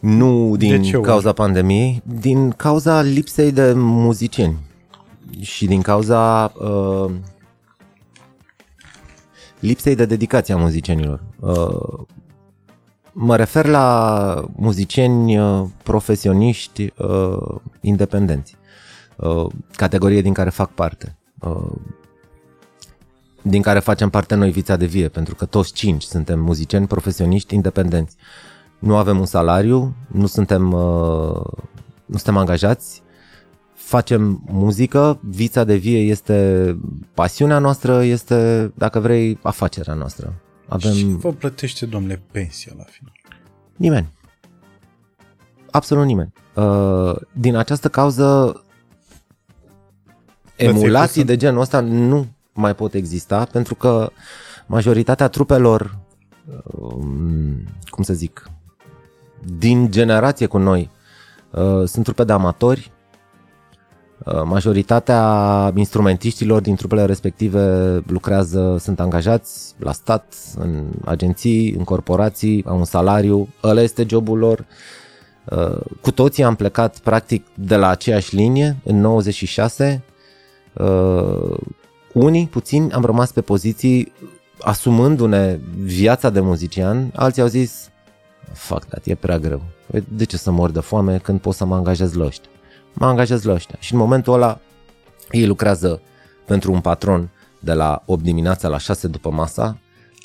nu 0.01 0.56
din 0.56 0.82
ce, 0.82 0.97
oare? 0.97 1.09
cauza 1.09 1.32
pandemiei, 1.32 2.02
din 2.20 2.51
cauza 2.51 3.01
lipsei 3.01 3.52
de 3.52 3.73
muzicieni 3.73 4.56
și 5.40 5.66
din 5.66 5.82
cauza 5.82 6.52
uh, 6.59 7.10
lipsei 9.60 9.94
de 9.94 10.06
dedicație 10.06 10.55
a 10.55 10.56
muzicienilor. 10.56 11.23
Uh, 11.40 12.06
mă 13.18 13.36
refer 13.36 13.66
la 13.66 14.48
muzicieni 14.56 15.38
uh, 15.38 15.64
profesioniști 15.82 16.93
uh, 16.98 17.60
independenți, 17.80 18.56
uh, 19.16 19.47
categorie 19.76 20.20
din 20.20 20.32
care 20.32 20.51
fac 20.51 20.70
parte. 20.70 21.16
Uh, 21.40 21.72
din 23.43 23.62
care 23.62 23.78
facem 23.78 24.10
parte 24.10 24.34
noi 24.34 24.51
Vița 24.51 24.76
de 24.76 24.86
Vie, 24.86 25.09
pentru 25.09 25.34
că 25.34 25.44
toți 25.44 25.72
cinci 25.72 26.02
suntem 26.02 26.40
muzicieni 26.40 26.86
profesioniști 26.86 27.55
independenți. 27.55 28.16
Nu 28.78 28.97
avem 28.97 29.18
un 29.18 29.26
salariu, 29.26 29.94
nu 30.06 30.26
suntem, 30.26 30.72
uh, 30.72 31.40
nu 32.06 32.16
suntem 32.16 32.36
angajați, 32.36 33.02
facem 33.74 34.43
muzică, 34.51 35.18
Vița 35.22 35.64
de 35.64 35.76
Vie 35.76 35.98
este 35.98 36.78
pasiunea 37.14 37.59
noastră, 37.59 38.02
este, 38.02 38.72
dacă 38.74 38.98
vrei, 38.98 39.38
afacerea 39.43 39.94
noastră. 39.94 40.34
Avem 40.68 40.93
Și 40.93 41.05
vă 41.05 41.32
plătește, 41.32 41.86
domnule, 41.86 42.22
pensia 42.32 42.72
la 42.76 42.84
final. 42.84 43.12
Nimeni. 43.76 44.12
Absolut 45.70 46.05
nimeni. 46.05 46.32
Uh, 46.55 47.16
din 47.32 47.56
această 47.56 47.88
cauză, 47.88 48.60
emulații 50.56 51.20
pus 51.20 51.30
de 51.30 51.36
genul 51.36 51.60
ăsta 51.60 51.80
nu 51.80 52.26
mai 52.52 52.74
pot 52.74 52.94
exista 52.94 53.44
pentru 53.44 53.74
că 53.74 54.10
majoritatea 54.66 55.28
trupelor, 55.28 55.98
um, 56.64 57.64
cum 57.88 58.02
să 58.02 58.12
zic, 58.12 58.51
din 59.44 59.90
generație 59.90 60.47
cu 60.47 60.59
noi, 60.59 60.90
uh, 61.51 61.84
sunt 61.84 62.05
trupe 62.05 62.24
de 62.24 62.32
amatori. 62.32 62.93
Uh, 64.27 64.43
Majoritatea 64.44 65.73
instrumentiștilor 65.74 66.61
din 66.61 66.74
trupele 66.74 67.05
respective 67.05 67.94
lucrează, 68.07 68.77
sunt 68.81 69.01
angajați 69.01 69.74
la 69.78 69.93
stat, 69.93 70.35
în 70.59 70.85
agenții, 71.05 71.70
în 71.70 71.85
corporații, 71.85 72.65
au 72.66 72.78
un 72.78 72.85
salariu, 72.85 73.48
ăla 73.62 73.81
este 73.81 74.07
jobul 74.09 74.39
lor. 74.39 74.65
Uh, 75.44 75.78
Cu 76.01 76.11
toții 76.11 76.43
am 76.43 76.55
plecat 76.55 76.98
practic 76.98 77.47
de 77.55 77.77
la 77.77 77.89
aceeași 77.89 78.35
linie 78.35 78.77
în 78.85 79.01
96. 79.01 80.03
Uh, 80.73 81.59
Unii, 82.12 82.47
puțini, 82.47 82.93
am 82.93 83.05
rămas 83.05 83.32
pe 83.32 83.40
poziții 83.40 84.12
asumându-ne 84.61 85.59
viața 85.82 86.31
de 86.31 86.40
muzician, 86.40 87.12
alții 87.15 87.43
au 87.43 87.48
zis 87.48 87.90
fuck 88.53 88.85
that, 88.85 89.07
e 89.07 89.15
prea 89.15 89.39
greu. 89.39 89.62
De 90.09 90.24
ce 90.24 90.36
să 90.36 90.51
mor 90.51 90.70
de 90.70 90.81
foame 90.81 91.19
când 91.19 91.40
pot 91.40 91.55
să 91.55 91.65
mă 91.65 91.74
angajez 91.74 92.12
la 92.12 92.24
ăștia? 92.24 92.51
Mă 92.98 93.06
angajez 93.06 93.43
la 93.43 93.52
ăștia. 93.52 93.77
Și 93.81 93.93
în 93.93 93.98
momentul 93.98 94.32
ăla 94.32 94.60
ei 95.31 95.47
lucrează 95.47 96.01
pentru 96.44 96.73
un 96.73 96.81
patron 96.81 97.31
de 97.60 97.73
la 97.73 98.02
8 98.06 98.23
dimineața 98.23 98.68
la 98.68 98.78
6 98.78 99.09
după 99.09 99.31
masa 99.31 99.78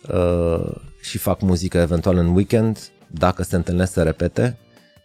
uh, 0.10 0.72
și 1.02 1.18
fac 1.18 1.42
muzică 1.42 1.78
eventual 1.78 2.18
în 2.18 2.36
weekend, 2.36 2.80
dacă 3.08 3.44
se 3.44 3.56
întâlnesc 3.56 3.92
să 3.92 4.04
repete, 4.04 4.58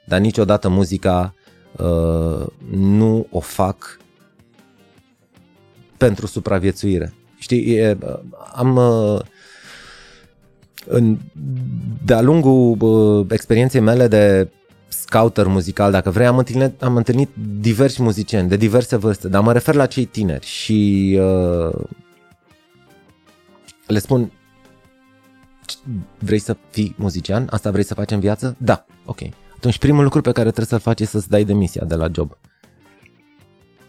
dar 0.04 0.20
niciodată 0.20 0.68
muzica 0.68 1.34
uh, 1.76 2.46
nu 2.70 3.26
o 3.30 3.40
fac 3.40 3.98
pentru 5.96 6.26
supraviețuire. 6.26 7.14
Știi, 7.38 7.74
e, 7.74 7.98
am 8.52 8.76
uh, 8.76 9.20
în, 10.86 11.18
de-a 12.04 12.20
lungul 12.20 12.76
uh, 12.80 13.26
experienței 13.30 13.80
mele 13.80 14.08
de 14.08 14.50
scouter 15.06 15.46
muzical, 15.46 15.90
dacă 15.90 16.10
vrei, 16.10 16.26
am 16.26 16.38
întâlnit, 16.38 16.82
am 16.82 16.96
întâlnit 16.96 17.28
diversi 17.60 18.02
muzicieni 18.02 18.48
de 18.48 18.56
diverse 18.56 18.96
vârste, 18.96 19.28
dar 19.28 19.42
mă 19.42 19.52
refer 19.52 19.74
la 19.74 19.86
cei 19.86 20.04
tineri 20.04 20.46
și 20.46 21.18
uh, 21.20 21.84
le 23.86 23.98
spun 23.98 24.32
vrei 26.18 26.38
să 26.38 26.56
fii 26.70 26.94
muzician? 26.98 27.46
Asta 27.50 27.70
vrei 27.70 27.84
să 27.84 27.94
faci 27.94 28.10
în 28.10 28.20
viață? 28.20 28.56
Da, 28.58 28.86
ok. 29.04 29.20
Atunci 29.56 29.78
primul 29.78 30.02
lucru 30.02 30.20
pe 30.20 30.32
care 30.32 30.50
trebuie 30.50 30.66
să-l 30.66 30.78
faci 30.78 31.00
e 31.00 31.04
să-ți 31.04 31.28
dai 31.28 31.44
demisia 31.44 31.84
de 31.84 31.94
la 31.94 32.08
job. 32.12 32.36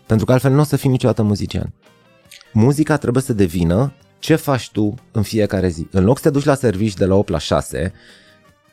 Pentru 0.06 0.26
că 0.26 0.32
altfel 0.32 0.52
nu 0.52 0.60
o 0.60 0.64
să 0.64 0.76
fii 0.76 0.90
niciodată 0.90 1.24
muzician. 1.24 1.74
Muzica 2.54 2.98
trebuie 2.98 3.24
să 3.24 3.34
devină 3.34 3.94
ce 4.20 4.36
faci 4.36 4.72
tu 4.72 4.94
în 5.12 5.22
fiecare 5.22 5.68
zi. 5.68 5.88
În 5.92 6.04
loc 6.04 6.18
să 6.18 6.24
te 6.24 6.30
duci 6.30 6.44
la 6.44 6.56
servici 6.56 6.94
de 6.94 7.06
la 7.06 7.16
8 7.16 7.30
la 7.30 7.38
6, 7.38 7.94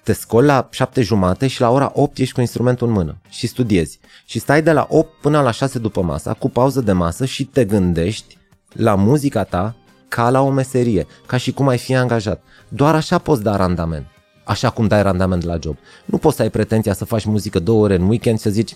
te 0.05 0.13
scoli 0.13 0.47
la 0.47 0.69
7 0.71 1.03
jumate 1.03 1.47
și 1.47 1.61
la 1.61 1.71
ora 1.71 1.91
8 1.95 2.19
ești 2.19 2.35
cu 2.35 2.41
instrumentul 2.41 2.87
în 2.87 2.93
mână 2.93 3.17
și 3.29 3.47
studiezi. 3.47 3.99
Și 4.25 4.39
stai 4.39 4.63
de 4.63 4.73
la 4.73 4.87
8 4.91 5.21
până 5.21 5.41
la 5.41 5.51
6 5.51 5.79
după 5.79 6.03
masa, 6.03 6.33
cu 6.33 6.49
pauză 6.49 6.81
de 6.81 6.93
masă 6.93 7.25
și 7.25 7.45
te 7.45 7.65
gândești 7.65 8.39
la 8.73 8.95
muzica 8.95 9.45
ta 9.45 9.75
ca 10.09 10.31
la 10.31 10.41
o 10.41 10.51
meserie, 10.51 11.07
ca 11.27 11.37
și 11.37 11.53
cum 11.53 11.69
ai 11.69 11.79
fi 11.79 11.95
angajat. 11.95 12.43
Doar 12.69 12.95
așa 12.95 13.19
poți 13.19 13.43
da 13.43 13.57
randament. 13.57 14.07
Așa 14.45 14.71
cum 14.71 14.87
dai 14.87 15.03
randament 15.03 15.43
la 15.43 15.59
job. 15.63 15.77
Nu 16.05 16.19
poți 16.19 16.37
să 16.37 16.43
ai 16.43 16.51
pretenția 16.51 16.93
să 16.93 17.05
faci 17.05 17.25
muzică 17.25 17.59
două 17.59 17.83
ore 17.83 17.95
în 17.95 18.09
weekend 18.09 18.37
și 18.37 18.43
să 18.43 18.51
zici 18.51 18.75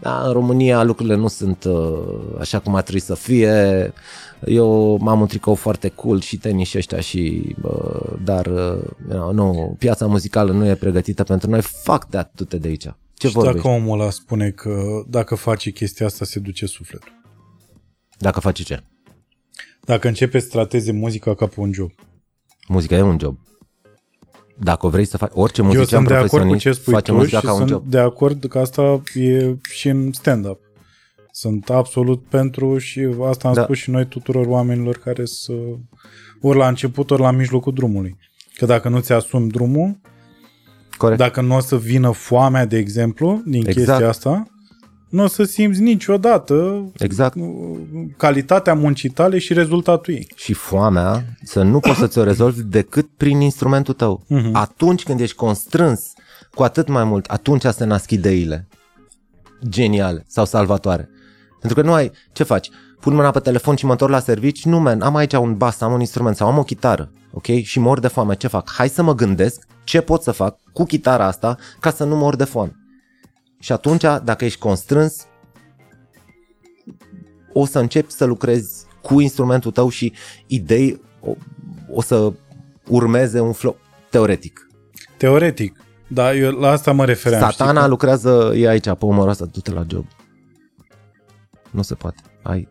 da, 0.00 0.22
în 0.26 0.32
România 0.32 0.82
lucrurile 0.82 1.14
nu 1.14 1.28
sunt 1.28 1.64
uh, 1.64 1.98
așa 2.40 2.58
cum 2.58 2.74
ar 2.74 2.82
trebui 2.82 3.00
să 3.00 3.14
fie. 3.14 3.92
Eu 4.46 4.98
m-am 5.00 5.20
un 5.20 5.26
tricou 5.26 5.54
foarte 5.54 5.88
cool 5.88 6.20
și 6.20 6.36
tenis 6.36 6.68
și 6.68 6.76
ăștia 6.76 7.00
și 7.00 7.54
uh, 7.62 8.12
dar 8.24 8.46
uh, 8.46 9.32
nu, 9.32 9.76
piața 9.78 10.06
muzicală 10.06 10.52
nu 10.52 10.66
e 10.66 10.74
pregătită 10.74 11.22
pentru 11.22 11.50
noi. 11.50 11.60
Fuck 11.62 12.04
that, 12.04 12.32
tu 12.34 12.44
te 12.44 12.58
de 12.58 12.68
aici. 12.68 12.86
Ce 13.14 13.26
și 13.26 13.32
vorbești? 13.32 13.56
dacă 13.56 13.74
omul 13.74 14.00
ăla 14.00 14.10
spune 14.10 14.50
că 14.50 15.02
dacă 15.08 15.34
face 15.34 15.70
chestia 15.70 16.06
asta 16.06 16.24
se 16.24 16.38
duce 16.38 16.66
sufletul. 16.66 17.12
Dacă 18.18 18.40
faci 18.40 18.64
ce? 18.64 18.82
Dacă 19.84 20.08
începe 20.08 20.38
să 20.38 20.48
trateze 20.48 20.92
muzica 20.92 21.34
ca 21.34 21.46
pe 21.46 21.60
un 21.60 21.72
job. 21.72 21.90
Muzica 22.68 22.96
e 22.96 23.02
un 23.02 23.18
job. 23.20 23.38
Dacă 24.62 24.86
vrei 24.88 25.04
să 25.04 25.16
faci 25.16 25.30
orice 25.34 25.60
Eu 25.60 25.66
muzician 25.66 25.86
sunt 25.88 26.06
de 26.08 26.14
acord 26.14 26.28
cu 26.30 26.36
profesionist 26.36 26.64
ce 26.64 26.72
spui 26.72 26.92
face 26.92 27.10
tu 27.10 27.16
muzica 27.16 27.38
și 27.38 27.44
ca 27.44 27.52
un 27.52 27.58
sunt 27.58 27.70
job. 27.70 27.84
de 27.86 27.98
acord 27.98 28.44
că 28.48 28.58
asta 28.58 29.02
e 29.14 29.54
și 29.70 29.88
în 29.88 30.12
stand-up. 30.12 30.60
Sunt 31.32 31.70
absolut 31.70 32.22
pentru 32.28 32.78
și 32.78 33.08
asta 33.28 33.48
am 33.48 33.54
Da. 33.54 33.62
spus 33.62 33.76
și 33.76 33.90
noi 33.90 34.06
tuturor 34.06 34.46
oamenilor 34.46 34.96
care 34.98 35.24
să 35.24 35.52
ori 36.40 36.58
la 36.58 36.68
început, 36.68 37.10
ori 37.10 37.20
la 37.20 37.30
mijlocul 37.30 37.72
drumului. 37.72 38.16
Că 38.54 38.66
dacă 38.66 38.88
nu 38.88 38.98
ți 39.00 39.12
asumi 39.12 39.50
drumul, 39.50 40.00
Corect. 40.96 41.18
dacă 41.18 41.40
nu 41.40 41.56
o 41.56 41.60
să 41.60 41.76
vină 41.78 42.10
foamea, 42.10 42.64
de 42.66 42.76
exemplu, 42.76 43.42
din 43.44 43.66
Exact. 43.66 43.76
chestia 43.76 44.08
asta, 44.08 44.46
nu 45.10 45.22
o 45.22 45.26
să 45.26 45.44
simți 45.44 45.80
niciodată 45.80 46.84
Exact. 46.98 47.36
calitatea 48.16 48.74
muncii 48.74 49.08
tale 49.08 49.38
și 49.38 49.52
rezultatul 49.52 50.14
ei. 50.14 50.26
Și 50.34 50.52
foamea 50.52 51.24
să 51.42 51.62
nu 51.62 51.80
poți 51.80 51.98
să 51.98 52.06
ți-o 52.06 52.24
rezolvi 52.24 52.62
decât 52.62 53.08
prin 53.16 53.40
instrumentul 53.40 53.94
tău. 53.94 54.24
Mhm. 54.26 54.54
Atunci 54.54 55.02
când 55.02 55.20
ești 55.20 55.36
constrâns, 55.36 56.12
cu 56.54 56.62
atât 56.62 56.88
mai 56.88 57.04
mult, 57.04 57.26
atunci 57.26 57.62
se 57.62 57.84
nasc 57.84 58.10
ideile 58.10 58.68
geniale 59.68 60.24
sau 60.28 60.44
salvatoare. 60.44 61.08
Pentru 61.60 61.80
că 61.80 61.86
nu 61.86 61.92
ai, 61.92 62.10
ce 62.32 62.42
faci? 62.42 62.70
Pun 63.00 63.14
mâna 63.14 63.30
pe 63.30 63.38
telefon 63.38 63.76
și 63.76 63.84
mă 63.84 63.90
întorc 63.90 64.12
la 64.12 64.18
servici? 64.18 64.64
Nu, 64.64 64.80
man, 64.80 65.00
am 65.00 65.16
aici 65.16 65.32
un 65.32 65.56
bas, 65.56 65.80
am 65.80 65.92
un 65.92 66.00
instrument 66.00 66.36
sau 66.36 66.48
am 66.48 66.58
o 66.58 66.62
chitară, 66.62 67.12
ok? 67.32 67.46
Și 67.62 67.78
mor 67.78 68.00
de 68.00 68.08
foame. 68.08 68.34
Ce 68.34 68.46
fac? 68.46 68.70
Hai 68.70 68.88
să 68.88 69.02
mă 69.02 69.14
gândesc 69.14 69.66
ce 69.84 70.00
pot 70.00 70.22
să 70.22 70.30
fac 70.30 70.56
cu 70.72 70.84
chitara 70.84 71.26
asta 71.26 71.56
ca 71.80 71.90
să 71.90 72.04
nu 72.04 72.16
mor 72.16 72.36
de 72.36 72.44
foame. 72.44 72.74
Și 73.60 73.72
atunci, 73.72 74.02
dacă 74.24 74.44
ești 74.44 74.58
constrâns, 74.58 75.26
o 77.52 77.66
să 77.66 77.78
începi 77.78 78.12
să 78.12 78.24
lucrezi 78.24 78.84
cu 79.02 79.20
instrumentul 79.20 79.70
tău 79.70 79.88
și 79.88 80.12
idei 80.46 81.00
o, 81.20 81.34
o 81.90 82.02
să 82.02 82.32
urmeze 82.88 83.40
un 83.40 83.52
flow 83.52 83.76
teoretic. 84.10 84.68
Teoretic. 85.16 85.80
Da, 86.08 86.34
eu 86.34 86.50
la 86.50 86.70
asta 86.70 86.92
mă 86.92 87.04
refeream. 87.04 87.50
Satana 87.50 87.78
știi? 87.78 87.90
lucrează, 87.90 88.52
e 88.56 88.68
aici, 88.68 88.84
pe 88.84 89.04
umărul 89.04 89.30
ăsta, 89.30 89.44
du-te 89.44 89.70
la 89.70 89.84
job. 89.88 90.06
Nu 91.70 91.82
se 91.82 91.94
poate. 91.94 92.22
Ai 92.42 92.68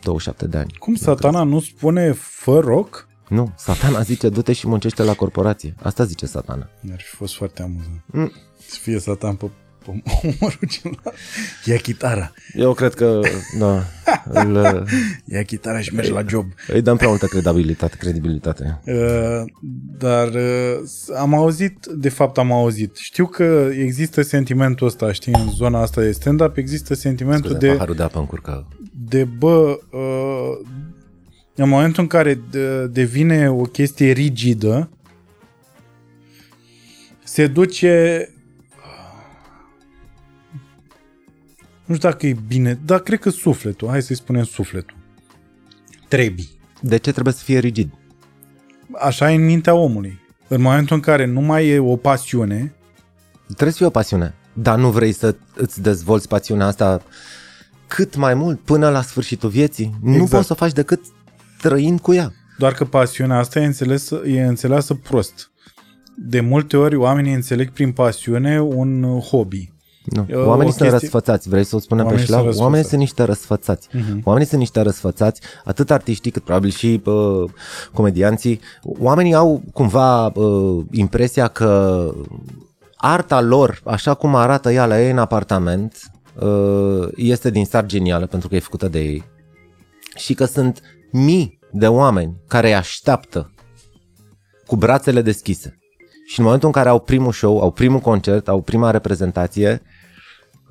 27 0.00 0.46
de 0.46 0.58
ani. 0.58 0.76
Cum 0.78 0.94
satana 0.94 1.42
nu 1.42 1.60
spune 1.60 2.12
fă 2.12 2.58
rock? 2.58 3.08
Nu, 3.28 3.52
satana 3.56 4.00
zice 4.00 4.28
du-te 4.28 4.52
și 4.52 4.68
muncește 4.68 5.02
la 5.02 5.14
corporație. 5.14 5.74
Asta 5.82 6.04
zice 6.04 6.26
satana. 6.26 6.70
Ar 6.92 7.00
fi 7.00 7.16
fost 7.16 7.34
foarte 7.34 7.62
amuzant. 7.62 8.04
Mm. 8.06 8.32
Să 8.66 8.78
fie 8.80 8.98
satan 8.98 9.34
pe, 9.34 9.50
pe 9.84 10.02
umărul 10.22 10.68
celălalt. 10.80 11.16
Ia 11.64 11.76
chitara. 11.76 12.32
Eu 12.54 12.72
cred 12.74 12.94
că, 12.94 13.20
da, 13.58 13.84
îl, 14.30 14.84
Ia 15.32 15.42
chitara 15.42 15.80
și 15.80 15.94
mergi 15.94 16.10
la 16.10 16.24
job. 16.28 16.46
îi 16.68 16.82
dăm 16.82 16.96
prea 16.96 17.08
multă 17.08 17.26
credibilitate, 17.26 17.96
credibilitate. 17.98 18.80
Uh, 18.86 19.42
dar 19.98 20.28
uh, 20.28 20.78
am 21.18 21.34
auzit, 21.34 21.86
de 21.86 22.08
fapt 22.08 22.38
am 22.38 22.52
auzit, 22.52 22.96
știu 22.96 23.26
că 23.26 23.70
există 23.78 24.22
sentimentul 24.22 24.86
ăsta, 24.86 25.12
știi, 25.12 25.32
în 25.34 25.50
zona 25.50 25.80
asta 25.80 26.00
de 26.00 26.12
stand-up, 26.12 26.56
există 26.56 26.94
sentimentul 26.94 27.50
Scuze, 27.50 27.66
de, 27.66 27.72
paharul 27.72 27.94
de 27.94 28.02
apă 28.02 28.18
încurcă. 28.18 28.68
de 29.08 29.24
bă, 29.24 29.78
uh, 29.90 30.66
în 31.54 31.68
momentul 31.68 32.02
în 32.02 32.08
care 32.08 32.40
de, 32.50 32.86
devine 32.86 33.50
o 33.50 33.62
chestie 33.62 34.12
rigidă, 34.12 34.90
se 37.24 37.46
duce 37.46 38.26
nu 41.92 41.98
știu 41.98 42.10
dacă 42.10 42.26
e 42.26 42.36
bine, 42.46 42.78
dar 42.84 43.00
cred 43.00 43.18
că 43.18 43.30
sufletul, 43.30 43.88
hai 43.88 44.02
să-i 44.02 44.16
spunem 44.16 44.44
sufletul. 44.44 44.96
Trebuie. 46.08 46.46
De 46.80 46.96
ce 46.96 47.12
trebuie 47.12 47.34
să 47.34 47.42
fie 47.44 47.58
rigid? 47.58 47.90
Așa 49.00 49.30
e 49.30 49.34
în 49.34 49.44
mintea 49.44 49.74
omului. 49.74 50.20
În 50.48 50.60
momentul 50.60 50.96
în 50.96 51.02
care 51.02 51.24
nu 51.24 51.40
mai 51.40 51.68
e 51.68 51.78
o 51.78 51.96
pasiune, 51.96 52.74
Trebuie 53.46 53.70
să 53.70 53.76
fie 53.76 53.86
o 53.86 53.90
pasiune, 53.90 54.34
dar 54.52 54.78
nu 54.78 54.90
vrei 54.90 55.12
să 55.12 55.36
îți 55.54 55.82
dezvolți 55.82 56.28
pasiunea 56.28 56.66
asta 56.66 57.02
cât 57.86 58.16
mai 58.16 58.34
mult 58.34 58.60
până 58.60 58.88
la 58.90 59.02
sfârșitul 59.02 59.48
vieții. 59.48 59.94
Nu 60.02 60.12
Exact. 60.12 60.30
poți 60.30 60.46
să 60.46 60.52
o 60.52 60.56
faci 60.56 60.72
decât 60.72 61.00
trăind 61.60 62.00
cu 62.00 62.12
ea. 62.14 62.32
doar 62.58 62.72
că 62.72 62.84
pasiunea 62.84 63.38
asta 63.38 63.60
e, 63.60 63.64
înțeles, 63.64 64.10
e 64.26 64.42
înțeleasă 64.42 64.94
prost. 64.94 65.50
De 66.16 66.40
multe 66.40 66.76
ori 66.76 66.96
oamenii 66.96 67.34
înțeleg 67.34 67.70
prin 67.70 67.92
pasiune 67.92 68.60
un 68.60 69.18
hobby. 69.20 69.72
Nu. 70.04 70.26
E 70.28 70.34
o 70.34 70.46
Oamenii 70.48 70.72
sunt 70.72 70.88
chestie- 70.88 70.90
răsfățați, 71.00 71.48
vrei 71.48 71.64
să 71.64 71.76
o 71.76 71.78
spunem 71.78 72.04
pe 72.04 72.10
Oamenii 72.10 72.28
șlav? 72.28 72.40
sunt 72.44 72.54
Oamenii 72.60 72.76
răsfățați. 72.82 72.88
sunt 72.88 73.00
niște 73.00 73.22
răsfățați. 73.22 73.88
Mhm. 74.12 74.20
Oamenii 74.24 74.48
sunt 74.48 74.60
niște 74.60 74.80
răsfățați, 74.80 75.40
atât 75.64 75.90
artiștii 75.90 76.30
cât 76.30 76.42
probabil 76.44 76.70
și 76.70 77.02
uh, 77.04 77.44
comedianții. 77.92 78.60
Oamenii 78.82 79.34
au 79.34 79.62
cumva 79.72 80.26
uh, 80.26 80.84
impresia 80.90 81.48
că 81.48 82.10
arta 82.96 83.40
lor, 83.40 83.80
așa 83.84 84.14
cum 84.14 84.34
arată 84.34 84.72
ea 84.72 84.86
la 84.86 85.00
ei 85.02 85.10
în 85.10 85.18
apartament, 85.18 85.96
uh, 86.40 87.08
este 87.16 87.50
din 87.50 87.64
start 87.64 87.86
genială 87.86 88.26
pentru 88.26 88.48
că 88.48 88.54
e 88.54 88.58
făcută 88.60 88.88
de 88.88 88.98
ei. 89.00 89.24
Și 90.16 90.34
că 90.34 90.44
sunt 90.44 90.80
mii 91.12 91.58
de 91.72 91.86
oameni 91.88 92.36
care 92.48 92.66
îi 92.66 92.74
așteaptă 92.74 93.50
cu 94.66 94.76
brațele 94.76 95.22
deschise. 95.22 95.76
Și 96.26 96.38
în 96.38 96.44
momentul 96.44 96.68
în 96.68 96.74
care 96.74 96.88
au 96.88 96.98
primul 97.00 97.32
show, 97.32 97.60
au 97.60 97.70
primul 97.70 97.98
concert, 98.00 98.48
au 98.48 98.60
prima 98.60 98.90
reprezentație, 98.90 99.82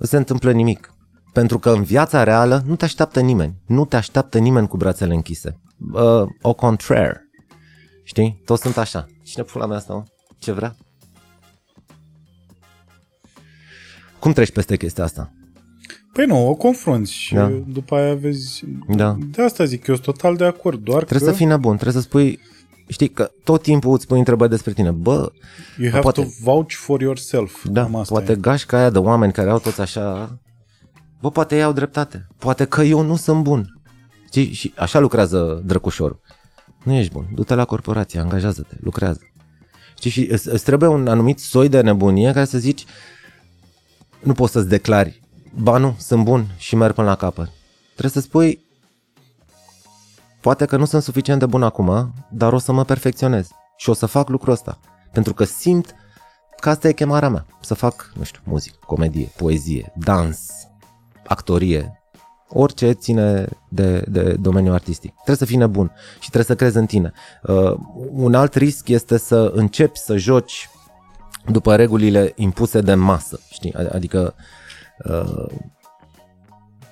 nu 0.01 0.07
se 0.07 0.17
întâmplă 0.17 0.51
nimic. 0.51 0.93
Pentru 1.33 1.59
că 1.59 1.69
în 1.69 1.83
viața 1.83 2.23
reală 2.23 2.63
nu 2.65 2.75
te 2.75 2.85
așteaptă 2.85 3.19
nimeni. 3.19 3.55
Nu 3.67 3.85
te 3.85 3.95
așteaptă 3.95 4.37
nimeni 4.37 4.67
cu 4.67 4.77
brațele 4.77 5.13
închise. 5.13 5.59
Uh, 5.93 6.27
au 6.41 6.53
contraire. 6.53 7.29
Știi? 8.03 8.41
Toți 8.45 8.61
sunt 8.61 8.77
așa. 8.77 9.05
Cine 9.23 9.43
pula 9.43 9.65
mea 9.65 9.77
asta, 9.77 9.93
mă? 9.93 10.03
Ce 10.39 10.51
vrea? 10.51 10.75
Cum 14.19 14.31
treci 14.33 14.51
peste 14.51 14.77
chestia 14.77 15.03
asta? 15.03 15.31
Păi 16.13 16.25
nu, 16.25 16.49
o 16.49 16.55
confrunți 16.55 17.13
și 17.13 17.33
Da. 17.33 17.61
după 17.67 17.95
aia 17.95 18.15
vezi... 18.15 18.63
Da. 18.87 19.17
De 19.31 19.41
asta 19.41 19.65
zic, 19.65 19.87
eu 19.87 19.93
sunt 19.95 20.05
total 20.05 20.35
de 20.35 20.45
acord, 20.45 20.83
doar 20.83 21.03
Trebuie 21.03 21.27
că 21.27 21.33
să 21.33 21.37
fii 21.37 21.45
nebun, 21.47 21.77
trebuie 21.77 22.01
să 22.01 22.07
spui... 22.07 22.39
Știi 22.91 23.07
că 23.09 23.31
tot 23.43 23.61
timpul 23.61 23.93
îți 23.93 24.07
pui 24.07 24.17
întrebări 24.17 24.49
despre 24.49 24.73
tine. 24.73 24.91
Bă, 24.91 25.31
you 25.77 25.89
have 25.89 26.01
poate- 26.01 26.21
to 26.21 26.27
vouch 26.41 26.73
for 26.73 27.01
yourself. 27.01 27.65
Da, 27.65 27.81
Cam 27.81 27.95
asta 27.95 28.13
poate 28.13 28.31
e. 28.31 28.35
gașca 28.35 28.77
aia 28.77 28.89
de 28.89 28.97
oameni 28.97 29.31
care 29.33 29.49
au 29.49 29.59
toți 29.59 29.81
așa... 29.81 30.37
Bă, 31.21 31.31
poate 31.31 31.55
ei 31.55 31.63
au 31.63 31.71
dreptate. 31.71 32.27
Poate 32.37 32.65
că 32.65 32.81
eu 32.81 33.01
nu 33.01 33.15
sunt 33.15 33.43
bun. 33.43 33.81
Știi? 34.27 34.51
Și 34.53 34.73
așa 34.75 34.99
lucrează 34.99 35.61
drăcușorul. 35.65 36.19
Nu 36.83 36.93
ești 36.93 37.11
bun. 37.11 37.27
Du-te 37.35 37.53
la 37.53 37.65
corporație, 37.65 38.19
angajează-te, 38.19 38.75
lucrează. 38.81 39.19
Știi? 39.97 40.09
Și 40.11 40.27
îți, 40.31 40.49
îți 40.49 40.63
trebuie 40.63 40.89
un 40.89 41.07
anumit 41.07 41.39
soi 41.39 41.69
de 41.69 41.81
nebunie 41.81 42.31
care 42.31 42.45
să 42.45 42.57
zici 42.57 42.85
nu 44.19 44.33
poți 44.33 44.51
să-ți 44.51 44.67
declari 44.67 45.19
ba 45.55 45.77
nu, 45.77 45.95
sunt 45.99 46.23
bun 46.23 46.47
și 46.57 46.75
merg 46.75 46.93
până 46.93 47.07
la 47.07 47.15
capăt. 47.15 47.49
Trebuie 47.89 48.11
să 48.11 48.19
spui 48.19 48.65
poate 50.41 50.65
că 50.65 50.77
nu 50.77 50.85
sunt 50.85 51.03
suficient 51.03 51.39
de 51.39 51.45
bun 51.45 51.63
acum, 51.63 52.13
dar 52.29 52.53
o 52.53 52.57
să 52.57 52.71
mă 52.71 52.83
perfecționez 52.83 53.49
și 53.77 53.89
o 53.89 53.93
să 53.93 54.05
fac 54.05 54.29
lucrul 54.29 54.53
ăsta. 54.53 54.79
Pentru 55.11 55.33
că 55.33 55.43
simt 55.43 55.95
că 56.59 56.69
asta 56.69 56.87
e 56.87 56.93
chemarea 56.93 57.29
mea. 57.29 57.45
Să 57.61 57.73
fac, 57.73 58.11
nu 58.15 58.23
știu, 58.23 58.41
muzică, 58.43 58.77
comedie, 58.85 59.31
poezie, 59.37 59.93
dans, 59.95 60.49
actorie, 61.27 62.01
orice 62.47 62.91
ține 62.91 63.47
de, 63.67 64.03
de 64.07 64.33
domeniul 64.33 64.73
artistic. 64.73 65.13
Trebuie 65.13 65.35
să 65.35 65.45
fii 65.45 65.57
nebun 65.57 65.91
și 66.13 66.29
trebuie 66.29 66.43
să 66.43 66.55
crezi 66.55 66.77
în 66.77 66.85
tine. 66.85 67.13
Uh, 67.43 67.73
un 68.11 68.33
alt 68.33 68.55
risc 68.55 68.87
este 68.87 69.17
să 69.17 69.51
începi 69.55 69.97
să 69.97 70.17
joci 70.17 70.69
după 71.45 71.75
regulile 71.75 72.31
impuse 72.35 72.81
de 72.81 72.93
masă, 72.93 73.39
știi? 73.49 73.73
Adică 73.73 74.35
uh, 75.03 75.45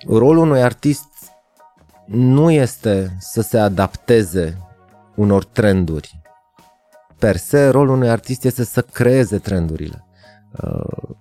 rolul 0.07 0.37
unui 0.37 0.61
artist 0.61 1.08
nu 2.11 2.51
este 2.51 3.15
să 3.19 3.41
se 3.41 3.57
adapteze 3.57 4.57
unor 5.15 5.45
trenduri. 5.45 6.21
Per 7.19 7.35
se, 7.35 7.67
rolul 7.67 7.95
unui 7.95 8.09
artist 8.09 8.43
este 8.43 8.63
să 8.63 8.81
creeze 8.81 9.37
trendurile. 9.37 10.05
Uh, 10.63 11.15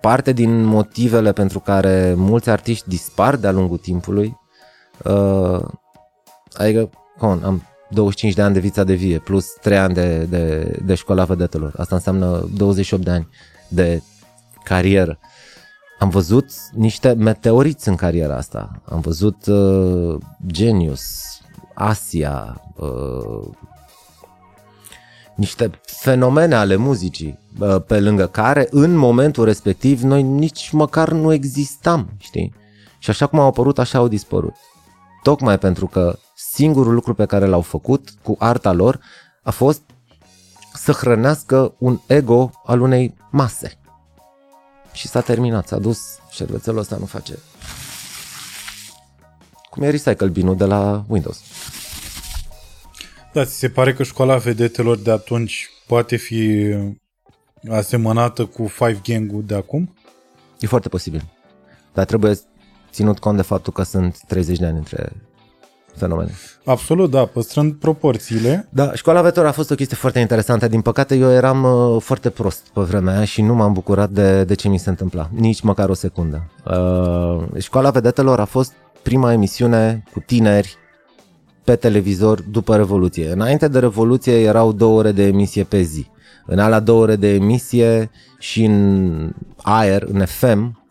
parte 0.00 0.32
din 0.32 0.64
motivele 0.64 1.32
pentru 1.32 1.60
care 1.60 2.14
mulți 2.14 2.50
artiști 2.50 2.88
dispar 2.88 3.36
de-a 3.36 3.50
lungul 3.50 3.78
timpului, 3.78 4.36
uh, 5.04 5.60
adică 6.52 6.90
on, 7.18 7.42
am 7.44 7.62
25 7.90 8.34
de 8.34 8.42
ani 8.42 8.54
de 8.54 8.60
vița 8.60 8.84
de 8.84 8.94
vie, 8.94 9.18
plus 9.18 9.46
3 9.60 9.78
ani 9.78 9.94
de, 9.94 10.24
de, 10.24 10.76
de 10.84 10.94
școala 10.94 11.24
vedetelor. 11.24 11.74
Asta 11.76 11.94
înseamnă 11.94 12.48
28 12.54 13.04
de 13.04 13.10
ani 13.10 13.28
de 13.68 14.02
carieră. 14.62 15.18
Am 15.98 16.08
văzut 16.08 16.50
niște 16.72 17.12
meteoriți 17.12 17.88
în 17.88 17.94
cariera 17.94 18.36
asta. 18.36 18.82
Am 18.84 19.00
văzut 19.00 19.46
uh, 19.46 20.16
Genius, 20.46 21.02
Asia, 21.74 22.62
uh, 22.76 23.48
niște 25.36 25.70
fenomene 25.82 26.54
ale 26.54 26.76
muzicii 26.76 27.38
uh, 27.58 27.82
pe 27.86 28.00
lângă 28.00 28.26
care 28.26 28.68
în 28.70 28.94
momentul 28.94 29.44
respectiv 29.44 30.02
noi 30.02 30.22
nici 30.22 30.70
măcar 30.70 31.12
nu 31.12 31.32
existam, 31.32 32.08
știi? 32.18 32.54
Și 32.98 33.10
așa 33.10 33.26
cum 33.26 33.38
au 33.38 33.46
apărut, 33.46 33.78
așa 33.78 33.98
au 33.98 34.08
dispărut. 34.08 34.54
Tocmai 35.22 35.58
pentru 35.58 35.86
că 35.86 36.18
singurul 36.34 36.94
lucru 36.94 37.14
pe 37.14 37.24
care 37.24 37.46
l-au 37.46 37.60
făcut 37.60 38.08
cu 38.22 38.36
arta 38.38 38.72
lor 38.72 39.00
a 39.42 39.50
fost 39.50 39.82
să 40.74 40.92
hrănească 40.92 41.74
un 41.78 42.00
ego 42.06 42.50
al 42.64 42.80
unei 42.80 43.14
mase. 43.30 43.78
Și 44.96 45.08
s-a 45.08 45.20
terminat, 45.20 45.66
s-a 45.66 45.78
dus, 45.78 45.98
șervețelul 46.30 46.78
ăsta 46.78 46.96
nu 46.96 47.06
face. 47.06 47.38
Cum 49.70 49.82
e 49.82 49.90
recycle 49.90 50.28
binul 50.28 50.56
de 50.56 50.64
la 50.64 51.04
Windows. 51.08 51.40
Da, 53.32 53.44
ți 53.44 53.58
se 53.58 53.68
pare 53.68 53.92
că 53.94 54.02
școala 54.02 54.36
vedetelor 54.36 54.98
de 54.98 55.10
atunci 55.10 55.68
poate 55.86 56.16
fi 56.16 56.74
asemănată 57.70 58.44
cu 58.44 58.66
Five 58.66 59.00
Gang-ul 59.04 59.44
de 59.44 59.54
acum? 59.54 59.94
E 60.60 60.66
foarte 60.66 60.88
posibil. 60.88 61.24
Dar 61.92 62.04
trebuie 62.04 62.38
ținut 62.90 63.18
cont 63.18 63.36
de 63.36 63.42
faptul 63.42 63.72
că 63.72 63.82
sunt 63.82 64.20
30 64.26 64.58
de 64.58 64.66
ani 64.66 64.78
între 64.78 65.12
fenomene. 65.96 66.30
Absolut, 66.64 67.10
da, 67.10 67.24
păstrând 67.24 67.74
proporțiile. 67.74 68.68
Da, 68.70 68.94
școala 68.94 69.22
vetor 69.22 69.46
a 69.46 69.52
fost 69.52 69.70
o 69.70 69.74
chestie 69.74 69.96
foarte 69.96 70.18
interesantă. 70.18 70.68
Din 70.68 70.80
păcate, 70.80 71.16
eu 71.16 71.30
eram 71.30 71.64
uh, 71.64 72.02
foarte 72.02 72.30
prost 72.30 72.66
pe 72.72 72.80
vremea 72.80 73.14
aia 73.14 73.24
și 73.24 73.42
nu 73.42 73.54
m-am 73.54 73.72
bucurat 73.72 74.10
de, 74.10 74.44
de 74.44 74.54
ce 74.54 74.68
mi 74.68 74.78
se 74.78 74.88
întâmpla. 74.88 75.28
Nici 75.32 75.60
măcar 75.60 75.88
o 75.88 75.94
secundă. 75.94 76.50
Uh, 76.64 77.44
școala 77.58 77.90
vedetelor 77.90 78.40
a 78.40 78.44
fost 78.44 78.72
prima 79.02 79.32
emisiune 79.32 80.04
cu 80.12 80.22
tineri 80.26 80.76
pe 81.64 81.76
televizor 81.76 82.42
după 82.42 82.76
Revoluție. 82.76 83.32
Înainte 83.32 83.68
de 83.68 83.78
Revoluție 83.78 84.40
erau 84.40 84.72
două 84.72 84.98
ore 84.98 85.12
de 85.12 85.26
emisie 85.26 85.64
pe 85.64 85.80
zi. 85.80 86.06
În 86.46 86.58
alea 86.58 86.80
două 86.80 87.02
ore 87.02 87.16
de 87.16 87.34
emisie 87.34 88.10
și 88.38 88.64
în 88.64 89.32
aer, 89.62 90.02
în 90.02 90.24
FM, 90.24 90.84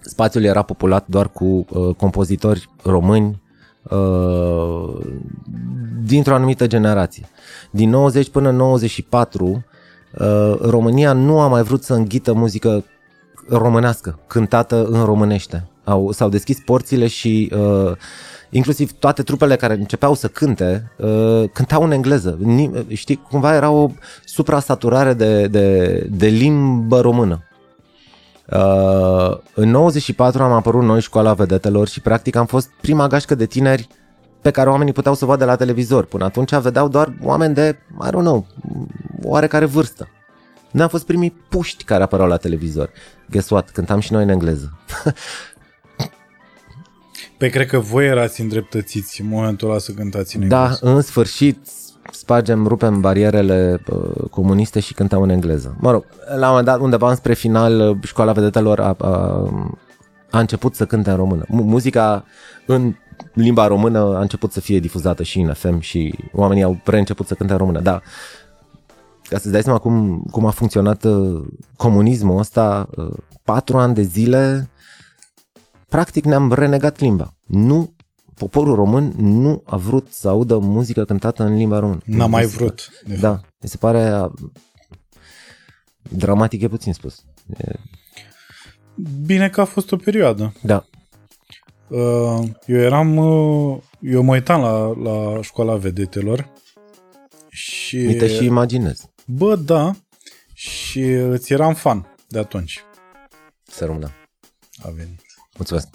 spațiul 0.00 0.44
era 0.44 0.62
populat 0.62 1.06
doar 1.06 1.28
cu 1.28 1.44
uh, 1.44 1.94
compozitori 1.94 2.68
români 2.82 3.42
uh, 3.90 4.98
dintr-o 6.04 6.34
anumită 6.34 6.66
generație. 6.66 7.28
Din 7.70 7.90
90 7.90 8.30
până 8.30 8.50
94, 8.50 9.64
uh, 10.18 10.54
România 10.60 11.12
nu 11.12 11.40
a 11.40 11.48
mai 11.48 11.62
vrut 11.62 11.82
să 11.82 11.94
înghită 11.94 12.32
muzică 12.32 12.84
românească, 13.48 14.18
cântată 14.26 14.84
în 14.84 15.04
românește. 15.04 15.68
Au, 15.84 16.12
s-au 16.12 16.28
deschis 16.28 16.58
porțile 16.64 17.06
și 17.06 17.52
uh, 17.54 17.92
inclusiv 18.50 18.92
toate 18.92 19.22
trupele 19.22 19.56
care 19.56 19.74
începeau 19.74 20.14
să 20.14 20.28
cânte, 20.28 20.92
uh, 20.96 21.44
cântau 21.52 21.82
în 21.82 21.90
engleză. 21.90 22.38
Știi, 22.88 23.22
cumva 23.30 23.54
era 23.54 23.70
o 23.70 23.90
suprasaturare 24.24 25.14
de, 25.14 25.46
de, 25.46 25.98
de 26.10 26.26
limbă 26.26 27.00
română. 27.00 27.42
Uh, 28.50 29.36
în 29.54 29.70
94 29.70 30.42
am 30.42 30.52
apărut 30.52 30.82
noi 30.82 31.00
școala 31.00 31.34
vedetelor 31.34 31.88
și 31.88 32.00
practic 32.00 32.36
am 32.36 32.46
fost 32.46 32.70
prima 32.80 33.06
gașcă 33.06 33.34
de 33.34 33.46
tineri 33.46 33.88
pe 34.40 34.50
care 34.50 34.70
oamenii 34.70 34.92
puteau 34.92 35.14
să 35.14 35.24
vadă 35.24 35.44
la 35.44 35.56
televizor. 35.56 36.04
Până 36.04 36.24
atunci 36.24 36.54
vedeau 36.54 36.88
doar 36.88 37.14
oameni 37.22 37.54
de, 37.54 37.78
I 38.04 38.08
don't 38.08 38.10
know, 38.10 38.46
oarecare 39.22 39.64
vârstă. 39.64 40.08
Noi 40.70 40.82
am 40.82 40.88
fost 40.88 41.06
primii 41.06 41.36
puști 41.48 41.84
care 41.84 42.02
apăreau 42.02 42.28
la 42.28 42.36
televizor. 42.36 42.90
Guess 43.30 43.50
what? 43.50 43.70
Cântam 43.70 44.00
și 44.00 44.12
noi 44.12 44.22
în 44.22 44.28
engleză. 44.28 44.78
Pe 47.44 47.50
cred 47.50 47.66
că 47.66 47.78
voi 47.78 48.06
erați 48.06 48.40
îndreptățiți 48.40 49.20
în 49.20 49.28
momentul 49.28 49.68
ăla 49.68 49.78
să 49.78 49.92
cântați 49.92 50.36
în 50.36 50.48
Da, 50.48 50.60
engleză. 50.60 50.86
în 50.86 51.00
sfârșit 51.00 51.58
spargem, 52.12 52.66
rupem 52.66 53.00
barierele 53.00 53.80
uh, 53.90 54.28
comuniste 54.30 54.80
și 54.80 54.94
cântăm 54.94 55.22
în 55.22 55.28
engleză. 55.28 55.76
Mă 55.80 55.90
rog, 55.90 56.04
la 56.28 56.34
un 56.34 56.48
moment 56.48 56.66
dat, 56.66 56.78
undeva 56.80 57.08
înspre 57.08 57.34
final, 57.34 57.88
uh, 57.90 57.96
școala 58.02 58.32
vedetelor 58.32 58.80
a, 58.80 58.96
a, 58.98 59.08
a 60.30 60.38
început 60.38 60.74
să 60.74 60.86
cânte 60.86 61.10
în 61.10 61.16
română. 61.16 61.44
Mu- 61.48 61.62
muzica 61.62 62.24
în 62.66 62.94
limba 63.32 63.66
română 63.66 63.98
a 63.98 64.20
început 64.20 64.52
să 64.52 64.60
fie 64.60 64.78
difuzată 64.78 65.22
și 65.22 65.40
în 65.40 65.52
FM 65.52 65.80
și 65.80 66.14
oamenii 66.32 66.62
au 66.62 66.80
reînceput 66.84 67.26
să 67.26 67.34
cânte 67.34 67.52
în 67.52 67.58
română. 67.58 67.80
Da, 67.80 68.00
ca 69.28 69.38
să-ți 69.38 69.52
dai 69.52 69.62
seama 69.62 69.78
cum, 69.78 70.24
cum 70.30 70.46
a 70.46 70.50
funcționat 70.50 71.04
uh, 71.04 71.42
comunismul 71.76 72.38
ăsta, 72.38 72.88
uh, 72.96 73.12
patru 73.42 73.76
ani 73.78 73.94
de 73.94 74.02
zile, 74.02 74.68
practic 75.94 76.24
ne-am 76.24 76.52
renegat 76.52 77.00
limba. 77.00 77.34
Nu, 77.46 77.94
poporul 78.34 78.74
român 78.74 79.12
nu 79.16 79.62
a 79.66 79.76
vrut 79.76 80.06
să 80.12 80.28
audă 80.28 80.58
muzică 80.58 81.04
cântată 81.04 81.42
în 81.42 81.56
limba 81.56 81.78
română. 81.78 82.00
N-a 82.04 82.26
mai 82.26 82.44
Mi 82.44 82.50
se 82.50 82.56
vrut. 82.56 82.90
de 83.06 83.14
pare- 83.14 83.16
fapt. 83.16 83.20
Da, 83.20 83.48
mi 83.60 83.68
se 83.68 83.76
pare 83.76 84.02
a, 84.02 84.30
dramatic 86.10 86.62
e 86.62 86.68
puțin 86.68 86.92
spus. 86.92 87.24
E, 87.56 87.72
Bine 89.26 89.48
că 89.48 89.60
a 89.60 89.64
fost 89.64 89.92
o 89.92 89.96
perioadă. 89.96 90.52
Da, 90.62 90.84
Uh, 91.88 92.48
Eu 92.66 92.76
eram, 92.80 93.16
uh, 93.16 93.78
eu 94.00 94.22
mă 94.22 94.32
uitam 94.32 94.60
la, 94.60 94.86
la 95.10 95.42
școala 95.42 95.76
vedetelor 95.76 96.52
și, 97.48 97.96
uite 97.96 98.28
și 98.28 98.44
imaginez. 98.44 99.10
bă, 99.26 99.56
da, 99.56 99.92
și 100.52 101.00
îți 101.02 101.52
eram 101.52 101.74
fan 101.74 102.14
de 102.28 102.38
atunci. 102.38 102.80
Să 103.62 103.84
rămână. 103.84 104.10
A 104.82 104.88
venit. 104.90 105.20
Mulțumesc. 105.56 105.88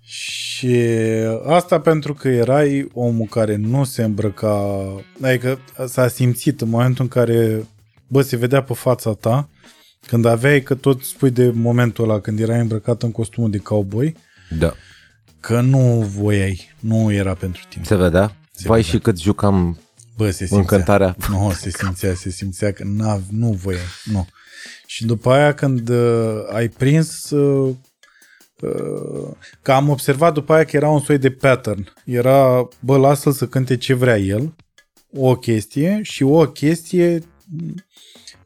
Și 0.00 0.76
asta 1.46 1.80
pentru 1.80 2.14
că 2.14 2.28
erai 2.28 2.88
omul 2.92 3.26
care 3.26 3.56
nu 3.56 3.84
se 3.84 4.02
îmbrăca, 4.02 4.84
adică 5.22 5.58
s-a 5.86 6.08
simțit 6.08 6.60
în 6.60 6.68
momentul 6.68 7.02
în 7.04 7.08
care, 7.08 7.66
bă, 8.06 8.22
se 8.22 8.36
vedea 8.36 8.62
pe 8.62 8.74
fața 8.74 9.12
ta, 9.14 9.48
când 10.06 10.24
aveai, 10.24 10.62
că 10.62 10.74
tot 10.74 11.02
spui 11.02 11.30
de 11.30 11.50
momentul 11.50 12.04
ăla, 12.10 12.20
când 12.20 12.40
erai 12.40 12.60
îmbrăcat 12.60 13.02
în 13.02 13.12
costumul 13.12 13.50
de 13.50 13.58
cowboy, 13.58 14.16
Da. 14.58 14.74
că 15.40 15.60
nu 15.60 16.00
voiai, 16.00 16.74
nu 16.80 17.12
era 17.12 17.34
pentru 17.34 17.62
tine. 17.68 17.84
Se 17.84 17.96
vedea? 17.96 18.36
Se 18.50 18.68
Vai 18.68 18.80
vedea. 18.80 18.92
și 18.92 18.98
cât 18.98 19.18
jucam 19.20 19.78
Bă, 20.16 20.26
se 20.30 20.36
simțea. 20.36 20.58
în 20.58 20.64
cântarea. 20.64 21.16
Nu, 21.30 21.52
se 21.52 21.70
simțea, 21.70 22.14
se 22.14 22.30
simțea 22.30 22.72
că 22.72 22.84
n 22.84 23.02
nu 23.30 23.52
voiai, 23.52 23.80
nu. 24.04 24.26
Și 24.94 25.04
după 25.04 25.30
aia 25.30 25.54
când 25.54 25.88
uh, 25.88 26.44
ai 26.52 26.68
prins, 26.68 27.30
uh, 27.30 27.74
uh, 28.60 29.28
că 29.62 29.72
am 29.72 29.88
observat 29.88 30.32
după 30.34 30.52
aia 30.52 30.64
că 30.64 30.76
era 30.76 30.88
un 30.88 31.00
soi 31.00 31.18
de 31.18 31.30
pattern. 31.30 31.92
Era, 32.04 32.68
bă, 32.80 32.96
lasă-l 32.96 33.32
să 33.32 33.46
cânte 33.46 33.76
ce 33.76 33.94
vrea 33.94 34.18
el, 34.18 34.54
o 35.16 35.34
chestie 35.34 35.98
și 36.02 36.22
o 36.22 36.46
chestie 36.46 37.22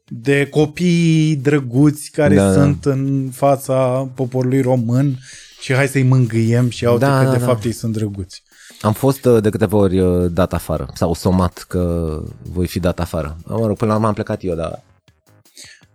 de 0.05 0.47
copii 0.47 1.35
drăguți 1.35 2.11
care 2.11 2.35
Da, 2.35 2.45
da. 2.45 2.61
sunt 2.61 2.85
în 2.85 3.29
fața 3.33 4.09
poporului 4.15 4.61
român 4.61 5.17
și 5.59 5.73
hai 5.73 5.87
să-i 5.87 6.03
mângâiem 6.03 6.69
și 6.69 6.83
iau 6.83 6.97
Da, 6.97 7.19
că 7.19 7.25
da, 7.25 7.31
de 7.31 7.37
da. 7.37 7.45
fapt 7.45 7.63
ei 7.63 7.71
sunt 7.71 7.93
drăguți. 7.93 8.43
Am 8.81 8.93
fost 8.93 9.25
uh, 9.25 9.41
de 9.41 9.49
câteva 9.49 9.77
ori 9.77 9.99
uh, 9.99 10.31
dat 10.31 10.53
afară 10.53 10.89
sau 10.93 11.13
somat 11.13 11.65
că 11.67 12.13
voi 12.41 12.67
fi 12.67 12.79
dat 12.79 12.99
afară. 12.99 13.37
Mă 13.45 13.65
rog, 13.65 13.77
până 13.77 13.89
la 13.89 13.95
urmă 13.95 14.07
am 14.07 14.13
plecat 14.13 14.43
eu, 14.43 14.55
dar 14.55 14.83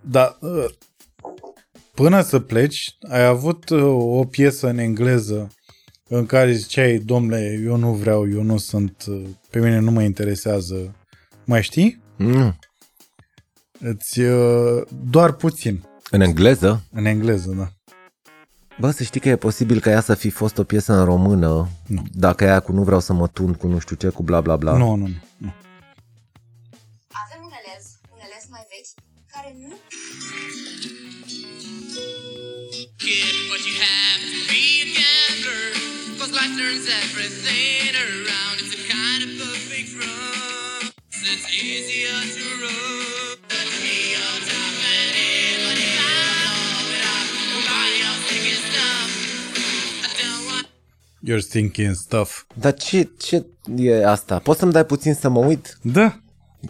Dar 0.07 0.37
uh, 0.41 0.65
până 1.95 2.21
să 2.23 2.39
pleci, 2.39 2.97
ai 3.11 3.25
avut 3.25 3.69
uh, 3.69 3.83
o 4.19 4.25
piesă 4.25 4.69
în 4.69 4.79
engleză 4.79 5.49
în 6.09 6.27
care 6.27 6.53
ziceai, 6.53 6.99
domnule, 6.99 7.61
eu 7.65 7.77
nu 7.77 7.93
vreau, 7.93 8.31
eu 8.31 8.43
nu 8.43 8.57
sunt, 8.59 9.05
uh, 9.09 9.23
pe 9.51 9.59
mine 9.59 9.79
nu 9.79 9.91
mă 9.91 10.03
interesează. 10.03 10.95
Mai 11.45 11.63
știi? 11.63 12.03
mm, 12.17 12.59
Îți, 13.81 14.21
uh, 14.21 14.83
doar 15.11 15.33
puțin, 15.33 15.85
în 16.11 16.21
engleză. 16.21 16.83
în 16.93 17.05
engleză, 17.05 17.51
da. 17.59 17.69
Bă, 18.81 18.91
să 18.91 19.03
știi 19.03 19.21
că 19.21 19.29
e 19.29 19.37
posibil 19.37 19.81
ca 19.81 19.91
ea 19.91 20.01
să 20.01 20.15
fi 20.15 20.31
fost 20.31 20.59
o 20.59 20.65
piesă 20.65 20.93
în 20.93 21.05
română, 21.05 21.69
Nu. 21.87 22.03
dacă 22.13 22.45
ea 22.45 22.61
cu 22.61 22.73
nu 22.73 22.83
vreau 22.83 23.01
să 23.01 23.13
mă 23.13 23.27
tund 23.29 23.57
cu 23.57 23.67
nu 23.67 23.79
știu 23.79 23.97
ce, 23.97 24.09
cu 24.09 24.23
bla 24.23 24.41
bla 24.41 24.57
bla. 24.57 24.77
Nu, 24.77 24.95
nu, 24.95 25.09
nu. 25.37 25.53
Cause 36.35 36.47
life 36.47 36.59
turns 36.59 36.87
everything 37.03 37.95
around. 38.05 38.55
It's 38.63 38.75
a 38.75 38.83
kind 38.95 39.21
of 39.25 39.31
perfect 39.43 39.91
run. 40.01 40.93
It's 41.33 41.47
easier 41.63 42.19
to 42.37 42.45
run. 42.63 43.39
than 43.51 43.67
to 43.73 43.79
be 43.87 43.99
on 44.27 44.39
top 44.51 44.75
of 44.95 45.15
it, 45.15 45.57
but 45.65 45.77
if 45.87 45.95
I 46.01 46.17
blow 46.43 46.95
it 46.97 47.05
up, 47.15 47.27
nobody 47.55 47.97
else 48.09 48.23
taking 48.31 48.61
stuff. 48.71 49.11
I 50.09 50.13
don't 50.21 50.43
want 50.51 50.67
You're 51.29 51.47
thinking 51.55 51.95
stuff. 51.95 52.45
Dar 52.55 52.75
ce, 52.75 53.09
ce 53.19 53.47
e 53.77 54.07
asta? 54.07 54.39
Poți 54.39 54.59
să-mi 54.59 54.73
dai 54.73 54.85
puțin 54.87 55.15
să 55.15 55.29
mă 55.29 55.39
uit? 55.39 55.79
Da. 55.83 56.19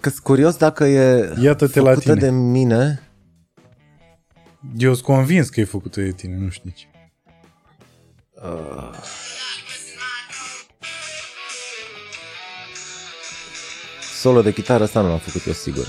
că 0.01 0.09
sunt 0.09 0.23
curios 0.23 0.57
dacă 0.57 0.85
e 0.85 1.33
Iată-te 1.41 1.81
la 1.81 1.89
făcută 1.89 2.15
tine. 2.15 2.21
de 2.27 2.31
mine. 2.31 3.03
Eu 4.77 4.93
sunt 4.93 5.05
convins 5.05 5.49
că 5.49 5.61
e 5.61 5.65
făcută 5.65 6.01
de 6.01 6.11
tine, 6.13 6.37
nu 6.37 6.49
știu 6.49 6.63
nici. 6.65 6.89
Solo 14.25 14.43
de 14.43 14.53
chitară 14.53 14.83
asta 14.85 15.01
nu 15.01 15.09
l-am 15.09 15.19
făcut 15.19 15.47
eu 15.47 15.53
sigur. 15.53 15.87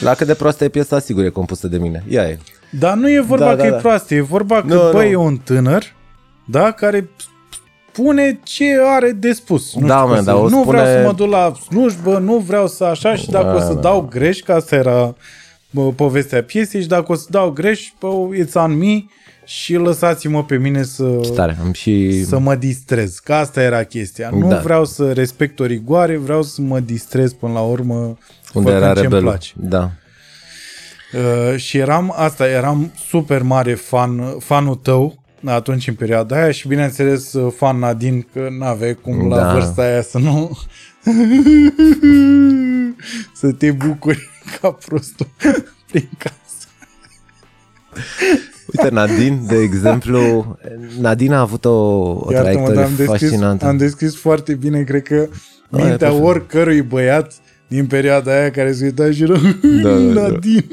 La 0.00 0.14
cât 0.14 0.26
de 0.26 0.34
proastă 0.34 0.64
e 0.64 0.68
piesa, 0.68 0.98
sigur 0.98 1.24
e 1.24 1.28
compusă 1.28 1.66
de 1.68 1.78
mine. 1.78 2.04
Ia 2.08 2.22
e. 2.28 2.38
Dar 2.70 2.94
nu 2.96 3.10
e 3.10 3.20
vorba 3.20 3.44
Da, 3.44 3.50
că 3.50 3.56
da, 3.56 3.66
e 3.66 3.70
da. 3.70 3.76
proastă, 3.76 4.14
e 4.14 4.20
vorba 4.20 4.60
că, 4.62 4.74
Nu, 4.74 4.90
băi, 4.92 5.04
nu. 5.06 5.10
e 5.12 5.16
un 5.16 5.36
tânăr, 5.36 5.84
da, 6.46 6.70
care 6.70 7.08
spune 7.92 8.40
ce 8.42 8.64
are 8.86 9.10
de 9.12 9.32
spus. 9.32 9.74
Nu 9.74 9.86
Da, 9.86 9.94
știu 9.94 10.06
cum 10.06 10.10
mă, 10.10 10.16
să 10.16 10.22
dar 10.24 10.34
zic. 10.34 10.44
o 10.44 10.48
Nu 10.48 10.62
vreau 10.62 10.84
spune- 10.84 11.00
să 11.00 11.06
mă 11.06 11.12
duc 11.12 11.30
la 11.30 11.52
slujbă, 11.68 12.18
nu 12.18 12.36
vreau 12.38 12.66
să 12.68 12.84
așa 12.84 13.14
și 13.14 13.30
dacă 13.30 13.46
Da, 13.46 13.54
o 13.54 13.58
să 13.58 13.72
da. 13.72 13.80
dau 13.80 14.00
greș, 14.10 14.40
că 14.40 14.52
asta 14.52 14.74
era 14.76 15.14
bă, 15.70 15.92
povestea 15.92 16.42
piesei 16.42 16.80
și 16.80 16.86
dacă 16.88 17.12
o 17.12 17.14
să 17.14 17.26
dau 17.30 17.50
greș, 17.50 17.88
bă, 18.00 18.08
it's 18.44 18.52
on 18.54 18.78
me 18.78 19.04
și 19.52 19.74
lăsați-mă 19.74 20.44
pe 20.44 20.56
mine 20.56 20.82
să, 20.82 21.04
Tare. 21.34 21.56
Am 21.60 21.72
și... 21.72 22.24
să 22.24 22.38
mă 22.38 22.54
distrez. 22.54 23.18
Că 23.18 23.34
asta 23.34 23.62
era 23.62 23.82
chestia. 23.82 24.30
Nu 24.32 24.48
Da. 24.48 24.58
vreau 24.58 24.84
să 24.84 25.12
respect 25.12 25.60
o 25.60 25.64
rigoare, 25.64 26.16
vreau 26.16 26.42
să 26.42 26.60
mă 26.62 26.80
distrez 26.80 27.32
până 27.32 27.52
la 27.52 27.60
urmă 27.60 27.94
Unde 27.94 28.16
făcând 28.52 28.68
era 28.76 28.86
ce-mi 28.92 29.02
rebelul. 29.02 29.22
place. 29.28 29.52
Da. 29.54 29.90
Uh, 31.12 31.56
și 31.56 31.78
eram, 31.78 32.12
asta, 32.16 32.48
eram 32.48 32.92
super 33.08 33.42
mare 33.42 33.74
fan, 33.74 34.38
fanul 34.38 34.74
tău 34.74 35.22
atunci 35.44 35.88
în 35.88 35.94
perioada 35.94 36.36
aia 36.42 36.50
și 36.50 36.68
bineînțeles 36.68 37.32
uh, 37.32 37.52
fan 37.56 37.78
Nadine 37.78 38.26
că 38.32 38.48
n-aveai 38.58 38.94
cum 38.94 39.28
la 39.28 39.36
Da. 39.36 39.52
vârsta 39.52 39.82
aia 39.82 40.02
să 40.02 40.18
nu 40.18 40.58
să 43.40 43.52
te 43.52 43.70
bucuri 43.70 44.28
ca 44.60 44.70
prostul 44.72 45.26
prin 45.90 46.08
casă. 46.18 46.34
Uite, 48.76 48.94
Nadine, 48.94 49.40
de 49.46 49.56
exemplu, 49.56 50.46
Nadine 51.00 51.34
a 51.34 51.40
avut 51.40 51.64
o, 51.64 51.70
o 51.70 52.28
Iartă-mă, 52.32 52.40
traiectorie 52.42 52.74
dar 52.74 52.84
am 52.84 52.94
descris, 52.96 53.20
fascinantă. 53.30 53.66
am 53.66 53.76
descris 53.76 54.16
foarte 54.16 54.54
bine, 54.54 54.82
cred 54.82 55.02
că 55.02 55.28
Da, 55.70 55.78
e 55.80 55.84
mintea 55.84 56.08
perfect. 56.08 56.26
oricărui 56.26 56.82
băiat 56.82 57.32
din 57.68 57.86
perioada 57.86 58.32
aia 58.38 58.50
care 58.50 58.72
se 58.72 58.84
uita 58.84 59.10
și 59.10 59.22
era 59.22 59.38
Da, 59.82 59.90
da, 59.90 60.12
da. 60.20 60.28
Nadine. 60.28 60.64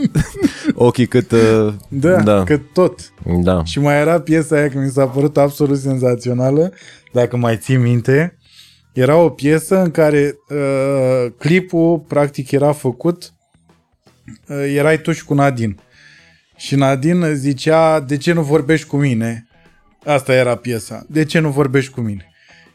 Ochii 0.74 1.08
cât... 1.08 1.32
uh, 1.32 1.74
Da, 1.90 2.10
da. 2.12 2.22
da, 2.22 2.44
că 2.44 2.60
tot. 2.74 3.00
da. 3.44 3.64
Și 3.64 3.80
mai 3.80 4.00
era 4.00 4.20
piesa 4.22 4.56
aia 4.56 4.70
că 4.70 4.78
mi 4.78 4.90
s-a 4.90 5.06
părut 5.08 5.38
absolut 5.38 5.80
senzațională, 5.80 6.72
dacă 7.14 7.38
mai 7.38 7.58
ții 7.58 7.78
minte. 7.78 8.38
Era 8.94 9.16
o 9.16 9.30
piesă 9.30 9.82
în 9.82 9.92
care 9.92 10.36
uh, 10.50 11.32
clipul 11.38 12.00
practic 12.08 12.52
era 12.52 12.72
făcut, 12.72 13.34
uh, 14.48 14.74
erai 14.76 15.02
tu 15.02 15.12
și 15.12 15.26
cu 15.26 15.34
Nadine. 15.34 15.76
Și 16.58 16.76
Nadine 16.76 17.34
zicea, 17.34 18.00
de 18.00 18.18
ce 18.18 18.34
nu 18.34 18.42
vorbești 18.42 18.88
cu 18.88 18.98
mine? 18.98 19.48
Asta 20.06 20.34
era 20.34 20.56
piesa. 20.56 21.06
De 21.10 21.26
ce 21.26 21.40
nu 21.40 21.50
vorbești 21.50 21.92
cu 21.92 22.02
mine? 22.02 22.32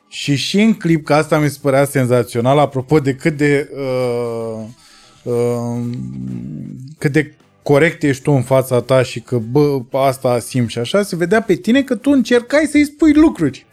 Și 0.08 0.36
și 0.36 0.60
în 0.60 0.74
clip, 0.74 1.04
că 1.04 1.14
asta 1.14 1.38
mi 1.38 1.48
se 1.48 1.58
părea 1.62 1.84
senzațional, 1.84 2.58
apropo 2.58 2.98
de 2.98 3.14
cât 3.14 3.36
de 3.36 3.70
uh, 3.74 4.64
uh, 5.22 5.84
cât 6.98 7.12
de 7.12 7.34
corect 7.62 8.02
ești 8.02 8.22
tu 8.22 8.32
în 8.32 8.42
fața 8.42 8.80
ta 8.80 9.02
și 9.02 9.20
că, 9.20 9.38
bă, 9.38 9.80
asta 9.92 10.38
simți 10.38 10.72
și 10.72 10.78
așa, 10.78 11.02
se 11.02 11.16
vedea 11.16 11.42
pe 11.42 11.54
tine 11.54 11.82
că 11.82 11.94
tu 11.94 12.10
încercai 12.10 12.68
să-i 12.70 12.84
spui 12.84 13.12
lucruri. 13.12 13.66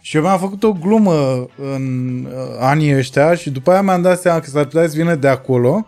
Și 0.00 0.16
eu 0.16 0.22
mi-am 0.22 0.38
făcut 0.38 0.62
o 0.62 0.72
glumă 0.72 1.46
în 1.56 2.24
uh, 2.24 2.56
anii 2.58 2.96
ăștia 2.96 3.34
și 3.34 3.50
după 3.50 3.70
aia 3.70 3.82
mi-am 3.82 4.02
dat 4.02 4.20
seama 4.20 4.40
că 4.40 4.50
s-ar 4.50 4.64
putea 4.64 4.88
să 4.88 4.96
vină 4.96 5.14
de 5.14 5.28
acolo 5.28 5.86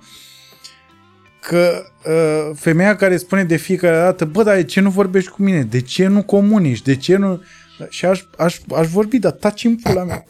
că 1.42 1.86
uh, 2.06 2.56
femeia 2.56 2.96
care 2.96 3.16
spune 3.16 3.44
de 3.44 3.56
fiecare 3.56 3.96
dată, 3.96 4.24
bă, 4.24 4.42
dar 4.42 4.54
de 4.54 4.64
ce 4.64 4.80
nu 4.80 4.90
vorbești 4.90 5.30
cu 5.30 5.42
mine? 5.42 5.62
De 5.62 5.80
ce 5.80 6.06
nu 6.06 6.22
comunici? 6.22 6.82
De 6.82 6.96
ce 6.96 7.16
nu... 7.16 7.42
Și 7.88 8.04
aș, 8.04 8.22
aș, 8.38 8.58
aș 8.74 8.88
vorbi, 8.88 9.18
dar 9.18 9.32
taci 9.32 9.64
în 9.64 9.76
pula 9.76 10.04
mea. 10.04 10.24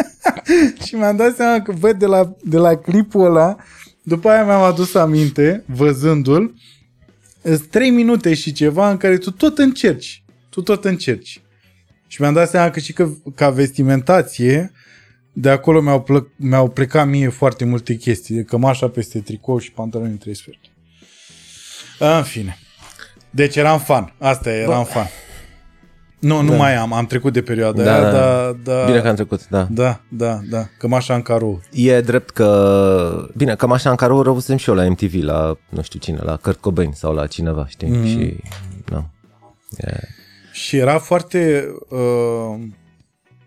și 0.84 0.94
mi-am 0.94 1.16
dat 1.16 1.34
seama 1.36 1.62
că, 1.62 1.72
bă, 1.72 1.92
de 1.92 2.06
la, 2.06 2.36
de 2.42 2.56
la 2.56 2.76
clipul 2.76 3.24
ăla, 3.24 3.56
după 4.02 4.28
aia 4.28 4.44
mi-am 4.44 4.62
adus 4.62 4.94
aminte, 4.94 5.64
văzându-l, 5.66 6.54
sunt 7.42 7.66
trei 7.66 7.90
minute 7.90 8.34
și 8.34 8.52
ceva 8.52 8.90
în 8.90 8.96
care 8.96 9.16
tu 9.16 9.30
tot 9.30 9.58
încerci. 9.58 10.24
Tu 10.48 10.62
tot 10.62 10.84
încerci. 10.84 11.42
Și 12.06 12.20
mi-am 12.20 12.34
dat 12.34 12.50
seama 12.50 12.70
că 12.70 12.80
și 12.80 12.92
că, 12.92 13.08
ca 13.34 13.50
vestimentație, 13.50 14.72
de 15.32 15.50
acolo 15.50 15.80
mi-au, 15.80 16.00
plăc, 16.02 16.28
mi-au 16.36 16.68
plecat 16.68 17.06
mie 17.08 17.28
foarte 17.28 17.64
multe 17.64 17.94
chestii. 17.94 18.34
De 18.34 18.42
cămașa 18.42 18.88
peste 18.88 19.20
tricou 19.20 19.58
și 19.58 19.72
pantaloni 19.72 20.16
trei 20.18 20.34
sferturi. 20.34 20.72
În 21.98 22.22
fine. 22.22 22.58
Deci 23.30 23.56
eram 23.56 23.78
fan. 23.78 24.14
Asta 24.18 24.50
e, 24.52 24.60
eram 24.60 24.84
fan. 24.84 25.06
Nu, 26.18 26.40
nu 26.40 26.50
Da. 26.50 26.56
mai 26.56 26.74
am. 26.74 26.92
Am 26.92 27.06
trecut 27.06 27.32
de 27.32 27.42
perioada 27.42 27.82
Da, 27.82 27.92
aia, 27.94 28.02
da. 28.02 28.10
dar... 28.10 28.52
Da, 28.52 28.84
Bine 28.84 29.00
că 29.00 29.08
am 29.08 29.14
trecut, 29.14 29.48
da. 29.48 29.66
Da, 29.70 30.00
da, 30.08 30.40
da. 30.50 30.66
Cămașa 30.78 31.14
în 31.14 31.22
carou. 31.22 31.60
E 31.72 32.00
drept 32.00 32.30
că... 32.30 33.28
Bine, 33.36 33.54
cam 33.56 33.72
așa 33.72 33.90
în 33.90 33.96
care 33.96 34.12
o 34.12 34.22
răvusem 34.22 34.56
și 34.56 34.68
eu 34.68 34.74
la 34.74 34.88
MTV, 34.88 35.22
la 35.22 35.56
nu 35.68 35.82
știu 35.82 35.98
cine, 35.98 36.18
la 36.22 36.36
Kurt 36.36 36.60
Cobain 36.60 36.92
sau 36.92 37.14
la 37.14 37.26
cineva, 37.26 37.66
știi? 37.66 37.88
Mhm. 37.88 38.02
Mm-hmm. 38.02 38.08
Și... 38.08 38.36
Da. 38.84 39.04
E, 39.76 40.00
Și 40.52 40.76
era 40.76 40.98
foarte... 40.98 41.66
Uh, 41.88 42.60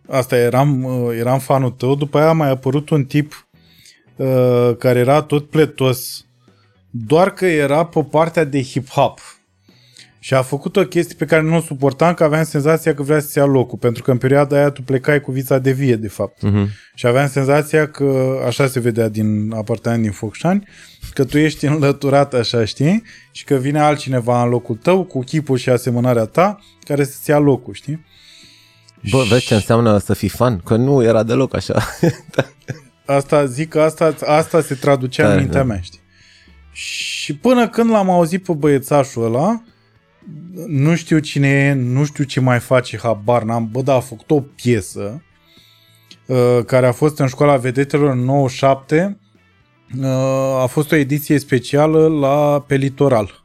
asta, 0.08 0.38
eram, 0.38 0.84
uh, 0.84 1.18
eram 1.18 1.40
fanul 1.40 1.72
tău. 1.72 1.96
După 1.96 2.18
aia 2.18 2.30
a 2.30 2.34
mai 2.34 2.50
apărut 2.50 2.90
un 2.90 3.06
tip 3.06 3.48
uh, 4.16 4.76
care 4.78 5.00
era 5.00 5.22
tot 5.22 5.50
pletos, 5.50 6.26
doar 6.90 7.34
că 7.34 7.46
era 7.46 7.86
pe 7.86 8.04
partea 8.10 8.44
de 8.44 8.62
hip-hop. 8.62 9.20
Și 10.20 10.34
a 10.34 10.42
făcut 10.42 10.76
o 10.76 10.86
chestie 10.86 11.16
pe 11.18 11.26
care 11.26 11.42
nu 11.42 11.56
o 11.56 11.62
suportam, 11.62 12.14
că 12.14 12.24
aveam 12.24 12.44
senzația 12.44 12.94
că 12.94 13.04
vrea 13.04 13.20
să-ți 13.20 13.38
ia 13.38 13.46
locul, 13.46 13.78
pentru 13.78 14.04
că 14.04 14.12
în 14.12 14.18
perioada 14.18 14.56
aia 14.56 14.70
tu 14.70 14.82
plecai 14.82 15.22
cu 15.22 15.32
vița 15.32 15.58
de 15.58 15.72
vie, 15.72 15.96
de 15.96 16.08
fapt. 16.08 16.42
Mhm. 16.42 16.70
Și 16.96 17.08
aveam 17.08 17.28
senzația 17.28 17.88
că, 17.88 18.40
așa 18.46 18.68
se 18.68 18.80
vedea 18.80 19.10
din 19.10 19.52
apartament 19.56 20.02
din 20.02 20.12
Focșani, 20.12 20.68
că 21.14 21.24
tu 21.24 21.38
ești 21.38 21.66
înlăturat 21.66 22.34
așa, 22.34 22.66
știi? 22.66 23.04
Și 23.32 23.44
că 23.44 23.56
vine 23.56 23.80
altcineva 23.80 24.44
în 24.44 24.50
locul 24.50 24.76
tău, 24.76 25.04
cu 25.04 25.20
chipul 25.20 25.58
și 25.58 25.70
asemănarea 25.70 26.26
ta, 26.26 26.60
care 26.84 27.04
să-ți 27.04 27.30
ia 27.30 27.38
locul, 27.38 27.74
știi? 27.74 28.06
Bă, 29.10 29.24
vezi 29.30 29.46
ce 29.46 29.54
înseamnă 29.54 29.98
să 29.98 30.14
fii 30.14 30.30
fan? 30.30 30.60
Că 30.60 30.76
nu 30.76 31.04
era 31.04 31.24
deloc 31.24 31.56
așa. 31.56 31.84
Asta 33.06 33.46
zic 33.46 33.70
că 33.70 33.82
asta, 33.82 34.16
asta 34.26 34.62
se 34.62 34.76
traducea 34.76 35.28
Da, 35.28 35.34
în 35.34 35.40
mintea 35.40 35.60
da. 35.60 35.66
mea, 35.66 35.80
știi? 35.82 36.00
Și 36.72 37.36
până 37.36 37.70
când 37.70 37.90
l-am 37.90 38.10
auzit 38.10 38.44
pe 38.44 38.54
băiețașul 38.54 39.24
ăla, 39.24 39.64
nu 40.68 40.96
știu 40.96 41.20
cine 41.20 41.48
e, 41.48 41.74
nu 41.74 42.06
știu 42.06 42.24
ce 42.24 42.40
mai 42.40 42.60
face, 42.60 42.98
habar 42.98 43.44
n-am, 43.44 43.70
bă, 43.72 43.82
dar 43.82 43.96
a 43.96 44.00
făcut 44.00 44.32
o 44.32 44.42
piesă 44.42 45.24
uh, 46.26 46.60
care 46.66 46.88
a 46.88 46.92
fost 46.92 47.20
în 47.20 47.28
școala 47.28 47.58
vedetelor 47.58 48.10
în 48.10 48.20
97, 48.20 49.20
uh, 50.00 50.06
a 50.62 50.66
fost 50.66 50.92
o 50.92 50.96
ediție 50.96 51.40
specială 51.40 52.08
la 52.08 52.64
pe 52.68 52.76
litoral. 52.76 53.45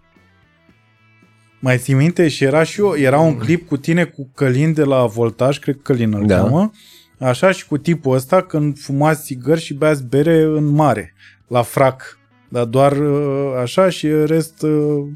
Mai 1.60 1.78
ții 1.78 1.94
minte? 1.94 2.28
Și 2.28 2.44
era 2.44 2.62
și 2.62 2.80
eu, 2.80 2.94
era 2.96 3.18
un 3.18 3.36
clip 3.36 3.68
cu 3.68 3.76
tine 3.76 4.04
cu 4.04 4.28
Călin 4.34 4.72
de 4.72 4.84
la 4.84 5.06
Voltaj, 5.06 5.58
cred 5.58 5.74
că 5.74 5.80
Călin 5.92 6.14
îl 6.14 6.26
Da. 6.26 6.36
cheamă, 6.36 6.70
așa 7.18 7.50
și 7.50 7.66
cu 7.66 7.78
tipul 7.78 8.14
ăsta 8.14 8.42
când 8.42 8.78
fumați 8.78 9.22
țigări 9.22 9.60
și 9.60 9.74
beați 9.74 10.04
bere 10.04 10.42
în 10.42 10.64
mare, 10.64 11.14
la 11.46 11.62
frac. 11.62 12.18
Dar 12.48 12.64
doar 12.64 12.92
uh, 12.92 13.52
așa 13.62 13.88
și 13.88 14.08
rest 14.24 14.62
uh, 14.62 15.06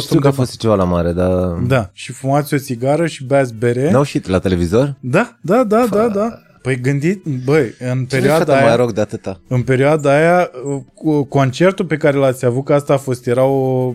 Știu 0.00 0.18
că 0.18 0.26
a 0.26 0.30
de 0.30 0.36
fost 0.36 0.58
ceva 0.58 0.74
la 0.74 0.84
mare, 0.84 1.12
dar... 1.12 1.48
Da, 1.66 1.90
și 1.92 2.12
fumați 2.12 2.54
o 2.54 2.58
țigară 2.58 3.06
și 3.06 3.24
beați 3.24 3.54
bere. 3.54 3.90
N-au 3.90 4.02
și 4.02 4.28
la 4.28 4.38
televizor? 4.38 4.96
Da, 5.00 5.36
da, 5.40 5.64
da, 5.64 5.86
da, 5.90 6.08
da. 6.08 6.42
Păi 6.64 6.80
gândit, 6.80 7.24
băi, 7.44 7.74
în 7.78 7.98
Ce 8.04 8.16
perioada 8.16 8.38
fata 8.44 8.56
aia, 8.56 8.66
mai 8.66 8.76
rog 8.76 8.92
de 8.92 9.00
atâta? 9.00 9.40
în 9.48 9.62
perioada 9.62 10.16
aia, 10.16 10.50
uh, 10.64 10.80
cu- 10.94 11.24
concertul 11.24 11.84
pe 11.84 11.96
care 11.96 12.16
l-ați 12.16 12.44
avut, 12.44 12.64
că 12.64 12.74
asta 12.74 12.92
a 12.92 12.96
fost, 12.96 13.26
era, 13.26 13.44
o, 13.44 13.86
uh, 13.86 13.94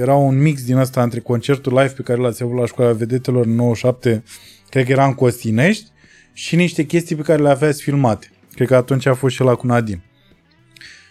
era 0.00 0.14
un 0.14 0.42
mix 0.42 0.64
din 0.64 0.76
asta 0.76 1.02
între 1.02 1.20
concertul 1.20 1.72
live 1.72 1.92
pe 1.96 2.02
care 2.02 2.20
l-ați 2.20 2.42
avut 2.42 2.58
la 2.58 2.66
școala 2.66 2.92
vedetelor 2.92 3.44
în 3.46 3.54
97, 3.54 4.22
cred 4.68 4.84
că 4.84 4.92
era 4.92 5.04
în 5.06 5.14
Costinești, 5.14 5.86
și 6.32 6.56
niște 6.56 6.82
chestii 6.84 7.16
pe 7.16 7.22
care 7.22 7.42
le 7.42 7.48
aveați 7.48 7.82
filmate. 7.82 8.30
Cred 8.54 8.68
că 8.68 8.74
atunci 8.76 9.06
a 9.06 9.14
fost 9.14 9.34
și 9.34 9.42
la 9.42 9.54
cu 9.54 9.66
Nadine. 9.66 10.02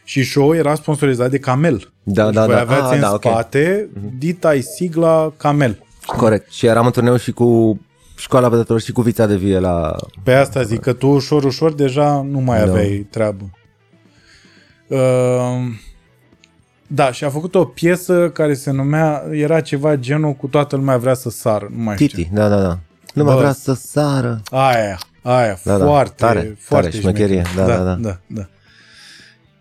Și 0.03 0.23
show 0.23 0.53
era 0.55 0.75
sponsorizat 0.75 1.29
de 1.29 1.37
Camel. 1.37 1.93
Da, 2.03 2.23
deci 2.25 2.33
da, 2.33 2.45
voi 2.45 2.55
da. 2.55 2.61
aveați 2.61 2.85
Ah, 2.89 2.93
în 2.95 2.99
da, 2.99 3.13
ok. 3.13 3.21
spate 3.21 3.89
dita 4.17 4.59
sigla 4.75 5.33
Camel. 5.37 5.83
Corect. 6.05 6.51
Și 6.51 6.65
eram 6.65 6.85
în 6.85 6.91
turneu 6.91 7.17
și 7.17 7.31
cu 7.31 7.79
școala 8.15 8.49
vedetelor 8.49 8.81
și 8.81 8.91
cu 8.91 9.01
vița 9.01 9.25
de 9.25 9.35
vie 9.35 9.59
la... 9.59 9.95
Pe 10.23 10.33
asta 10.33 10.61
zic 10.63 10.79
că 10.79 10.93
tu 10.93 11.07
ușor, 11.07 11.43
ușor 11.43 11.73
deja 11.73 12.21
nu 12.29 12.39
mai 12.39 12.57
Da. 12.57 12.63
aveai 12.63 13.07
treabă. 13.09 13.49
Uh, 14.87 14.99
Da, 16.87 17.11
și 17.11 17.23
a 17.23 17.29
făcut 17.29 17.55
o 17.55 17.65
piesă 17.65 18.29
care 18.29 18.53
se 18.53 18.71
numea, 18.71 19.23
era 19.31 19.61
ceva 19.61 19.95
genul 19.95 20.33
cu 20.33 20.47
toată 20.47 20.75
lumea 20.75 20.97
vrea 20.97 21.13
să 21.13 21.29
sară, 21.29 21.67
nu 21.75 21.83
mai 21.83 21.95
știu. 21.95 22.07
Titi, 22.07 22.29
da, 22.33 22.49
da, 22.49 22.61
da. 22.61 22.79
Nu 23.13 23.23
mai 23.23 23.33
Bă. 23.33 23.39
vrea 23.39 23.53
să 23.53 23.73
sară. 23.73 24.41
Aia, 24.51 24.99
aia, 25.21 25.59
Da, 25.63 25.77
da, 25.77 25.85
foarte, 25.85 26.13
tare, 26.17 26.57
foarte 26.59 26.87
tare, 26.89 27.01
șmecherie, 27.01 27.43
șmecher. 27.43 27.67
da, 27.67 27.77
da, 27.77 27.83
da. 27.83 27.95
da, 27.95 28.17
da. 28.27 28.47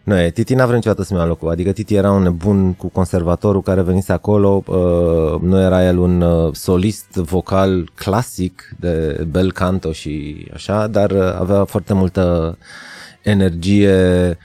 Nu, 0.04 0.18
e, 0.18 0.30
Titi 0.30 0.54
n-a 0.54 0.64
vrut 0.64 0.76
niciodată 0.76 1.02
să-mi 1.02 1.20
ia 1.20 1.26
locul. 1.26 1.50
Adică 1.50 1.72
Titi 1.72 1.94
era 1.94 2.10
un 2.10 2.22
nebun 2.22 2.72
cu 2.72 2.88
conservatorul 2.88 3.62
care 3.62 3.82
venise 3.82 4.12
acolo. 4.12 4.62
Uh, 4.66 5.40
nu 5.40 5.60
era 5.60 5.86
el 5.86 5.98
un 5.98 6.20
uh, 6.20 6.54
solist 6.54 7.12
vocal 7.12 7.90
clasic 7.94 8.74
de 8.80 9.26
bel 9.30 9.52
canto 9.52 9.92
și 9.92 10.46
așa, 10.54 10.86
dar 10.86 11.10
uh, 11.10 11.36
avea 11.38 11.64
foarte 11.64 11.94
multă 11.94 12.58
energie 13.22 14.38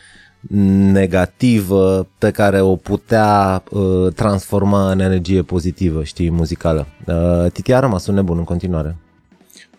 negativă 0.92 2.08
pe 2.18 2.32
care 2.32 2.62
o 2.62 2.76
putea 2.76 3.64
uh, 3.70 4.14
transforma 4.14 4.92
în 4.92 5.00
energie 5.00 5.42
pozitivă, 5.42 6.04
știi, 6.04 6.32
muzicală. 6.32 6.88
Uh, 7.06 7.52
Titi 7.52 7.74
a 7.74 7.80
rămas 7.80 8.08
un 8.08 8.16
nebun 8.16 8.38
în 8.38 8.44
continuare. 8.44 8.96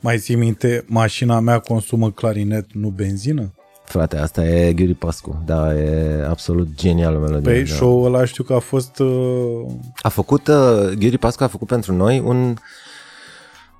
Mai 0.00 0.18
ții 0.18 0.34
minte, 0.34 0.84
mașina 0.86 1.40
mea 1.40 1.58
consumă 1.58 2.10
clarinet, 2.10 2.66
nu 2.72 2.88
benzină? 2.88 3.52
Frate, 3.88 4.18
asta 4.18 4.44
e 4.44 4.72
Ghiuri 4.72 4.94
Pascu. 4.94 5.42
Da, 5.44 5.74
e 5.74 6.26
absolut 6.28 6.68
genial 6.74 7.14
o 7.14 7.18
melodie. 7.18 7.52
Pe 7.52 7.58
da. 7.58 7.74
show-ul 7.74 8.14
ăla 8.14 8.24
știu 8.24 8.44
că 8.44 8.52
a 8.52 8.58
fost... 8.58 8.98
Uh, 8.98 9.66
A 10.02 10.08
făcut, 10.08 10.48
uh, 10.48 10.92
Ghiuri 10.98 11.18
Pascu 11.18 11.42
a 11.42 11.46
făcut 11.46 11.66
pentru 11.66 11.94
noi 11.94 12.22
un 12.24 12.54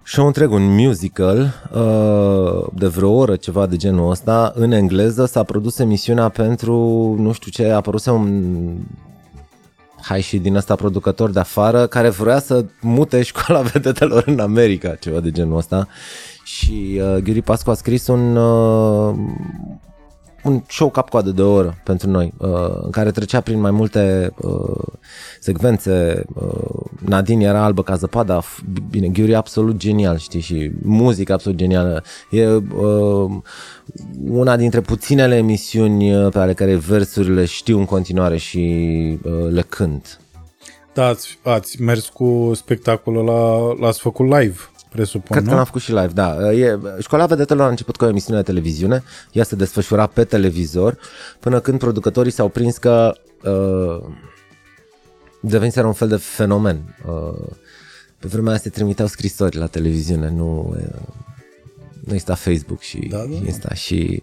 show 0.03 0.27
întreg, 0.27 0.51
un 0.51 0.75
musical 0.75 1.55
uh, 1.75 2.67
de 2.75 2.87
vreo 2.87 3.11
oră, 3.11 3.37
ceva 3.37 3.67
de 3.67 3.77
genul 3.77 4.11
ăsta, 4.11 4.53
în 4.55 4.73
engleză. 4.73 5.27
S-a 5.27 5.43
produs 5.43 5.79
emisiunea 5.79 6.29
pentru, 6.29 6.75
nu 7.19 7.33
știu 7.33 7.51
ce, 7.51 7.71
a 7.71 7.77
apărut 7.77 8.07
un 8.07 8.75
hai 10.01 10.21
și 10.21 10.39
din 10.39 10.57
ăsta 10.57 10.75
producător 10.75 11.31
de 11.31 11.39
afară 11.39 11.87
care 11.87 12.09
vrea 12.09 12.39
să 12.39 12.65
mute 12.81 13.23
școala 13.31 13.61
vedetelor 13.61 14.23
în 14.27 14.39
America, 14.39 14.95
ceva 14.95 15.21
de 15.21 15.31
genul 15.31 15.57
ăsta. 15.57 15.89
Și 16.45 17.01
uh, 17.03 17.17
Ghiuri 17.23 17.43
Pascu 17.43 17.71
a 17.71 17.75
scris 17.75 18.07
un, 18.07 18.37
uh, 18.37 19.15
un 20.49 20.63
show 20.69 20.91
cap-coadă 20.91 21.31
de 21.31 21.43
o 21.43 21.53
oră 21.53 21.81
pentru 21.85 22.11
noi, 22.11 22.33
uh, 22.37 22.49
în 22.83 22.91
care 22.91 23.11
trecea 23.11 23.41
prin 23.41 23.61
mai 23.61 23.71
multe 23.71 24.33
uh, 24.41 24.83
secvențe. 25.41 26.25
Uh, 26.35 26.87
Nadine 27.07 27.45
era 27.45 27.65
albă 27.65 27.83
ca 27.83 27.95
zăpada, 27.95 28.41
f- 28.41 28.65
bine, 28.91 29.09
Ghiuri 29.09 29.31
e 29.31 29.37
absolut 29.37 29.77
genial, 29.77 30.19
știi, 30.19 30.41
și 30.41 30.71
muzică 30.83 31.33
absolut 31.33 31.59
genială. 31.59 32.03
E 32.31 32.47
uh, 32.47 33.31
una 34.29 34.57
dintre 34.57 34.81
puținele 34.81 35.37
emisiuni 35.37 36.15
uh, 36.15 36.33
pe 36.33 36.39
ale 36.39 36.55
care 36.55 36.75
versurile 36.75 37.45
știu 37.45 37.79
în 37.79 37.85
continuare 37.85 38.37
și 38.37 38.59
uh, 39.23 39.33
le 39.51 39.63
cânt. 39.63 40.21
da, 40.95 41.07
ați, 41.07 41.39
ați 41.43 41.83
mers 41.83 42.09
cu 42.09 42.51
spectacolul 42.55 43.29
ăla, 43.29 43.73
l-ați 43.81 44.01
făcut 44.01 44.27
live, 44.27 44.59
presupun, 44.89 45.31
Cred 45.31 45.43
nu? 45.43 45.49
că 45.49 45.55
l-am 45.55 45.65
făcut 45.65 45.81
și 45.81 45.93
live, 45.93 46.11
da. 46.15 46.53
E, 46.53 46.79
școala 47.01 47.27
vedetelor 47.27 47.67
a 47.67 47.69
început 47.71 47.97
cu 47.97 48.05
o 48.05 48.09
emisiune 48.09 48.39
de 48.39 48.45
televiziune, 48.45 49.03
ea 49.33 49.45
se 49.45 49.57
desfășura 49.57 50.07
pe 50.07 50.25
televizor, 50.25 50.99
până 51.41 51.61
când 51.61 51.79
producătorii 51.79 52.33
s-au 52.33 52.49
prins 52.49 52.77
că 52.79 53.13
uh, 53.45 54.05
deveniseră 55.41 55.87
un 55.87 55.93
fel 55.93 56.09
de 56.09 56.17
fenomen. 56.17 56.97
Uh, 57.07 57.47
pe 58.19 58.29
vremea 58.29 58.51
aia 58.51 58.59
se 58.59 58.71
trimiteau 58.71 59.09
scrisori 59.09 59.57
la 59.57 59.67
televiziune, 59.67 60.31
nu, 60.31 60.75
uh, 60.77 60.99
nu 62.05 62.13
exista 62.13 62.35
Facebook 62.35 62.81
și 62.81 62.99
Da, 62.99 63.17
da. 63.17 63.47
Insta 63.47 63.75
și 63.75 64.23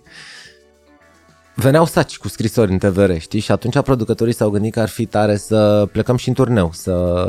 veneau 1.55 1.85
saci 1.85 2.17
cu 2.17 2.27
scrisori 2.27 2.71
în 2.71 2.77
TVR, 2.77 3.17
știi? 3.17 3.39
Și 3.39 3.51
atunci 3.51 3.79
producătorii 3.79 4.33
s-au 4.33 4.49
gândit 4.49 4.73
că 4.73 4.79
ar 4.79 4.89
fi 4.89 5.05
tare 5.05 5.37
să 5.37 5.87
plecăm 5.91 6.15
și 6.15 6.27
în 6.27 6.33
turneu, 6.33 6.71
să 6.73 7.27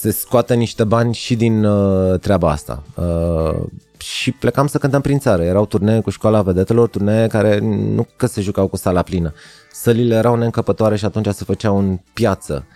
se 0.00 0.10
scoată 0.10 0.54
niște 0.54 0.84
bani 0.84 1.14
și 1.14 1.36
din 1.36 1.64
uh, 1.64 2.18
treaba 2.20 2.50
asta. 2.50 2.82
Uh, 2.94 3.62
și 3.98 4.32
plecam 4.32 4.66
să 4.66 4.78
cântăm 4.78 5.00
prin 5.00 5.18
țară. 5.18 5.42
Erau 5.42 5.66
turnee 5.66 6.00
cu 6.00 6.10
școala 6.10 6.42
vedetelor, 6.42 6.88
turnee 6.88 7.26
care 7.26 7.58
nu 7.94 8.06
că 8.16 8.26
se 8.26 8.40
jucau 8.40 8.66
cu 8.66 8.76
sala 8.76 9.02
plină. 9.02 9.32
Sălile 9.72 10.14
erau 10.14 10.36
neîncăpătoare 10.36 10.96
și 10.96 11.04
atunci 11.04 11.26
se 11.26 11.44
făceau 11.44 11.78
în 11.78 11.98
piață. 12.12 12.66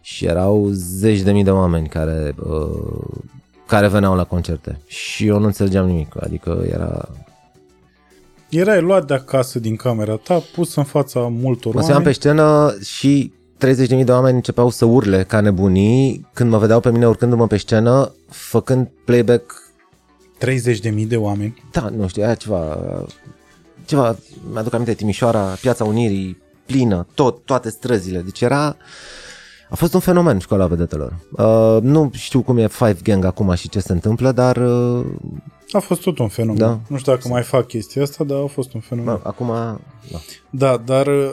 Și 0.00 0.24
erau 0.24 0.68
zeci 0.72 1.20
de 1.20 1.32
mii 1.32 1.44
de 1.44 1.50
oameni 1.50 1.88
care, 1.88 2.34
uh, 2.38 3.20
care 3.66 3.88
veneau 3.88 4.14
la 4.14 4.24
concerte. 4.24 4.80
Și 4.86 5.26
eu 5.26 5.38
nu 5.38 5.46
înțelegeam 5.46 5.86
nimic. 5.86 6.14
Adică 6.20 6.64
era... 6.70 7.08
Erai 8.48 8.80
luat 8.80 9.06
de 9.06 9.14
acasă 9.14 9.58
din 9.58 9.76
camera 9.76 10.16
ta, 10.16 10.42
pus 10.54 10.74
în 10.74 10.84
fața 10.84 11.20
multor 11.20 11.74
Mă 11.74 11.80
oameni. 11.80 11.84
suiam 11.84 12.02
pe 12.02 12.12
scenă 12.12 12.74
și 12.84 13.32
30.000 13.66 14.04
de 14.04 14.12
oameni 14.12 14.36
începeau 14.36 14.70
să 14.70 14.84
urle 14.84 15.22
ca 15.22 15.40
nebunii 15.40 16.26
când 16.32 16.50
mă 16.50 16.58
vedeau 16.58 16.80
pe 16.80 16.90
mine 16.90 17.06
urcându-mă 17.06 17.46
pe 17.46 17.56
scenă, 17.56 18.12
făcând 18.28 18.88
playback 19.04 19.72
30.000 20.44 21.06
de 21.06 21.16
oameni. 21.16 21.64
Da, 21.72 21.88
nu 21.96 22.08
știu, 22.08 22.22
era 22.22 22.34
ceva, 22.34 22.78
ceva, 23.84 24.16
mi-aduc 24.52 24.74
aminte, 24.74 24.94
Timișoara, 24.94 25.44
Piața 25.60 25.84
Unirii, 25.84 26.42
plină, 26.66 27.06
tot, 27.14 27.44
toate 27.44 27.70
străzile, 27.70 28.20
deci 28.20 28.40
era, 28.40 28.76
a 29.68 29.74
fost 29.74 29.94
un 29.94 30.00
fenomen 30.00 30.38
școala 30.38 30.66
vedetelor. 30.66 31.16
Uh, 31.30 31.78
nu 31.82 32.10
știu 32.12 32.42
cum 32.42 32.58
e 32.58 32.68
Five 32.68 32.98
Gang 33.02 33.24
acum 33.24 33.54
și 33.54 33.68
ce 33.68 33.80
se 33.80 33.92
întâmplă, 33.92 34.32
dar 34.32 34.56
uh, 34.56 35.04
A 35.72 35.78
fost 35.78 36.00
tot 36.02 36.18
un 36.18 36.28
fenomen. 36.28 36.58
Da. 36.58 36.78
Nu 36.88 36.96
știu 36.96 37.12
dacă 37.12 37.28
mai 37.28 37.42
fac 37.42 37.66
chestia 37.66 38.02
asta, 38.02 38.24
dar 38.24 38.38
a 38.42 38.46
fost 38.46 38.74
un 38.74 38.80
fenomen. 38.80 39.12
uh, 39.14 39.20
acum, 39.22 39.46
da. 40.10 40.18
Da, 40.50 40.82
dar 40.84 41.06
uh, 41.06 41.32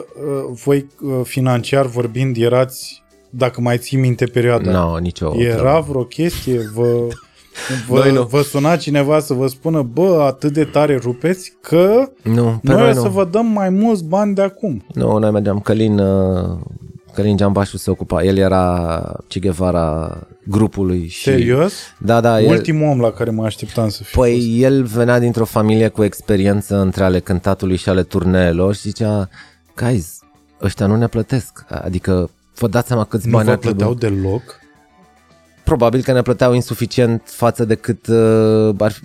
voi 0.64 0.86
uh, 1.02 1.20
financiar 1.22 1.86
vorbind 1.86 2.36
erați, 2.36 3.02
dacă 3.30 3.60
mai 3.60 3.78
ții 3.78 3.98
minte 3.98 4.24
perioada, 4.24 4.70
nu, 4.70 4.96
nicio 4.96 5.32
era 5.36 5.56
treabă. 5.56 5.86
vreo 5.88 6.04
chestie? 6.04 6.60
Vă, 6.74 6.84
Noi 7.88 8.00
vă, 8.02 8.08
nu. 8.10 8.22
vă 8.22 8.42
suna 8.42 8.76
cineva 8.76 9.18
să 9.20 9.34
vă 9.34 9.46
spună, 9.46 9.82
bă, 9.82 10.22
atât 10.26 10.52
de 10.52 10.64
tare 10.64 10.96
rupeți 10.96 11.52
că 11.60 12.08
Nu, 12.22 12.44
pe 12.62 12.72
noi, 12.72 12.76
noi 12.80 12.90
o 12.90 12.94
nu. 12.94 13.00
să 13.00 13.08
vă 13.08 13.24
dăm 13.24 13.46
mai 13.46 13.68
mulți 13.70 14.04
bani 14.04 14.34
de 14.34 14.42
acum. 14.42 14.84
Nu, 14.94 15.18
noi 15.18 15.30
mergeam, 15.30 15.60
Călin, 15.60 15.98
uh, 15.98 16.58
Călin 17.14 17.36
Giambașu 17.36 17.76
se 17.76 17.90
ocupa, 17.90 18.24
el 18.24 18.36
era 18.36 19.00
Che 19.28 19.40
Guevara 19.40 20.18
grupului 20.44 21.06
și... 21.06 21.22
Serios? 21.22 21.72
Da, 21.98 22.20
da, 22.20 22.40
el, 22.40 22.50
Ultimul 22.50 22.88
om 22.88 23.00
la 23.00 23.10
care 23.10 23.30
mă 23.30 23.44
așteptam 23.44 23.88
să 23.88 24.02
fiu. 24.02 24.20
Păi 24.20 24.60
el 24.60 24.82
venea 24.82 25.18
dintr-o 25.18 25.44
familie 25.44 25.88
cu 25.88 26.04
experiență 26.04 26.76
între 26.76 27.04
ale 27.04 27.20
cântatului 27.20 27.76
și 27.76 27.88
ale 27.88 28.02
turneelor 28.02 28.74
și 28.74 28.80
zicea, 28.80 29.28
guys, 29.76 30.18
ăștia 30.62 30.86
nu 30.86 30.96
ne 30.96 31.06
plătesc. 31.06 31.64
Adică 31.68 32.30
vă 32.54 32.68
dați 32.68 32.86
seama 32.86 33.04
câți 33.04 33.26
nu 33.26 33.32
bani 33.32 33.44
vă 33.44 33.50
ar 33.50 33.58
trebui. 33.58 33.84
plăteau 33.84 34.10
deloc? 34.10 34.60
Probabil 35.64 36.02
că 36.02 36.12
ne 36.12 36.22
plăteau 36.22 36.52
insuficient 36.52 37.22
față 37.24 37.64
de 37.64 37.74
cât 37.74 38.06
uh, 38.06 38.74
ar 38.78 38.92
fi. 38.92 39.02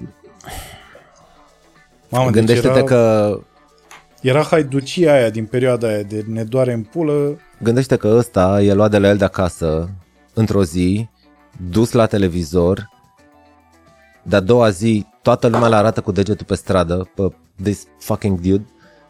Mamă, 2.10 2.30
Gândește-te 2.30 2.68
deci 2.68 2.78
era, 2.78 2.86
că 2.86 3.40
era 4.22 4.42
haiducia 4.42 5.14
aia 5.14 5.30
din 5.30 5.46
perioada 5.46 5.88
aia 5.88 6.02
de 6.02 6.24
ne 6.28 6.44
doare 6.44 6.74
în 6.74 6.82
pulă. 6.82 7.40
Gândește 7.62 7.96
că 7.96 8.08
ăsta 8.08 8.62
e 8.62 8.74
luat 8.74 8.92
de 8.92 8.98
la 8.98 9.08
el 9.08 9.18
de 9.18 9.24
acasă 9.24 9.90
într-o 10.34 10.64
zi, 10.64 11.10
dus 11.70 11.92
la 11.92 12.06
televizor, 12.06 12.90
de-a 14.24 14.40
doua 14.40 14.70
zi 14.70 15.06
toată 15.22 15.48
lumea 15.48 15.68
le 15.68 15.76
arată 15.76 16.02
cu 16.02 16.12
degetul 16.12 16.46
pe 16.46 16.56
stradă, 16.56 17.10
pe 17.16 17.34
this 17.64 17.88
fucking 18.00 18.40
dude, 18.40 18.66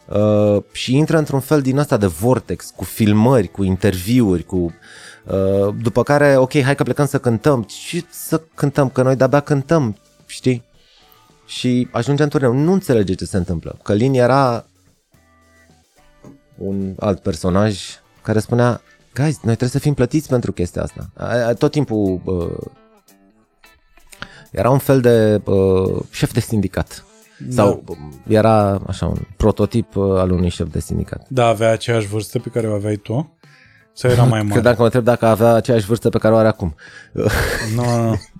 uh, 0.08 0.62
și 0.72 0.96
intră 0.96 1.18
într-un 1.18 1.40
fel 1.40 1.62
din 1.62 1.78
asta 1.78 1.96
de 1.96 2.06
vortex, 2.06 2.72
cu 2.76 2.84
filmări, 2.84 3.48
cu 3.48 3.64
interviuri, 3.64 4.44
cu... 4.44 4.56
Uh, 4.56 5.74
după 5.82 6.02
care, 6.02 6.36
ok, 6.36 6.60
hai 6.60 6.74
că 6.74 6.82
plecăm 6.82 7.06
să 7.06 7.18
cântăm. 7.18 7.66
Și 7.68 8.04
să 8.10 8.42
cântăm, 8.54 8.88
că 8.88 9.02
noi 9.02 9.16
de-abia 9.16 9.40
cântăm, 9.40 9.96
știi? 10.26 10.64
Și 11.46 11.88
ajunge 11.90 12.22
în 12.22 12.28
turneu. 12.28 12.52
Nu 12.52 12.72
înțelege 12.72 13.14
ce 13.14 13.24
se 13.24 13.36
întâmplă. 13.36 13.78
Călin 13.82 14.14
era 14.14 14.66
un 16.56 16.94
alt 16.98 17.20
personaj 17.20 17.80
care 18.26 18.38
spunea 18.38 18.80
Guys, 19.14 19.34
noi 19.34 19.44
trebuie 19.56 19.68
să 19.68 19.78
fim 19.78 19.94
plătiți 19.94 20.28
pentru 20.28 20.52
chestia 20.52 20.82
asta. 20.82 21.10
A- 21.14 21.46
a- 21.46 21.52
Tot 21.54 21.70
timpul 21.70 22.20
uh, 22.24 22.66
era 24.50 24.70
un 24.70 24.78
fel 24.78 25.00
de 25.00 25.40
uh, 25.44 26.02
șef 26.10 26.32
de 26.32 26.40
sindicat. 26.40 27.04
Sau 27.50 27.84
uh, 27.88 27.96
era 28.28 28.80
așa 28.86 29.06
un 29.06 29.16
prototip 29.36 29.96
uh, 29.96 30.18
al 30.18 30.30
unui 30.30 30.48
șef 30.48 30.68
de 30.70 30.80
sindicat. 30.80 31.26
Da, 31.28 31.46
avea 31.46 31.70
aceeași 31.70 32.06
vârstă 32.06 32.38
pe 32.38 32.48
care 32.48 32.68
o 32.68 32.74
aveai 32.74 32.96
tu? 32.96 33.36
Sau 33.92 34.10
era 34.10 34.22
mai 34.24 34.40
Că 34.40 34.46
mare? 34.46 34.60
dacă 34.60 34.76
mă 34.78 34.84
întreb 34.84 35.04
dacă 35.04 35.26
avea 35.26 35.52
aceeași 35.54 35.86
vârstă 35.86 36.08
pe 36.08 36.18
care 36.18 36.34
o 36.34 36.36
are 36.36 36.48
acum. 36.48 36.74
Nu, 37.12 37.24
nu, 37.74 38.14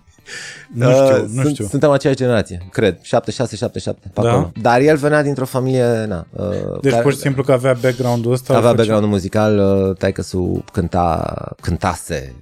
nu. 0.73 0.85
Nu 0.86 0.90
Uh, 0.90 1.05
știu, 1.11 1.27
nu 1.35 1.43
sunt, 1.43 1.55
știu. 1.55 1.66
Suntem 1.66 1.90
aceeași 1.90 2.19
generație, 2.19 2.66
cred. 2.70 2.98
76, 3.03 3.57
77, 3.57 4.11
pe 4.15 4.20
Da? 4.20 4.28
acolo. 4.31 4.53
Dar 4.61 4.81
el 4.81 4.97
venea 4.97 5.23
dintr-o 5.23 5.44
familie, 5.44 6.05
na, 6.05 6.27
uh, 6.31 6.47
Deci 6.81 6.90
care 6.90 7.03
pur 7.03 7.12
și 7.12 7.19
simplu 7.19 7.43
că 7.43 7.53
avea 7.53 7.73
background-ul 7.82 8.32
ăsta. 8.32 8.53
avea 8.57 8.70
făcea- 8.70 8.77
background 8.82 9.07
muzical, 9.12 9.59
uh, 9.89 9.97
taică 9.97 10.23
su 10.23 10.65
cânta, 10.73 11.35
cântase. 11.61 12.35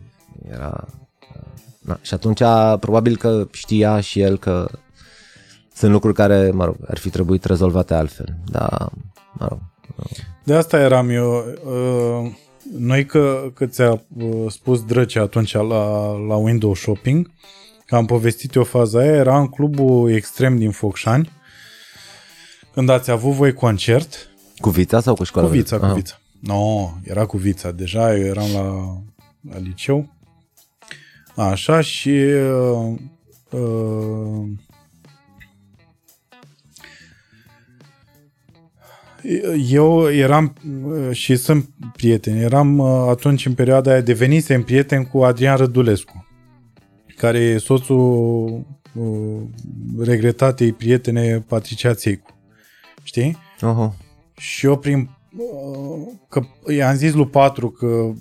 Era, 0.52 0.85
uh, 1.35 1.40
na. 1.81 1.98
Și 2.02 2.15
atunci 2.15 2.40
probabil 2.81 3.16
că 3.16 3.47
știa 3.52 4.01
și 4.01 4.20
el 4.20 4.39
că 4.39 4.69
sunt 5.74 5.93
lucruri 5.93 6.15
care, 6.15 6.51
mă 6.51 6.65
rog, 6.65 6.77
ar 6.86 6.98
fi 6.98 7.11
trebuit 7.11 7.44
rezolvate 7.44 7.94
altfel. 7.94 8.35
Da, 8.51 8.69
mă 9.39 9.47
rog. 9.48 9.59
De 10.44 10.55
asta 10.55 10.78
eram 10.81 11.09
eu. 11.11 11.44
Uh, 11.65 12.31
noi 12.78 13.06
că, 13.06 13.51
că 13.55 13.66
ți-a 13.66 13.90
uh, 14.19 14.51
spus 14.51 14.85
Drăcea 14.85 15.23
atunci 15.23 15.52
la, 15.55 16.12
la 16.28 16.35
window 16.36 16.74
shopping, 16.74 17.27
că 17.27 17.32
am 17.95 18.07
povestit 18.07 18.55
eu 18.55 18.65
faza 18.65 18.99
aia, 18.99 19.12
era 19.12 19.39
în 19.39 19.47
clubul 19.47 20.11
extrem 20.11 20.59
din 20.59 20.71
Focșani, 20.71 21.31
când 22.73 22.89
ați 22.89 23.11
avut 23.11 23.33
voi 23.33 23.53
concert, 23.53 24.29
Cu 24.61 24.71
Vița 24.71 25.01
sau 25.01 25.15
cu 25.15 25.25
școala? 25.25 25.49
cu 25.49 25.55
Vița, 25.55 25.79
cu 25.79 25.85
Ah. 25.85 25.93
Vița. 25.95 26.19
No, 26.41 26.91
era 27.03 27.27
cu 27.27 27.37
Vița. 27.37 27.71
Deja 27.71 28.16
eu 28.16 28.25
eram 28.27 28.47
la, 28.53 28.62
la 29.53 29.59
liceu. 29.59 30.12
Așa 31.37 31.81
și 31.81 32.09
uh, 32.11 32.95
uh, 33.51 34.49
eu 39.71 40.11
eram 40.12 40.55
uh, 40.87 41.11
și 41.16 41.37
sunt 41.37 41.69
prieten. 41.97 42.37
Eram 42.37 42.79
uh, 42.79 43.07
atunci 43.09 43.47
în 43.47 43.55
perioada 43.55 43.91
aia 43.91 44.01
devenisem 44.01 44.62
prieten 44.62 45.05
cu 45.05 45.25
Adrian 45.25 45.57
Rădulescu, 45.57 46.23
care 47.24 47.38
e 47.38 47.59
soțul 47.59 48.66
uh, 48.92 49.40
regretatei 49.98 50.72
prietene 50.72 51.44
Patricia 51.48 51.94
Țeicu. 51.94 52.30
Știi? 53.02 53.36
Oho. 53.60 53.94
Și 54.36 54.66
eu 54.66 54.78
prin 54.78 55.10
uh, 55.36 56.12
că 56.28 56.42
i-am 56.72 56.96
zis 56.96 57.12
lui 57.12 57.26
Patru 57.26 57.70
că 57.70 57.86
uh, 57.86 58.14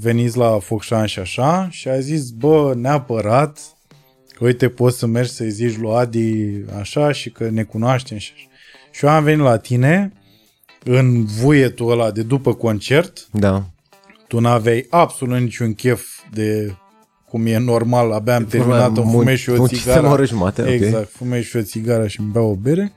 veniți 0.00 0.36
la 0.36 0.58
Focșan 0.58 1.06
și 1.06 1.18
așa 1.18 1.68
și 1.70 1.88
a 1.88 2.00
zis, 2.00 2.30
bă, 2.30 2.74
neapărat 2.76 3.58
că 4.28 4.44
uite 4.44 4.68
poți 4.68 4.98
să 4.98 5.06
mergi 5.06 5.30
să-i 5.30 5.50
zici 5.50 5.78
lui 5.78 5.94
Adi 5.94 6.64
așa 6.78 7.12
și 7.12 7.30
că 7.30 7.48
ne 7.50 7.62
cunoaștem 7.62 8.18
și 8.18 8.32
așa. 8.34 8.46
Și 8.90 9.04
eu 9.04 9.10
am 9.10 9.24
venit 9.24 9.44
la 9.44 9.56
tine 9.56 10.12
în 10.84 11.24
vuietul 11.24 11.90
ăla 11.90 12.10
de 12.10 12.22
după 12.22 12.54
concert, 12.54 13.28
Da. 13.32 13.64
tu 14.28 14.40
n-aveai 14.40 14.86
absolut 14.90 15.40
niciun 15.40 15.74
chef 15.74 16.06
de 16.32 16.76
cum 17.32 17.46
e 17.46 17.58
normal, 17.58 18.12
abia 18.12 18.34
am 18.34 18.44
terminat, 18.44 18.96
îmi 18.96 19.10
fumei 19.10 19.36
și 19.36 19.50
o 19.50 19.56
Munchisem 19.56 19.92
țigară. 19.92 20.06
o 20.06 20.10
oră 20.10 20.24
jumate, 20.24 20.62
ok. 20.62 20.68
Exact, 20.68 21.10
fumei 21.10 21.42
și 21.42 21.56
o 21.56 21.62
țigară 21.62 22.06
și 22.06 22.20
îmi 22.20 22.30
beau 22.30 22.50
o 22.50 22.54
bere. 22.54 22.92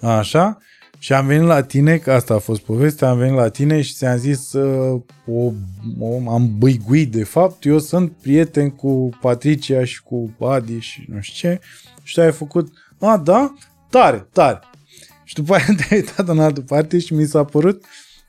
Așa. 0.00 0.58
Și 0.98 1.12
am 1.12 1.26
venit 1.26 1.46
la 1.46 1.62
tine, 1.62 1.96
că 1.96 2.12
asta 2.12 2.34
a 2.34 2.38
fost 2.38 2.60
povestea, 2.60 3.08
am 3.08 3.18
venit 3.18 3.34
la 3.34 3.48
tine 3.48 3.80
și 3.80 3.94
ți-am 3.94 4.16
zis 4.16 4.52
uh, 4.52 5.00
o, 5.26 5.52
o, 5.98 6.30
am 6.30 6.58
băiguit 6.58 7.10
de 7.12 7.24
fapt, 7.24 7.64
eu 7.64 7.78
sunt 7.78 8.12
prieten 8.22 8.70
cu 8.70 9.08
Patricia 9.20 9.84
și 9.84 10.02
cu 10.02 10.34
Adi 10.40 10.78
și 10.78 11.04
nu 11.08 11.20
știu 11.20 11.48
ce 11.48 11.60
și 12.02 12.14
tu 12.14 12.20
ai 12.20 12.32
făcut, 12.32 12.72
a, 12.98 13.16
da? 13.16 13.54
Tare, 13.90 14.28
tare. 14.32 14.60
Și 15.24 15.34
după 15.34 15.54
aia 15.54 15.66
te-ai 15.76 16.00
uitat 16.00 16.28
în 16.28 16.38
altă 16.38 16.60
parte 16.60 16.98
și 16.98 17.14
mi 17.14 17.26
s-a 17.26 17.44
părut 17.44 17.84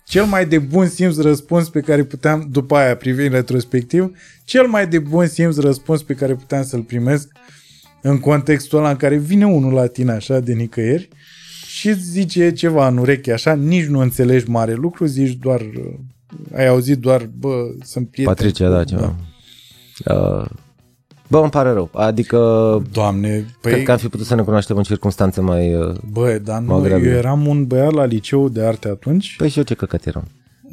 cel 0.08 0.26
mai 0.26 0.46
de 0.46 0.60
bun 0.60 0.88
simț 0.88 1.18
răspuns 1.18 1.70
pe 1.70 1.80
care 1.80 2.04
puteam, 2.04 2.48
după 2.52 2.76
aia 2.76 2.96
privind 2.96 3.32
retrospectiv, 3.32 4.12
cel 4.44 4.68
mai 4.68 4.88
de 4.88 5.00
bun 5.00 5.28
simț 5.28 5.58
răspuns 5.58 6.04
pe 6.04 6.14
care 6.14 6.34
puteam 6.36 6.64
să-l 6.64 6.82
primesc 6.82 7.28
în 8.02 8.20
contextul 8.20 8.78
ăla 8.80 8.90
în 8.90 8.96
care 8.96 9.18
vine 9.18 9.46
unul 9.46 9.74
la 9.74 9.86
tine 9.88 10.12
așa 10.12 10.40
de 10.40 10.54
nicăieri 10.54 11.10
și 11.68 11.90
îți 11.90 12.04
zice 12.04 12.52
ceva 12.52 12.88
în 12.88 12.98
ureche 12.98 13.32
așa, 13.32 13.54
nici 13.54 13.86
nu 13.86 14.00
înțelegi 14.00 14.50
mare 14.50 14.74
lucru, 14.74 15.06
zici 15.06 15.32
doar, 15.34 15.62
uh, 15.62 15.94
ai 16.56 16.68
auzit 16.68 16.98
doar, 16.98 17.30
bă, 17.38 17.70
sunt 17.84 18.10
prieten. 18.10 18.34
Patricia, 18.34 18.66
cu- 18.66 18.72
da, 18.72 18.84
ceva. 18.84 19.16
Uh, 20.06 20.50
bă, 21.28 21.40
îmi 21.40 21.50
pare 21.50 21.72
rău. 21.72 21.90
Adică 21.94 22.38
Doamne, 22.92 23.46
păi... 23.62 23.72
cred 23.72 23.84
că 23.84 23.92
am 23.92 23.98
fi 23.98 24.08
putut 24.08 24.26
să 24.26 24.36
ne 24.36 24.42
cunoaștem 24.42 24.78
în 24.78 24.84
circunstanțe 24.84 25.42
mai... 25.42 25.74
Uh... 25.76 25.96
Bă, 26.12 26.40
dar 26.44 26.60
Mă 26.60 26.66
nu, 26.74 26.78
eu 26.78 26.84
grabie. 26.84 27.10
eram 27.12 27.48
un 27.48 27.66
băiat 27.66 27.92
la 27.92 28.06
liceu 28.06 28.50
de 28.50 28.66
arte 28.66 28.88
atunci 28.88 29.36
Păi 29.38 29.50
și 29.50 29.58
eu 29.58 29.64
ce 29.64 29.74
căcat 29.74 30.06
eram. 30.06 30.28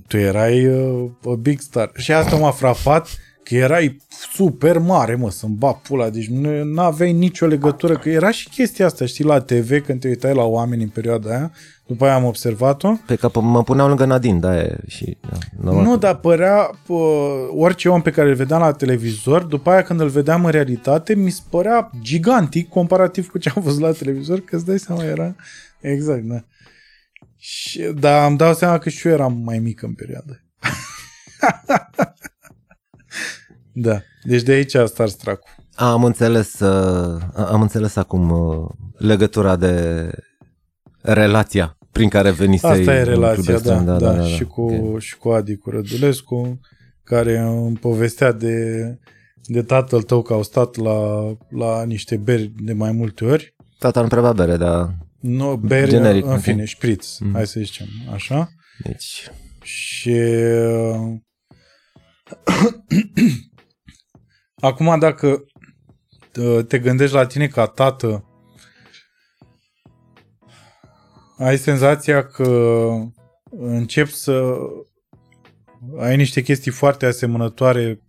tu 0.07 0.17
erai 0.17 0.67
uh, 0.67 1.11
a 1.27 1.35
big 1.35 1.61
star. 1.61 1.91
Și 1.97 2.13
asta 2.13 2.37
m-a 2.37 2.51
frapat 2.51 3.09
că 3.43 3.55
erai 3.55 3.97
super 4.33 4.79
mare, 4.79 5.15
mă, 5.15 5.31
să-mi 5.31 5.55
bat 5.59 5.77
pula. 5.77 6.09
Deci 6.11 6.27
nu 6.65 6.81
aveai 6.81 7.13
nicio 7.13 7.47
legătură. 7.47 7.97
Că 7.97 8.09
era 8.09 8.31
și 8.31 8.49
chestia 8.49 8.87
asta, 8.87 9.07
știi, 9.07 9.25
la 9.25 9.41
TV, 9.41 9.85
când 9.85 10.01
te 10.01 10.09
uitai 10.09 10.35
la 10.35 10.43
oameni 10.43 10.83
în 10.83 10.89
perioada 10.89 11.31
aia. 11.31 11.53
După 11.87 12.05
aia 12.05 12.15
am 12.15 12.25
observat-o. 12.25 12.93
Pe 13.07 13.17
că 13.17 13.41
mă 13.41 13.63
puneau 13.63 13.89
lângă 13.89 14.05
Nadine, 14.05 14.39
da, 14.39 14.59
e, 14.61 14.77
și... 14.87 15.17
Da, 15.21 15.37
normal 15.61 15.85
Nu, 15.85 15.91
că- 15.91 15.97
dar 15.97 16.17
părea 16.17 16.71
pă, 16.87 16.95
orice 17.51 17.89
om 17.89 18.03
pe 18.03 18.11
care 18.11 18.29
îl 18.29 18.35
vedeam 18.35 18.61
la 18.61 18.73
televizor, 18.73 19.43
după 19.43 19.71
aia 19.71 19.83
când 19.83 20.01
îl 20.01 20.09
vedeam 20.09 20.45
în 20.45 20.51
realitate, 20.51 21.15
mi 21.15 21.31
se 21.31 21.41
părea 21.51 21.91
gigantic 22.01 22.69
comparativ 22.69 23.29
cu 23.29 23.39
ce 23.39 23.53
am 23.57 23.63
văzut 23.63 23.81
la 23.81 23.93
televizor, 23.93 24.41
că 24.41 24.57
îți 24.57 24.65
dai 24.65 24.79
seama, 24.79 25.05
era 25.05 25.35
exact, 25.81 26.23
da. 26.23 26.45
Și, 27.37 27.83
dar 27.83 28.29
îmi 28.29 28.37
dau 28.37 28.55
seama 28.55 28.79
că 28.79 28.89
și 28.89 29.07
eu 29.09 29.13
eram 29.13 29.41
mai 29.45 29.59
mic 29.59 29.83
în 29.83 29.95
perioadă. 29.95 30.43
da, 33.73 34.01
deci 34.23 34.43
de 34.43 34.53
aici 34.53 34.75
a 34.75 34.87
Starstruck. 34.87 35.43
Am 35.75 36.05
înțeles, 36.05 36.61
uh, 36.61 37.21
am 37.35 37.61
înțeles 37.61 37.97
acum 37.97 38.31
uh, 38.31 38.69
legătura 38.99 39.57
de 39.57 40.09
relația 41.05 41.79
prin 41.93 42.09
care 42.09 42.31
venise 42.31 42.67
Asta 42.67 42.95
e 42.95 43.03
relația, 43.03 43.59
da, 43.59 43.79
da, 43.81 43.99
da, 43.99 44.13
da, 44.13 44.25
și, 44.25 44.45
cu, 44.45 44.63
ok. 44.63 45.01
și 45.01 45.17
cu 45.17 45.29
Adi 45.29 45.57
cu 45.57 45.71
Rădulescu, 45.71 46.61
care 47.03 47.39
îmi 47.39 47.77
povestea 47.77 48.33
de, 48.33 48.81
de 49.43 49.63
tatăl 49.63 50.03
tău 50.03 50.23
că 50.23 50.33
au 50.33 50.43
stat 50.43 50.77
la, 50.77 51.23
la 51.49 51.85
niște 51.85 52.17
beri 52.17 52.53
de 52.57 52.73
mai 52.73 52.93
multe 52.93 53.25
ori. 53.25 53.55
Tata 53.79 54.01
nu 54.01 54.09
prea 54.09 54.21
bea 54.21 54.33
bere, 54.33 54.57
dar 54.57 54.95
Nu, 55.21 55.57
beri, 55.57 55.91
Generic, 55.91 56.25
în 56.25 56.31
în 56.31 56.39
fine, 56.39 56.55
fine. 56.55 56.65
șpriț, 56.67 57.19
Mhm. 57.19 57.33
hai 57.33 57.47
să 57.47 57.61
zicem, 57.61 57.87
așa. 58.13 58.49
deci... 58.83 59.31
Și 59.63 60.17
acum 64.61 64.99
dacă 64.99 65.45
uh, 66.41 66.65
te 66.65 66.79
gândești 66.79 67.15
la 67.15 67.27
tine 67.27 67.47
ca 67.47 67.67
tată, 67.67 68.25
ai 71.45 71.57
senzația 71.57 72.27
că 72.27 72.89
începi 73.51 74.13
să 74.13 74.57
ai 75.99 76.17
niște 76.17 76.43
chestii 76.43 76.71
foarte 76.71 77.07
asemănătoare 77.07 78.03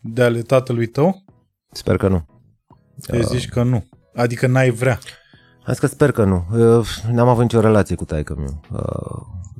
de 0.00 0.22
ale 0.22 0.42
tatălui 0.42 0.86
tău? 0.86 1.24
Sper 1.72 1.96
că 1.96 2.08
nu. 2.08 2.26
Te 3.06 3.22
zici 3.22 3.48
că 3.48 3.62
nu. 3.62 3.88
Adică 4.14 4.46
n-ai 4.46 4.70
vrea. 4.70 4.98
Hai 5.62 5.74
că 5.74 5.86
sper 5.86 6.10
că 6.10 6.24
nu. 6.24 6.46
Uh, 6.52 6.86
N-am 7.10 7.28
avut 7.28 7.42
nicio 7.42 7.60
relație 7.60 7.96
cu 7.96 8.04
taică 8.04 8.34
meu. 8.34 8.60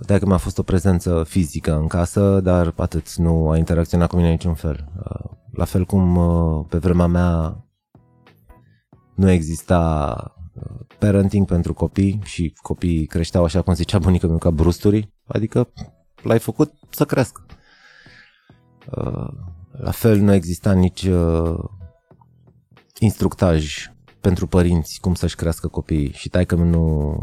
Taică 0.06 0.26
mi 0.26 0.32
a 0.32 0.36
fost 0.36 0.58
o 0.58 0.62
prezență 0.62 1.24
fizică 1.28 1.74
în 1.74 1.86
casă, 1.86 2.40
dar 2.40 2.72
atât, 2.76 3.14
nu 3.14 3.50
a 3.50 3.56
interacționat 3.56 4.08
cu 4.08 4.16
mine 4.16 4.30
niciun 4.30 4.54
fel. 4.54 4.88
Uh, 4.98 5.30
La 5.52 5.64
fel 5.64 5.84
cum 5.84 6.16
uh, 6.16 6.64
pe 6.68 6.78
vremea 6.78 7.06
mea 7.06 7.60
nu 9.14 9.30
exista 9.30 10.14
uh, 10.35 10.35
parenting 10.98 11.46
pentru 11.46 11.74
copii 11.74 12.20
și 12.24 12.52
copiii 12.62 13.06
creșteau 13.06 13.44
așa 13.44 13.62
cum 13.62 13.74
zicea 13.74 13.98
bunica 13.98 14.26
meu 14.26 14.38
ca 14.38 14.50
brusturi, 14.50 15.12
adică 15.26 15.72
l-ai 16.22 16.38
făcut 16.38 16.72
să 16.90 17.04
crească. 17.04 17.46
Uh, 18.90 19.28
La 19.78 19.90
fel 19.90 20.18
nu 20.18 20.32
exista 20.32 20.72
nici 20.72 21.02
uh, 21.02 21.58
instructaj 22.98 23.90
pentru 24.20 24.46
părinți 24.46 25.00
cum 25.00 25.14
să-și 25.14 25.36
crească 25.36 25.68
copiii 25.68 26.12
și 26.12 26.28
taică 26.28 26.54
nu 26.54 27.18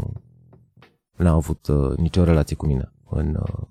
n-a 1.16 1.32
avut 1.32 1.66
uh, 1.66 1.96
nicio 1.96 2.24
relație 2.24 2.56
cu 2.56 2.66
mine 2.66 2.92
în 3.10 3.34
uh, 3.34 3.68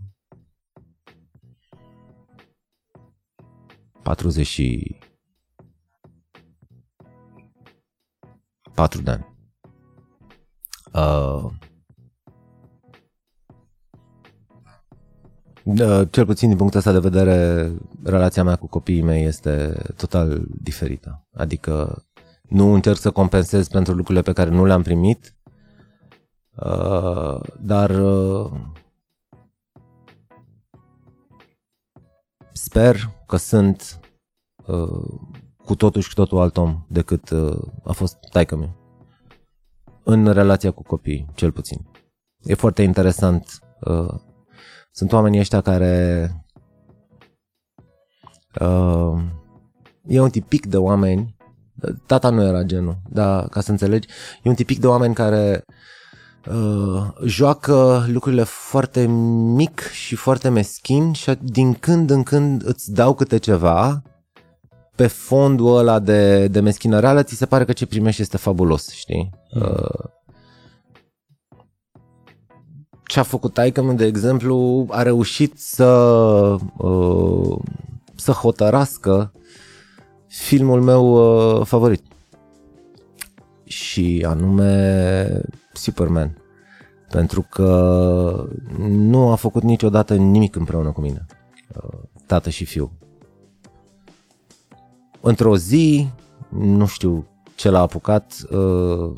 40 4.03 4.47
și 4.47 4.97
4 8.73 9.01
de 9.01 9.11
ani. 9.11 9.32
Uh, 10.93 11.51
da, 15.65 16.05
cel 16.05 16.25
puțin 16.25 16.47
din 16.47 16.57
punctul 16.57 16.79
ăsta 16.79 16.91
de 16.91 16.99
vedere, 16.99 17.71
relația 18.03 18.43
mea 18.43 18.55
cu 18.55 18.67
copiii 18.67 19.01
mei 19.01 19.25
este 19.25 19.81
total 19.95 20.43
diferită. 20.61 21.27
Adică 21.33 22.03
nu 22.49 22.73
încerc 22.73 22.97
să 22.97 23.11
compensez 23.11 23.67
pentru 23.67 23.93
lucrurile 23.93 24.23
pe 24.23 24.33
care 24.33 24.49
nu 24.49 24.65
le-am 24.65 24.81
primit, 24.81 25.35
uh, 26.55 27.39
dar 27.59 27.89
uh, 27.89 28.51
sper 32.53 33.09
că 33.27 33.37
sunt 33.37 33.99
uh, 34.65 35.19
cu 35.65 35.75
totul 35.75 36.01
și 36.01 36.07
cu 36.07 36.13
totul 36.13 36.39
alt 36.39 36.57
om 36.57 36.85
decât 36.87 37.29
uh, 37.29 37.61
a 37.83 37.91
fost 37.91 38.17
taică 38.31 38.55
meu. 38.55 38.82
În 40.03 40.31
relația 40.31 40.71
cu 40.71 40.83
copiii, 40.83 41.27
cel 41.35 41.51
puțin. 41.51 41.85
E 42.43 42.53
foarte 42.53 42.81
interesant. 42.81 43.59
Uh, 43.79 44.13
sunt 44.91 45.11
oamenii 45.11 45.39
ăștia 45.39 45.61
care 45.61 46.27
uh, 48.61 49.21
e 50.07 50.19
un 50.19 50.29
tipic 50.29 50.65
de 50.65 50.77
oameni 50.77 51.35
Tata 52.05 52.29
nu 52.29 52.43
era 52.43 52.63
genul, 52.63 52.97
dar 53.09 53.47
ca 53.49 53.61
să 53.61 53.71
înțelegi, 53.71 54.07
e 54.43 54.49
un 54.49 54.55
tipic 54.55 54.79
de 54.79 54.87
oameni 54.87 55.13
care 55.13 55.63
uh, 56.49 57.07
joacă 57.25 58.05
lucrurile 58.07 58.43
foarte 58.43 59.05
mic 59.55 59.79
și 59.79 60.15
foarte 60.15 60.49
meschin 60.49 61.13
și 61.13 61.31
din 61.41 61.73
când 61.73 62.09
în 62.09 62.23
când 62.23 62.65
îți 62.65 62.93
dau 62.93 63.13
câte 63.13 63.37
ceva 63.37 64.01
pe 64.95 65.07
fondul 65.07 65.77
ăla 65.77 65.99
de, 65.99 66.47
de 66.47 66.59
meschinăreală, 66.59 67.23
ți 67.23 67.35
se 67.35 67.45
pare 67.45 67.65
că 67.65 67.73
ce 67.73 67.85
primești 67.85 68.21
este 68.21 68.37
fabulos, 68.37 68.89
știi? 68.89 69.29
Uh, 69.53 70.09
ce 73.05 73.19
a 73.19 73.23
făcut 73.23 73.53
taică 73.53 73.81
de 73.81 74.05
exemplu, 74.05 74.85
a 74.89 75.01
reușit 75.01 75.57
să 75.57 75.85
uh, 76.77 77.57
să 78.15 78.31
hotărască 78.31 79.31
filmul 80.27 80.81
meu 80.81 81.05
uh, 81.59 81.65
favorit. 81.65 82.03
Și 83.63 84.25
anume 84.27 85.41
Superman. 85.73 86.37
Pentru 87.09 87.45
că 87.49 88.47
nu 88.87 89.31
a 89.31 89.35
făcut 89.35 89.63
niciodată 89.63 90.15
nimic 90.15 90.55
împreună 90.55 90.91
cu 90.91 91.01
mine 91.01 91.25
uh, 91.75 91.99
tată 92.25 92.49
și 92.49 92.65
fiu 92.65 92.91
într-o 95.25 95.57
zi 95.57 96.07
nu 96.49 96.85
știu 96.85 97.27
ce 97.55 97.69
l-a 97.69 97.79
apucat 97.79 98.33
uh, 98.51 99.11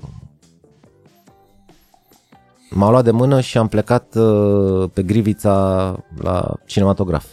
m-a 2.69 2.89
luat 2.89 3.03
de 3.03 3.11
mână 3.11 3.41
și 3.41 3.57
am 3.57 3.67
plecat 3.67 4.15
uh, 4.15 4.89
pe 4.93 5.03
Grivița 5.03 5.95
la 6.17 6.53
cinematograf 6.65 7.25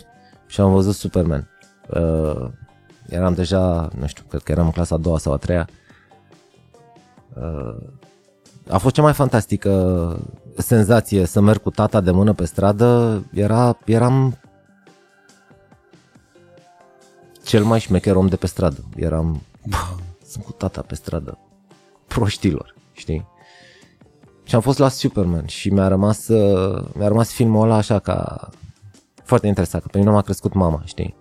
și 0.47 0.61
am 0.61 0.73
văzut 0.73 0.95
Superman. 0.95 1.49
Uh, 1.89 2.49
eram 3.09 3.35
deja, 3.35 3.89
nu 3.99 4.07
știu, 4.07 4.25
cred 4.29 4.43
că 4.43 4.53
eram 4.53 4.65
în 4.65 4.71
clasa 4.71 4.95
a 4.95 4.99
doua 4.99 5.19
sau 5.19 5.33
a 5.33 5.37
treia. 5.37 5.69
Uh, 7.35 7.77
a 8.71 8.79
fost 8.79 8.95
cea 8.95 9.03
mai 9.03 9.13
fantastică 9.13 10.19
senzație 10.57 11.25
să 11.25 11.41
merg 11.41 11.63
cu 11.63 11.71
tata 11.71 12.01
de 12.01 12.11
mână 12.11 12.33
pe 12.33 12.45
stradă. 12.45 13.23
Era, 13.33 13.79
eram 13.85 14.39
cel 17.45 17.65
mai 17.65 17.81
șmecher 17.81 18.17
om 18.17 18.27
de 18.27 18.37
pe 18.37 18.47
stradă. 18.47 18.85
Eram, 18.97 19.43
sunt 20.31 20.45
cu 20.45 20.53
tata 20.53 20.81
pe 20.81 20.95
stradă. 20.95 21.39
Proștilor, 22.07 22.75
știi? 22.93 23.27
Și 24.45 24.55
am 24.55 24.61
fost 24.61 24.79
la 24.79 24.89
Superman 24.89 25.47
și 25.47 25.71
mi-a 25.71 25.89
rămas, 25.89 26.29
uh, 26.29 26.85
mi-a 26.95 27.09
rămas 27.09 27.33
filmul 27.33 27.63
ăla 27.63 27.77
așa 27.77 27.99
ca 27.99 28.49
foarte 29.25 29.47
interesat, 29.47 29.83
că 29.83 29.89
pe 29.89 29.99
mine 29.99 30.11
m-a 30.11 30.23
crescut 30.23 30.53
mama, 30.53 30.83
știi? 30.85 31.15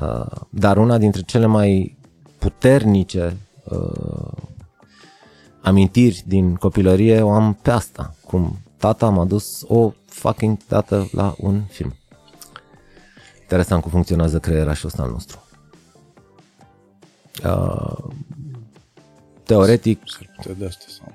Uh, 0.00 0.26
dar 0.50 0.76
una 0.76 0.98
dintre 0.98 1.22
cele 1.22 1.46
mai 1.46 1.98
puternice 2.38 3.36
uh, 3.64 4.32
amintiri 5.62 6.22
din 6.26 6.54
copilărie 6.54 7.22
o 7.22 7.30
am 7.30 7.58
pe 7.62 7.70
asta, 7.70 8.14
cum 8.26 8.58
tata 8.76 9.08
m-a 9.08 9.24
dus 9.24 9.64
o 9.66 9.92
fucking 10.06 10.56
dată 10.68 11.08
la 11.12 11.34
un 11.38 11.60
film. 11.68 11.94
Interesant 13.50 13.82
cum 13.82 13.90
funcționează 13.90 14.38
creierașul 14.38 14.88
ăsta 14.88 15.02
al 15.02 15.10
nostru. 15.10 15.42
Uh, 17.44 17.98
teoretic... 19.44 20.02
S-ar 20.06 20.30
putea 20.36 20.54
de 20.54 20.66
asta 20.66 20.84
sau 20.88 21.14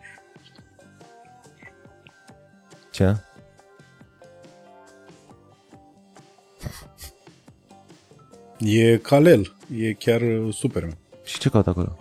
Ce? 2.92 3.18
E 8.60 8.98
Kalel, 8.98 9.56
e 9.76 9.94
chiar 9.94 10.22
uh, 10.22 10.54
Superman. 10.54 10.98
Și 11.24 11.40
ce 11.40 11.50
caut 11.50 11.68
acolo? 11.68 11.98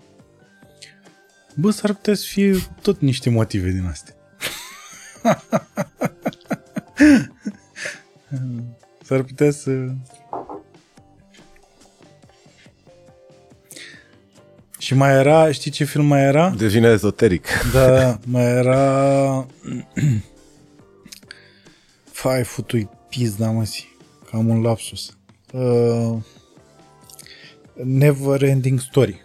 Bă, 1.54 1.70
s-ar 1.70 1.92
putea 1.92 2.14
să 2.14 2.24
fie 2.26 2.56
tot 2.82 3.00
niște 3.00 3.30
motive 3.30 3.70
din 3.70 3.86
astea. 3.86 4.14
s-ar 9.04 9.22
putea 9.22 9.50
să... 9.50 9.70
Și 14.84 14.94
mai 14.94 15.12
era, 15.12 15.52
știi 15.52 15.70
ce 15.70 15.84
film 15.84 16.06
mai 16.06 16.22
era? 16.22 16.50
Devine 16.50 16.88
ezoteric. 16.88 17.46
Da, 17.72 18.18
mai 18.32 18.44
era... 18.44 19.46
Fai, 22.12 22.42
futui 22.42 22.88
pizda, 23.08 23.50
mă, 23.50 23.64
si. 23.64 23.96
Că 24.30 24.36
am 24.36 24.48
un 24.48 24.60
lapsus. 24.60 25.16
Uh, 25.52 26.18
Never 27.84 28.42
Ending 28.42 28.80
Story. 28.80 29.22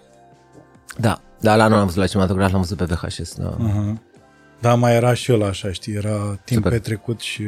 Da, 0.98 1.22
da, 1.40 1.56
la 1.56 1.68
nu 1.68 1.76
am 1.76 1.86
văzut 1.86 2.00
la 2.00 2.08
cinematograf, 2.08 2.52
l-am 2.52 2.62
văzut 2.62 2.78
pe 2.78 2.86
VHS. 2.86 3.36
Da. 3.36 3.58
Uh-huh. 3.58 3.94
Da, 4.60 4.76
mai 4.76 4.96
era 4.96 5.14
și 5.14 5.34
ăla 5.34 5.48
așa, 5.48 5.72
știi, 5.72 5.94
era 5.94 6.40
timp 6.46 6.64
Super. 6.64 6.72
petrecut 6.72 7.20
și... 7.20 7.44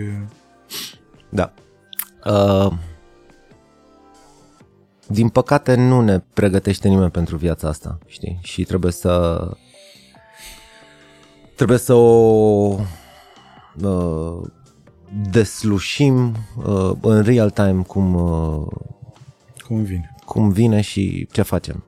Da. 1.30 1.54
Uh, 2.26 2.74
din 5.12 5.30
păcate 5.30 5.76
nu 5.76 6.02
ne 6.02 6.20
pregătește 6.34 6.88
nimeni 6.88 7.12
pentru 7.12 7.38
viața 7.38 7.68
asta, 7.68 7.98
știi? 8.06 8.40
Și 8.42 8.64
trebuie 8.64 8.92
să 8.92 9.48
trebuie 11.56 11.78
să 11.78 11.94
o 11.94 12.78
uh, 13.82 14.42
deslușim 15.30 16.36
uh, 16.66 16.92
în 17.02 17.22
real 17.22 17.50
time 17.50 17.82
cum, 17.88 18.14
uh, 18.14 18.68
Cum 19.68 19.84
vine. 19.84 20.16
cum 20.26 20.50
vine 20.50 20.82
și 20.82 21.28
ce 21.32 21.42
facem. 21.42 21.84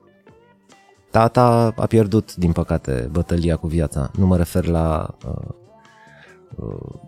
Tata 1.10 1.72
a 1.76 1.86
pierdut, 1.86 2.34
din 2.34 2.52
păcate, 2.52 3.08
bătălia 3.12 3.56
cu 3.56 3.66
viața. 3.66 4.10
Nu 4.16 4.26
mă 4.26 4.36
refer 4.36 4.66
la 4.66 5.16
uh, 5.26 5.48
uh, 6.56 7.00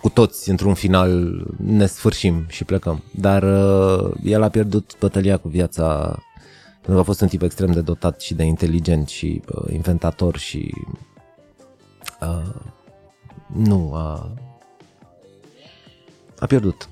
cu 0.00 0.08
toți 0.08 0.50
într-un 0.50 0.74
final 0.74 1.42
ne 1.56 1.86
sfârșim 1.86 2.44
și 2.48 2.64
plecăm. 2.64 3.02
Dar 3.10 3.42
uh, 3.42 4.10
el 4.22 4.42
a 4.42 4.48
pierdut 4.48 4.96
bătălia 4.98 5.36
cu 5.36 5.48
viața 5.48 6.18
pentru 6.86 7.04
că 7.04 7.10
a 7.10 7.12
fost 7.12 7.20
un 7.20 7.28
tip 7.28 7.42
extrem 7.42 7.72
de 7.72 7.80
dotat 7.80 8.20
și 8.20 8.34
de 8.34 8.44
inteligent 8.44 9.08
și 9.08 9.42
uh, 9.54 9.72
inventator 9.72 10.36
și 10.36 10.74
uh, 12.20 12.54
nu 13.46 13.94
a 13.94 14.32
a 16.38 16.46
pierdut. 16.46 16.88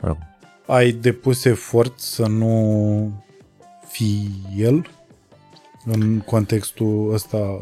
Mă 0.00 0.08
rog. 0.08 0.16
Ai 0.66 0.92
depus 0.92 1.44
efort 1.44 1.98
să 1.98 2.26
nu 2.26 3.24
fii 3.88 4.46
el 4.56 4.86
în 5.84 6.20
contextul 6.20 7.12
ăsta, 7.12 7.60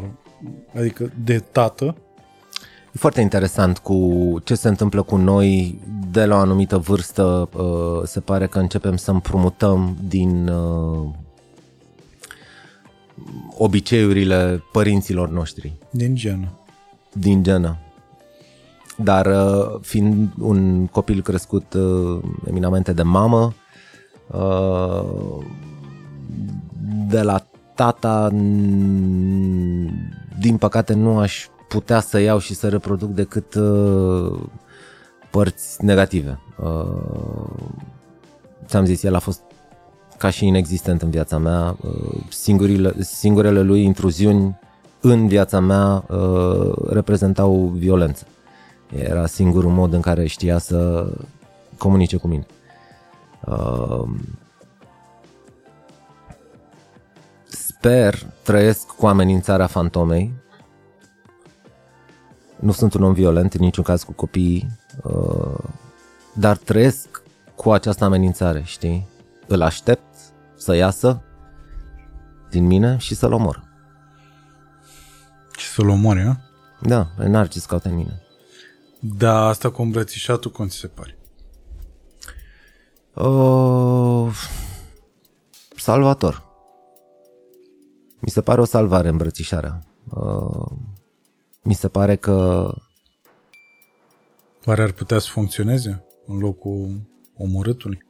adică 0.75 1.13
de 1.25 1.39
tată? 1.39 1.97
E 2.99 3.01
foarte 3.01 3.21
interesant 3.21 3.79
cu 3.79 4.37
ce 4.45 4.55
se 4.55 4.69
întâmplă 4.69 5.03
cu 5.03 5.17
noi 5.17 5.79
de 6.11 6.25
la 6.25 6.37
o 6.37 6.39
anumită 6.39 6.79
vârstă. 6.79 7.49
uh, 7.57 8.01
Se 8.05 8.21
pare 8.21 8.47
că 8.47 8.59
începem 8.59 8.97
să 8.97 9.11
împrumutăm 9.11 9.97
din 10.09 10.49
uh, 10.49 11.09
obiceiurile 13.59 14.63
părinților 14.73 15.29
noștri, 15.29 15.73
Din 15.91 16.15
genă. 16.15 16.49
din 17.13 17.43
genă. 17.43 17.77
Dar 18.97 19.27
uh, 19.27 19.79
fiind 19.81 20.29
un 20.41 20.87
copil 20.87 21.23
crescut 21.23 21.73
uh, 21.75 22.21
eminamente 22.49 22.93
de 22.93 23.03
mamă, 23.03 23.55
uh, 24.27 25.45
de 27.09 27.23
la 27.23 27.47
tata, 27.75 28.29
n- 28.33 29.91
din 30.39 30.57
păcate 30.57 30.95
nu 30.95 31.19
aș 31.19 31.47
putea 31.69 32.01
să 32.01 32.19
iau 32.19 32.39
și 32.39 32.55
să 32.55 32.69
reproduc 32.69 33.11
decât 33.11 33.55
uh, 33.55 34.41
părți 35.31 35.85
negative. 35.85 36.41
Uh, 36.63 37.51
ți-am 38.67 38.85
zis, 38.85 39.03
el 39.03 39.15
a 39.15 39.19
fost 39.19 39.41
ca 40.19 40.31
și 40.31 40.47
inexistent 40.47 41.03
în 41.03 41.11
viața 41.11 41.39
mea. 41.39 41.77
Uh, 41.81 42.23
Singurile, 42.29 42.95
singurele 43.01 43.61
lui 43.61 43.83
intruziuni 43.83 44.59
în 45.01 45.27
viața 45.27 45.61
mea 45.61 46.05
uh, 46.09 46.73
reprezentau 46.89 47.73
violență. 47.75 48.27
Era 48.97 49.27
singurul 49.27 49.71
mod 49.71 49.93
în 49.93 50.01
care 50.01 50.27
știa 50.27 50.59
să 50.59 51.07
comunice 51.79 52.17
cu 52.17 52.27
mine. 52.27 52.47
Uh, 53.47 54.09
sper, 57.47 58.27
trăiesc 58.43 58.87
cu 58.87 59.07
amenințarea 59.07 59.67
fantomei. 59.67 60.33
Nu 62.61 62.73
sunt 62.73 62.95
un 62.95 63.03
om 63.03 63.13
violent, 63.13 63.55
în 63.55 63.61
niciun 63.61 63.85
caz 63.85 64.03
cu 64.03 64.13
copiii, 64.13 64.79
uh, 65.03 65.65
dar 66.35 66.57
trăiesc 66.57 67.23
cu 67.55 67.71
această 67.71 68.05
amenințare, 68.05 68.63
știi? 68.65 69.09
Îl 69.47 69.63
aștept 69.63 70.17
să 70.57 70.75
iasă 70.75 71.23
din 72.51 72.67
mine 72.67 72.97
și 72.97 73.15
să-l 73.15 73.33
omor. 73.33 73.63
Și 75.57 75.67
să-l 75.67 75.89
omori, 75.89 76.21
a? 76.21 76.41
Da, 76.81 77.09
n-ar 77.17 77.49
ce 77.49 77.61
scaute 77.61 77.89
în 77.89 77.95
mine. 77.95 78.23
Da, 79.01 79.47
asta 79.47 79.71
cu 79.71 79.83
îmbrățișatul, 79.83 80.51
cum 80.51 80.69
ți 80.69 80.77
se 80.77 80.87
pare? 80.87 81.19
Uh, 83.15 84.35
salvator. 85.77 86.47
Mi 88.21 88.31
se 88.31 88.41
pare 88.41 88.61
o 88.61 88.65
salvare 88.65 89.09
îmbrățișarea. 89.09 89.83
Uh, 90.11 90.71
mi 91.69 91.75
se 91.75 91.89
pare 91.89 92.17
că 92.17 92.69
Oare 94.65 94.83
ar 94.83 94.93
putea 94.93 95.19
să 95.19 95.29
funcționeze 95.31 96.05
în 96.27 96.39
locul 96.39 97.01
omorâtului? 97.37 98.05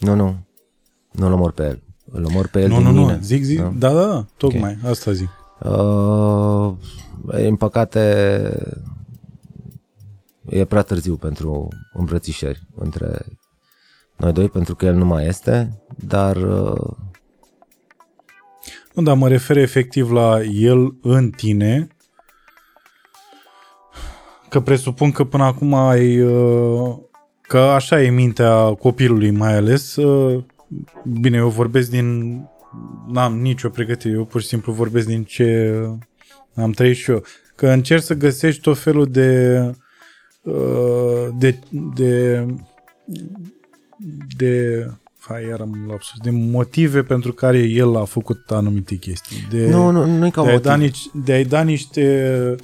nu, 0.00 0.14
nu, 0.14 0.46
nu-l 1.10 1.32
omor 1.32 1.52
pe 1.52 1.62
el. 1.62 1.82
Îl 2.10 2.24
omor 2.24 2.48
pe 2.48 2.60
el 2.60 2.68
nu, 2.68 2.76
din 2.76 2.84
nu, 2.84 2.90
mine. 2.90 3.14
nu, 3.14 3.22
zic, 3.22 3.42
zic, 3.42 3.60
da, 3.60 3.92
da, 3.92 4.06
da 4.06 4.26
tocmai, 4.36 4.78
asta 4.84 5.12
zic. 5.12 5.28
Uh, 5.60 6.72
în 7.26 7.56
păcate 7.56 8.00
e 10.48 10.64
prea 10.64 10.82
târziu 10.82 11.16
pentru 11.16 11.68
îmbrățișări 11.92 12.62
între 12.74 13.26
noi 14.16 14.32
doi, 14.32 14.48
pentru 14.48 14.74
că 14.74 14.84
el 14.84 14.94
nu 14.94 15.04
mai 15.04 15.26
este, 15.26 15.82
dar 16.06 16.36
uh, 16.36 16.96
Nu, 18.94 19.02
dar 19.02 19.16
mă 19.16 19.28
refer 19.28 19.56
efectiv 19.56 20.10
la 20.10 20.42
el 20.42 20.94
în 21.02 21.30
tine, 21.30 21.88
că 24.52 24.60
presupun 24.60 25.10
că 25.10 25.24
până 25.24 25.44
acum 25.44 25.74
ai, 25.74 26.20
uh, 26.20 26.96
că 27.40 27.58
așa 27.58 28.02
e 28.02 28.10
mintea 28.10 28.74
copilului 28.74 29.30
mai 29.30 29.56
ales, 29.56 29.96
uh, 29.96 30.44
bine, 31.20 31.36
eu 31.36 31.48
vorbesc 31.48 31.90
din, 31.90 32.38
n-am 33.08 33.38
nicio 33.40 33.68
pregătire, 33.68 34.14
eu 34.14 34.24
pur 34.24 34.40
și 34.40 34.46
simplu 34.46 34.72
vorbesc 34.72 35.06
din 35.06 35.24
ce 35.24 35.76
am 36.54 36.70
trăit 36.70 36.96
și 36.96 37.10
eu, 37.10 37.22
că 37.54 37.68
încerci 37.68 38.02
să 38.02 38.14
găsești 38.14 38.60
tot 38.60 38.78
felul 38.78 39.06
de 39.06 39.60
uh, 40.42 41.28
de, 41.38 41.58
de 41.94 42.46
de 44.36 44.86
hai, 45.18 45.46
iar 45.48 45.60
am 45.60 45.86
lapsus, 45.88 46.20
de 46.22 46.30
motive 46.30 47.02
pentru 47.02 47.32
care 47.32 47.58
el 47.58 47.96
a 47.96 48.04
făcut 48.04 48.50
anumite 48.50 48.94
chestii. 48.94 49.46
De, 49.50 49.68
nu, 49.68 49.90
nu, 49.90 50.06
nu 50.06 50.26
e 50.26 50.30
ca 50.30 50.42
de, 50.42 50.48
a-i 50.48 50.54
motiv. 50.54 50.70
da 50.70 50.76
nici, 50.76 51.00
de 51.24 51.32
a-i 51.32 51.44
da 51.44 51.62
niște 51.62 52.56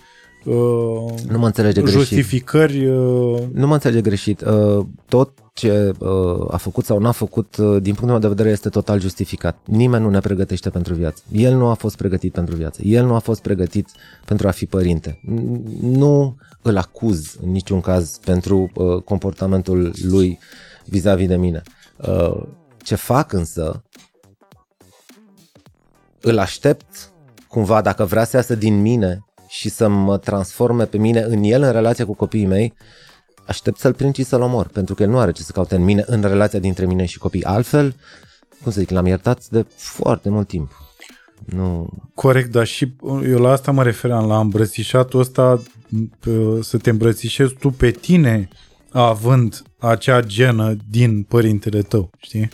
uh, 0.48 1.14
Nu 1.28 1.38
mă 1.38 1.46
înțelege 1.46 1.80
greșit. 1.80 1.98
justificări 1.98 2.86
uh, 2.86 3.42
Nu 3.52 3.66
mă 3.66 3.74
înțelege 3.74 4.00
greșit. 4.00 4.40
Uh, 4.40 4.86
Tot 5.08 5.30
ce 5.52 5.92
uh, 5.98 6.46
a 6.50 6.56
făcut 6.56 6.84
sau 6.84 6.98
n-a 6.98 7.12
făcut, 7.12 7.56
uh, 7.56 7.66
din 7.82 7.94
punctul 7.94 8.08
meu 8.08 8.18
de 8.18 8.28
vedere, 8.28 8.48
este 8.50 8.68
total 8.68 9.00
justificat. 9.00 9.58
Nimeni 9.64 10.02
nu 10.04 10.10
ne 10.10 10.20
pregătește 10.20 10.70
pentru 10.70 10.94
viață. 10.94 11.22
El 11.32 11.56
nu 11.56 11.66
a 11.66 11.74
fost 11.74 11.96
pregătit 11.96 12.32
pentru 12.32 12.56
viață. 12.56 12.82
El 12.82 13.06
nu 13.06 13.14
a 13.14 13.18
fost 13.18 13.40
pregătit 13.42 13.88
pentru 14.24 14.48
a 14.48 14.50
fi 14.50 14.66
părinte. 14.66 15.20
N- 15.24 15.80
Nu 15.82 16.36
îl 16.62 16.76
acuz 16.76 17.36
în 17.42 17.50
niciun 17.50 17.80
caz 17.80 18.18
pentru 18.24 18.70
uh, 18.74 19.02
comportamentul 19.02 19.92
lui 20.02 20.38
vis-a-vis 20.84 21.28
de 21.28 21.36
mine. 21.36 21.62
Uh, 21.96 22.42
Ce 22.82 22.94
fac 22.94 23.32
însă, 23.32 23.82
îl 26.20 26.38
aștept 26.38 27.12
cumva, 27.48 27.80
dacă 27.80 28.04
vrea 28.04 28.24
să 28.24 28.36
iasă 28.36 28.54
din 28.54 28.80
mine 28.80 29.24
și 29.48 29.68
să 29.68 29.88
mă 29.88 30.18
transforme 30.18 30.84
pe 30.84 30.98
mine 30.98 31.20
în 31.20 31.42
el 31.42 31.62
în 31.62 31.72
relația 31.72 32.06
cu 32.06 32.14
copiii 32.14 32.46
mei, 32.46 32.74
aștept 33.46 33.78
să-l 33.78 33.94
prind 33.94 34.14
și 34.14 34.22
să-l 34.22 34.40
omor, 34.40 34.66
pentru 34.66 34.94
că 34.94 35.02
el 35.02 35.08
nu 35.08 35.18
are 35.18 35.32
ce 35.32 35.42
să 35.42 35.52
caute 35.52 35.74
în 35.74 35.84
mine, 35.84 36.04
în 36.06 36.22
relația 36.22 36.58
dintre 36.58 36.86
mine 36.86 37.04
și 37.04 37.18
copii. 37.18 37.44
Altfel, 37.44 37.94
cum 38.62 38.72
să 38.72 38.80
zic, 38.80 38.90
l-am 38.90 39.06
iertat 39.06 39.46
de 39.46 39.66
foarte 39.76 40.28
mult 40.28 40.48
timp. 40.48 40.70
Nu, 41.44 41.88
corect, 42.14 42.50
dar 42.50 42.66
și 42.66 42.92
eu 43.24 43.38
la 43.38 43.50
asta 43.50 43.70
mă 43.72 43.82
referam, 43.82 44.26
la 44.26 44.38
îmbrățișatul 44.38 45.20
ăsta 45.20 45.62
p- 45.96 46.60
să 46.60 46.78
te 46.78 46.90
îmbrățișezi 46.90 47.54
tu 47.54 47.70
pe 47.70 47.90
tine 47.90 48.48
având 48.90 49.62
acea 49.78 50.20
genă 50.20 50.76
din 50.90 51.22
părintele 51.22 51.82
tău, 51.82 52.10
știi? 52.18 52.50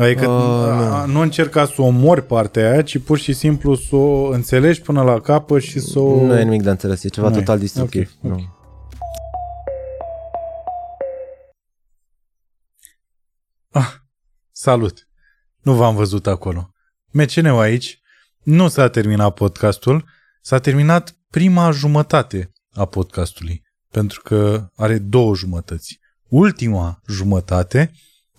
Adică 0.00 0.28
Uh, 0.28 0.36
a, 0.36 1.04
nu 1.04 1.20
încerca 1.20 1.66
să 1.66 1.82
o 1.82 1.84
omori 1.84 2.26
partea 2.26 2.70
aia, 2.70 2.82
ci 2.82 2.98
pur 2.98 3.18
și 3.18 3.32
simplu 3.32 3.74
să 3.74 3.96
o 3.96 4.28
înțelegi 4.28 4.80
până 4.80 5.02
la 5.02 5.20
capăt 5.20 5.62
și 5.62 5.80
să 5.80 5.98
o... 5.98 6.24
nu 6.26 6.38
e 6.38 6.42
nimic 6.42 6.62
de 6.62 6.70
înțeles, 6.70 7.04
e 7.04 7.08
ceva 7.08 7.28
Nu 7.28 7.34
e. 7.34 7.38
total 7.38 7.58
destructiv. 7.58 8.16
Ok, 8.22 8.32
ok. 8.32 8.38
Nu. 8.38 8.58
Salut! 14.52 15.08
Nu 15.60 15.74
v-am 15.74 15.94
văzut 15.94 16.26
acolo. 16.26 16.70
MCN-ul 17.12 17.60
aici. 17.60 18.00
Nu 18.42 18.68
s-a 18.68 18.88
terminat 18.88 19.34
podcastul, 19.34 20.04
s-a 20.42 20.58
terminat 20.58 21.16
prima 21.30 21.70
jumătate 21.70 22.52
a 22.72 22.84
podcastului, 22.84 23.62
pentru 23.90 24.20
că 24.20 24.66
are 24.76 24.98
două 24.98 25.34
jumătăți. 25.34 26.00
Ultima 26.28 27.00
jumătate 27.08 27.92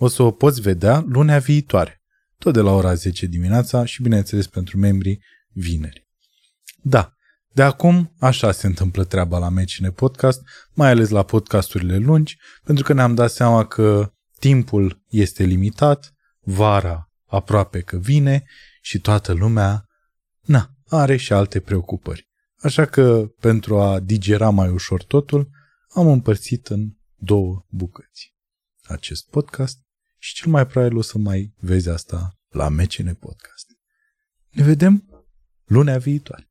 o 0.04 0.08
să 0.08 0.24
o 0.24 0.32
poți 0.32 0.62
vedea 0.62 1.06
lunea 1.08 1.40
viitoare, 1.40 2.02
tot 2.38 2.54
de 2.54 2.60
la 2.60 2.72
ora 2.72 2.94
10 2.94 3.26
dimineața 3.26 3.86
și, 3.86 4.02
bineînțeles, 4.02 4.48
pentru 4.48 4.78
membrii 4.78 5.24
vineri. 5.52 6.08
Da, 6.82 7.16
de 7.52 7.62
acum 7.62 8.16
așa 8.20 8.52
se 8.52 8.68
întâmplă 8.68 9.04
treaba 9.04 9.38
la 9.38 9.50
MCN 9.50 9.92
Podcast, 9.96 10.42
mai 10.74 10.90
ales 10.90 11.10
la 11.10 11.24
podcasturile 11.24 11.98
lungi, 11.98 12.38
pentru 12.64 12.84
că 12.84 12.94
ne-am 12.94 13.16
dat 13.16 13.32
seama 13.32 13.66
că 13.66 14.14
timpul 14.40 15.04
este 15.10 15.44
limitat, 15.44 16.14
vara 16.40 17.12
aproape 17.26 17.80
că 17.82 17.98
vine 17.98 18.44
și 18.82 19.00
toată 19.00 19.34
lumea, 19.34 19.86
na, 20.42 20.70
are 20.88 21.18
și 21.18 21.34
alte 21.34 21.60
preocupări. 21.60 22.30
Așa 22.62 22.86
că, 22.86 23.32
pentru 23.40 23.80
a 23.80 24.00
digera 24.00 24.50
mai 24.50 24.70
ușor 24.70 25.04
totul, 25.04 25.50
am 25.90 26.08
împărțit 26.08 26.68
în 26.68 26.90
două 27.16 27.66
bucăți. 27.70 28.36
Acest 28.84 29.30
podcast 29.30 29.80
și 30.24 30.34
cel 30.34 30.52
mai 30.52 30.68
probabil 30.68 30.98
o 30.98 31.02
să 31.02 31.18
mai 31.18 31.54
vezi 31.60 31.90
asta 31.90 32.40
la 32.50 32.70
MCN 32.70 33.14
Podcast. 33.14 33.78
Ne 34.50 34.64
vedem 34.64 35.24
lunea 35.66 35.98
viitoare. 35.98 36.51